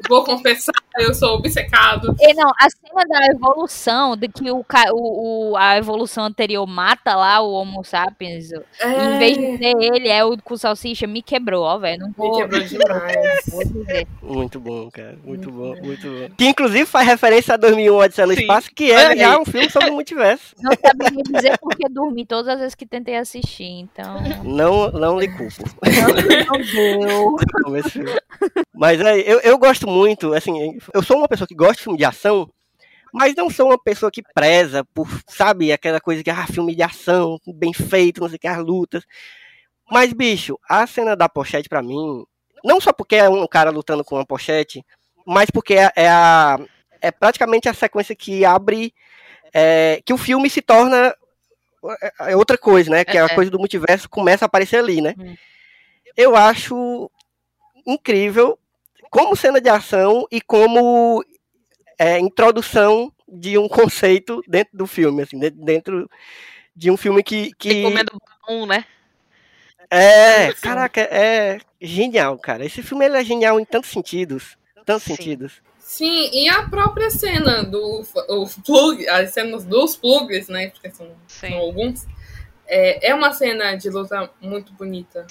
Vou 0.09 0.25
confessar, 0.25 0.75
eu 0.99 1.15
sou 1.15 1.37
obcecado. 1.37 2.15
E 2.21 2.35
não, 2.35 2.51
a 2.61 2.69
cena 2.71 3.05
da 3.09 3.27
evolução, 3.27 4.17
de 4.17 4.29
que 4.29 4.51
o, 4.51 4.63
ca- 4.65 4.91
o, 4.93 5.53
o- 5.53 5.57
a 5.57 5.77
evolução 5.79 6.25
anterior 6.25 6.67
mata 6.67 7.15
lá 7.15 7.41
o 7.41 7.53
Homo 7.53 7.85
sapiens, 7.85 8.51
em 8.53 9.19
vez 9.19 9.37
de 9.37 9.59
ser 9.59 9.75
ele, 9.81 10.09
é 10.09 10.25
o 10.25 10.37
com 10.43 10.57
salsicha, 10.57 11.07
me 11.07 11.23
quebrou, 11.23 11.63
ó, 11.65 11.79
velho. 11.79 12.01
Não 12.01 12.09
Me 12.09 12.15
vou, 12.17 12.37
quebrou 12.39 12.61
demais. 12.61 13.47
Muito 14.23 14.61
bom, 14.61 14.91
cara. 14.91 15.17
Muito 15.25 15.51
bom, 15.51 15.75
muito 15.83 16.07
bom. 16.09 16.35
Que 16.37 16.47
inclusive 16.47 16.87
faz 16.87 17.07
referência 17.07 17.55
a 17.55 17.57
2001 17.57 17.97
Odisseia 17.97 18.27
no 18.27 18.35
Sim. 18.35 18.41
Espaço, 18.41 18.71
que 18.75 18.91
é 18.91 19.17
já 19.17 19.39
um 19.39 19.45
filme 19.45 19.69
sobre 19.71 19.91
o 19.91 19.95
multiverso. 19.95 20.55
Não 20.61 20.73
saberia 20.73 21.23
dizer 21.25 21.59
porque 21.59 21.89
dormi 21.89 22.25
todas 22.25 22.49
as 22.49 22.59
vezes 22.61 22.75
que 22.75 22.87
tentei 22.87 23.17
assistir, 23.17 23.65
então. 23.65 24.21
Não, 24.45 24.91
não 24.93 25.19
lhe 25.21 25.29
culpo. 25.29 25.63
Não 26.49 26.61
deu. 26.61 27.77
Esse 27.77 27.91
filme. 27.91 28.11
Mas 28.75 29.01
é, 29.01 29.19
eu, 29.21 29.39
eu 29.41 29.59
gosto 29.59 29.87
muito, 29.87 30.33
assim, 30.35 30.79
eu 30.95 31.03
sou 31.03 31.19
uma 31.19 31.29
pessoa 31.29 31.47
que 31.47 31.55
gosta 31.55 31.75
de 31.75 31.83
filme 31.83 31.99
de 31.99 32.05
ação, 32.05 32.51
mas 33.13 33.35
não 33.35 33.51
sou 33.51 33.67
uma 33.67 33.79
pessoa 33.79 34.11
que 34.11 34.23
preza 34.35 34.85
por, 34.95 35.07
sabe, 35.29 35.73
aquela 35.73 36.01
coisa 36.01 36.23
que, 36.23 36.31
ah, 36.31 36.47
filme 36.47 36.75
de 36.75 36.83
ação, 36.83 37.39
bem 37.47 37.73
feito, 37.73 38.21
não 38.21 38.29
sei 38.29 38.37
o 38.37 38.39
que, 38.39 38.49
as 38.49 38.59
lutas. 38.59 39.05
Mas, 39.91 40.13
bicho, 40.13 40.59
a 40.69 40.87
cena 40.87 41.15
da 41.15 41.29
pochete 41.29 41.69
pra 41.69 41.83
mim, 41.83 42.25
não 42.65 42.81
só 42.81 42.93
porque 42.93 43.17
é 43.17 43.29
um 43.29 43.47
cara 43.47 43.71
lutando 43.71 44.03
com 44.03 44.15
uma 44.15 44.25
pochete, 44.27 44.85
mas 45.27 45.51
porque 45.51 45.75
é, 45.75 45.93
é 45.95 46.09
a, 46.09 46.59
é 47.01 47.11
praticamente 47.11 47.69
a 47.69 47.75
sequência 47.75 48.17
que 48.17 48.45
abre, 48.45 48.95
é, 49.53 50.01
que 50.05 50.13
o 50.13 50.19
filme 50.19 50.49
se 50.49 50.63
torna 50.63 51.15
é 52.21 52.37
outra 52.37 52.57
coisa, 52.57 52.91
né? 52.91 53.05
Que 53.05 53.19
é 53.19 53.21
a 53.21 53.25
É, 53.27 53.33
é. 53.33 53.35
coisa 53.35 53.51
do 53.51 53.59
multiverso 53.59 54.09
começa 54.09 54.45
a 54.45 54.47
aparecer 54.47 54.77
ali, 54.77 55.01
né? 55.01 55.15
Hum. 55.19 55.35
Eu 56.17 56.37
acho 56.37 57.11
incrível 57.87 58.59
como 59.13 59.37
cena 59.37 59.61
de 59.61 59.69
ação 59.69 60.27
e 60.33 60.41
como 60.41 61.23
é, 61.99 62.19
introdução 62.19 63.13
de 63.29 63.59
um 63.59 63.69
conceito 63.69 64.43
dentro 64.49 64.77
do 64.77 64.87
filme, 64.87 65.23
assim, 65.23 65.39
de- 65.39 65.51
dentro 65.51 66.11
de 66.75 66.91
um 66.91 66.97
filme 66.97 67.23
que, 67.23 67.53
que 67.59 67.83
Comendo 67.83 68.19
bom, 68.49 68.65
né? 68.65 68.87
é, 69.91 70.55
caraca, 70.55 71.03
é 71.03 71.61
genial, 71.79 72.39
cara. 72.39 72.65
Esse 72.65 72.83
filme 72.83 73.05
ele 73.05 73.19
é 73.19 73.23
genial 73.23 73.61
em 73.61 73.65
tantos 73.67 73.91
sentidos, 73.91 74.57
tantos 74.87 75.03
Sim. 75.03 75.15
sentidos. 75.15 75.61
Sim, 75.79 76.31
e 76.33 76.49
a 76.49 76.63
própria 76.63 77.11
cena 77.11 77.63
do 77.63 78.03
o 78.31 78.49
plug, 78.65 79.07
as 79.09 79.35
cenas 79.35 79.67
dos 79.67 79.95
plugs, 79.95 80.49
né? 80.49 80.71
Porque 80.71 80.91
são, 80.91 81.07
são 81.29 81.53
alguns. 81.53 82.07
É, 82.75 83.11
é 83.11 83.15
uma 83.15 83.33
cena 83.35 83.75
de 83.75 83.91
luta 83.91 84.31
muito 84.41 84.73
bonita. 84.73 85.27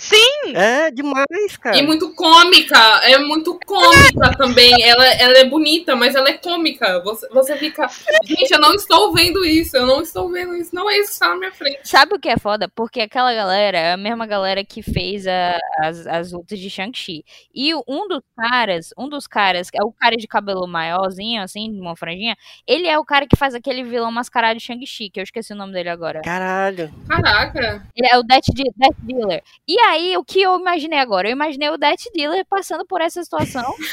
É 0.55 0.91
demais, 0.91 1.57
cara. 1.59 1.75
E 1.75 1.81
muito 1.81 2.13
cômica. 2.13 2.77
É 3.03 3.17
muito 3.17 3.59
cômica 3.65 4.37
também. 4.37 4.71
Ela, 4.83 5.05
ela 5.15 5.37
é 5.39 5.45
bonita, 5.45 5.95
mas 5.95 6.13
ela 6.13 6.29
é 6.29 6.33
cômica. 6.33 7.01
Você, 7.03 7.27
você 7.29 7.57
fica. 7.57 7.89
Gente, 8.23 8.51
eu 8.51 8.59
não 8.59 8.75
estou 8.75 9.11
vendo 9.11 9.43
isso. 9.43 9.75
Eu 9.75 9.87
não 9.87 10.01
estou 10.03 10.29
vendo 10.29 10.55
isso. 10.55 10.75
Não 10.75 10.87
é 10.87 10.97
isso 10.97 11.07
que 11.07 11.13
está 11.13 11.29
na 11.29 11.35
minha 11.35 11.51
frente. 11.51 11.79
Sabe 11.83 12.13
o 12.13 12.19
que 12.19 12.29
é 12.29 12.37
foda? 12.37 12.69
Porque 12.75 13.01
aquela 13.01 13.33
galera 13.33 13.75
é 13.77 13.93
a 13.93 13.97
mesma 13.97 14.27
galera 14.27 14.63
que 14.63 14.83
fez 14.83 15.25
a- 15.25 15.57
as, 15.79 16.05
as 16.05 16.31
lutas 16.31 16.59
de 16.59 16.69
Shang-Chi. 16.69 17.23
E 17.55 17.73
um 17.87 18.07
dos 18.07 18.21
caras, 18.37 18.93
um 18.95 19.09
dos 19.09 19.25
caras, 19.25 19.69
é 19.73 19.83
o 19.83 19.91
cara 19.91 20.15
de 20.15 20.27
cabelo 20.27 20.67
maiorzinho, 20.67 21.41
assim, 21.41 21.71
de 21.73 21.79
uma 21.81 21.95
franjinha, 21.95 22.35
ele 22.67 22.87
é 22.87 22.99
o 22.99 23.03
cara 23.05 23.25
que 23.25 23.35
faz 23.35 23.55
aquele 23.55 23.83
vilão 23.83 24.11
mascarado 24.11 24.59
de 24.59 24.63
Shang-Chi, 24.65 25.09
que 25.09 25.19
eu 25.19 25.23
esqueci 25.23 25.53
o 25.53 25.55
nome 25.55 25.73
dele 25.73 25.89
agora. 25.89 26.21
Caralho. 26.21 26.93
Caraca. 27.31 27.83
Ele 27.95 28.07
é 28.11 28.17
o 28.17 28.23
Death, 28.23 28.45
De- 28.53 28.71
Death 28.75 28.95
Dealer. 28.99 29.43
E 29.67 29.79
aí, 29.81 30.17
o 30.17 30.23
que 30.23 30.41
eu 30.41 30.59
imaginei 30.59 30.99
agora? 30.99 31.27
Eu 31.27 31.31
imaginei 31.31 31.69
o 31.69 31.77
Death 31.77 32.03
Dealer 32.13 32.45
passando 32.45 32.85
por 32.85 32.99
essa 33.01 33.23
situação. 33.23 33.63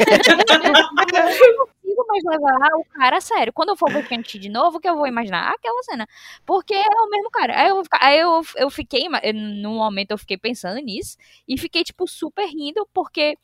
eu 0.98 1.56
não 1.56 1.66
consigo 1.66 2.06
mais 2.08 2.24
levar 2.24 2.68
o 2.76 2.84
cara 2.94 3.16
a 3.18 3.20
sério. 3.20 3.52
Quando 3.52 3.70
eu 3.70 3.76
for 3.76 3.90
ver 3.92 4.06
Shang-Chi 4.06 4.38
de 4.38 4.48
novo, 4.48 4.78
o 4.78 4.80
que 4.80 4.88
eu 4.88 4.96
vou 4.96 5.06
imaginar? 5.06 5.50
Aquela 5.52 5.82
cena. 5.82 6.06
Porque 6.44 6.74
é 6.74 6.80
o 6.88 7.10
mesmo 7.10 7.30
cara. 7.30 7.60
Aí 7.60 7.68
eu, 7.68 7.82
aí 8.00 8.18
eu, 8.18 8.42
eu 8.56 8.70
fiquei, 8.70 9.08
num 9.34 9.76
momento 9.76 10.10
eu 10.12 10.18
fiquei 10.18 10.36
pensando 10.36 10.80
nisso. 10.80 11.16
E 11.46 11.58
fiquei, 11.58 11.84
tipo, 11.84 12.06
super 12.06 12.46
rindo, 12.46 12.86
porque 12.92 13.36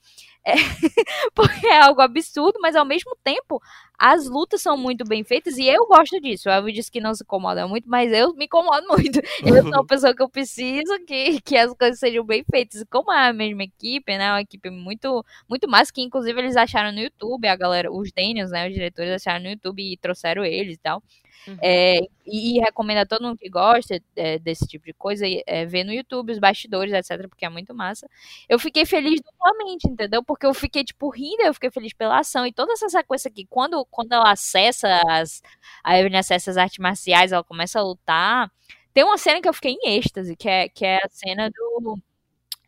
é, 0.44 0.52
porque 1.34 1.66
é 1.66 1.80
algo 1.80 2.00
absurdo, 2.00 2.58
mas 2.60 2.76
ao 2.76 2.84
mesmo 2.84 3.16
tempo 3.24 3.60
as 3.98 4.28
lutas 4.28 4.60
são 4.60 4.76
muito 4.76 5.04
bem 5.04 5.24
feitas 5.24 5.56
e 5.56 5.66
eu 5.66 5.86
gosto 5.86 6.20
disso. 6.20 6.50
Elvio 6.50 6.72
disse 6.74 6.90
que 6.90 7.00
não 7.00 7.14
se 7.14 7.22
incomoda 7.22 7.66
muito, 7.66 7.88
mas 7.88 8.12
eu 8.12 8.34
me 8.34 8.44
incomodo 8.46 8.86
muito. 8.88 9.20
Eu 9.44 9.62
sou 9.62 9.70
uma 9.70 9.86
pessoa 9.86 10.14
que 10.14 10.22
eu 10.22 10.28
preciso 10.28 10.98
que, 11.06 11.40
que 11.40 11.56
as 11.56 11.72
coisas 11.74 11.98
sejam 11.98 12.24
bem 12.24 12.44
feitas. 12.50 12.82
E 12.82 12.86
Como 12.86 13.12
é 13.12 13.28
a 13.28 13.32
mesma 13.32 13.62
equipe, 13.62 14.18
né? 14.18 14.30
Uma 14.32 14.42
equipe 14.42 14.68
muito, 14.70 15.24
muito 15.48 15.68
massa, 15.68 15.92
que 15.92 16.02
inclusive 16.02 16.38
eles 16.38 16.56
acharam 16.56 16.92
no 16.92 17.00
YouTube, 17.00 17.46
a 17.46 17.56
galera, 17.56 17.90
os 17.90 18.12
Daniels, 18.12 18.50
né? 18.50 18.66
Os 18.68 18.74
diretores 18.74 19.12
acharam 19.12 19.44
no 19.44 19.50
YouTube 19.50 19.80
e 19.82 19.96
trouxeram 19.96 20.44
eles 20.44 20.74
e 20.74 20.78
tal. 20.78 21.02
Uhum. 21.46 21.56
É, 21.62 21.98
e, 22.26 22.56
e 22.56 22.60
recomendo 22.60 22.98
a 22.98 23.06
todo 23.06 23.22
mundo 23.22 23.36
que 23.38 23.48
gosta 23.48 24.00
é, 24.16 24.38
desse 24.38 24.66
tipo 24.66 24.86
de 24.86 24.94
coisa 24.94 25.24
é, 25.46 25.66
ver 25.66 25.84
no 25.84 25.92
YouTube 25.92 26.32
os 26.32 26.38
bastidores, 26.38 26.92
etc, 26.92 27.28
porque 27.28 27.44
é 27.44 27.48
muito 27.48 27.74
massa. 27.74 28.08
Eu 28.48 28.58
fiquei 28.58 28.86
feliz 28.86 29.20
duplamente, 29.20 29.88
entendeu? 29.88 30.22
Porque 30.24 30.46
eu 30.46 30.54
fiquei, 30.54 30.84
tipo, 30.84 31.10
rindo, 31.10 31.42
eu 31.42 31.54
fiquei 31.54 31.70
feliz 31.70 31.92
pela 31.92 32.18
ação. 32.18 32.46
E 32.46 32.52
toda 32.52 32.72
essa 32.72 32.88
sequência 32.88 33.28
aqui, 33.28 33.46
quando, 33.48 33.84
quando 33.90 34.12
ela 34.12 34.32
acessa 34.32 34.88
as. 35.08 35.42
A 35.82 35.98
Evelyn 35.98 36.18
acessa 36.18 36.50
as 36.50 36.56
artes 36.56 36.78
marciais, 36.78 37.32
ela 37.32 37.44
começa 37.44 37.78
a 37.78 37.82
lutar. 37.82 38.50
Tem 38.92 39.04
uma 39.04 39.18
cena 39.18 39.40
que 39.40 39.48
eu 39.48 39.52
fiquei 39.52 39.72
em 39.72 39.96
êxtase, 39.98 40.36
que 40.36 40.48
é, 40.48 40.68
que 40.68 40.84
é 40.84 40.96
a 40.96 41.08
cena 41.10 41.50
do. 41.50 41.98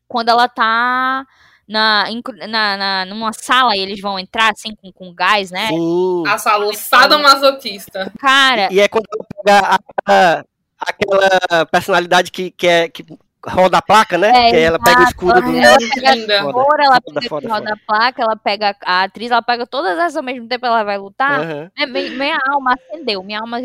Quando 0.09 0.29
ela 0.31 0.49
tá. 0.49 1.27
Na, 1.69 2.05
na, 2.49 2.77
na, 2.77 3.05
numa 3.07 3.33
sala 3.33 3.77
e 3.77 3.81
eles 3.81 4.01
vão 4.01 4.19
entrar 4.19 4.53
assim 4.53 4.75
com, 4.77 4.93
com 4.93 5.13
gás, 5.13 5.51
né? 5.51 5.67
Sim. 5.69 6.23
A 6.27 6.39
saloçada 6.39 7.19
masoquista. 7.19 8.13
Cara, 8.21 8.69
E 8.73 8.79
é 8.81 8.87
quando 8.87 9.05
ela 9.13 9.27
pega 9.37 9.67
a- 9.75 9.79
a- 10.39 10.45
aquela 10.79 11.67
personalidade 11.67 12.31
que, 12.31 12.51
que, 12.53 12.67
é, 12.69 12.89
que 12.89 13.05
roda 13.45 13.79
a 13.79 13.83
placa, 13.83 14.19
né? 14.19 14.49
É, 14.49 14.51
que 14.51 14.57
ela 14.57 14.79
pega 14.79 15.01
o 15.01 15.05
escudo 15.05 15.41
do. 15.41 15.57
ela 15.57 15.77
pega 15.95 16.41
a 16.41 16.53
cor, 16.53 16.81
ela 16.81 16.95
Foda, 17.01 17.21
pega 17.21 17.29
foda, 17.29 17.49
a 17.49 17.53
roda 17.55 17.73
a 17.73 17.77
placa, 17.87 18.23
ela 18.23 18.37
pega 18.37 18.77
a 18.85 19.03
atriz, 19.05 19.31
ela 19.31 19.43
pega 19.43 19.67
todas 19.67 19.99
essas 19.99 20.17
ao 20.17 20.23
mesmo 20.23 20.49
tempo, 20.49 20.67
ela 20.67 20.83
vai 20.85 20.99
lutar. 20.99 21.41
Aham. 21.41 21.71
É, 21.79 21.87
mi- 21.87 22.11
minha 22.11 22.39
alma 22.49 22.75
acendeu, 22.75 23.23
minha 23.23 23.41
alma 23.41 23.59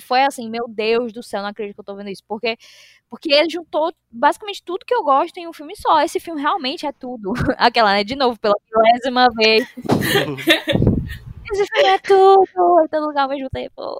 foi 0.00 0.22
assim, 0.22 0.48
meu 0.50 0.66
Deus 0.68 1.12
do 1.12 1.22
céu, 1.22 1.42
não 1.42 1.48
acredito 1.50 1.74
que 1.74 1.80
eu 1.80 1.84
tô 1.84 1.94
vendo 1.94 2.10
isso, 2.10 2.22
porque 2.26 2.56
porque 3.10 3.32
ele 3.32 3.48
juntou 3.50 3.92
basicamente 4.10 4.62
tudo 4.62 4.84
que 4.84 4.94
eu 4.94 5.02
gosto 5.02 5.36
em 5.38 5.46
um 5.48 5.52
filme 5.52 5.74
só. 5.76 6.00
Esse 6.02 6.20
filme 6.20 6.40
realmente 6.40 6.86
é 6.86 6.92
tudo. 6.92 7.32
Aquela, 7.58 7.92
né? 7.92 8.04
De 8.04 8.14
novo, 8.16 8.38
pela 8.38 8.54
milésima 8.74 9.28
vez. 9.36 9.66
Esse 11.50 11.64
filme 11.66 11.88
é 11.88 11.98
tudo, 11.98 12.82
em 12.84 12.88
todo 12.88 13.06
lugar 13.06 13.22
ao 13.22 13.28
mesmo 13.30 13.48
tempo. 13.48 13.98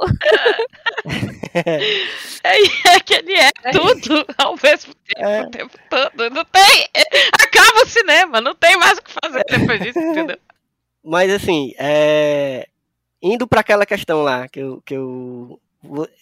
É, 2.44 2.58
é 2.96 3.00
que 3.00 3.14
ele 3.14 3.34
é 3.34 3.50
tudo 3.72 4.26
ao 4.36 4.54
mesmo 4.62 4.94
tempo, 4.94 5.20
É. 5.26 5.42
o 5.42 5.50
tempo 5.50 5.78
todo. 5.88 6.30
Não 6.30 6.44
tem. 6.44 6.88
Acaba 7.32 7.82
o 7.82 7.86
cinema, 7.86 8.40
não 8.40 8.54
tem 8.54 8.76
mais 8.76 8.98
o 8.98 9.02
que 9.02 9.10
fazer 9.12 9.42
depois 9.48 9.80
disso, 9.80 9.98
entendeu? 9.98 10.38
Mas 11.02 11.32
assim, 11.32 11.72
é, 11.78 12.68
indo 13.22 13.46
para 13.46 13.60
aquela 13.60 13.86
questão 13.86 14.22
lá, 14.22 14.46
que 14.48 14.60
eu, 14.60 14.82
que 14.84 14.94
eu. 14.94 15.58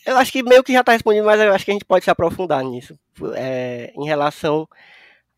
Eu 0.05 0.16
acho 0.19 0.33
que 0.33 0.43
meio 0.43 0.62
que 0.62 0.73
já 0.73 0.81
está 0.81 0.93
respondido, 0.93 1.24
mas 1.24 1.41
eu 1.41 1.53
acho 1.53 1.65
que 1.65 1.70
a 1.70 1.74
gente 1.74 1.85
pode 1.85 2.05
se 2.05 2.11
aprofundar 2.11 2.62
nisso. 2.62 2.99
É, 3.35 3.93
em 3.97 4.05
relação. 4.05 4.69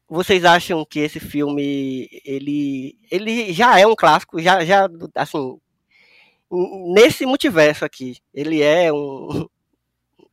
Vocês 0.08 0.44
acham 0.44 0.84
que 0.84 1.00
esse 1.00 1.20
filme 1.20 2.08
ele, 2.24 2.96
ele 3.10 3.52
já 3.52 3.78
é 3.78 3.86
um 3.86 3.94
clássico, 3.94 4.40
já, 4.40 4.64
já 4.64 4.88
assim, 5.14 5.60
nesse 6.94 7.26
multiverso 7.26 7.84
aqui, 7.84 8.16
ele 8.32 8.62
é 8.62 8.90
um, 8.90 9.46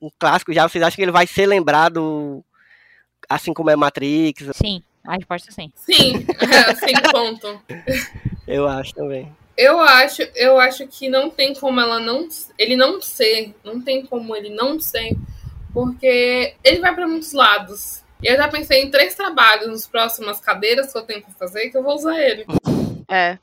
um 0.01 0.09
clássico 0.17 0.53
já, 0.53 0.67
vocês 0.67 0.81
acham 0.81 0.95
que 0.95 1.01
ele 1.01 1.11
vai 1.11 1.27
ser 1.27 1.45
lembrado 1.45 2.41
assim 3.27 3.53
como 3.53 3.69
é 3.69 3.75
Matrix? 3.75 4.45
Sim, 4.55 4.81
a 5.03 5.15
resposta 5.15 5.49
é 5.49 5.53
sim. 5.53 5.71
Sim, 5.75 6.25
sem 6.79 6.95
ponto. 7.11 7.61
Eu 8.47 8.67
acho 8.67 8.93
também. 8.93 9.35
Eu 9.57 9.79
acho, 9.79 10.21
eu 10.35 10.59
acho 10.59 10.85
que 10.87 11.07
não 11.07 11.29
tem 11.29 11.53
como 11.53 11.79
ela 11.79 11.99
não, 11.99 12.27
ele 12.57 12.75
não 12.75 13.01
ser, 13.01 13.55
não 13.63 13.81
tem 13.81 14.05
como 14.05 14.35
ele 14.35 14.49
não 14.49 14.79
ser, 14.79 15.15
porque 15.73 16.55
ele 16.63 16.79
vai 16.79 16.93
para 16.93 17.07
muitos 17.07 17.31
lados. 17.31 18.03
E 18.21 18.27
eu 18.27 18.35
já 18.35 18.47
pensei 18.47 18.83
em 18.83 18.91
três 18.91 19.15
trabalhos 19.15 19.67
nas 19.67 19.87
próximas 19.87 20.39
cadeiras 20.39 20.91
que 20.91 20.97
eu 20.97 21.03
tenho 21.03 21.21
pra 21.21 21.31
fazer 21.33 21.69
que 21.69 21.77
eu 21.77 21.83
vou 21.83 21.95
usar 21.95 22.19
ele. 22.19 22.45
É. 23.09 23.37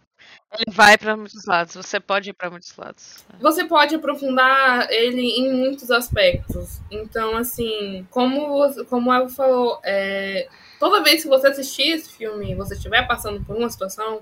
Ele 0.54 0.74
vai 0.74 0.98
pra 0.98 1.16
muitos 1.16 1.46
lados. 1.46 1.74
Você 1.74 1.98
pode 1.98 2.30
ir 2.30 2.32
pra 2.34 2.50
muitos 2.50 2.76
lados. 2.76 3.24
Você 3.40 3.64
pode 3.64 3.94
aprofundar 3.94 4.86
ele 4.90 5.22
em 5.22 5.52
muitos 5.52 5.90
aspectos. 5.90 6.78
Então, 6.90 7.36
assim, 7.36 8.06
como, 8.10 8.70
como 8.84 9.10
a 9.10 9.18
Eva 9.18 9.28
falou, 9.30 9.80
é, 9.82 10.46
toda 10.78 11.02
vez 11.02 11.22
que 11.22 11.28
você 11.28 11.46
assistir 11.46 11.92
esse 11.92 12.10
filme 12.10 12.54
você 12.54 12.74
estiver 12.74 13.06
passando 13.06 13.42
por 13.44 13.56
uma 13.56 13.70
situação, 13.70 14.20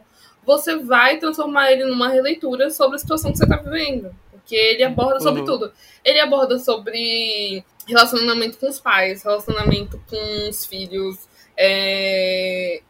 você 0.51 0.77
vai 0.77 1.19
transformar 1.19 1.71
ele 1.71 1.85
numa 1.85 2.09
releitura 2.09 2.71
sobre 2.71 2.97
a 2.97 2.99
situação 2.99 3.31
que 3.31 3.39
você 3.39 3.45
está 3.45 3.57
vivendo. 3.57 4.15
Porque 4.33 4.57
ele 4.57 4.83
aborda 4.83 5.21
sobre 5.21 5.41
Uhum. 5.41 5.47
tudo. 5.47 5.73
Ele 6.05 6.19
aborda 6.19 6.59
sobre 6.59 7.65
relacionamento 7.87 8.59
com 8.59 8.69
os 8.69 8.81
pais, 8.81 9.23
relacionamento 9.23 10.03
com 10.09 10.49
os 10.49 10.65
filhos, 10.65 11.29
é, 11.57 12.83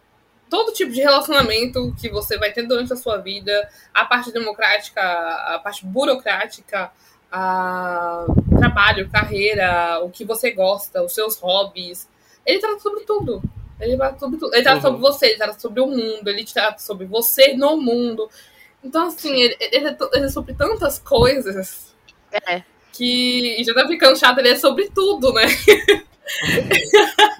todo 0.49 0.73
tipo 0.73 0.91
de 0.91 1.01
relacionamento 1.01 1.95
que 2.01 2.09
você 2.09 2.39
vai 2.39 2.53
ter 2.53 2.63
durante 2.67 2.93
a 2.93 2.97
sua 2.97 3.19
vida, 3.19 3.69
a 3.93 4.05
parte 4.05 4.33
democrática, 4.33 5.01
a 5.03 5.61
parte 5.63 5.85
burocrática, 5.85 6.91
a 7.31 8.27
trabalho, 8.59 9.09
carreira, 9.11 10.01
o 10.03 10.11
que 10.11 10.25
você 10.25 10.51
gosta, 10.51 11.03
os 11.03 11.13
seus 11.13 11.39
hobbies. 11.39 12.09
Ele 12.45 12.59
trata 12.59 12.81
sobre 12.81 13.05
tudo. 13.05 13.43
Ele 13.81 13.97
trata 13.97 14.19
sobre 14.19 14.39
tudo. 14.39 14.55
Ele 14.55 14.63
trata 14.63 14.77
Uhum. 14.77 14.83
sobre 14.83 15.01
você, 15.01 15.27
ele 15.27 15.37
trata 15.37 15.59
sobre 15.61 15.81
o 15.81 15.87
mundo, 15.87 16.29
ele 16.29 16.45
trata 16.45 16.79
sobre 16.83 17.07
você 17.07 17.55
no 17.55 17.77
mundo. 17.81 18.29
Então, 18.83 19.07
assim, 19.09 19.35
ele, 19.41 19.57
ele 19.61 19.89
é, 19.89 19.97
ele 20.15 20.27
é 20.27 20.29
sobre 20.29 20.55
tantas 20.55 20.99
coisas 20.99 21.95
É. 22.49 22.63
que 22.93 23.63
já 23.65 23.75
tá 23.75 23.87
ficando 23.87 24.19
chato, 24.19 24.39
ele 24.39 24.49
é 24.51 24.57
sobre 24.57 24.89
tudo, 24.91 25.33
né? 25.33 25.43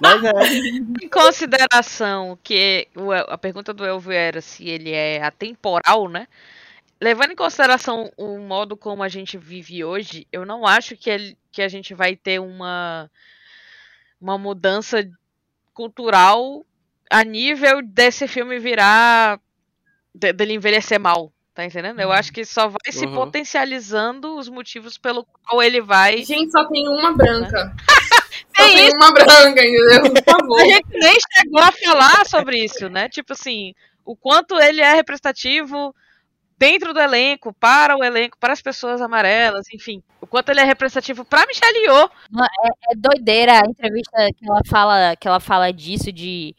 Mas 0.01 0.23
é. 0.23 0.31
Em 1.03 1.09
consideração 1.09 2.37
que 2.43 2.87
a 3.27 3.37
pergunta 3.37 3.73
do 3.73 3.85
Elvio 3.85 4.11
era 4.11 4.41
se 4.41 4.67
ele 4.67 4.91
é 4.91 5.21
atemporal, 5.23 6.07
né? 6.09 6.27
Levando 6.99 7.31
em 7.31 7.35
consideração 7.35 8.11
o 8.17 8.37
modo 8.39 8.77
como 8.77 9.01
a 9.01 9.07
gente 9.09 9.37
vive 9.37 9.83
hoje, 9.83 10.27
eu 10.31 10.45
não 10.45 10.65
acho 10.67 10.95
que, 10.95 11.09
ele- 11.09 11.37
que 11.51 11.61
a 11.61 11.67
gente 11.67 11.93
vai 11.95 12.15
ter 12.15 12.39
uma, 12.39 13.09
uma 14.19 14.37
mudança 14.37 15.03
cultural 15.73 16.65
a 17.09 17.23
nível 17.23 17.81
desse 17.83 18.27
filme 18.27 18.59
virar. 18.59 19.39
de- 20.13 20.33
dele 20.33 20.53
envelhecer 20.55 20.99
mal. 20.99 21.31
Tá 21.53 21.65
entendendo? 21.65 21.99
Eu 21.99 22.11
acho 22.11 22.31
que 22.33 22.43
só 22.45 22.67
vai 22.67 22.91
se 22.91 23.05
Uhum. 23.05 23.13
potencializando 23.13 24.37
os 24.37 24.47
motivos 24.49 24.97
pelo 24.97 25.25
qual 25.47 25.61
ele 25.63 25.81
vai. 25.81 26.23
Gente, 26.23 26.51
só 26.51 26.65
tem 26.67 26.87
uma 26.87 27.13
branca. 27.13 27.73
É 28.57 28.63
Só 28.63 28.75
tem 28.75 28.95
uma 28.95 29.11
branca, 29.13 29.49
entendeu? 29.65 30.01
Por 30.23 30.23
favor. 30.23 30.61
A 30.61 30.65
gente 30.65 30.87
nem 30.91 31.15
chegou 31.37 31.61
a 31.61 31.71
falar 31.71 32.25
sobre 32.25 32.57
isso, 32.63 32.89
né? 32.89 33.07
Tipo 33.09 33.33
assim, 33.33 33.73
o 34.05 34.15
quanto 34.15 34.59
ele 34.59 34.81
é 34.81 34.93
representativo 34.93 35.95
dentro 36.61 36.93
do 36.93 36.99
elenco, 36.99 37.51
para 37.53 37.97
o 37.97 38.03
elenco, 38.03 38.37
para 38.39 38.53
as 38.53 38.61
pessoas 38.61 39.01
amarelas, 39.01 39.65
enfim. 39.73 40.03
O 40.21 40.27
quanto 40.27 40.49
ele 40.49 40.59
é 40.59 40.63
representativo 40.63 41.25
para 41.25 41.47
Michelle 41.47 41.79
Yeoh. 41.79 42.07
É 42.91 42.95
doideira 42.95 43.53
a 43.53 43.67
entrevista 43.67 44.27
que 44.37 44.47
ela 44.47 44.61
fala, 44.69 45.15
que 45.15 45.27
ela 45.27 45.39
fala 45.39 45.73
disso 45.73 46.11
de, 46.11 46.55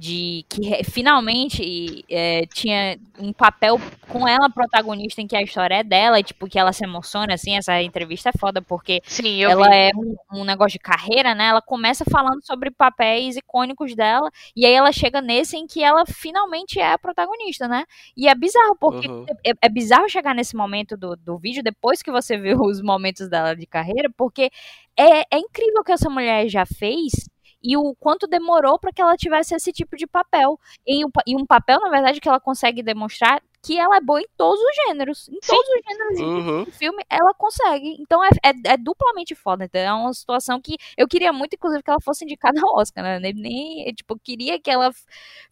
de 0.00 0.46
que 0.48 0.62
re- 0.66 0.82
finalmente 0.84 2.04
é, 2.08 2.46
tinha 2.46 2.98
um 3.18 3.32
papel 3.32 3.78
com 4.08 4.26
ela 4.26 4.48
protagonista 4.48 5.20
em 5.20 5.26
que 5.26 5.36
a 5.36 5.42
história 5.42 5.74
é 5.76 5.84
dela, 5.84 6.18
e 6.18 6.22
tipo, 6.22 6.48
que 6.48 6.58
ela 6.58 6.72
se 6.72 6.84
emociona, 6.84 7.34
assim, 7.34 7.56
essa 7.56 7.80
entrevista 7.82 8.30
é 8.30 8.38
foda, 8.38 8.62
porque 8.62 9.02
Sim, 9.06 9.42
ela 9.44 9.68
vi. 9.68 9.74
é 9.74 9.90
um, 9.94 10.16
um 10.40 10.44
negócio 10.44 10.72
de 10.72 10.78
carreira, 10.78 11.34
né? 11.34 11.48
Ela 11.48 11.60
começa 11.62 12.04
falando 12.10 12.44
sobre 12.44 12.70
papéis 12.70 13.36
icônicos 13.36 13.94
dela, 13.94 14.30
e 14.56 14.64
aí 14.64 14.72
ela 14.72 14.90
chega 14.92 15.20
nesse 15.20 15.56
em 15.56 15.66
que 15.66 15.82
ela 15.82 16.04
finalmente 16.06 16.78
é 16.80 16.92
a 16.92 16.98
protagonista, 16.98 17.68
né? 17.68 17.84
E 18.16 18.26
é 18.28 18.34
bizarro, 18.34 18.76
porque 18.80 19.08
Uhum. 19.08 19.26
é, 19.44 19.52
é 19.62 19.68
bizarro 19.68 20.08
chegar 20.08 20.34
nesse 20.34 20.56
momento 20.56 20.96
do, 20.96 21.14
do 21.16 21.38
vídeo, 21.38 21.62
depois 21.62 22.02
que 22.02 22.10
você 22.10 22.36
viu 22.40 22.58
os 22.62 22.80
momentos 22.82 23.28
dela 23.28 23.54
de 23.54 23.66
carreira, 23.66 24.08
porque 24.16 24.50
é, 24.96 25.20
é 25.34 25.38
incrível 25.38 25.80
o 25.80 25.84
que 25.84 25.92
essa 25.92 26.10
mulher 26.10 26.48
já 26.48 26.64
fez. 26.66 27.12
E 27.62 27.76
o 27.76 27.94
quanto 27.98 28.26
demorou 28.26 28.78
para 28.78 28.92
que 28.92 29.02
ela 29.02 29.16
tivesse 29.16 29.54
esse 29.54 29.72
tipo 29.72 29.96
de 29.96 30.06
papel. 30.06 30.58
Em 30.86 31.04
um, 31.04 31.10
em 31.26 31.36
um 31.36 31.46
papel, 31.46 31.78
na 31.80 31.90
verdade, 31.90 32.20
que 32.20 32.28
ela 32.28 32.40
consegue 32.40 32.82
demonstrar 32.82 33.42
que 33.62 33.78
ela 33.78 33.96
é 33.96 34.00
boa 34.00 34.20
em 34.20 34.26
todos 34.36 34.58
os 34.58 34.86
gêneros. 34.86 35.28
Em 35.28 35.38
todos 35.40 35.68
os 35.68 35.82
gêneros 35.86 36.16
de 36.16 36.22
Uhum. 36.22 36.64
do 36.64 36.72
filme, 36.72 37.04
ela 37.10 37.34
consegue. 37.34 37.96
Então 38.00 38.24
é, 38.24 38.30
é, 38.42 38.72
é 38.72 38.76
duplamente 38.76 39.34
foda. 39.34 39.64
Então 39.64 39.80
é 39.80 39.92
uma 39.92 40.12
situação 40.14 40.60
que 40.60 40.76
eu 40.96 41.06
queria 41.06 41.32
muito, 41.32 41.54
inclusive, 41.54 41.82
que 41.82 41.90
ela 41.90 42.00
fosse 42.00 42.24
indicada 42.24 42.58
ao 42.62 42.78
Oscar, 42.78 43.04
né? 43.04 43.32
Nem, 43.34 43.84
tipo, 43.94 44.14
eu 44.14 44.18
queria 44.22 44.58
que 44.58 44.70
ela 44.70 44.90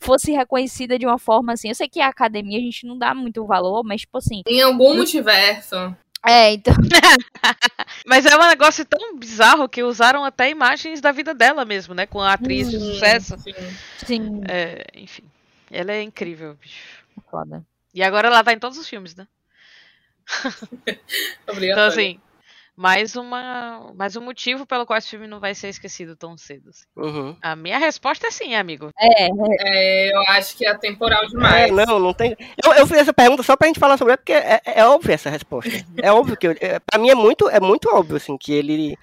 fosse 0.01 0.33
reconhecida 0.33 0.99
de 0.99 1.07
uma 1.07 1.19
forma 1.19 1.53
assim. 1.53 1.69
Eu 1.69 1.75
sei 1.75 1.89
que 1.89 2.01
a 2.01 2.09
academia 2.09 2.59
a 2.59 2.63
gente 2.63 2.87
não 2.87 2.97
dá 2.97 3.15
muito 3.15 3.45
valor, 3.45 3.85
mas, 3.85 4.01
tipo 4.01 4.17
assim. 4.17 4.43
Em 4.47 4.63
algum 4.63 4.95
multiverso. 4.97 5.95
É, 6.27 6.53
então. 6.53 6.75
Mas 8.07 8.27
é 8.27 8.37
um 8.37 8.47
negócio 8.49 8.85
tão 8.85 9.17
bizarro 9.19 9.69
que 9.69 9.83
usaram 9.83 10.25
até 10.25 10.51
imagens 10.51 11.01
da 11.01 11.13
vida 11.13 11.33
dela 11.35 11.65
mesmo, 11.65 11.95
né? 11.95 12.07
Com 12.07 12.21
a 12.21 12.33
atriz 12.33 12.71
de 12.71 12.79
sucesso. 12.79 13.37
sim. 13.39 13.53
Sim, 14.05 14.41
É, 14.49 14.85
enfim. 14.95 15.25
Ela 15.71 15.93
é 15.93 16.03
incrível, 16.03 16.55
bicho. 16.55 17.05
foda. 17.31 17.65
E 17.95 18.03
agora 18.03 18.29
ela 18.29 18.43
tá 18.45 18.53
em 18.53 18.59
todos 18.59 18.79
os 18.79 18.89
filmes, 18.89 19.15
né? 19.15 19.27
Então, 20.87 21.55
Obrigada. 21.55 21.87
assim, 21.87 22.21
mais, 22.79 23.17
uma, 23.17 23.93
mais 23.97 24.15
um 24.15 24.21
motivo 24.21 24.65
pelo 24.65 24.87
qual 24.87 24.97
esse 24.99 25.09
filme 25.11 25.27
não 25.27 25.41
vai 25.41 25.53
ser 25.53 25.69
esquecido 25.69 26.15
tão 26.15 26.37
cedo. 26.39 26.71
assim. 26.71 26.85
Uhum. 26.97 27.37
A 27.43 27.57
minha 27.57 27.77
resposta 27.77 28.29
é 28.29 28.31
sim, 28.31 28.55
amigo. 28.55 28.91
É, 28.97 29.29
É, 29.61 30.15
eu 30.15 30.21
acho 30.29 30.57
que 30.57 30.65
é 30.65 30.73
temporal 30.79 31.25
É, 31.25 31.27
demais. 31.27 31.73
não, 31.73 31.99
não 31.99 32.15
tem. 32.15 32.37
Eu, 32.65 32.73
eu 32.75 32.87
fiz 32.87 32.99
essa 32.99 33.13
pergunta 33.13 33.43
só 33.43 33.57
pra 33.57 33.67
gente 33.67 33.81
falar 33.81 33.97
sobre 33.97 34.13
ela, 34.13 34.19
porque 34.19 34.33
é, 34.33 34.61
é 34.65 34.85
óbvio 34.87 35.13
essa 35.13 35.29
resposta. 35.29 35.71
É 36.01 36.13
óbvio 36.13 36.37
que. 36.37 36.47
eu- 36.47 36.57
É, 36.61 36.79
pra 36.79 37.01
mim 37.01 37.11
é 37.11 37.15
muito, 37.17 37.49
é 37.49 37.59
muito 37.59 37.89
óbvio, 37.93 38.17
assim, 38.17 38.39
que 38.39 38.53
ele. 38.53 38.97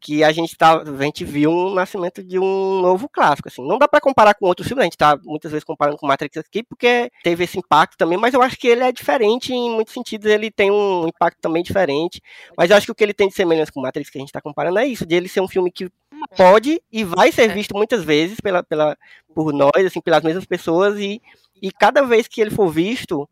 Que 0.00 0.22
a 0.22 0.30
gente, 0.30 0.56
tá, 0.56 0.80
a 0.80 1.02
gente 1.02 1.24
viu 1.24 1.50
um 1.50 1.74
nascimento 1.74 2.22
de 2.22 2.38
um 2.38 2.80
novo 2.80 3.08
clássico, 3.08 3.48
assim. 3.48 3.66
Não 3.66 3.78
dá 3.78 3.88
pra 3.88 4.00
comparar 4.00 4.34
com 4.34 4.46
outros 4.46 4.68
filmes, 4.68 4.82
a 4.82 4.84
gente 4.84 4.96
tá 4.96 5.18
muitas 5.24 5.50
vezes 5.50 5.64
comparando 5.64 5.96
com 5.96 6.06
Matrix 6.06 6.36
aqui, 6.36 6.62
porque 6.62 7.10
teve 7.24 7.42
esse 7.44 7.58
impacto 7.58 7.96
também, 7.98 8.16
mas 8.16 8.32
eu 8.32 8.40
acho 8.40 8.56
que 8.56 8.68
ele 8.68 8.84
é 8.84 8.92
diferente 8.92 9.52
em 9.52 9.70
muitos 9.70 9.92
sentidos, 9.92 10.30
ele 10.30 10.50
tem 10.52 10.70
um 10.70 11.08
impacto 11.08 11.38
também 11.40 11.62
diferente. 11.64 12.22
Mas 12.56 12.70
eu 12.70 12.76
acho 12.76 12.86
que 12.86 12.92
o 12.92 12.94
que 12.94 13.02
ele 13.02 13.12
tem 13.14 13.28
de 13.28 13.34
semelhança 13.34 13.72
com 13.72 13.80
Matrix 13.80 14.08
que 14.08 14.18
a 14.18 14.20
gente 14.20 14.32
tá 14.32 14.40
comparando 14.40 14.78
é 14.78 14.86
isso, 14.86 15.04
de 15.04 15.16
ele 15.16 15.28
ser 15.28 15.40
um 15.40 15.48
filme 15.48 15.70
que 15.72 15.90
pode 16.36 16.80
e 16.92 17.02
vai 17.04 17.32
ser 17.32 17.50
É. 17.50 17.54
visto 17.54 17.74
muitas 17.74 18.04
vezes 18.04 18.40
pela, 18.40 18.62
pela, 18.62 18.96
por 19.34 19.52
nós, 19.52 19.84
assim, 19.84 20.00
pelas 20.00 20.22
mesmas 20.22 20.44
pessoas, 20.46 20.98
e, 20.98 21.20
e 21.60 21.72
cada 21.72 22.02
vez 22.02 22.28
que 22.28 22.40
ele 22.40 22.50
for 22.50 22.68
visto, 22.70 23.28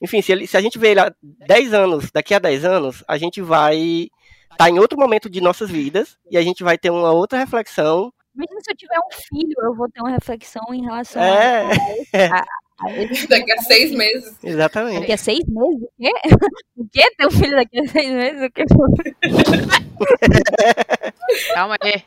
enfim, 0.00 0.22
se, 0.22 0.30
ele, 0.32 0.46
se 0.46 0.56
a 0.56 0.60
gente 0.60 0.78
vê 0.78 0.90
ele 0.92 1.00
há 1.00 1.12
10 1.22 1.74
anos, 1.74 2.10
daqui 2.12 2.34
a 2.34 2.38
10 2.38 2.64
anos, 2.64 3.02
a 3.08 3.16
gente 3.18 3.40
vai 3.40 4.08
estar 4.54 4.70
em 4.70 4.78
outro 4.78 4.98
momento 4.98 5.28
de 5.28 5.40
nossas 5.40 5.70
vidas, 5.70 6.16
e 6.30 6.38
a 6.38 6.42
gente 6.42 6.64
vai 6.64 6.78
ter 6.78 6.90
uma 6.90 7.12
outra 7.12 7.38
reflexão. 7.38 8.12
Imagina 8.34 8.60
se 8.62 8.70
eu 8.72 8.76
tiver 8.76 8.98
um 8.98 9.12
filho, 9.12 9.54
eu 9.62 9.74
vou 9.74 9.88
ter 9.90 10.00
uma 10.00 10.10
reflexão 10.10 10.62
em 10.72 10.82
relação 10.82 11.22
É, 11.22 11.62
a, 12.32 12.44
a 12.80 12.90
ele. 12.92 13.26
Daqui 13.28 13.52
a 13.52 13.58
seis 13.62 13.92
meses. 13.92 14.36
exatamente. 14.42 15.00
Daqui 15.00 15.12
a 15.12 15.16
seis 15.18 15.44
meses? 15.46 15.82
O 15.82 15.90
quê? 16.00 16.12
O 16.76 16.88
quê? 16.92 17.10
Ter 17.16 17.26
um 17.26 17.30
filho 17.30 17.52
daqui 17.56 17.78
a 17.80 17.86
seis 17.86 18.10
meses? 18.10 18.42
O 18.42 18.50
quê? 18.50 18.64
Calma 21.54 21.76
aí. 21.80 22.02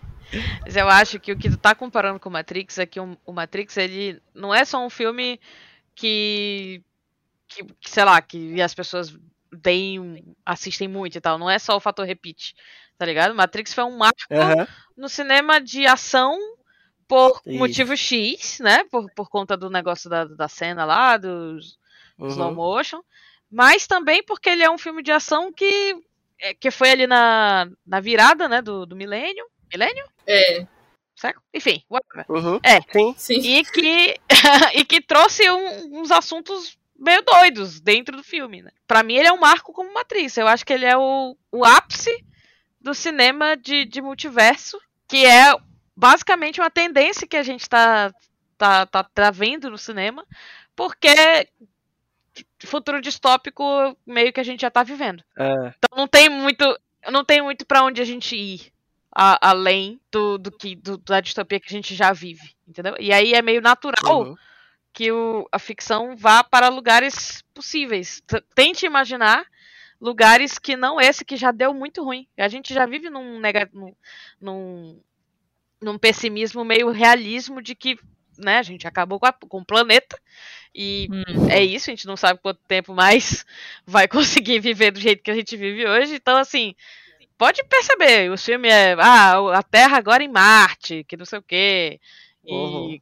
Mas 0.65 0.75
eu 0.75 0.87
acho 0.89 1.19
que 1.19 1.31
o 1.31 1.37
que 1.37 1.49
tu 1.49 1.57
tá 1.57 1.73
comparando 1.73 2.19
com 2.19 2.29
o 2.29 2.31
Matrix 2.31 2.77
é 2.77 2.85
que 2.85 2.99
o, 2.99 3.17
o 3.25 3.31
Matrix, 3.31 3.77
ele 3.77 4.21
não 4.35 4.53
é 4.53 4.65
só 4.65 4.85
um 4.85 4.89
filme 4.89 5.39
que, 5.95 6.83
que, 7.47 7.63
que, 7.63 7.89
sei 7.89 8.03
lá, 8.03 8.21
que 8.21 8.61
as 8.61 8.75
pessoas 8.75 9.15
deem, 9.51 10.35
assistem 10.45 10.87
muito 10.87 11.17
e 11.17 11.21
tal. 11.21 11.37
Não 11.37 11.49
é 11.49 11.59
só 11.59 11.75
o 11.75 11.79
fator 11.79 12.05
repeat, 12.05 12.55
tá 12.97 13.05
ligado? 13.05 13.35
Matrix 13.35 13.73
foi 13.73 13.83
um 13.83 13.97
marco 13.97 14.17
Aham, 14.31 14.67
no 14.95 15.07
cinema 15.09 15.59
de 15.59 15.85
ação 15.85 16.37
por 17.07 17.41
Isso. 17.45 17.57
motivo 17.57 17.95
X, 17.95 18.59
né? 18.59 18.83
Por, 18.85 19.09
por 19.13 19.29
conta 19.29 19.55
do 19.55 19.69
negócio 19.69 20.09
da, 20.09 20.25
da 20.25 20.47
cena 20.47 20.83
lá, 20.85 21.17
dos 21.17 21.77
slow 22.19 22.49
uhum, 22.49 22.55
motion. 22.55 23.01
Mas 23.49 23.87
também 23.87 24.21
porque 24.23 24.49
ele 24.49 24.63
é 24.63 24.69
um 24.69 24.77
filme 24.77 25.01
de 25.01 25.11
ação 25.11 25.53
que, 25.53 25.95
é, 26.39 26.53
que 26.53 26.69
foi 26.69 26.91
ali 26.91 27.07
na, 27.07 27.69
na 27.85 27.99
virada, 27.99 28.49
né? 28.49 28.61
Do, 28.61 28.85
do 28.85 28.95
milênio. 28.95 29.45
Milênio? 29.71 30.05
É, 30.25 30.65
Certo? 31.17 31.41
Enfim, 31.51 31.83
whatever. 31.89 32.25
uhum. 32.29 32.59
É. 32.63 32.79
Sim, 32.93 33.15
sim. 33.17 33.39
E 33.39 33.65
que, 33.65 34.19
e 34.75 34.85
que 34.85 35.01
trouxe 35.01 35.49
um- 35.49 35.99
uns 35.99 36.11
assuntos 36.11 36.77
meio 36.97 37.21
doidos 37.23 37.79
dentro 37.79 38.15
do 38.17 38.23
filme, 38.23 38.61
né? 38.61 38.71
Pra 38.87 39.03
mim, 39.03 39.15
ele 39.15 39.27
é 39.27 39.31
um 39.33 39.39
marco 39.39 39.71
como 39.73 39.93
Matrix. 39.93 40.37
Eu 40.37 40.47
acho 40.47 40.65
que 40.65 40.73
ele 40.73 40.85
é 40.85 40.97
o, 40.97 41.37
o 41.51 41.65
ápice 41.65 42.23
do 42.81 42.93
cinema 42.93 43.55
de, 43.57 43.85
de 43.85 44.01
multiverso, 44.01 44.79
que 45.07 45.25
é 45.25 45.53
basicamente 45.95 46.59
uma 46.61 46.69
tendência 46.69 47.27
que 47.27 47.37
a 47.37 47.43
gente 47.43 47.67
tá, 47.67 48.13
tá, 48.57 48.85
tá, 48.85 49.03
tá 49.03 49.31
vendo 49.31 49.69
no 49.69 49.77
cinema, 49.77 50.25
porque 50.75 51.47
futuro 52.63 53.01
distópico 53.01 53.63
meio 54.05 54.31
que 54.31 54.39
a 54.39 54.43
gente 54.43 54.61
já 54.61 54.69
tá 54.69 54.83
vivendo. 54.83 55.23
é, 55.37 55.51
Então 55.77 55.97
não 55.97 56.07
tem 56.07 56.29
muito, 56.29 56.63
não 57.11 57.23
tem 57.25 57.41
muito 57.41 57.65
para 57.65 57.83
onde 57.83 58.01
a 58.01 58.05
gente 58.05 58.35
ir 58.35 58.71
a- 59.11 59.49
além 59.49 59.99
do, 60.11 60.37
do 60.37 60.51
que 60.51 60.75
do- 60.75 60.97
da 60.97 61.19
distopia 61.19 61.59
que 61.59 61.67
a 61.67 61.71
gente 61.71 61.95
já 61.95 62.13
vive, 62.13 62.55
entendeu? 62.67 62.95
E 62.99 63.11
aí 63.11 63.33
é 63.33 63.41
meio 63.41 63.61
natural 63.61 64.21
uhum. 64.21 64.35
Que 64.97 65.11
o, 65.11 65.47
a 65.51 65.59
ficção 65.59 66.15
vá 66.17 66.43
para 66.43 66.69
lugares 66.69 67.43
possíveis. 67.53 68.21
T- 68.27 68.41
Tente 68.55 68.85
imaginar 68.85 69.45
lugares 70.01 70.57
que 70.59 70.75
não 70.75 70.99
esse 70.99 71.25
que 71.25 71.37
já 71.37 71.51
deu 71.51 71.73
muito 71.73 72.03
ruim. 72.03 72.27
A 72.37 72.47
gente 72.47 72.73
já 72.73 72.85
vive 72.85 73.09
num, 73.09 73.39
nega, 73.39 73.69
num, 73.73 73.93
num, 74.41 75.01
num 75.81 75.97
pessimismo 75.97 76.63
meio 76.65 76.89
realismo 76.91 77.61
de 77.61 77.75
que 77.75 77.97
né, 78.37 78.59
a 78.59 78.63
gente 78.63 78.87
acabou 78.87 79.19
com, 79.19 79.27
a- 79.27 79.33
com 79.33 79.59
o 79.59 79.65
planeta 79.65 80.19
e 80.75 81.11
Hum. 81.11 81.23
é 81.49 81.63
isso, 81.63 81.89
a 81.89 81.93
gente 81.93 82.07
não 82.07 82.17
sabe 82.17 82.39
quanto 82.41 82.61
tempo 82.67 82.93
mais 82.93 83.45
vai 83.85 84.07
conseguir 84.07 84.59
viver 84.59 84.91
do 84.91 84.99
jeito 84.99 85.23
que 85.23 85.31
a 85.31 85.35
gente 85.35 85.57
vive 85.57 85.87
hoje. 85.87 86.15
Então, 86.15 86.37
assim, 86.37 86.75
pode 87.37 87.63
perceber, 87.65 88.31
o 88.31 88.37
filme 88.37 88.67
é 88.69 88.93
ah, 88.99 89.57
a 89.59 89.63
Terra 89.63 89.97
agora 89.97 90.23
em 90.23 90.29
Marte, 90.29 91.03
que 91.05 91.17
não 91.17 91.25
sei 91.25 91.39
o 91.39 91.43
quê. 91.43 91.99
E 92.45 93.01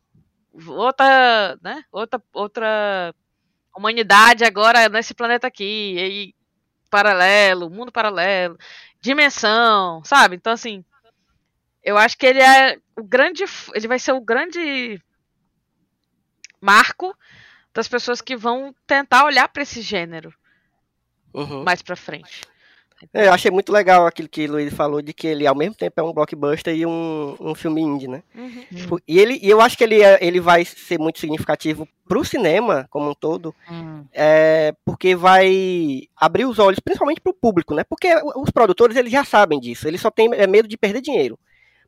outra, 0.68 1.58
né? 1.62 1.84
Outra, 1.92 2.22
outra 2.34 3.16
humanidade 3.76 4.44
agora 4.44 4.88
nesse 4.90 5.14
planeta 5.14 5.48
aqui. 5.48 5.96
E 5.98 6.36
paralelo, 6.90 7.70
mundo 7.70 7.92
paralelo, 7.92 8.58
dimensão, 9.02 10.04
sabe? 10.04 10.36
Então, 10.36 10.54
assim, 10.54 10.84
eu 11.84 11.98
acho 11.98 12.18
que 12.18 12.26
ele 12.26 12.42
é 12.42 12.80
o 12.96 13.04
grande. 13.04 13.44
Ele 13.74 13.88
vai 13.88 14.00
ser 14.00 14.14
o 14.14 14.22
grande 14.22 15.02
marco 16.62 17.16
das 17.74 17.88
pessoas 17.88 18.22
que 18.22 18.36
vão 18.36 18.74
tentar 18.88 19.26
olhar 19.26 19.48
pra 19.50 19.64
esse 19.64 19.82
gênero 19.82 20.34
Uhum. 21.34 21.64
mais 21.64 21.82
pra 21.82 21.96
frente. 21.98 22.42
É, 23.14 23.28
Eu 23.28 23.34
achei 23.34 23.52
muito 23.52 23.72
legal 23.72 24.06
aquilo 24.06 24.30
que 24.30 24.46
o 24.46 24.52
Luiz 24.54 24.74
falou, 24.74 25.02
de 25.02 25.14
que 25.14 25.28
ele 25.28 25.46
ao 25.46 25.56
mesmo 25.56 25.76
tempo 25.76 26.00
é 26.00 26.04
um 26.04 26.14
blockbuster 26.14 26.76
e 26.76 26.86
um, 26.86 27.36
um 27.40 27.54
filme 27.56 27.82
indie, 27.82 28.08
né? 28.08 28.24
Uhum. 28.34 28.66
Tipo, 28.76 29.00
E, 29.08 29.20
ele, 29.20 29.40
e 29.42 29.50
eu 29.50 29.60
acho 29.62 29.78
que 29.78 29.84
ele, 29.84 29.98
ele 30.22 30.40
vai 30.40 30.64
ser 30.64 30.98
muito 31.00 31.20
significativo 31.20 31.88
pro 32.08 32.24
cinema 32.24 32.88
como 32.90 33.10
um 33.10 33.14
todo, 33.14 33.54
Hum. 33.70 34.06
é, 34.14 34.74
porque 34.86 35.16
vai 35.16 36.04
abrir 36.16 36.46
os 36.46 36.60
olhos, 36.60 36.80
principalmente 36.80 37.20
pro 37.22 37.34
público, 37.34 37.74
né? 37.74 37.84
Porque 37.84 38.14
os 38.36 38.50
produtores 38.50 38.96
eles 38.96 39.12
já 39.12 39.24
sabem 39.26 39.60
disso, 39.60 39.88
eles 39.88 40.02
só 40.02 40.10
têm 40.12 40.30
é, 40.34 40.48
medo 40.48 40.68
de 40.68 40.78
perder 40.78 41.02
dinheiro. 41.02 41.38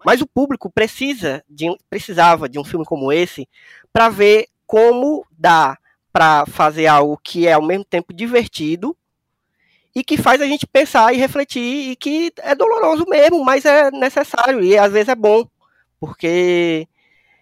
Mas 0.05 0.21
o 0.21 0.27
público 0.27 0.69
precisa 0.71 1.43
de, 1.49 1.67
precisava 1.89 2.47
de 2.47 2.59
um 2.59 2.63
filme 2.63 2.85
como 2.85 3.11
esse 3.11 3.47
para 3.91 4.09
ver 4.09 4.47
como 4.65 5.25
dá 5.31 5.77
para 6.11 6.45
fazer 6.45 6.87
algo 6.87 7.19
que 7.23 7.47
é 7.47 7.53
ao 7.53 7.61
mesmo 7.61 7.85
tempo 7.85 8.13
divertido 8.13 8.95
e 9.97 10.03
que 10.03 10.15
faz 10.15 10.39
a 10.39 10.45
gente 10.45 10.67
pensar 10.67 11.11
e 11.11 11.17
refletir 11.17 11.89
e 11.91 11.95
que 11.95 12.31
é 12.37 12.53
doloroso 12.53 13.03
mesmo, 13.09 13.43
mas 13.43 13.65
é 13.65 13.89
necessário 13.89 14.63
e 14.63 14.77
às 14.77 14.91
vezes 14.91 15.09
é 15.09 15.15
bom, 15.15 15.43
porque 15.99 16.87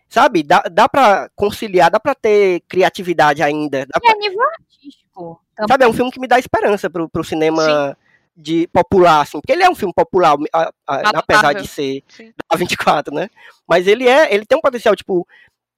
sabe, 0.08 0.42
dá, 0.42 0.64
dá 0.72 0.88
para 0.88 1.30
conciliar, 1.36 1.92
dá 1.92 2.00
para 2.00 2.16
ter 2.16 2.62
criatividade 2.70 3.44
ainda, 3.44 3.86
dá 3.86 4.00
a 4.10 4.16
nível 4.16 4.42
artístico. 4.42 5.42
também. 5.54 5.68
Sabe, 5.68 5.84
é 5.84 5.88
um 5.88 5.94
filme 5.94 6.12
que 6.12 6.20
me 6.20 6.28
dá 6.28 6.40
esperança 6.40 6.90
pro, 6.90 7.10
pro 7.10 7.24
cinema 7.26 7.98
de 8.38 8.68
popular, 8.68 9.22
assim, 9.22 9.40
porque 9.42 9.52
ele 9.52 9.64
é 9.64 9.70
um 9.70 9.76
filme 9.76 9.94
popular, 9.94 10.38
a- 10.54 10.72
a- 10.88 11.02
apesar 11.16 11.54
de 11.54 11.68
ser 11.68 12.04
Sim. 12.08 12.32
da 12.50 12.58
24, 12.58 13.14
né? 13.14 13.30
Mas 13.68 13.86
ele 13.86 14.08
é, 14.08 14.34
ele 14.34 14.46
tem 14.46 14.58
um 14.58 14.62
potencial, 14.62 14.96
tipo, 14.96 15.28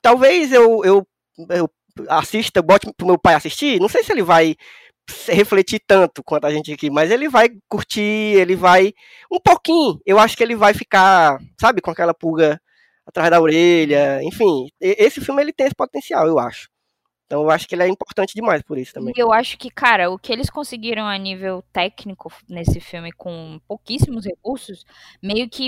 talvez 0.02 0.52
eu, 0.52 0.86
eu, 0.86 1.08
eu 1.50 1.70
assista, 2.10 2.62
bote 2.62 2.92
pro 2.96 3.08
meu 3.08 3.18
pai 3.18 3.34
assistir, 3.34 3.80
não 3.80 3.90
sei 3.90 4.04
se 4.04 4.12
ele 4.12 4.22
vai 4.24 4.56
refletir 5.28 5.82
tanto 5.86 6.24
quanto 6.24 6.46
a 6.46 6.52
gente 6.52 6.72
aqui, 6.72 6.90
mas 6.90 7.12
ele 7.12 7.30
vai 7.30 7.50
curtir, 7.68 8.02
ele 8.02 8.56
vai 8.56 8.94
um 9.32 9.40
pouquinho, 9.40 10.00
eu 10.06 10.20
acho 10.20 10.36
que 10.36 10.44
ele 10.44 10.56
vai 10.56 10.74
ficar, 10.74 11.40
sabe, 11.60 11.82
com 11.82 11.92
aquela 11.92 12.14
pulga 12.14 12.60
atrás 13.06 13.30
da 13.30 13.42
orelha, 13.42 14.22
enfim, 14.24 14.70
esse 14.82 15.22
filme 15.22 15.42
ele 15.42 15.54
tem 15.54 15.68
esse 15.68 15.76
potencial, 15.76 16.28
eu 16.28 16.40
acho. 16.40 16.70
Então 17.28 17.44
eu 17.44 17.52
acho 17.52 17.68
que 17.68 17.76
ele 17.76 17.84
é 17.84 17.88
importante 17.90 18.34
demais 18.34 18.62
por 18.62 18.78
isso 18.78 18.94
também. 18.94 19.14
E 19.16 19.20
eu 19.20 19.34
acho 19.34 19.58
que, 19.58 19.70
cara, 19.70 20.10
o 20.10 20.18
que 20.18 20.32
eles 20.32 20.50
conseguiram 20.50 21.06
a 21.06 21.18
nível 21.18 21.62
técnico 21.74 22.32
nesse 22.50 22.80
filme 22.80 23.12
com 23.12 23.60
pouquíssimos 23.68 24.26
recursos, 24.26 24.86
meio 25.22 25.50
que 25.50 25.68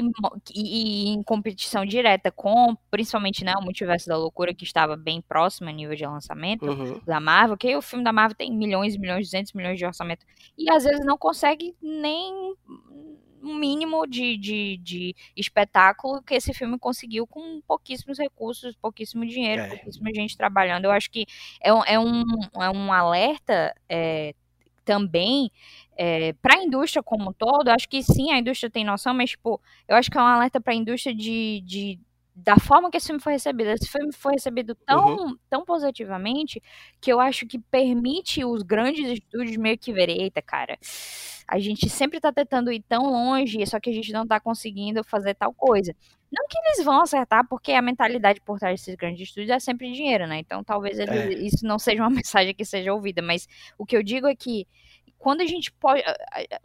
e, 0.56 1.10
e 1.10 1.10
em 1.10 1.22
competição 1.22 1.86
direta 1.86 2.32
com, 2.32 2.78
principalmente, 2.90 3.44
né, 3.44 3.54
o 3.58 3.62
Multiverso 3.62 4.08
da 4.08 4.16
Loucura, 4.16 4.54
que 4.54 4.64
estava 4.64 4.96
bem 4.96 5.22
próximo 5.22 5.68
a 5.70 5.72
nível 5.74 5.96
de 5.96 6.06
lançamento 6.06 6.66
Uhum. 6.66 7.02
da 7.06 7.20
Marvel, 7.20 7.58
que 7.58 7.76
o 7.76 7.82
filme 7.82 8.06
da 8.06 8.14
Marvel 8.14 8.38
tem 8.38 8.56
milhões, 8.56 8.96
milhões, 8.96 9.28
200 9.28 9.52
milhões 9.54 9.78
de 9.78 9.86
orçamento, 9.86 10.26
e 10.58 10.72
às 10.72 10.86
vezes 10.86 11.06
não 11.06 11.18
consegue 11.18 11.76
nem 11.82 12.54
um 13.42 13.56
mínimo 13.56 14.06
de, 14.08 14.38
de, 14.38 14.78
de 14.78 15.16
espetáculo 15.36 16.22
que 16.22 16.34
esse 16.36 16.54
filme 16.54 16.78
conseguiu 16.80 17.26
com 17.28 17.62
pouquíssimos 17.68 18.18
recursos, 18.18 18.76
pouquíssimo 18.76 19.26
dinheiro, 19.26 19.62
É. 19.64 19.68
pouquíssima 19.70 20.10
gente 20.14 20.38
trabalhando. 20.38 20.86
Eu 20.86 20.92
acho 20.92 21.10
que 21.10 21.26
é, 21.62 21.74
um- 21.74 21.84
é, 21.86 22.00
um, 22.00 22.24
é 22.62 22.70
um 22.70 22.92
alerta 22.94 23.74
é, 23.88 24.34
também 24.86 25.52
para 26.42 26.56
a 26.60 26.64
indústria 26.64 27.04
como 27.04 27.30
um 27.30 27.34
todo. 27.34 27.68
Eu 27.70 27.74
acho 27.76 27.88
que 27.90 28.02
sim, 28.02 28.32
a 28.32 28.40
indústria 28.40 28.70
tem 28.70 28.84
noção, 28.86 29.14
mas 29.14 29.32
tipo, 29.32 29.62
eu 29.88 29.96
acho 29.96 30.10
que 30.10 30.18
é 30.18 30.22
um 30.22 30.26
alerta 30.26 30.60
para 30.62 30.74
a 30.74 30.76
indústria 30.76 31.14
de, 31.14 31.62
de 31.66 32.00
da 32.34 32.56
forma 32.58 32.90
que 32.90 32.96
esse 32.96 33.08
filme 33.08 33.22
foi 33.22 33.34
recebido. 33.34 33.70
Esse 33.70 33.90
filme 33.90 34.14
foi 34.14 34.32
recebido 34.34 34.74
tão, 34.86 35.38
tão 35.50 35.66
positivamente 35.66 36.62
que 37.02 37.12
eu 37.12 37.20
acho 37.20 37.46
que 37.46 37.60
permite 37.60 38.46
os 38.46 38.64
grandes 38.64 39.06
estúdios 39.12 39.58
meio 39.58 39.78
que 39.78 39.92
verem, 39.92 40.22
eita, 40.22 40.42
cara, 40.42 40.78
a 41.52 41.58
gente 41.60 41.90
sempre 41.90 42.20
tá 42.20 42.32
tentando 42.32 42.72
ir 42.72 42.82
tão 42.88 43.04
longe, 43.10 43.66
só 43.66 43.80
que 43.80 43.90
a 43.90 43.94
gente 43.94 44.12
não 44.14 44.26
tá 44.28 44.40
conseguindo 44.40 45.04
fazer 45.04 45.34
tal 45.34 45.52
coisa. 45.54 45.96
Não 46.32 46.46
que 46.48 46.58
eles 46.60 46.86
vão 46.86 47.02
acertar, 47.02 47.48
porque 47.50 47.72
a 47.72 47.82
mentalidade 47.82 48.40
por 48.42 48.60
trás 48.60 48.80
desses 48.80 48.96
grandes 48.96 49.28
estúdios 49.28 49.50
é 49.50 49.60
sempre 49.60 49.92
dinheiro, 49.92 50.28
né? 50.28 50.38
Então 50.38 50.64
talvez 50.64 51.00
eles- 51.00 51.16
É. 51.16 51.34
isso 51.34 51.66
não 51.66 51.80
seja 51.80 52.04
uma 52.04 52.10
mensagem 52.24 52.54
que 52.54 52.64
seja 52.64 52.94
ouvida, 52.94 53.22
mas 53.22 53.48
o 53.78 53.86
que 53.86 53.98
eu 53.98 54.04
digo 54.04 54.28
é 54.28 54.36
que 54.36 54.68
quando 55.18 55.42
a 55.42 55.46
gente 55.46 55.72
pode. 55.74 56.02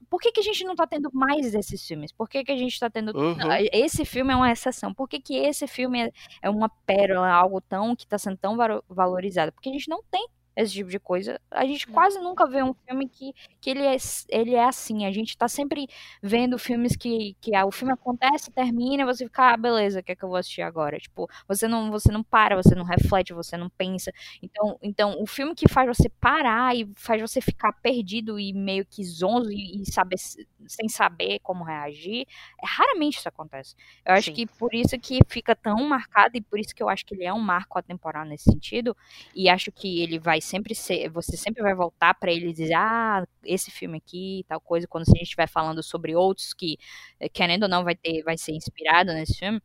Por 0.09 0.21
que, 0.21 0.31
que 0.31 0.41
a 0.41 0.43
gente 0.43 0.65
não 0.65 0.77
tá 0.77 0.87
tendo 0.87 1.11
mais 1.13 1.51
desses 1.51 1.85
filmes? 1.85 2.13
Por 2.13 2.29
que, 2.29 2.45
que 2.45 2.53
a 2.53 2.57
gente 2.57 2.79
tá 2.79 2.89
tendo. 2.89 3.17
Uhum. 3.17 3.37
Esse 3.73 4.05
filme 4.05 4.33
é 4.33 4.37
uma 4.37 4.53
exceção. 4.53 4.95
Por 4.95 5.09
que, 5.09 5.19
que 5.21 5.35
esse 5.37 5.67
filme 5.67 6.03
é, 6.03 6.13
é 6.43 6.51
uma 6.51 6.69
pérola, 6.87 7.29
algo 7.29 7.61
tão 7.61 7.97
que 7.97 8.07
tá 8.07 8.17
sendo 8.17 8.37
tão 8.37 8.57
valorizado? 8.89 9.51
Porque 9.51 9.71
a 9.71 9.73
gente 9.73 9.89
não 9.89 10.03
tem 10.09 10.29
esse 10.57 10.73
tipo 10.73 10.91
de 10.91 10.99
coisa. 10.99 11.41
A 11.51 11.65
gente 11.67 11.87
quase 11.87 12.19
nunca 12.19 12.47
vê 12.47 12.63
um 12.63 12.75
filme 12.75 13.09
que, 13.09 13.33
que 13.61 13.71
ele, 13.71 13.83
é, 13.83 13.97
ele 14.29 14.55
é 14.55 14.65
assim. 14.65 15.05
A 15.05 15.13
gente 15.13 15.37
tá 15.37 15.49
sempre 15.49 15.89
vendo 16.23 16.59
filmes 16.59 16.97
que, 16.97 17.37
que 17.41 17.55
ah, 17.55 17.67
o 17.67 17.71
filme 17.71 17.93
acontece, 17.93 18.51
termina, 18.51 19.03
e 19.03 19.07
você 19.07 19.25
fica, 19.25 19.53
ah, 19.53 19.57
beleza, 19.57 20.01
o 20.01 20.03
que 20.03 20.13
é 20.13 20.17
que 20.17 20.25
eu 20.25 20.29
vou 20.29 20.39
assistir 20.39 20.63
agora? 20.63 20.99
Tipo, 20.99 21.29
você 21.49 21.67
não, 21.67 21.91
você 21.91 22.13
não 22.13 22.23
para, 22.23 22.57
você 22.57 22.75
não 22.75 22.85
reflete, 22.85 23.33
você 23.33 23.57
não 23.57 23.69
pensa. 23.71 24.13
Então, 24.43 24.79
então, 24.83 25.21
o 25.21 25.27
filme 25.27 25.55
que 25.55 25.69
faz 25.69 25.89
você 25.89 26.09
parar 26.09 26.77
e 26.77 26.91
faz 26.95 27.21
você 27.21 27.41
ficar 27.41 27.73
perdido 27.73 28.39
e 28.39 28.53
meio 28.53 28.85
que 28.85 29.03
zonzo 29.03 29.51
e, 29.51 29.83
e 29.83 29.93
saber, 29.93 30.19
sem 30.67 30.89
saber 30.89 31.41
como 31.41 31.65
reagir, 31.65 32.27
é, 32.63 32.67
raramente 32.67 33.19
isso 33.19 33.29
acontece. 33.29 33.75
Eu 34.05 34.15
acho 34.15 34.27
Sim. 34.27 34.35
que 34.35 34.47
por 34.47 34.73
isso 34.75 34.99
que 34.99 35.19
fica 35.29 35.57
tão 35.57 35.83
marcado 35.85 36.37
e 36.37 36.41
por 36.41 36.59
isso 36.59 36.75
que 36.75 36.83
eu 36.83 36.89
acho 36.89 37.05
que 37.05 37.15
ele 37.15 37.25
é 37.25 37.33
um 37.33 37.41
marco 37.41 37.79
atemporal 37.79 38.25
nesse 38.25 38.45
sentido. 38.45 38.97
E 39.35 39.49
acho 39.49 39.73
que 39.73 40.01
ele 40.01 40.19
vai 40.19 40.41
sempre 40.45 40.75
ser, 40.75 41.09
você 41.09 41.37
sempre 41.37 41.63
vai 41.63 41.75
voltar 41.75 42.15
pra 42.15 42.31
ele 42.33 42.49
e 42.51 42.53
dizer, 42.53 42.75
ah, 42.75 43.27
esse 43.45 43.71
filme 43.71 43.99
aqui, 43.99 44.45
tal 44.49 44.61
coisa, 44.61 44.87
quando 44.87 45.03
a 45.03 45.11
gente 45.13 45.23
estiver 45.23 45.49
falando 45.49 45.83
sobre 45.83 46.15
outros 46.15 46.53
que, 46.55 46.79
eh, 47.19 47.29
querendo 47.29 47.65
ou 47.65 47.69
não, 47.69 47.83
vai 47.85 47.95
ter, 47.97 48.23
vai 48.23 48.37
ser 48.39 48.53
inspirado 48.53 49.13
nesse 49.13 49.35
filme. 49.39 49.61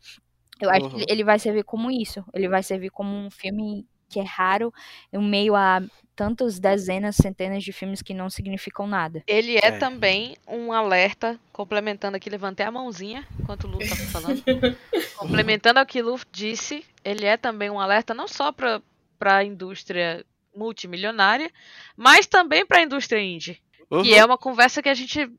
Eu 0.62 0.70
acho 0.70 0.86
Uhum. 0.88 0.98
que 0.98 1.06
ele 1.10 1.24
vai 1.24 1.40
servir 1.40 1.64
como 1.64 1.90
isso. 1.92 2.24
Ele 2.34 2.48
vai 2.50 2.62
servir 2.64 2.90
como 2.90 3.16
um 3.16 3.30
filme 3.32 3.86
que 4.10 4.20
é 4.20 4.24
raro, 4.24 4.74
em 5.14 5.20
meio 5.22 5.56
a 5.56 5.82
tantas 6.16 6.60
dezenas, 6.60 7.16
centenas 7.16 7.64
de 7.64 7.72
filmes 7.72 8.02
que 8.02 8.12
não 8.14 8.28
significam 8.30 8.88
nada. 8.88 9.24
Ele 9.28 9.56
é, 9.58 9.68
É. 9.68 9.72
também 9.78 10.36
um 10.48 10.74
alerta, 10.74 11.40
complementando 11.54 12.18
aqui, 12.18 12.28
levantei 12.30 12.66
a 12.66 12.72
mãozinha 12.72 13.26
enquanto 13.40 13.66
o 13.66 13.68
Lu 13.68 13.80
estava 13.82 14.02
falando. 14.10 14.44
complementando 15.16 15.80
ao 15.80 15.86
que 15.86 16.02
o 16.02 16.06
Lu 16.06 16.20
disse, 16.32 16.84
ele 17.06 17.26
é 17.26 17.38
também 17.38 17.70
um 17.70 17.80
alerta 17.80 18.14
não 18.16 18.28
só 18.28 18.52
para 18.52 18.82
a 19.22 19.44
indústria 19.44 20.26
multimilionária, 20.56 21.52
mas 21.96 22.28
também 22.28 22.66
para 22.66 22.80
a 22.80 22.84
indústria 22.84 23.22
indie. 23.22 23.62
Uhum. 23.90 24.04
Que 24.04 24.14
é 24.14 24.24
uma 24.24 24.38
conversa 24.38 24.82
que 24.82 24.90
a 24.90 24.94
gente 24.94 25.32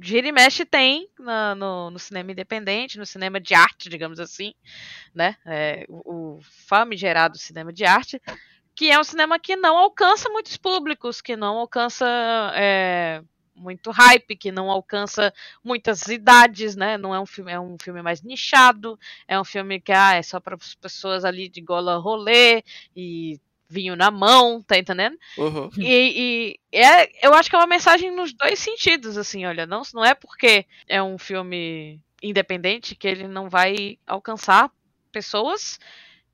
gira 0.00 0.26
e 0.26 0.32
mexe 0.32 0.64
tem 0.64 1.08
na- 1.18 1.54
no, 1.54 1.90
no 1.90 1.98
cinema 1.98 2.32
independente, 2.32 2.98
no 2.98 3.06
cinema 3.06 3.40
de 3.40 3.54
arte, 3.54 3.88
digamos 3.88 4.18
assim, 4.18 4.54
né? 5.14 5.36
É, 5.46 5.84
o, 5.88 6.36
o 6.36 6.40
famigerado 6.66 7.38
cinema 7.38 7.72
de 7.72 7.84
arte, 7.84 8.20
que 8.74 8.90
é 8.90 8.98
um 8.98 9.04
cinema 9.04 9.38
que 9.38 9.56
não 9.56 9.76
alcança 9.76 10.28
muitos 10.30 10.56
públicos, 10.56 11.20
que 11.20 11.36
não 11.36 11.58
alcança 11.58 12.06
é, 12.54 13.22
muito 13.54 13.90
hype, 13.90 14.36
que 14.36 14.50
não 14.50 14.70
alcança 14.70 15.32
muitas 15.62 16.06
idades, 16.06 16.76
né? 16.76 16.96
Não 16.96 17.14
é 17.14 17.20
um 17.20 17.26
filme, 17.26 17.52
é 17.52 17.60
um 17.60 17.76
filme 17.80 18.02
mais 18.02 18.22
nichado, 18.22 18.98
é 19.26 19.38
um 19.38 19.44
filme 19.44 19.80
que 19.80 19.92
ah, 19.92 20.14
é 20.14 20.22
só 20.22 20.40
para 20.40 20.54
as 20.56 20.74
pessoas 20.74 21.24
ali 21.24 21.48
de 21.48 21.60
gola 21.60 21.98
rolê 21.98 22.62
e 22.96 23.38
vinho 23.68 23.94
na 23.96 24.10
mão, 24.10 24.62
tá 24.62 24.78
entendendo? 24.78 25.16
Uhum. 25.36 25.68
E, 25.78 26.58
e 26.72 26.78
é, 26.78 27.26
eu 27.26 27.34
acho 27.34 27.50
que 27.50 27.56
é 27.56 27.58
uma 27.58 27.66
mensagem 27.66 28.10
nos 28.10 28.32
dois 28.32 28.58
sentidos, 28.58 29.16
assim, 29.18 29.44
olha, 29.44 29.66
não, 29.66 29.82
não 29.94 30.04
é 30.04 30.14
porque 30.14 30.64
é 30.88 31.02
um 31.02 31.18
filme 31.18 32.00
independente 32.22 32.94
que 32.94 33.06
ele 33.06 33.28
não 33.28 33.48
vai 33.48 33.98
alcançar 34.06 34.70
pessoas 35.12 35.78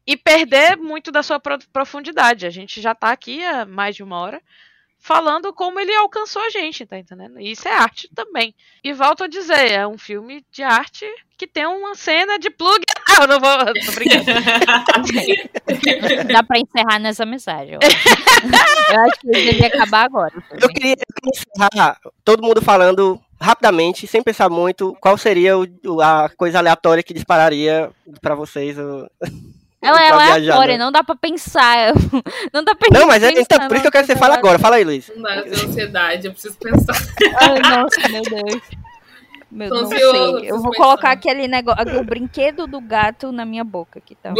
e 0.07 0.17
perder 0.17 0.77
muito 0.77 1.11
da 1.11 1.23
sua 1.23 1.41
pro- 1.41 1.59
profundidade. 1.73 2.47
A 2.47 2.51
gente 2.51 2.81
já 2.81 2.95
tá 2.95 3.11
aqui 3.11 3.45
há 3.45 3.65
mais 3.65 3.97
de 3.97 4.03
uma 4.03 4.19
hora 4.19 4.41
falando 4.99 5.53
como 5.53 5.79
ele 5.79 5.95
alcançou 5.95 6.41
a 6.41 6.49
gente, 6.49 6.87
tá 6.87 6.99
entendendo? 6.99 7.39
E 7.39 7.51
Isso 7.51 7.69
é 7.69 7.73
arte 7.73 8.09
também. 8.15 8.55
E 8.83 8.93
volto 8.95 9.25
a 9.25 9.27
dizer, 9.27 9.71
é 9.71 9.87
um 9.87 9.99
filme 9.99 10.45
de 10.51 10.63
arte 10.63 11.05
que 11.37 11.47
tem 11.47 11.67
uma 11.67 11.95
cena 11.95 12.39
de 12.39 12.49
plug. 12.49 12.84
Eu 13.21 13.27
não 13.29 13.41
vou. 13.41 13.59
Tô 13.87 13.93
brincando. 13.93 14.25
Dá 16.33 16.43
pra 16.43 16.59
encerrar 16.59 16.99
nessa 16.99 17.25
mensagem. 17.25 17.75
Eu 17.75 17.81
acho, 17.83 18.93
eu 18.93 19.01
acho 19.01 19.21
que 19.21 19.31
devia 19.31 19.67
acabar 19.69 20.05
agora. 20.05 20.33
Eu 20.61 20.69
queria, 20.69 20.93
eu 20.93 21.15
queria 21.15 21.33
encerrar 21.33 21.99
todo 22.25 22.43
mundo 22.43 22.61
falando 22.63 23.21
rapidamente, 23.41 24.07
sem 24.07 24.23
pensar 24.23 24.49
muito, 24.49 24.97
qual 25.01 25.19
seria 25.19 25.57
o- 25.59 26.01
a 26.01 26.31
coisa 26.37 26.59
aleatória 26.59 27.03
que 27.03 27.13
dispararia 27.15 27.91
pra 28.21 28.35
vocês. 28.35 28.79
o- 28.79 29.07
Ela 29.83 30.03
é 30.03 30.09
aleatória, 30.33 30.79
né? 30.79 30.85
não 30.85 30.91
dá 30.93 31.05
pra 31.05 31.15
pensar. 31.17 31.93
Não 32.53 32.65
dá 32.65 32.75
pra 32.75 32.89
Não, 32.99 33.07
mas 33.07 33.23
é, 33.23 33.29
pensar 33.29 33.41
então, 33.57 33.69
por 33.69 33.75
isso 33.75 33.83
que 33.83 33.89
eu 33.89 33.93
quero 33.93 34.07
que 34.07 34.13
você 34.13 34.19
fale 34.19 34.35
agora. 34.35 34.59
Fala 34.59 34.77
aí, 34.77 34.85
Luiz. 34.85 35.11
Não 35.15 35.23
dá, 35.23 35.37
eu 35.37 35.45
tenho 35.51 35.69
ansiedade, 35.69 36.27
eu 36.27 36.33
preciso 36.33 36.57
pensar. 36.59 36.97
Ai, 37.41 37.59
nossa, 37.61 38.09
meu 38.09 38.23
Deus. 38.23 38.84
Meu, 39.55 39.69
Tô 39.69 39.75
não 39.77 39.85
ansiosa, 39.85 40.41
sei. 40.41 40.51
Eu 40.51 40.61
vou 40.61 40.71
pensar. 40.73 40.83
colocar 40.85 41.11
aquele 41.13 41.47
negócio, 41.47 42.01
o 42.01 42.05
brinquedo 42.05 42.67
do 42.67 42.81
gato 42.81 43.31
na 43.31 43.45
minha 43.45 43.63
boca 43.63 44.01
aqui, 44.01 44.17
tá? 44.17 44.35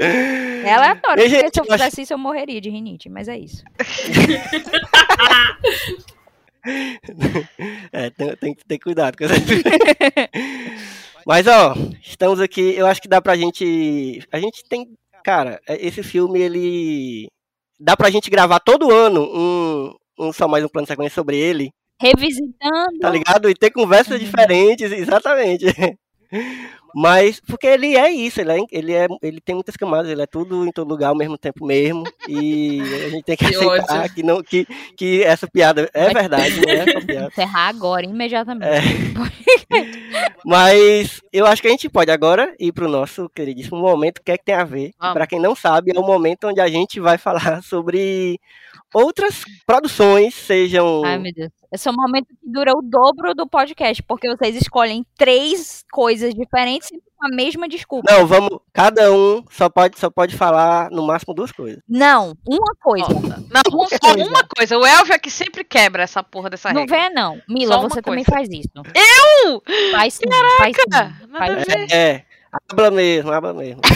É 0.00 0.72
aleatório, 0.74 1.22
porque 1.22 1.28
gente, 1.28 1.54
se 1.54 1.60
eu 1.60 1.64
fizesse 1.66 2.02
isso 2.02 2.12
eu 2.14 2.18
morreria 2.18 2.60
de 2.60 2.70
rinite, 2.70 3.08
mas 3.08 3.28
é 3.28 3.38
isso. 3.38 3.62
É, 7.92 8.10
tem, 8.10 8.36
tem 8.36 8.54
que 8.54 8.64
ter 8.64 8.78
cuidado 8.78 9.16
com 9.16 9.24
essa... 9.24 9.34
Mas, 11.24 11.46
ó, 11.46 11.74
estamos 12.02 12.40
aqui. 12.40 12.74
Eu 12.74 12.86
acho 12.86 13.00
que 13.00 13.08
dá 13.08 13.20
pra 13.22 13.36
gente. 13.36 14.22
A 14.32 14.38
gente 14.40 14.64
tem. 14.68 14.86
Cara, 15.24 15.60
é- 15.68 15.86
esse 15.86 16.02
filme, 16.02 16.40
ele. 16.40 17.28
Dá 17.78 17.96
pra 17.96 18.10
gente 18.10 18.30
gravar 18.30 18.60
todo 18.60 18.90
ano 18.90 19.22
um, 19.22 19.94
um 20.18 20.32
só 20.32 20.48
mais 20.48 20.64
um 20.64 20.68
plano 20.68 20.84
de 20.86 20.92
sequência 20.92 21.14
sobre 21.14 21.36
ele, 21.36 21.70
Revisitando. 22.00 22.98
tá 23.00 23.10
ligado? 23.10 23.48
E 23.50 23.54
ter 23.54 23.70
conversas 23.70 24.18
Uhum. 24.20 24.24
diferentes, 24.26 24.90
exatamente. 24.92 25.66
Mas, 26.94 27.40
porque 27.40 27.66
ele 27.66 27.96
é 27.96 28.10
isso, 28.10 28.40
ele, 28.40 28.52
é, 28.52 28.58
ele, 28.70 28.94
é, 28.94 29.06
ele 29.22 29.40
tem 29.40 29.54
muitas 29.54 29.76
camadas, 29.76 30.10
ele 30.10 30.22
é 30.22 30.26
tudo 30.26 30.66
em 30.66 30.72
todo 30.72 30.88
lugar 30.88 31.08
ao 31.08 31.16
mesmo 31.16 31.36
tempo 31.36 31.64
mesmo. 31.66 32.04
E 32.28 32.80
a 32.80 33.08
gente 33.10 33.24
tem 33.24 33.36
que 33.36 33.44
Que 33.48 33.54
aceitar 33.54 34.00
ódio. 34.00 34.14
que, 34.14 34.22
não, 34.22 34.42
que, 34.42 34.66
que 34.96 35.22
essa 35.22 35.46
piada 35.46 35.88
é 35.92 36.12
verdade, 36.12 36.60
não 36.60 36.72
é 36.72 36.92
só 36.92 37.00
piada. 37.00 37.26
Encerrar 37.28 37.68
agora, 37.68 38.04
imediatamente. 38.04 38.68
É. 38.68 38.80
Mas 40.44 41.20
eu 41.32 41.46
acho 41.46 41.60
que 41.62 41.68
a 41.68 41.70
gente 41.70 41.88
pode 41.88 42.10
agora 42.10 42.54
ir 42.58 42.72
pro 42.72 42.88
nosso 42.88 43.28
queridíssimo 43.30 43.78
momento, 43.78 44.18
o 44.18 44.22
que 44.22 44.32
é 44.32 44.38
que 44.38 44.44
tem 44.44 44.54
a 44.54 44.64
ver. 44.64 44.92
Para 44.98 45.26
quem 45.26 45.40
não 45.40 45.54
sabe, 45.54 45.92
é 45.94 45.98
o 45.98 46.06
momento 46.06 46.48
onde 46.48 46.60
a 46.60 46.68
gente 46.68 47.00
vai 47.00 47.18
falar 47.18 47.62
sobre 47.62 48.40
outras 48.94 49.42
produções, 49.66 50.34
sejam. 50.34 51.04
Ai, 51.04 51.18
meu 51.18 51.32
Deus. 51.32 51.52
Esse 51.70 51.86
é 51.86 51.90
um 51.90 51.94
momento 51.94 52.28
que 52.28 52.36
dura 52.50 52.72
o 52.74 52.80
dobro 52.82 53.34
do 53.34 53.46
podcast, 53.46 54.02
porque 54.02 54.26
vocês 54.28 54.56
escolhem 54.56 55.04
três 55.18 55.84
coisas 55.92 56.32
diferentes 56.34 56.88
sempre 56.88 57.06
com 57.14 57.26
a 57.26 57.36
mesma 57.36 57.68
desculpa. 57.68 58.10
Não, 58.10 58.26
vamos. 58.26 58.58
Cada 58.72 59.12
um 59.12 59.44
só 59.50 59.68
pode, 59.68 59.98
só 59.98 60.08
pode 60.08 60.34
falar 60.36 60.90
no 60.90 61.06
máximo 61.06 61.34
duas 61.34 61.52
coisas. 61.52 61.82
Não, 61.86 62.34
uma 62.48 62.74
coisa. 62.80 63.06
Ó, 63.06 63.10
Não, 63.20 63.62
Uma 63.72 63.88
só 63.88 63.98
coisa. 63.98 64.28
uma 64.30 64.44
coisa. 64.56 64.78
O 64.78 64.86
Elvio 64.86 65.12
é 65.12 65.18
que 65.18 65.30
sempre 65.30 65.62
quebra 65.62 66.02
essa 66.04 66.22
porra 66.22 66.48
dessa 66.48 66.72
Não 66.72 66.82
regra. 66.82 67.10
não. 67.10 67.38
Mila, 67.48 67.74
Só 67.74 67.80
uma 67.80 67.88
você 67.90 68.00
também 68.00 68.24
coisa. 68.24 68.38
faz 68.38 68.48
isso. 68.50 68.70
Eu? 69.44 69.62
Faz 69.92 70.14
sim, 70.14 70.22
faz 70.56 70.76
sim. 70.76 71.30
Faz 71.36 71.64
sim. 71.64 71.86
ver. 71.86 71.92
É, 71.92 72.24
habla 72.70 72.90
mesmo, 72.90 73.30
habla 73.32 73.52
mesmo. 73.52 73.80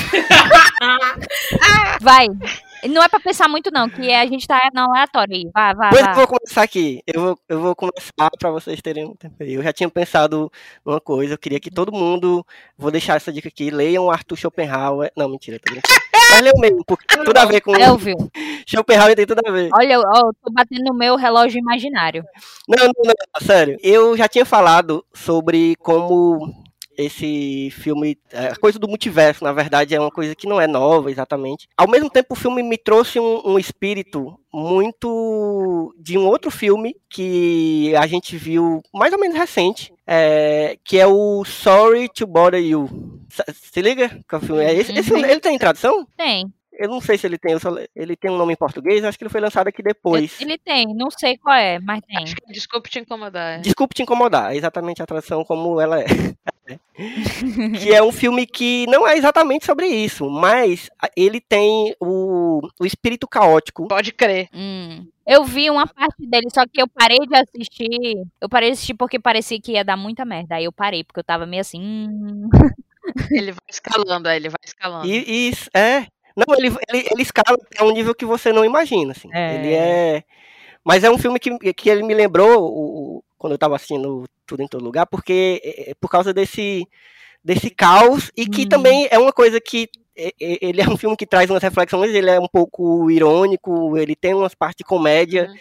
Vai. 2.02 2.26
Não 2.88 3.02
é 3.02 3.08
pra 3.08 3.20
pensar 3.20 3.48
muito, 3.48 3.70
não, 3.70 3.88
que 3.88 4.12
a 4.12 4.26
gente 4.26 4.46
tá 4.46 4.60
na 4.72 4.84
aleatória 4.84 5.36
aí. 5.36 5.50
Vai, 5.52 5.74
Pois 5.90 6.00
eu 6.00 6.06
vai. 6.06 6.14
vou 6.14 6.26
começar 6.26 6.62
aqui. 6.62 7.02
Eu 7.06 7.20
vou, 7.20 7.38
eu 7.48 7.60
vou 7.60 7.76
começar 7.76 8.30
para 8.38 8.50
vocês 8.50 8.80
terem 8.80 9.04
um 9.06 9.14
tempo 9.14 9.36
aí. 9.40 9.54
Eu 9.54 9.62
já 9.62 9.72
tinha 9.72 9.88
pensado 9.88 10.50
numa 10.84 11.00
coisa. 11.00 11.34
Eu 11.34 11.38
queria 11.38 11.60
que 11.60 11.70
todo 11.70 11.92
mundo. 11.92 12.44
Vou 12.76 12.90
deixar 12.90 13.16
essa 13.16 13.32
dica 13.32 13.48
aqui. 13.48 13.70
Leiam 13.70 14.10
Arthur 14.10 14.36
Schopenhauer. 14.36 15.10
Não, 15.16 15.28
mentira, 15.28 15.58
tô 15.58 15.72
brincando. 15.72 16.02
Mas 16.30 16.40
leiam 16.40 16.58
mesmo, 16.58 16.84
porque 16.86 17.06
tem 17.06 17.24
tudo 17.24 17.36
a 17.36 17.44
ver 17.44 17.60
com. 17.60 17.74
Elvio, 17.76 18.16
Schopenhauer 18.66 19.14
tem 19.14 19.26
tudo 19.26 19.40
a 19.46 19.50
ver. 19.50 19.68
olha, 19.74 19.98
ó, 20.00 20.18
eu 20.28 20.32
tô 20.42 20.50
batendo 20.52 20.84
no 20.84 20.94
meu 20.94 21.14
relógio 21.16 21.58
imaginário. 21.58 22.24
Não, 22.68 22.86
não, 22.86 22.92
não, 23.04 23.46
sério. 23.46 23.76
Eu 23.82 24.16
já 24.16 24.26
tinha 24.28 24.44
falado 24.46 25.04
sobre 25.12 25.76
como 25.76 26.54
esse 26.96 27.70
filme, 27.70 28.18
é, 28.30 28.48
a 28.48 28.56
coisa 28.56 28.78
do 28.78 28.88
multiverso, 28.88 29.42
na 29.44 29.52
verdade, 29.52 29.94
é 29.94 30.00
uma 30.00 30.10
coisa 30.10 30.34
que 30.34 30.46
não 30.46 30.60
é 30.60 30.66
nova 30.66 31.10
exatamente. 31.10 31.68
Ao 31.76 31.88
mesmo 31.88 32.10
tempo, 32.10 32.34
o 32.34 32.36
filme 32.36 32.62
me 32.62 32.76
trouxe 32.76 33.18
um, 33.18 33.42
um 33.44 33.58
espírito 33.58 34.38
muito 34.52 35.94
de 35.98 36.18
um 36.18 36.26
outro 36.26 36.50
filme 36.50 36.94
que 37.08 37.94
a 37.96 38.06
gente 38.06 38.36
viu 38.36 38.82
mais 38.92 39.12
ou 39.12 39.18
menos 39.18 39.36
recente, 39.36 39.92
é, 40.06 40.76
que 40.84 40.98
é 40.98 41.06
o 41.06 41.44
Sorry 41.44 42.08
to 42.08 42.26
Bother 42.26 42.60
You. 42.62 43.20
Se, 43.54 43.80
liga? 43.80 44.08
Que 44.28 44.40
filme 44.40 44.62
é 44.62 44.74
esse? 44.74 44.92
esse 44.92 45.02
filme, 45.04 45.22
ele 45.28 45.40
tem 45.40 45.58
tradução? 45.58 46.06
Tem. 46.16 46.52
Eu 46.74 46.88
não 46.88 47.00
sei 47.02 47.18
se 47.18 47.26
ele 47.26 47.36
tem, 47.38 47.58
só- 47.58 47.76
ele 47.94 48.16
tem 48.16 48.30
um 48.30 48.36
nome 48.36 48.54
em 48.54 48.56
português, 48.56 49.04
acho 49.04 49.16
que 49.18 49.24
ele 49.24 49.30
foi 49.30 49.40
lançado 49.42 49.68
aqui 49.68 49.82
depois. 49.82 50.40
Ele 50.40 50.56
tem, 50.58 50.86
não 50.94 51.10
sei 51.10 51.36
qual 51.36 51.54
é, 51.54 51.78
mas 51.78 52.00
tem. 52.00 52.16
Acho 52.22 52.34
que- 52.34 52.52
Desculpe 52.52 52.88
te 52.90 52.98
incomodar. 52.98 53.58
é. 53.58 53.58
Desculpe 53.58 53.94
te 53.94 54.02
incomodar, 54.02 54.52
é 54.52 54.56
exatamente 54.56 55.02
a 55.02 55.06
tradução 55.06 55.44
como 55.44 55.80
ela 55.80 56.00
é. 56.00 56.04
que 57.82 57.92
é 57.92 58.02
um 58.02 58.12
filme 58.12 58.46
que 58.46 58.86
não 58.86 59.06
é 59.06 59.16
exatamente 59.16 59.64
sobre 59.66 59.86
isso, 59.86 60.28
mas 60.30 60.88
ele 61.16 61.40
tem 61.40 61.94
o, 62.00 62.60
o 62.80 62.86
espírito 62.86 63.26
caótico. 63.26 63.88
Pode 63.88 64.12
crer. 64.12 64.48
Hum. 64.54 65.06
Eu 65.26 65.44
vi 65.44 65.70
uma 65.70 65.86
parte 65.86 66.26
dele, 66.26 66.48
só 66.52 66.62
que 66.66 66.80
eu 66.82 66.88
parei 66.88 67.18
de 67.18 67.34
assistir. 67.36 68.24
Eu 68.40 68.48
parei 68.48 68.70
de 68.70 68.74
assistir 68.74 68.94
porque 68.94 69.18
parecia 69.18 69.60
que 69.60 69.72
ia 69.72 69.84
dar 69.84 69.96
muita 69.96 70.24
merda. 70.24 70.56
Aí 70.56 70.64
eu 70.64 70.72
parei, 70.72 71.04
porque 71.04 71.20
eu 71.20 71.24
tava 71.24 71.46
meio 71.46 71.60
assim. 71.60 71.80
hum. 71.80 72.48
Ele 73.30 73.50
vai 73.52 73.60
escalando, 73.68 74.28
aí 74.28 74.36
ele 74.36 74.48
vai 74.48 74.60
escalando. 74.64 75.06
E, 75.06 75.24
e 75.26 75.48
isso- 75.48 75.68
é. 75.74 76.06
Não, 76.36 76.54
ele, 76.56 76.68
ele, 76.88 77.08
ele 77.10 77.22
escala 77.22 77.58
a 77.78 77.84
um 77.84 77.90
nível 77.92 78.14
que 78.14 78.24
você 78.24 78.52
não 78.52 78.64
imagina, 78.64 79.10
assim. 79.12 79.28
É. 79.34 79.54
Ele 79.56 79.74
é. 79.74 80.24
Mas 80.84 81.02
é 81.04 81.10
um 81.10 81.18
filme 81.18 81.38
que, 81.38 81.74
que 81.74 81.90
ele 81.90 82.02
me 82.04 82.14
lembrou 82.14 82.62
o- 82.62 83.24
quando 83.42 83.54
eu 83.54 83.58
tava 83.58 83.74
assistindo 83.74 84.22
Tudo 84.46 84.62
em 84.62 84.68
Todo 84.68 84.84
Lugar, 84.84 85.04
porque 85.04 85.60
é, 85.64 85.90
é 85.90 85.94
por 86.00 86.08
causa 86.08 86.32
desse, 86.32 86.86
desse 87.44 87.70
caos, 87.70 88.30
e 88.36 88.46
que 88.46 88.62
Hum. 88.62 88.68
também 88.68 89.08
é 89.10 89.18
uma 89.18 89.32
coisa 89.32 89.60
que. 89.60 89.88
é, 90.16 90.28
é, 90.40 90.58
Ele 90.60 90.80
é 90.80 90.88
um 90.88 90.96
filme 90.96 91.16
que 91.16 91.26
traz 91.26 91.50
umas 91.50 91.62
reflexões, 91.62 92.14
ele 92.14 92.30
é 92.30 92.38
um 92.38 92.46
pouco 92.46 93.10
irônico, 93.10 93.96
ele 93.98 94.14
tem 94.14 94.32
umas 94.32 94.54
partes 94.54 94.76
de 94.78 94.84
comédia, 94.84 95.48
Uhum. 95.48 95.56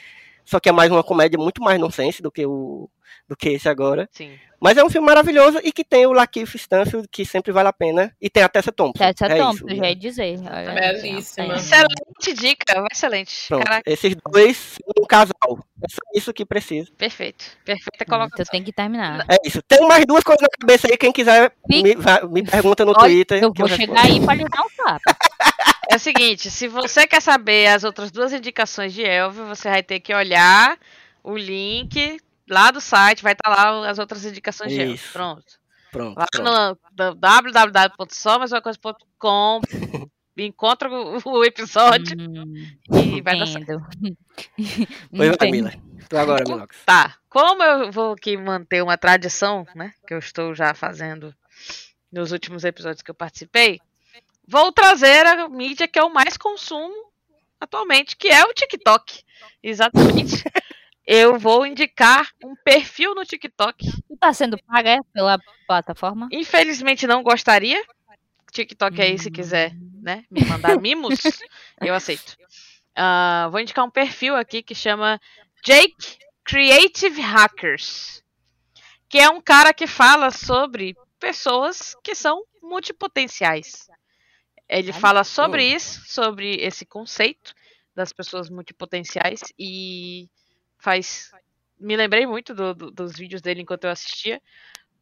Só 0.46 0.60
que 0.60 0.70
é 0.70 0.72
mais 0.72 0.92
uma 0.92 1.04
comédia 1.04 1.38
muito 1.40 1.62
mais 1.62 1.80
nonsense 1.80 2.22
do 2.22 2.32
que 2.32 2.46
o 2.46 2.90
do 3.28 3.36
que 3.36 3.50
esse 3.50 3.68
agora. 3.70 4.10
Sim. 4.12 4.32
Mas 4.60 4.78
é 4.78 4.84
um 4.84 4.90
filme 4.90 5.08
maravilhoso 5.08 5.60
e 5.64 5.72
que 5.72 5.84
tem 5.84 6.06
o 6.06 6.12
Lakeith 6.14 6.54
Stanfield, 6.56 7.08
que 7.10 7.26
sempre 7.26 7.52
vale 7.52 7.68
a 7.70 7.74
pena, 7.74 8.14
e 8.22 8.30
tem 8.30 8.44
a 8.44 8.50
Tessa 8.50 8.72
Thompson. 8.72 9.00
Tessa 9.04 9.26
é 9.26 9.38
Thompson, 9.38 9.66
isso, 9.68 9.76
já 9.76 9.90
ia 9.90 9.96
dizer. 9.96 10.40
Olha, 10.40 10.74
Belíssima. 10.74 11.56
Excelente 11.56 12.34
dica, 12.36 12.86
excelente. 12.92 13.48
Pronto, 13.48 13.64
Caraca, 13.66 13.92
esses 13.92 14.16
dois 14.32 14.58
são 14.58 14.94
um 15.04 15.06
casal. 15.08 15.66
É 15.84 15.88
só 15.90 16.00
isso 16.14 16.34
que 16.34 16.46
precisa. 16.46 16.92
perfeito. 16.98 17.44
Perfeita 17.66 18.04
Então 18.04 18.18
colocação. 18.20 18.46
tem 18.52 18.64
que 18.64 18.72
terminar. 18.72 19.26
É 19.30 19.38
isso. 19.48 19.62
Tem 19.64 19.88
mais 19.88 20.06
duas 20.06 20.24
coisas 20.24 20.42
na 20.42 20.50
cabeça 20.60 20.88
aí. 20.88 20.98
Quem 20.98 21.12
quiser, 21.12 21.52
me, 21.68 21.84
me 22.30 22.44
pergunta 22.44 22.86
no 22.86 22.92
Olha, 22.92 23.00
Twitter. 23.00 23.42
Eu 23.44 23.52
vou 23.54 23.66
respondo. 23.68 23.76
chegar 23.98 24.06
aí 24.06 24.20
pra 24.24 24.34
lhe 24.36 24.44
dar 24.46 24.62
um 24.62 24.70
tapa. 24.78 25.18
É 25.92 25.96
o 25.96 26.00
seguinte, 26.00 26.50
se 26.50 26.68
você 26.68 27.06
quer 27.06 27.22
saber 27.22 27.68
as 27.68 27.84
outras 27.84 28.12
duas 28.12 28.32
indicações 28.32 28.94
de 28.94 29.04
Elvio, 29.04 29.46
você 29.46 29.70
vai 29.70 29.84
ter 29.84 30.00
que 30.00 30.14
olhar 30.14 30.78
o 31.22 31.36
link 31.38 32.18
lá 32.50 32.72
do 32.72 32.80
site, 32.80 33.22
vai 33.22 33.34
estar 33.34 33.50
lá 33.50 33.90
as 33.90 34.00
outras 34.00 34.24
indicações 34.24 34.72
de 34.72 34.80
Elvio. 34.80 34.96
Isso. 34.96 35.12
Pronto. 35.12 35.60
Pronto. 35.92 36.18
Lá 36.18 36.26
pronto. 36.32 36.50
no 36.50 36.78
encontra 40.38 40.90
o, 40.90 41.20
o 41.26 41.44
episódio 41.44 42.18
Hum, 42.18 42.54
e 42.90 43.22
vai 43.22 43.38
dar 43.38 43.46
certo. 43.46 43.64
entendo. 43.64 43.86
Pois 45.16 45.28
vai, 45.28 45.28
Entendo. 45.28 45.52
Mila. 45.52 45.74
Tu 46.10 46.18
agora, 46.18 46.44
Milox. 46.48 46.78
Tá, 46.86 47.16
como 47.30 47.62
eu 47.64 47.92
vou 47.92 48.14
aqui 48.14 48.38
manter 48.38 48.82
uma 48.82 48.98
tradição, 48.98 49.68
né, 49.76 49.94
que 50.08 50.14
eu 50.14 50.20
estou 50.20 50.56
já 50.56 50.74
fazendo 50.74 51.36
nos 52.12 52.32
últimos 52.32 52.64
episódios 52.64 53.02
que 53.02 53.12
eu 53.12 53.16
participei, 53.16 53.80
vou 54.48 54.72
trazer 54.72 55.26
a 55.26 55.48
mídia 55.50 55.88
que 55.88 56.00
eu 56.00 56.10
mais 56.10 56.38
consumo 56.38 56.94
atualmente, 57.60 58.16
que 58.18 58.28
é 58.28 58.44
o 58.44 58.54
TikTok. 58.54 59.24
Exatamente. 59.64 60.44
eu 61.06 61.38
vou 61.40 61.66
indicar 61.66 62.30
um 62.44 62.56
perfil 62.64 63.14
no 63.16 63.26
TikTok. 63.26 63.86
Tu 64.08 64.18
tá 64.18 64.34
sendo 64.34 64.58
paga 64.64 64.92
é, 64.92 65.00
pela 65.14 65.40
plataforma? 65.68 66.28
Infelizmente 66.32 67.06
não 67.08 67.24
gostaria. 67.24 67.82
TikTok 68.52 69.02
aí, 69.02 69.18
se 69.18 69.30
Hum. 69.30 69.32
quiser, 69.32 69.74
né, 70.02 70.26
me 70.30 70.44
mandar 70.46 70.78
mimos, 70.80 71.20
eu 71.82 71.94
aceito. 71.94 72.36
Ah, 72.96 73.48
vou 73.50 73.62
indicar 73.62 73.86
um 73.86 73.90
perfil 73.90 74.36
aqui 74.36 74.62
que 74.62 74.76
chama 74.76 75.20
Jake 75.64 76.18
Creative 76.44 77.22
Hackers, 77.22 78.22
que 79.08 79.18
é 79.20 79.30
um 79.30 79.40
cara 79.40 79.74
que 79.74 79.88
fala 79.88 80.32
sobre 80.32 80.96
pessoas 81.20 81.96
que 82.04 82.14
são 82.14 82.44
multipotenciais. 82.62 83.88
Ele 84.72 84.94
fala 84.94 85.24
sobre 85.26 85.66
isso, 85.76 86.02
sobre 86.08 86.56
esse 86.56 86.86
conceito 86.86 87.54
das 87.94 88.14
pessoas 88.14 88.50
multipotenciais 88.50 89.42
e 89.60 90.30
faz. 90.78 91.32
Me 91.80 91.96
lembrei 91.98 92.26
muito 92.26 92.54
do- 92.54 92.74
do- 92.74 92.92
dos 92.92 93.18
vídeos 93.18 93.42
dele 93.42 93.62
enquanto 93.62 93.84
eu 93.84 93.90
assistia, 93.92 94.42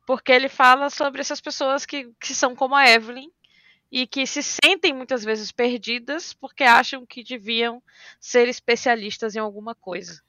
porque 0.07 0.31
ele 0.31 0.49
fala 0.49 0.89
sobre 0.89 1.21
essas 1.21 1.39
pessoas 1.41 1.85
que, 1.85 2.11
que 2.19 2.33
são 2.33 2.55
como 2.55 2.73
a 2.75 2.89
Evelyn 2.89 3.29
e 3.91 4.07
que 4.07 4.25
se 4.25 4.41
sentem 4.41 4.93
muitas 4.93 5.23
vezes 5.23 5.51
perdidas 5.51 6.33
porque 6.33 6.63
acham 6.63 7.05
que 7.05 7.23
deviam 7.23 7.81
ser 8.19 8.47
especialistas 8.47 9.35
em 9.35 9.39
alguma 9.39 9.75
coisa. 9.75 10.21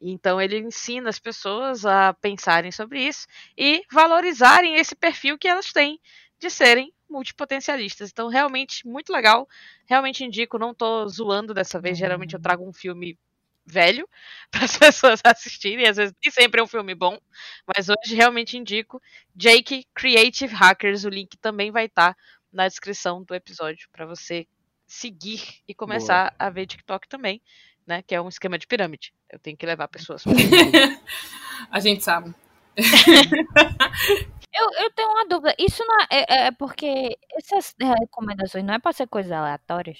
Então 0.00 0.40
ele 0.40 0.58
ensina 0.58 1.10
as 1.10 1.18
pessoas 1.18 1.84
a 1.86 2.12
pensarem 2.14 2.72
sobre 2.72 3.00
isso 3.06 3.26
e 3.56 3.82
valorizarem 3.92 4.76
esse 4.76 4.94
perfil 4.94 5.38
que 5.38 5.48
elas 5.48 5.72
têm 5.72 6.00
de 6.38 6.50
serem 6.50 6.92
multipotencialistas. 7.08 8.10
Então 8.10 8.28
realmente 8.28 8.86
muito 8.86 9.12
legal, 9.12 9.48
realmente 9.86 10.24
indico, 10.24 10.58
não 10.58 10.74
tô 10.74 11.06
zoando 11.08 11.54
dessa 11.54 11.80
vez, 11.80 11.98
geralmente 11.98 12.34
eu 12.34 12.40
trago 12.40 12.66
um 12.66 12.72
filme 12.72 13.18
velho 13.66 14.08
para 14.50 14.64
as 14.64 14.76
pessoas 14.76 15.20
assistirem, 15.24 15.86
às 15.86 15.96
vezes 15.96 16.14
nem 16.22 16.30
sempre 16.30 16.60
é 16.60 16.64
um 16.64 16.66
filme 16.66 16.94
bom, 16.94 17.18
mas 17.66 17.88
hoje 17.88 18.14
realmente 18.14 18.58
indico 18.58 19.00
Jake 19.34 19.86
Creative 19.94 20.54
Hackers, 20.54 21.04
o 21.04 21.08
link 21.08 21.36
também 21.38 21.70
vai 21.70 21.86
estar 21.86 22.16
na 22.52 22.68
descrição 22.68 23.22
do 23.24 23.34
episódio 23.34 23.88
para 23.90 24.06
você 24.06 24.46
seguir 24.86 25.42
e 25.66 25.74
começar 25.74 26.34
a 26.38 26.50
ver 26.50 26.66
TikTok 26.66 27.08
também, 27.08 27.42
né? 27.86 28.02
Que 28.02 28.14
é 28.14 28.20
um 28.20 28.28
esquema 28.28 28.58
de 28.58 28.66
pirâmide. 28.66 29.12
Eu 29.30 29.38
tenho 29.38 29.56
que 29.56 29.66
levar 29.66 29.88
pessoas. 29.88 30.22
A 31.70 31.80
gente 31.80 32.04
sabe. 32.04 32.34
Eu, 34.56 34.84
eu 34.84 34.90
tenho 34.92 35.08
uma 35.10 35.26
dúvida. 35.26 35.54
Isso 35.58 35.84
não 35.86 35.96
é, 36.00 36.06
é- 36.10 36.46
é 36.46 36.50
porque 36.52 37.16
essas 37.36 37.74
recomendações 37.78 38.64
não 38.64 38.74
é 38.74 38.78
pra 38.78 38.92
ser 38.92 39.06
coisas 39.08 39.32
aleatórias? 39.32 39.98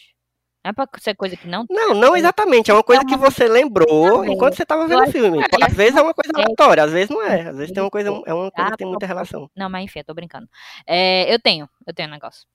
Não 0.65 0.71
é 0.71 0.73
pra 0.73 0.89
ser 0.99 1.15
coisa 1.15 1.37
que 1.37 1.47
não. 1.47 1.67
Não, 1.69 1.93
não 1.95 2.17
exatamente. 2.17 2.71
É 2.71 2.75
uma 2.75 2.83
coisa 2.83 3.05
que 3.05 3.17
você 3.17 3.47
lembrou 3.47 4.25
enquanto 4.25 4.55
você 4.57 4.63
estava 4.63 4.87
vendo 4.87 5.03
o 5.03 5.11
filme. 5.13 5.43
que- 5.47 5.63
Às 5.65 5.75
vezes 5.75 5.97
é 5.97 6.01
uma 6.03 6.15
coisa 6.15 6.33
É. 6.35 6.41
aleatória, 6.43 6.85
às 6.85 6.91
vezes 6.93 7.11
não 7.11 7.21
é. 7.23 7.49
Às 7.49 7.57
vezes 7.59 7.73
tem 7.75 7.83
uma 7.83 7.91
coisa, 7.91 8.09
é 8.09 8.33
uma 8.33 8.51
coisa 8.51 8.71
que 8.71 8.77
tem 8.79 8.87
muita 8.87 9.05
Ah, 9.05 9.09
relação. 9.09 9.51
Não, 9.55 9.69
mas 9.69 9.85
enfim, 9.85 9.99
eu 9.99 10.05
tô 10.07 10.15
brincando. 10.15 10.49
É, 10.87 11.33
eu 11.33 11.39
tenho, 11.39 11.69
eu 11.87 11.93
tenho 11.93 12.09
um 12.09 12.13
negócio. 12.13 12.47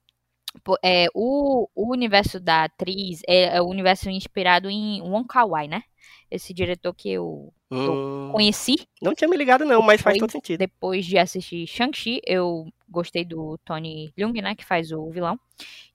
É, 0.82 1.06
o, 1.14 1.68
o 1.76 1.92
universo 1.92 2.40
da 2.40 2.64
atriz 2.64 3.20
é, 3.28 3.56
é 3.58 3.62
o 3.62 3.66
universo 3.66 4.10
inspirado 4.10 4.68
em 4.68 5.00
Wong 5.02 5.24
Kar 5.28 5.46
Wai, 5.46 5.68
né? 5.68 5.84
Esse 6.28 6.52
diretor 6.52 6.92
que 6.92 7.08
eu 7.12 7.52
Hum, 7.72 8.32
conheci 8.32 8.76
não 9.00 9.14
tinha 9.14 9.28
me 9.28 9.36
ligado, 9.36 9.64
não, 9.64 9.80
mas 9.80 10.00
faz 10.00 10.18
todo 10.18 10.32
sentido. 10.32 10.58
depois 10.58 11.06
de 11.06 11.16
assistir 11.18 11.66
Shang-Chi. 11.66 12.20
Eu 12.26 12.66
gostei 12.88 13.24
do 13.24 13.56
Tony 13.64 14.12
Leung, 14.16 14.32
né? 14.42 14.54
Que 14.54 14.64
faz 14.64 14.90
o 14.90 15.08
vilão. 15.10 15.38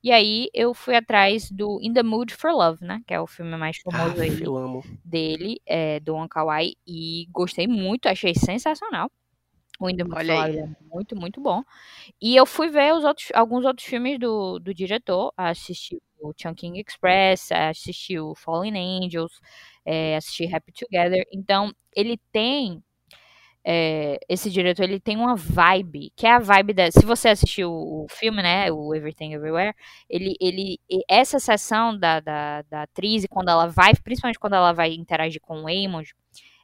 E 0.03 0.11
aí 0.11 0.49
eu 0.53 0.73
fui 0.73 0.95
atrás 0.95 1.51
do 1.51 1.79
In 1.81 1.93
the 1.93 2.03
Mood 2.03 2.33
for 2.33 2.51
Love, 2.51 2.83
né? 2.85 3.01
Que 3.05 3.13
é 3.13 3.19
o 3.19 3.27
filme 3.27 3.55
mais 3.57 3.77
famoso 3.77 4.21
aí 4.21 4.29
Ah, 4.29 4.43
eu 4.43 4.55
amo. 4.57 4.83
dele, 5.03 5.59
é, 5.65 5.99
do 5.99 6.13
Wong 6.13 6.29
Kar 6.29 6.45
Wai, 6.45 6.73
e 6.87 7.27
gostei 7.31 7.67
muito, 7.67 8.07
achei 8.07 8.33
sensacional. 8.33 9.11
O 9.79 9.89
In 9.89 9.97
the 9.97 10.03
Mood 10.03 10.17
Olha 10.17 10.33
for. 10.33 10.47
Love 10.47 10.59
é 10.59 10.69
muito, 10.93 11.15
muito 11.15 11.41
bom. 11.41 11.61
E 12.21 12.35
eu 12.35 12.45
fui 12.45 12.69
ver 12.69 12.93
os 12.93 13.03
outros, 13.03 13.29
alguns 13.33 13.65
outros 13.65 13.85
filmes 13.87 14.17
do, 14.19 14.59
do 14.59 14.73
diretor, 14.73 15.33
assisti 15.35 16.01
o 16.21 16.33
Chungking 16.37 16.77
Express, 16.79 17.51
assisti 17.51 18.19
o 18.19 18.35
Fallen 18.35 18.75
Angels, 19.05 19.39
é, 19.85 20.15
assisti 20.17 20.53
Happy 20.53 20.71
Together. 20.73 21.25
Então, 21.33 21.71
ele 21.95 22.17
tem 22.31 22.83
é, 23.63 24.19
esse 24.29 24.49
diretor 24.49 24.83
ele 24.83 24.99
tem 24.99 25.17
uma 25.17 25.35
vibe, 25.35 26.11
que 26.15 26.27
é 26.27 26.31
a 26.33 26.39
vibe 26.39 26.73
da. 26.73 26.91
Se 26.91 27.03
você 27.05 27.29
assistiu 27.29 27.71
o 27.71 28.05
filme, 28.09 28.41
né? 28.43 28.71
O 28.71 28.93
Everything 28.93 29.33
Everywhere, 29.33 29.73
ele. 30.09 30.35
ele 30.39 30.79
essa 31.09 31.39
sessão 31.39 31.97
da, 31.97 32.19
da, 32.19 32.61
da 32.63 32.83
atriz, 32.83 33.23
e 33.23 33.27
quando 33.27 33.49
ela 33.49 33.67
vai, 33.67 33.93
principalmente 33.95 34.39
quando 34.39 34.53
ela 34.55 34.71
vai 34.73 34.93
interagir 34.93 35.41
com 35.41 35.63
o 35.63 35.69
Eamon, 35.69 36.03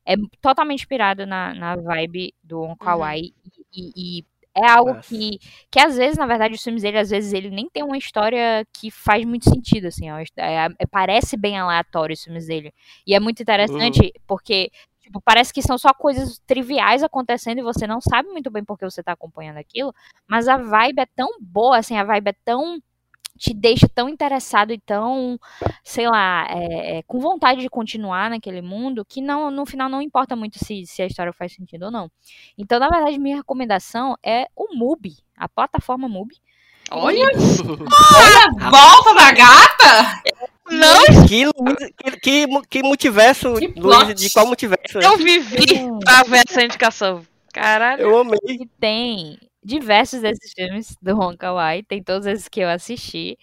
é 0.06 0.16
totalmente 0.42 0.82
inspirado 0.82 1.26
na, 1.26 1.54
na 1.54 1.76
vibe 1.76 2.34
do 2.44 2.76
Kar 2.78 2.98
Uhum. 2.98 3.04
E- 3.74 4.20
e 4.20 4.26
é 4.56 4.68
algo 4.68 4.94
Nossa. 4.94 5.08
que, 5.08 5.40
que 5.70 5.80
às 5.80 5.96
vezes, 5.96 6.18
na 6.18 6.26
verdade, 6.26 6.56
os 6.56 6.64
filmes 6.64 6.82
dele, 6.82 6.98
às 6.98 7.10
vezes, 7.10 7.34
ele 7.34 7.50
nem 7.50 7.70
tem 7.70 7.84
uma 7.84 7.98
história 7.98 8.66
que 8.74 8.92
faz 8.92 9.24
muito 9.26 9.50
sentido, 9.50 9.88
assim. 9.88 10.12
ó. 10.12 10.18
É- 10.20 10.26
é- 10.78 10.86
parece 10.90 11.38
bem 11.38 11.58
aleatório 11.58 12.14
os 12.14 12.24
filmes 12.24 12.48
dele. 12.48 12.74
E 13.08 13.16
é 13.16 13.20
muito 13.20 13.42
interessante 13.42 14.14
porque 14.28 14.72
Tipo, 15.02 15.20
parece 15.20 15.52
que 15.52 15.62
são 15.62 15.78
só 15.78 15.94
coisas 15.94 16.40
triviais 16.46 17.04
acontecendo 17.04 17.58
e 17.58 17.64
você 17.64 17.88
não 17.88 18.00
sabe 18.00 18.30
muito 18.30 18.50
bem 18.52 18.64
por 18.64 18.78
que 18.78 18.86
você 18.86 19.02
tá 19.02 19.12
acompanhando 19.12 19.58
aquilo, 19.58 19.94
mas 20.28 20.48
a 20.48 20.58
vibe 20.58 21.00
é 21.02 21.06
tão 21.08 21.28
boa, 21.42 21.78
assim, 21.78 21.98
a 21.98 22.04
vibe 22.04 22.30
é 22.30 22.36
tão. 22.46 22.80
Te 23.38 23.54
deixa 23.54 23.88
tão 23.94 24.08
interessado 24.08 24.72
e 24.72 24.80
tão, 24.80 25.40
sei 25.84 26.08
lá, 26.08 26.46
é, 26.50 26.98
é, 27.00 27.04
com 27.04 27.20
vontade 27.20 27.62
de 27.62 27.70
continuar 27.70 28.30
naquele 28.30 28.62
mundo 28.62 29.04
que 29.04 29.20
não, 29.22 29.50
no 29.50 29.66
final 29.66 29.90
não 29.90 30.02
importa 30.02 30.36
muito 30.36 30.58
se, 30.64 30.86
se 30.86 31.02
a 31.02 31.08
história 31.08 31.34
faz 31.34 31.54
sentido 31.54 31.86
ou 31.86 31.92
não. 31.92 32.12
Então, 32.58 32.80
na 32.80 32.88
verdade, 32.90 33.18
minha 33.18 33.38
recomendação 33.38 34.16
é 34.24 34.46
o 34.56 34.76
MUBI, 34.76 35.16
a 35.38 35.50
plataforma 35.50 36.08
MUBI. 36.08 36.36
Olha, 36.92 37.26
Volta 38.70 39.14
da 39.16 39.32
gata? 39.32 40.22
não, 40.70 41.26
Que, 41.28 41.46
que, 42.04 42.20
que, 42.20 42.48
mu- 42.48 42.62
que 42.70 42.84
multiverso, 42.84 43.54
Que 43.56 43.68
Luiz, 43.80 44.16
de 44.16 44.30
qual 44.30 44.46
multiverso? 44.48 45.00
é? 45.00 45.06
eu 45.06 45.18
vivi 45.18 45.66
pra 46.04 46.24
ver 46.24 46.44
essa 46.48 46.64
indicação. 46.64 47.26
Caralho. 47.54 48.02
Eu 48.04 48.20
amei. 48.20 48.40
E 48.48 48.66
tem 48.80 49.38
diversos 49.64 50.22
desses 50.22 50.52
filmes 50.54 50.96
do 51.02 51.16
Wong 51.18 51.38
Kar 51.38 51.54
Wai, 51.56 51.84
tem 51.84 52.04
todos 52.04 52.26
esses 52.28 52.48
que 52.48 52.60
eu 52.62 52.70
assisti. 52.70 53.38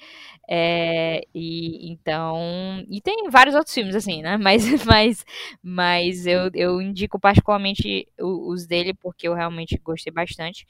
É, 0.48 1.22
e 1.34 1.90
então, 1.92 2.84
e 2.90 3.00
tem 3.02 3.28
vários 3.30 3.54
outros 3.54 3.74
filmes 3.74 3.94
assim, 3.96 4.22
né? 4.22 4.36
Mas, 4.42 4.84
mas, 4.84 5.24
mas 5.62 6.26
eu, 6.26 6.50
eu 6.54 6.80
indico 6.82 7.18
particularmente 7.20 8.08
os 8.18 8.66
dele 8.66 8.94
porque 8.94 9.28
eu 9.28 9.34
realmente 9.34 9.78
gostei 9.84 10.12
bastante. 10.12 10.66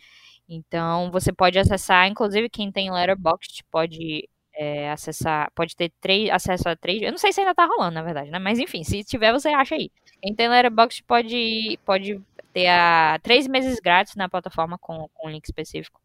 Então, 0.49 1.11
você 1.13 1.33
pode 1.33 1.59
acessar, 1.59 2.09
inclusive 2.09 2.49
quem 2.51 2.73
tem 2.73 2.91
Letterboxd 2.91 3.63
pode 3.71 4.29
é, 4.59 4.91
acessar, 4.91 5.51
pode 5.55 5.77
ter 5.77 5.93
acesso 6.33 6.69
a 6.69 6.77
três. 6.77 7.01
Eu 7.03 7.13
não 7.13 7.19
sei 7.19 7.33
se 7.33 7.41
ainda 7.41 7.55
tá 7.55 7.65
rolando, 7.67 7.95
na 7.95 8.03
verdade, 8.03 8.31
né? 8.31 8.39
Mas 8.41 8.59
enfim, 8.59 8.83
se 8.85 9.05
tiver, 9.05 9.33
você 9.33 9.49
acha 9.51 9.77
aí. 9.77 9.91
Tem 10.37 10.49
Letterboxd 10.49 11.05
pode, 11.05 11.79
pode 11.85 12.21
ter 12.53 12.67
a 12.69 13.19
três 13.23 13.47
meses 13.47 13.79
grátis 13.81 14.17
na 14.17 14.29
plataforma 14.29 14.77
com, 14.79 15.09
com 15.15 15.29
um 15.29 15.31
link 15.31 15.45
específico. 15.45 16.01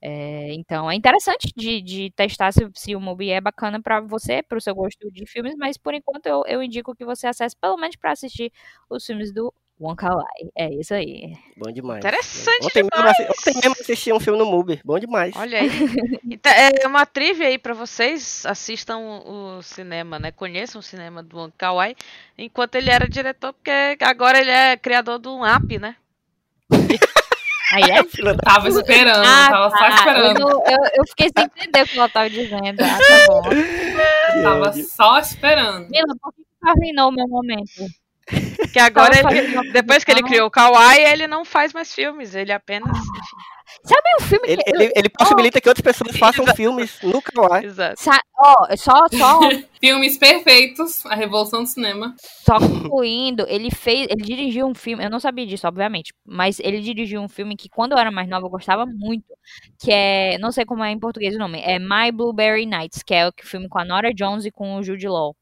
É, 0.00 0.52
então 0.54 0.90
é 0.90 0.94
interessante 0.94 1.52
de, 1.54 1.82
de 1.82 2.10
testar 2.12 2.52
se, 2.52 2.68
se 2.74 2.96
o 2.96 3.00
Mubi 3.00 3.30
é 3.30 3.40
bacana 3.40 3.80
pra 3.82 4.00
você, 4.00 4.42
pro 4.42 4.60
seu 4.60 4.74
gosto 4.74 5.10
de 5.10 5.26
filmes, 5.26 5.54
mas 5.56 5.76
por 5.76 5.92
enquanto 5.94 6.26
eu, 6.26 6.42
eu 6.46 6.62
indico 6.62 6.94
que 6.94 7.04
você 7.04 7.26
acesse 7.26 7.56
pelo 7.56 7.76
menos 7.76 7.96
pra 7.96 8.12
assistir 8.12 8.50
os 8.88 9.04
filmes 9.04 9.32
do 9.32 9.52
Wong 9.80 9.96
Kar 9.96 10.14
Wai. 10.14 10.26
É 10.54 10.68
isso 10.74 10.92
aí. 10.92 11.32
Bom 11.56 11.72
demais. 11.72 11.98
Interessante 11.98 12.66
Ontem 12.66 12.82
mesmo, 12.82 13.08
assi- 13.08 13.22
ontem 13.22 13.54
mesmo 13.56 13.72
assisti 13.80 14.12
um 14.12 14.20
filme 14.20 14.38
no 14.38 14.44
Mubi. 14.44 14.78
Bom 14.84 14.98
demais. 14.98 15.34
Olha 15.36 15.58
aí. 15.60 15.70
Então, 16.30 16.52
é 16.52 16.86
uma 16.86 17.06
trivia 17.06 17.46
aí 17.48 17.56
pra 17.58 17.72
vocês. 17.72 18.44
Assistam 18.44 18.98
o 18.98 19.62
cinema, 19.62 20.18
né? 20.18 20.30
Conheçam 20.32 20.80
o 20.80 20.82
cinema 20.82 21.22
do 21.22 21.36
Wong 21.38 21.52
Kar 21.56 21.74
Wai 21.74 21.96
enquanto 22.36 22.74
ele 22.74 22.90
era 22.90 23.08
diretor, 23.08 23.52
porque 23.54 23.70
agora 24.02 24.38
ele 24.38 24.50
é 24.50 24.76
criador 24.76 25.18
do 25.18 25.44
app, 25.44 25.78
né? 25.78 25.96
Aí 27.72 27.82
é? 27.84 28.02
Da- 28.24 28.36
Tava 28.36 28.68
esperando, 28.68 29.24
Ah, 29.24 29.48
tava 29.50 29.70
só 29.70 29.76
tá. 29.78 29.86
Eu, 29.88 29.94
esperando. 29.94 30.38
não- 30.40 30.50
eu, 30.50 30.78
eu 30.96 31.06
fiquei 31.08 31.30
sem 31.36 31.44
entender 31.44 31.82
o 31.82 31.86
que 31.86 31.96
ela 31.98 32.08
tava 32.08 32.28
dizendo. 32.28 32.80
Ah, 32.82 32.98
tá 32.98 33.26
bom. 33.32 34.42
Tava 34.42 34.72
só 34.82 35.18
esperando. 35.20 35.88
Mila, 35.88 36.14
por 36.20 36.32
que 36.34 36.42
você 36.42 36.68
arruinou 36.70 37.08
o 37.08 37.12
meu 37.12 37.28
momento? 37.28 37.86
Que 38.72 38.78
agora 38.78 39.12
ele, 39.18 39.72
depois 39.72 40.04
que 40.04 40.10
ele 40.12 40.22
criou 40.22 40.46
o 40.46 40.50
Kawaii, 40.50 41.04
ele 41.04 41.26
não 41.26 41.44
faz 41.44 41.72
mais 41.72 41.92
filmes, 41.94 42.34
ele 42.34 42.52
apenas. 42.52 42.96
Sabe 43.84 44.02
um 44.20 44.24
filme 44.24 44.48
Ele, 44.48 44.62
que. 44.62 44.70
ele, 44.70 44.92
ele 44.96 45.08
possibilita 45.08 45.60
que 45.60 45.68
outras 45.68 45.82
pessoas 45.82 46.16
façam 46.16 46.44
Exato. 46.44 46.56
filmes 46.56 46.98
no 47.02 47.22
Kawaii. 47.22 47.66
Exato. 47.66 48.00
Sa- 48.02 48.20
Ó, 48.42 48.76
só, 48.76 49.06
só, 49.12 49.38
Filmes 49.80 50.18
perfeitos, 50.18 51.04
a 51.06 51.14
revolução 51.14 51.62
do 51.62 51.68
cinema. 51.68 52.14
só 52.44 52.58
concluindo, 52.58 53.44
ele 53.48 53.70
fez. 53.70 54.06
Ele 54.10 54.22
dirigiu 54.22 54.66
um 54.66 54.74
filme. 54.74 55.04
Eu 55.04 55.10
não 55.10 55.20
sabia 55.20 55.46
disso, 55.46 55.68
obviamente. 55.68 56.12
Mas 56.26 56.58
ele 56.58 56.80
dirigiu 56.80 57.20
um 57.20 57.28
filme 57.28 57.56
que, 57.56 57.68
quando 57.68 57.92
eu 57.92 57.98
era 57.98 58.10
mais 58.10 58.28
nova, 58.28 58.46
eu 58.46 58.50
gostava 58.50 58.84
muito. 58.86 59.24
Que 59.78 59.92
é. 59.92 60.38
Não 60.38 60.50
sei 60.50 60.64
como 60.64 60.82
é 60.82 60.90
em 60.90 60.98
português 60.98 61.34
o 61.36 61.38
nome. 61.38 61.60
É 61.62 61.78
My 61.78 62.10
Blueberry 62.12 62.66
Nights, 62.66 63.02
que 63.04 63.14
é 63.14 63.28
o 63.28 63.32
filme 63.42 63.68
com 63.68 63.78
a 63.78 63.84
Nora 63.84 64.10
Jones 64.12 64.44
e 64.44 64.50
com 64.50 64.76
o 64.76 64.82
Jude 64.82 65.06
Law. 65.06 65.34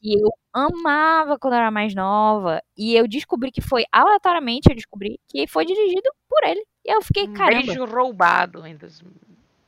Que 0.00 0.14
eu 0.14 0.28
amava 0.52 1.38
quando 1.38 1.54
eu 1.54 1.58
era 1.60 1.70
mais 1.70 1.94
nova. 1.94 2.62
E 2.76 2.94
eu 2.94 3.06
descobri 3.08 3.50
que 3.50 3.60
foi, 3.60 3.84
aleatoriamente, 3.92 4.68
eu 4.70 4.76
descobri 4.76 5.18
que 5.28 5.46
foi 5.46 5.64
dirigido 5.64 6.10
por 6.28 6.44
ele. 6.44 6.62
E 6.84 6.94
eu 6.94 7.02
fiquei, 7.02 7.24
Um 7.24 7.32
caramba. 7.34 7.66
beijo 7.66 7.84
roubado 7.84 8.62
ainda. 8.62 8.88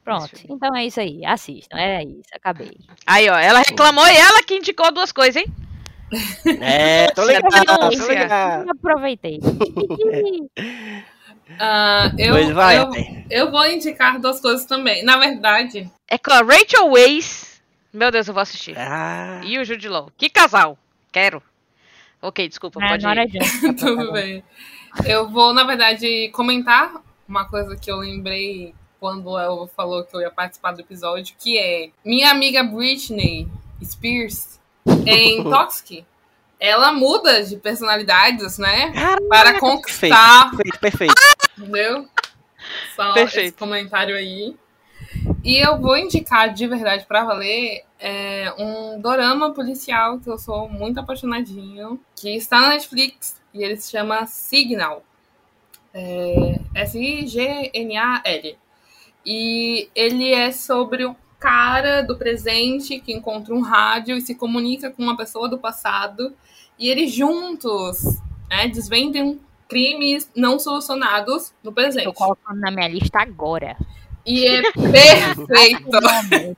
Pronto. 0.05 0.31
Então 0.49 0.75
é 0.77 0.87
isso 0.87 0.99
aí. 1.01 1.25
Assistam. 1.25 1.77
É 1.77 2.03
isso. 2.03 2.29
Acabei. 2.35 2.77
Aí, 3.07 3.29
ó, 3.29 3.37
ela 3.39 3.61
reclamou 3.61 4.07
e 4.07 4.17
ela 4.17 4.43
que 4.43 4.57
indicou 4.57 4.91
duas 4.93 5.13
coisas, 5.13 5.37
hein? 5.37 5.47
É, 6.61 7.07
tô 7.13 7.25
ligado, 7.25 7.91
tô 7.91 8.07
ligado. 8.09 8.71
Aproveitei. 8.71 9.41
Ah, 11.59 12.11
eu, 12.19 12.33
Pois 12.35 12.51
vai, 12.51 12.79
eu, 12.79 12.91
eu 13.31 13.51
vou 13.51 13.67
indicar 13.67 14.19
duas 14.19 14.41
coisas 14.41 14.65
também. 14.65 15.05
Na 15.05 15.19
verdade, 15.19 15.91
É 16.09 16.17
com 16.17 16.33
a 16.33 16.39
Rachel 16.41 16.87
Weisz. 16.91 17.52
Meu 17.93 18.11
Deus, 18.11 18.27
eu 18.29 18.35
vou 18.35 18.41
assistir. 18.43 18.77
Ah, 18.79 19.41
E 19.45 19.59
o 19.59 19.65
Jude 19.65 19.89
Law. 19.89 20.11
Que 20.17 20.31
casal. 20.31 20.79
Quero. 21.13 21.43
Ok, 22.21 22.49
desculpa, 22.49 22.81
Ah, 22.83 22.89
pode 22.89 23.07
ir. 23.07 23.29
gente. 23.31 23.75
tudo 23.75 24.13
bem. 24.13 24.43
Eu 25.05 25.29
vou, 25.29 25.53
na 25.53 25.65
verdade, 25.65 26.29
comentar 26.33 26.93
uma 27.29 27.45
coisa 27.47 27.77
que 27.77 27.91
eu 27.91 27.97
lembrei 27.97 28.75
quando 29.01 29.37
Elvo 29.39 29.67
falou 29.77 30.05
que 30.05 30.15
eu 30.15 30.21
ia 30.21 30.31
participar 30.31 30.73
do 30.73 30.81
episódio, 30.81 31.35
que 31.39 31.59
é 31.59 31.91
minha 32.05 32.31
amiga 32.31 32.63
Britney 32.63 33.49
Spears 33.85 34.61
em 35.07 35.43
Toxic. 35.51 36.05
Ela 36.61 36.93
muda 36.93 37.43
de 37.43 37.57
personalidades, 37.57 38.57
né? 38.59 38.93
Caraca, 38.93 39.29
Para 39.29 39.59
conquistar 39.59 40.51
perfeito, 40.57 40.79
perfeito. 40.79 41.15
Entendeu? 41.59 42.09
Só 42.95 43.13
Perfeito. 43.13 43.47
esse 43.49 43.57
comentário 43.57 44.15
aí. 44.15 44.55
E 45.45 45.57
eu 45.57 45.79
vou 45.81 45.97
indicar 45.97 46.53
de 46.53 46.67
verdade 46.67 47.05
pra 47.07 47.25
valer 47.25 47.85
é, 47.99 48.53
um 48.59 49.01
dorama 49.01 49.53
policial 49.53 50.19
que 50.19 50.29
eu 50.29 50.39
sou 50.39 50.69
muito 50.69 50.99
apaixonadinho, 51.01 52.01
que 52.15 52.37
está 52.37 52.61
na 52.61 52.69
Netflix 52.71 53.41
e 53.53 53.63
ele 53.63 53.77
se 53.77 53.91
chama 53.91 54.27
Signal. 54.27 55.03
É, 55.93 56.61
S-I-G-N-A-L. 56.75 58.59
E 59.25 59.89
ele 59.95 60.33
é 60.33 60.51
sobre 60.51 61.07
um 61.07 61.15
cara 61.39 62.03
do 62.03 62.17
presente 62.17 63.01
que 63.01 63.13
encontra 63.13 63.53
um 63.53 63.61
rádio 63.61 64.17
e 64.17 64.21
se 64.21 64.35
comunica 64.35 64.91
com 64.91 65.03
uma 65.03 65.17
pessoa 65.17 65.49
do 65.49 65.59
passado. 65.59 66.33
E 66.79 66.89
eles 66.89 67.13
juntos 67.13 68.03
né, 68.49 68.69
desvendem 68.69 69.41
crimes 69.69 70.31
não 70.37 70.59
solucionados 70.59 71.53
no 71.63 71.73
presente. 71.73 72.05
Tô 72.05 72.13
colocando 72.13 72.61
na 72.61 72.71
minha 72.71 72.89
lista 72.89 73.21
agora. 73.21 73.77
E 74.25 74.47
é 74.47 74.63
perfeito. 74.63 75.91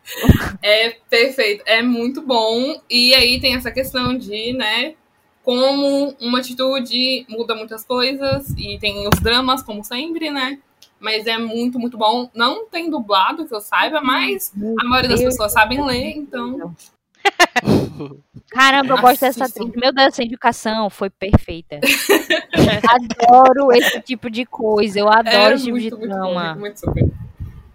É 0.62 0.96
perfeito. 1.10 1.62
É 1.66 1.82
muito 1.82 2.22
bom. 2.22 2.80
E 2.88 3.14
aí 3.14 3.38
tem 3.40 3.54
essa 3.54 3.70
questão 3.70 4.16
de, 4.16 4.54
né, 4.54 4.94
como 5.42 6.14
uma 6.18 6.38
atitude 6.38 7.26
muda 7.28 7.54
muitas 7.54 7.84
coisas. 7.84 8.48
E 8.56 8.78
tem 8.78 9.06
os 9.06 9.20
dramas, 9.20 9.62
como 9.62 9.84
sempre, 9.84 10.30
né? 10.30 10.58
Mas 10.98 11.26
é 11.26 11.36
muito, 11.36 11.78
muito 11.78 11.98
bom. 11.98 12.30
Não 12.34 12.66
tem 12.66 12.88
dublado, 12.88 13.46
que 13.46 13.54
eu 13.54 13.60
saiba, 13.60 14.00
mas 14.00 14.52
a 14.80 14.84
maioria 14.84 15.10
das 15.10 15.22
pessoas 15.22 15.52
sabem 15.52 15.84
ler, 15.84 16.16
então. 16.16 16.74
Caramba, 18.50 18.94
eu 18.94 19.00
gosto 19.00 19.20
dessa 19.20 19.44
atriz. 19.44 19.70
Meu 19.74 19.92
Deus, 19.92 20.08
essa 20.08 20.22
indicação 20.22 20.88
foi 20.88 21.10
perfeita. 21.10 21.80
adoro 22.88 23.72
esse 23.72 24.00
tipo 24.00 24.30
de 24.30 24.46
coisa. 24.46 24.98
Eu 24.98 25.08
adoro 25.08 25.52
É 25.52 25.54
esse 25.54 25.64
tipo 25.64 25.78
de 25.78 25.90
muito, 25.90 25.98
muito 25.98 26.16
bom. 26.16 26.54
Muito 26.54 26.80
super. 26.80 27.10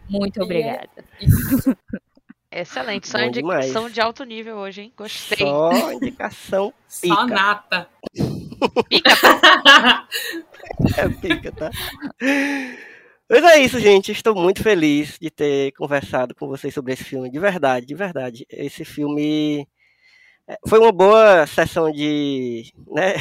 Muito 0.10 0.40
é- 0.40 0.44
obrigada. 0.44 0.90
Excelente. 2.52 3.08
Só 3.08 3.20
Bom 3.20 3.26
indicação 3.26 3.90
de 3.90 4.02
alto 4.02 4.24
nível 4.24 4.58
hoje, 4.58 4.82
hein? 4.82 4.94
Gostei. 4.98 5.38
Só 5.38 5.92
indicação 5.94 6.74
Só 6.90 7.02
Pica. 7.02 7.26
nata. 7.28 7.88
é 10.98 11.10
pica, 11.22 11.52
tá? 11.52 11.70
Mas 13.30 13.44
é 13.44 13.60
isso, 13.60 13.80
gente. 13.80 14.12
Estou 14.12 14.34
muito 14.34 14.64
feliz 14.64 15.20
de 15.22 15.30
ter 15.30 15.72
conversado 15.74 16.34
com 16.34 16.48
vocês 16.48 16.74
sobre 16.74 16.94
esse 16.94 17.04
filme. 17.04 17.30
De 17.30 17.38
verdade, 17.38 17.86
de 17.86 17.94
verdade. 17.94 18.48
Esse 18.50 18.84
filme 18.84 19.68
é, 20.48 20.58
foi 20.68 20.80
uma 20.80 20.92
boa 20.92 21.46
sessão 21.46 21.92
de, 21.92 22.74
né, 22.88 23.14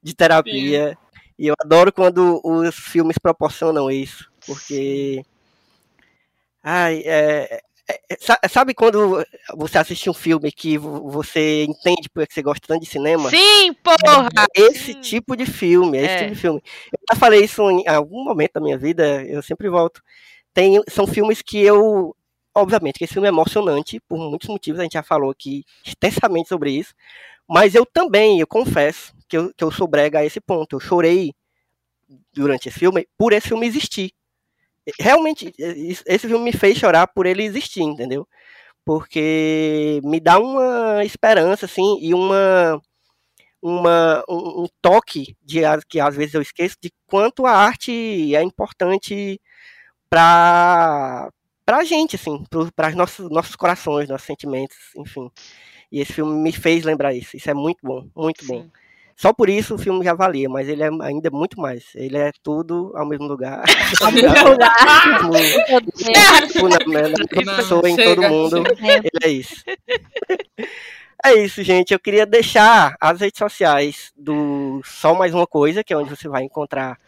de 0.00 0.14
terapia. 0.14 0.96
E 1.36 1.48
eu 1.48 1.54
adoro 1.60 1.92
quando 1.92 2.40
os 2.44 2.76
filmes 2.76 3.18
proporcionam 3.18 3.90
isso. 3.90 4.30
Porque. 4.46 5.24
Ai, 6.68 7.00
é, 7.04 7.60
é, 7.88 8.00
é, 8.10 8.16
sa- 8.18 8.40
sabe 8.48 8.74
quando 8.74 9.24
você 9.54 9.78
assiste 9.78 10.10
um 10.10 10.14
filme 10.14 10.50
que 10.50 10.76
vo- 10.76 11.08
você 11.08 11.62
entende 11.64 12.08
porque 12.12 12.34
você 12.34 12.42
gosta 12.42 12.66
tanto 12.66 12.80
de 12.82 12.88
cinema? 12.88 13.30
Sim, 13.30 13.72
porra! 13.74 14.28
esse 14.52 14.92
Sim. 14.94 15.00
tipo 15.00 15.36
de 15.36 15.46
filme, 15.46 15.96
é 15.98 16.02
esse 16.02 16.10
É. 16.14 16.18
tipo 16.22 16.34
de 16.34 16.40
filme. 16.40 16.62
Eu 16.92 16.98
já 17.14 17.16
falei 17.20 17.44
isso 17.44 17.62
em 17.70 17.86
algum 17.86 18.24
momento 18.24 18.54
da 18.54 18.60
minha 18.60 18.76
vida, 18.76 19.22
eu 19.26 19.40
sempre 19.42 19.68
volto. 19.68 20.02
Tem, 20.52 20.82
são 20.88 21.06
filmes 21.06 21.40
que 21.40 21.60
eu, 21.60 22.16
obviamente, 22.52 22.98
que 22.98 23.04
esse 23.04 23.12
filme 23.12 23.28
é 23.28 23.30
emocionante, 23.30 24.00
por 24.08 24.18
muitos 24.18 24.48
motivos, 24.48 24.80
a 24.80 24.82
gente 24.82 24.94
já 24.94 25.02
falou 25.04 25.30
aqui 25.30 25.64
extensamente 25.86 26.48
sobre 26.48 26.72
isso, 26.72 26.94
mas 27.46 27.76
eu 27.76 27.86
também, 27.86 28.40
eu 28.40 28.46
confesso, 28.48 29.14
que 29.28 29.36
eu, 29.36 29.54
que 29.54 29.62
eu 29.62 29.70
sou 29.70 29.86
brega 29.86 30.18
a 30.18 30.24
esse 30.24 30.40
ponto. 30.40 30.74
Eu 30.74 30.80
chorei 30.80 31.32
durante 32.32 32.68
esse 32.68 32.78
filme 32.78 33.06
por 33.16 33.32
esse 33.32 33.48
filme 33.48 33.66
existir. 33.66 34.10
Realmente, 35.00 35.52
esse 35.58 36.02
esse 36.06 36.28
filme 36.28 36.44
me 36.44 36.52
fez 36.52 36.78
chorar 36.78 37.08
por 37.08 37.26
ele 37.26 37.42
existir, 37.44 37.82
entendeu? 37.82 38.26
Porque 38.84 40.00
me 40.04 40.20
dá 40.20 40.38
uma 40.38 41.04
esperança, 41.04 41.66
assim, 41.66 41.98
e 42.00 42.14
uma 42.14 42.80
uma, 43.62 44.22
um, 44.28 44.64
um 44.64 44.66
toque 44.82 45.36
de 45.42 45.60
que 45.88 46.00
às 46.00 46.16
vezes 46.16 46.34
eu 46.34 46.42
esqueço 46.42 46.76
de 46.82 46.92
quanto 47.06 47.46
a 47.46 47.52
arte 47.52 48.34
é 48.36 48.42
importante 48.42 49.40
para 50.10 51.30
para 51.64 51.78
a 51.78 51.84
gente, 51.84 52.16
assim, 52.16 52.44
para 52.76 52.90
os 52.90 52.94
nossos, 52.96 53.30
nossos 53.30 53.56
corações, 53.56 54.08
nossos 54.08 54.26
sentimentos, 54.26 54.76
enfim. 54.96 55.30
E 55.92 56.00
esse 56.00 56.12
filme 56.12 56.34
me 56.40 56.52
fez 56.52 56.84
lembrar 56.84 57.14
isso. 57.14 57.36
Isso 57.36 57.50
é 57.50 57.54
muito 57.54 57.78
bom, 57.82 58.08
muito 58.16 58.46
bom. 58.46 58.68
Só 59.16 59.32
por 59.32 59.48
isso 59.48 59.76
o 59.76 59.78
filme 59.78 60.04
já 60.04 60.12
valia, 60.12 60.46
mas 60.46 60.68
ele 60.68 60.82
é 60.82 60.90
ainda 61.00 61.30
muito 61.30 61.58
mais. 61.58 61.86
Ele 61.94 62.18
é 62.18 62.30
tudo 62.42 62.92
ao 62.94 63.06
mesmo 63.06 63.26
lugar. 63.26 63.64
Ao 64.02 64.12
mesmo 64.12 64.50
lugar. 64.50 66.46
Tipo, 66.46 66.68
na, 66.68 66.78
na, 66.78 67.08
na 67.08 67.42
Não, 67.44 67.56
pessoa, 67.56 67.88
em 67.88 67.96
chega, 67.96 68.14
todo 68.14 68.28
mundo. 68.28 68.62
chega. 68.76 69.08
Ele 69.08 69.24
é 69.24 69.28
isso. 69.28 69.64
É 71.24 71.34
isso, 71.34 71.62
gente. 71.62 71.92
Eu 71.94 71.98
queria 71.98 72.26
deixar 72.26 72.94
as 73.00 73.20
redes 73.20 73.38
sociais 73.38 74.12
do 74.14 74.82
Só 74.84 75.14
Mais 75.14 75.32
Uma 75.32 75.46
Coisa, 75.46 75.82
que 75.82 75.94
é 75.94 75.96
onde 75.96 76.10
você 76.10 76.28
vai 76.28 76.42
encontrar 76.44 76.98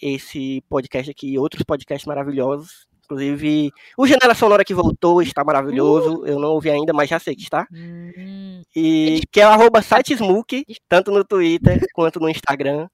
esse 0.00 0.62
podcast 0.68 1.10
aqui 1.10 1.32
e 1.32 1.38
outros 1.38 1.62
podcasts 1.62 2.06
maravilhosos. 2.06 2.86
Inclusive, 3.06 3.70
o 3.96 4.06
Janela 4.06 4.34
Sonora 4.34 4.64
que 4.64 4.74
voltou 4.74 5.22
está 5.22 5.42
maravilhoso. 5.44 6.26
Eu 6.26 6.38
não 6.40 6.50
ouvi 6.50 6.70
ainda, 6.70 6.92
mas 6.92 7.08
já 7.08 7.18
sei 7.18 7.34
que 7.36 7.42
está. 7.42 7.66
Hum, 7.72 8.62
E 8.74 9.22
que 9.30 9.40
é 9.40 9.46
o 9.46 9.50
arroba 9.50 9.80
sitesmook, 9.80 10.64
tanto 10.88 11.10
no 11.12 11.24
Twitter 11.24 11.78
quanto 11.94 12.18
no 12.20 12.28
Instagram. 12.28 12.88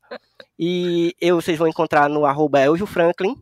E 0.59 1.14
eu 1.20 1.36
vocês 1.40 1.59
vão 1.59 1.66
encontrar 1.66 2.09
no 2.10 2.24
arroba 2.26 2.60
Eljo 2.60 2.86
Franklin. 2.86 3.34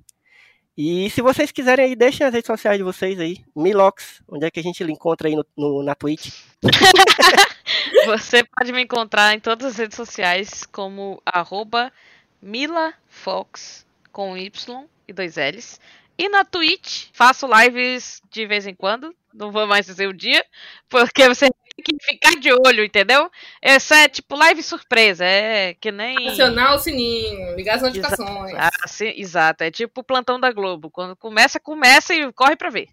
E 0.78 1.10
se 1.10 1.20
vocês 1.20 1.50
quiserem 1.52 1.86
aí, 1.86 1.96
deixem 1.96 2.26
as 2.26 2.32
redes 2.32 2.46
sociais 2.46 2.78
de 2.78 2.84
vocês 2.84 3.18
aí. 3.20 3.44
Milox, 3.54 4.22
onde 4.28 4.46
é 4.46 4.50
que 4.50 4.60
a 4.60 4.62
gente 4.62 4.82
lhe 4.84 4.92
encontra 4.92 5.28
aí 5.28 5.34
no, 5.36 5.44
no- 5.56 5.82
na 5.82 5.94
Twitch? 5.94 6.30
Você 8.06 8.44
pode 8.44 8.72
me 8.72 8.82
encontrar 8.82 9.34
em 9.34 9.40
todas 9.40 9.66
as 9.72 9.76
redes 9.76 9.96
sociais 9.96 10.64
como 10.64 11.20
arroba 11.26 11.92
milafox 12.40 13.84
com 14.12 14.36
Y 14.36 14.84
e 15.06 15.12
dois 15.12 15.36
L's. 15.36 15.78
E 16.20 16.28
na 16.28 16.44
Twitch, 16.44 17.06
faço 17.14 17.48
lives 17.50 18.20
de 18.30 18.46
vez 18.46 18.66
em 18.66 18.74
quando. 18.74 19.16
Não 19.32 19.50
vou 19.50 19.66
mais 19.66 19.86
dizer 19.86 20.06
o 20.06 20.12
dia, 20.12 20.44
porque 20.86 21.26
você 21.26 21.48
tem 21.48 21.82
que 21.82 22.04
ficar 22.04 22.38
de 22.38 22.52
olho, 22.52 22.84
entendeu? 22.84 23.30
Essa 23.62 24.00
é 24.00 24.08
tipo 24.08 24.36
live 24.36 24.62
surpresa, 24.62 25.24
é 25.24 25.72
que 25.72 25.90
nem. 25.90 26.28
Acionar 26.28 26.74
o 26.74 26.78
sininho, 26.78 27.56
ligar 27.56 27.76
as 27.76 27.82
notificações. 27.82 28.52
Ah, 28.54 28.86
sim, 28.86 29.14
exato. 29.16 29.64
É 29.64 29.70
tipo 29.70 30.02
o 30.02 30.04
plantão 30.04 30.38
da 30.38 30.52
Globo. 30.52 30.90
Quando 30.90 31.16
começa, 31.16 31.58
começa 31.58 32.12
e 32.14 32.30
corre 32.34 32.54
pra 32.54 32.68
ver. 32.68 32.90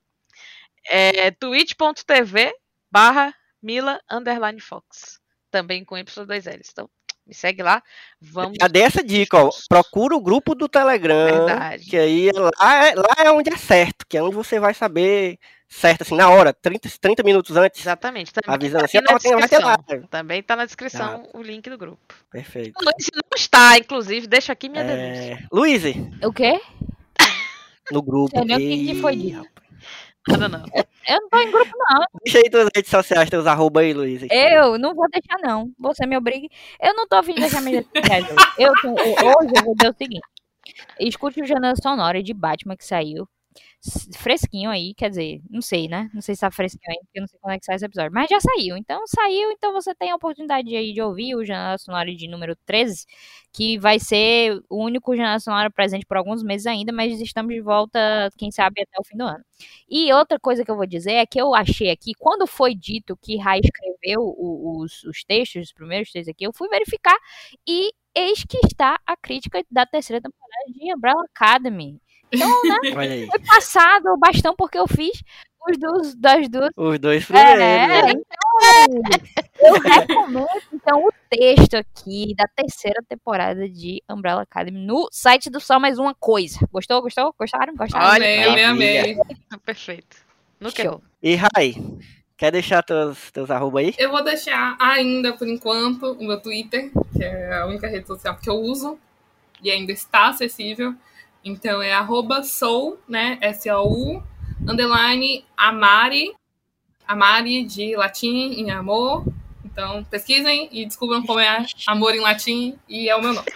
É 0.85 1.29
twitch.tv 1.31 2.53
barra 2.89 3.35
Mila 3.61 3.99
underline 4.09 4.61
Fox. 4.61 5.19
Também 5.51 5.83
com 5.83 5.95
Y2Ls. 5.95 6.69
Então, 6.71 6.89
me 7.27 7.33
segue 7.33 7.61
lá. 7.61 7.83
Vamos. 8.21 8.57
Já 8.59 8.67
dei 8.67 8.83
essa 8.83 9.03
dica, 9.03 9.37
ó. 9.37 9.49
Procura 9.67 10.15
o 10.15 10.21
grupo 10.21 10.55
do 10.55 10.69
Telegram. 10.69 11.45
Verdade. 11.45 11.85
Que 11.85 11.97
aí 11.97 12.29
é 12.29 12.39
lá, 12.39 12.87
é, 12.87 12.95
lá 12.95 13.15
é 13.25 13.31
onde 13.31 13.51
é 13.51 13.57
certo, 13.57 14.05
que 14.07 14.17
é 14.17 14.23
onde 14.23 14.35
você 14.35 14.59
vai 14.59 14.73
saber 14.73 15.37
certo, 15.67 16.03
assim, 16.03 16.15
na 16.15 16.29
hora, 16.29 16.53
30, 16.53 16.89
30 16.99 17.23
minutos 17.23 17.57
antes, 17.57 17.81
Exatamente. 17.81 18.31
Também 18.33 18.55
avisando 18.55 18.79
tá 18.79 18.85
assim, 18.85 18.97
na 19.01 19.19
tem, 19.19 19.35
vai 19.35 19.49
ter 19.49 19.59
live. 19.59 20.07
Também 20.07 20.43
tá 20.43 20.55
na 20.55 20.65
descrição 20.65 21.27
o 21.33 21.41
link 21.41 21.69
do 21.69 21.77
grupo. 21.77 22.15
Perfeito. 22.31 22.73
O 22.79 22.85
Luiz 22.85 23.09
não 23.13 23.35
está, 23.35 23.77
inclusive, 23.77 24.27
deixa 24.27 24.53
aqui 24.53 24.69
minha 24.69 24.83
denúncia. 24.83 25.33
É... 25.33 25.47
Luiz, 25.51 25.83
O 26.23 26.31
quê? 26.31 26.61
no 27.91 28.01
grupo. 28.01 28.31
Sei 28.35 28.45
nem 28.45 28.55
o 28.55 28.59
que 28.59 28.93
que 28.93 29.01
foi 29.01 29.15
dito. 29.15 29.47
Nada 30.27 30.49
não. 30.49 30.63
Eu 31.07 31.21
não 31.21 31.29
tô 31.29 31.37
em 31.39 31.51
grupo, 31.51 31.71
não. 31.89 32.05
Deixa 32.23 32.39
aí 32.39 32.49
tuas 32.49 32.69
redes 32.75 32.91
sociais, 32.91 33.29
teus 33.29 33.47
arroba 33.47 33.79
aí, 33.79 33.93
Luiz. 33.93 34.21
Eu 34.29 34.77
não 34.77 34.93
vou 34.93 35.07
deixar, 35.09 35.37
não. 35.41 35.71
Você 35.79 36.05
me 36.05 36.17
obriga. 36.17 36.47
Eu 36.81 36.93
não 36.93 37.07
tô 37.07 37.15
afim 37.15 37.33
de 37.33 37.41
deixar 37.41 37.61
minhas 37.61 37.85
redes 37.85 37.91
sociais 37.95 38.25
hoje. 38.25 38.47
Eu 38.57 38.71
Hoje 38.71 39.51
eu 39.55 39.63
vou 39.63 39.75
dizer 39.75 39.89
o 39.89 39.95
seguinte. 39.97 40.27
Escute 40.99 41.41
o 41.41 41.45
Janela 41.45 41.75
Sonora 41.81 42.21
de 42.21 42.33
Batman 42.33 42.75
que 42.75 42.85
saiu. 42.85 43.27
Fresquinho 44.17 44.69
aí, 44.69 44.93
quer 44.95 45.09
dizer, 45.09 45.41
não 45.49 45.61
sei, 45.61 45.87
né? 45.87 46.09
Não 46.13 46.21
sei 46.21 46.35
se 46.35 46.41
tá 46.41 46.51
fresquinho 46.51 46.91
aí, 46.91 46.97
porque 47.05 47.19
eu 47.19 47.21
não 47.21 47.27
sei 47.27 47.39
quando 47.39 47.53
é 47.53 47.59
que 47.59 47.65
sai 47.65 47.75
esse 47.75 47.85
episódio. 47.85 48.11
Mas 48.13 48.29
já 48.29 48.39
saiu. 48.39 48.75
Então 48.77 49.01
saiu, 49.07 49.51
então 49.51 49.71
você 49.73 49.93
tem 49.95 50.11
a 50.11 50.15
oportunidade 50.15 50.75
aí 50.75 50.93
de 50.93 51.01
ouvir 51.01 51.35
o 51.35 51.45
Janela 51.45 51.77
Sonora 51.77 52.13
de 52.13 52.27
número 52.27 52.55
13, 52.65 53.05
que 53.53 53.77
vai 53.77 53.99
ser 53.99 54.59
o 54.69 54.83
único 54.83 55.15
Janela 55.15 55.39
Sonora 55.39 55.69
presente 55.71 56.05
por 56.05 56.17
alguns 56.17 56.43
meses 56.43 56.67
ainda, 56.67 56.91
mas 56.91 57.19
estamos 57.21 57.53
de 57.53 57.61
volta, 57.61 58.29
quem 58.37 58.51
sabe, 58.51 58.81
até 58.81 58.99
o 58.99 59.03
fim 59.05 59.17
do 59.17 59.23
ano. 59.23 59.43
E 59.89 60.11
outra 60.13 60.39
coisa 60.39 60.63
que 60.65 60.71
eu 60.71 60.75
vou 60.75 60.85
dizer 60.87 61.13
é 61.13 61.25
que 61.25 61.39
eu 61.39 61.53
achei 61.55 61.89
aqui, 61.89 62.13
quando 62.17 62.45
foi 62.47 62.75
dito 62.75 63.17
que 63.17 63.37
Rai 63.37 63.59
escreveu 63.63 64.21
os, 64.37 65.03
os 65.03 65.23
textos, 65.23 65.67
os 65.67 65.73
primeiros 65.73 66.11
textos 66.11 66.31
aqui, 66.31 66.45
eu 66.45 66.53
fui 66.53 66.67
verificar 66.69 67.17
e 67.67 67.91
eis 68.15 68.43
que 68.43 68.57
está 68.65 68.99
a 69.05 69.15
crítica 69.15 69.63
da 69.69 69.85
terceira 69.85 70.21
temporada 70.21 70.71
de 70.73 70.93
Umbrella 70.95 71.23
Academy. 71.33 71.99
Então, 72.31 72.49
né, 72.63 72.77
Olha 72.95 73.27
foi 73.27 73.39
passado 73.39 74.07
o 74.09 74.17
bastão 74.17 74.55
porque 74.55 74.77
eu 74.77 74.87
fiz 74.87 75.21
os 75.69 75.77
dos, 75.77 76.15
das 76.15 76.47
duas. 76.49 76.69
Os 76.75 76.99
dois 76.99 77.25
primeiros. 77.25 77.61
É, 77.61 77.87
né? 77.87 78.11
então, 78.11 79.17
eu 79.59 79.73
recomendo 79.73 80.47
então 80.73 81.03
o 81.03 81.11
texto 81.29 81.75
aqui 81.75 82.33
da 82.35 82.47
terceira 82.47 83.03
temporada 83.07 83.67
de 83.67 84.01
Umbrella 84.09 84.43
Academy 84.43 84.79
no 84.79 85.07
site 85.11 85.49
do 85.49 85.59
Só 85.59 85.79
Mais 85.79 85.97
Uma 85.99 86.15
Coisa. 86.15 86.59
Gostou? 86.71 87.01
Gostou? 87.01 87.33
Gostaram? 87.37 87.75
Gostaram? 87.75 88.15
Amei, 88.15 88.43
amei, 88.43 88.63
amei. 88.65 89.17
Perfeito. 89.65 90.17
No 90.59 90.71
que 90.71 90.83
Show. 90.83 91.01
E 91.21 91.35
Rai, 91.35 91.75
quer 92.35 92.51
deixar 92.51 92.81
teus, 92.83 93.31
teus 93.31 93.51
arroba 93.51 93.79
aí? 93.79 93.93
Eu 93.97 94.11
vou 94.11 94.23
deixar 94.23 94.75
ainda, 94.79 95.33
por 95.33 95.47
enquanto, 95.47 96.13
o 96.13 96.23
meu 96.23 96.39
Twitter, 96.39 96.91
que 97.13 97.23
é 97.23 97.57
a 97.57 97.65
única 97.65 97.87
rede 97.87 98.07
social 98.07 98.37
que 98.37 98.49
eu 98.49 98.55
uso 98.55 98.97
e 99.61 99.69
ainda 99.69 99.91
está 99.91 100.29
acessível. 100.29 100.95
Então 101.47 101.81
é 101.81 101.93
arroba 101.93 102.43
sou, 102.43 102.99
né? 103.07 103.37
S-O-U, 103.41 104.21
underline 104.67 105.45
Amari, 105.55 106.33
Amari 107.07 107.63
de 107.63 107.95
latim 107.95 108.51
em 108.51 108.69
amor. 108.69 109.23
Então 109.63 110.03
pesquisem 110.03 110.67
e 110.73 110.85
descubram 110.85 111.25
como 111.25 111.39
é 111.39 111.65
amor 111.87 112.13
em 112.13 112.19
latim 112.19 112.77
e 112.89 113.09
é 113.09 113.15
o 113.15 113.21
meu 113.21 113.33
nome. 113.33 113.47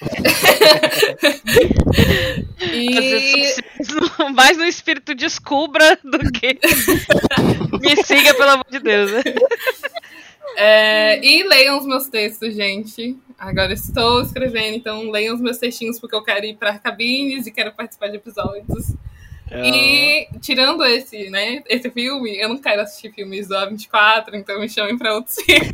E 2.60 3.54
mais 4.34 4.58
no 4.58 4.64
espírito 4.64 5.14
descubra 5.14 5.98
do 6.04 6.18
que 6.30 6.58
me 7.80 8.04
siga, 8.04 8.34
pelo 8.34 8.50
amor 8.50 8.66
de 8.70 8.78
Deus. 8.78 9.12
né? 9.12 9.22
É, 10.56 11.24
e 11.24 11.42
leiam 11.44 11.78
os 11.78 11.86
meus 11.86 12.08
textos, 12.08 12.54
gente. 12.54 13.16
Agora 13.38 13.72
estou 13.72 14.20
escrevendo, 14.22 14.76
então 14.76 15.10
leiam 15.10 15.34
os 15.34 15.40
meus 15.40 15.58
textinhos 15.58 16.00
porque 16.00 16.16
eu 16.16 16.22
quero 16.24 16.44
ir 16.44 16.56
para 16.56 16.78
cabines 16.78 17.46
e 17.46 17.52
quero 17.52 17.72
participar 17.72 18.08
de 18.08 18.16
episódios. 18.16 18.92
E 19.50 20.28
tirando 20.42 20.84
esse, 20.84 21.30
né, 21.30 21.62
esse 21.68 21.88
filme, 21.90 22.36
eu 22.38 22.50
não 22.50 22.58
quero 22.58 22.82
assistir 22.82 23.10
filmes 23.14 23.48
do 23.48 23.54
A24, 23.54 24.34
então 24.34 24.60
me 24.60 24.68
chamem 24.68 24.98
para 24.98 25.14
outros 25.14 25.36
filmes. 25.46 25.70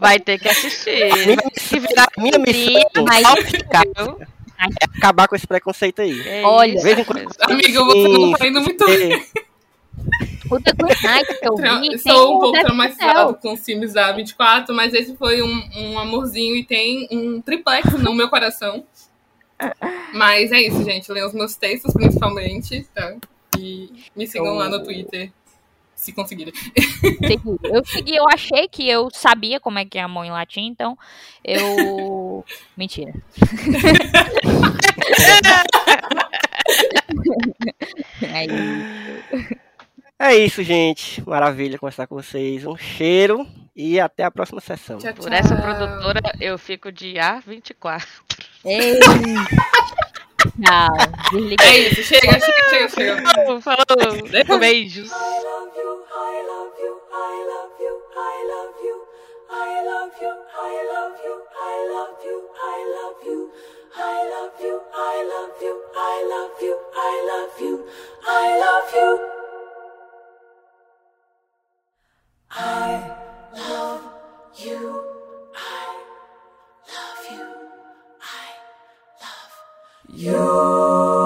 Vai 0.00 0.18
ter 0.18 0.38
que 0.40 0.48
assistir. 0.48 1.12
Ter 1.12 1.36
que 1.52 1.78
virar 1.78 2.08
Minha 2.18 2.38
missão 2.38 3.04
mas- 3.04 3.48
ficar 3.50 3.84
viu? 3.96 4.18
é 4.58 4.84
acabar 4.98 5.28
com 5.28 5.36
esse 5.36 5.46
preconceito 5.46 6.00
aí. 6.00 6.20
É 6.26 6.42
Olha. 6.42 6.80
Amiga, 7.42 7.84
você 7.84 8.08
não 8.08 8.32
tá 8.32 8.46
indo 8.48 8.60
muito 8.62 8.86
bem. 8.86 9.24
É, 10.22 10.54
O 10.54 10.60
The 10.60 10.72
Good 10.72 11.02
Night 11.02 11.40
que 11.40 11.48
eu 11.48 11.56
vi 11.56 11.94
Estou 11.94 12.36
um 12.36 12.40
pouco 12.40 12.60
traumatizado 12.60 13.34
com 13.34 13.52
os 13.52 13.64
filmes 13.64 13.92
da 13.92 14.14
A24, 14.14 14.72
mas 14.72 14.94
esse 14.94 15.16
foi 15.16 15.42
um, 15.42 15.62
um 15.76 15.98
amorzinho 15.98 16.56
e 16.56 16.64
tem 16.64 17.08
um 17.10 17.40
triplex 17.40 17.92
no 18.00 18.14
meu 18.14 18.28
coração. 18.28 18.84
Mas 20.12 20.52
é 20.52 20.60
isso, 20.60 20.84
gente. 20.84 21.10
Leiam 21.10 21.28
os 21.28 21.34
meus 21.34 21.56
textos, 21.56 21.92
principalmente, 21.92 22.86
tá? 22.94 23.16
E 23.58 23.90
me 24.14 24.26
sigam 24.26 24.54
lá 24.54 24.68
no 24.68 24.82
Twitter, 24.82 25.32
se 25.94 26.12
conseguirem. 26.12 26.52
Segui. 27.26 27.58
Eu 27.64 27.84
segui, 27.84 28.14
eu 28.14 28.28
achei 28.28 28.68
que 28.68 28.88
eu 28.88 29.08
sabia 29.12 29.58
como 29.58 29.78
é 29.78 29.84
que 29.84 29.98
é 29.98 30.02
a 30.02 30.08
mão 30.08 30.24
em 30.24 30.30
latim, 30.30 30.66
então 30.66 30.96
eu. 31.42 32.44
Mentira. 32.76 33.14
Aí, 38.32 38.48
é 40.18 40.36
isso, 40.36 40.62
gente. 40.62 41.22
Maravilha 41.28 41.78
conversar 41.78 42.06
com 42.06 42.14
vocês. 42.14 42.64
Um 42.66 42.76
cheiro 42.76 43.46
e 43.74 44.00
até 44.00 44.24
a 44.24 44.30
próxima 44.30 44.60
sessão. 44.60 44.98
Tchau, 44.98 45.14
Por 45.14 45.32
essa 45.32 45.54
tchau. 45.54 45.62
produtora, 45.62 46.20
eu 46.40 46.56
fico 46.58 46.90
de 46.90 47.14
A24. 47.14 48.04
ei. 48.64 48.98
Tchau. 48.98 50.96
Desliga. 51.32 51.64
É 51.64 51.78
isso, 51.78 52.02
chega, 52.02 52.40
chega, 52.40 52.68
chega, 52.70 52.88
chega. 52.88 53.22
Falou, 53.32 53.60
falou. 53.60 54.58
Beijos. 54.58 55.10
I 55.10 55.14
love 55.14 55.76
you, 55.76 56.04
I 56.10 56.42
love 56.46 56.74
you, 56.80 57.00
I 57.12 57.44
love 57.48 57.74
you, 57.82 57.94
I 58.16 58.44
love 58.48 58.82
you, 58.82 58.96
I 59.50 59.82
love 59.84 60.16
you, 60.22 60.40
I 60.54 60.82
love 64.32 64.62
you, 64.62 64.80
I 64.94 65.24
love 65.24 66.52
you, 66.52 66.76
I 66.86 67.22
love 67.28 67.60
you, 67.60 67.86
I 68.26 68.58
love 68.58 68.94
you, 68.94 69.45
I 72.58 73.14
love 73.54 74.00
you. 74.56 75.04
I 75.54 76.04
love 76.88 77.30
you. 77.30 77.46
I 78.22 78.48
love 79.20 79.52
you. 80.08 80.32
you. 80.32 81.25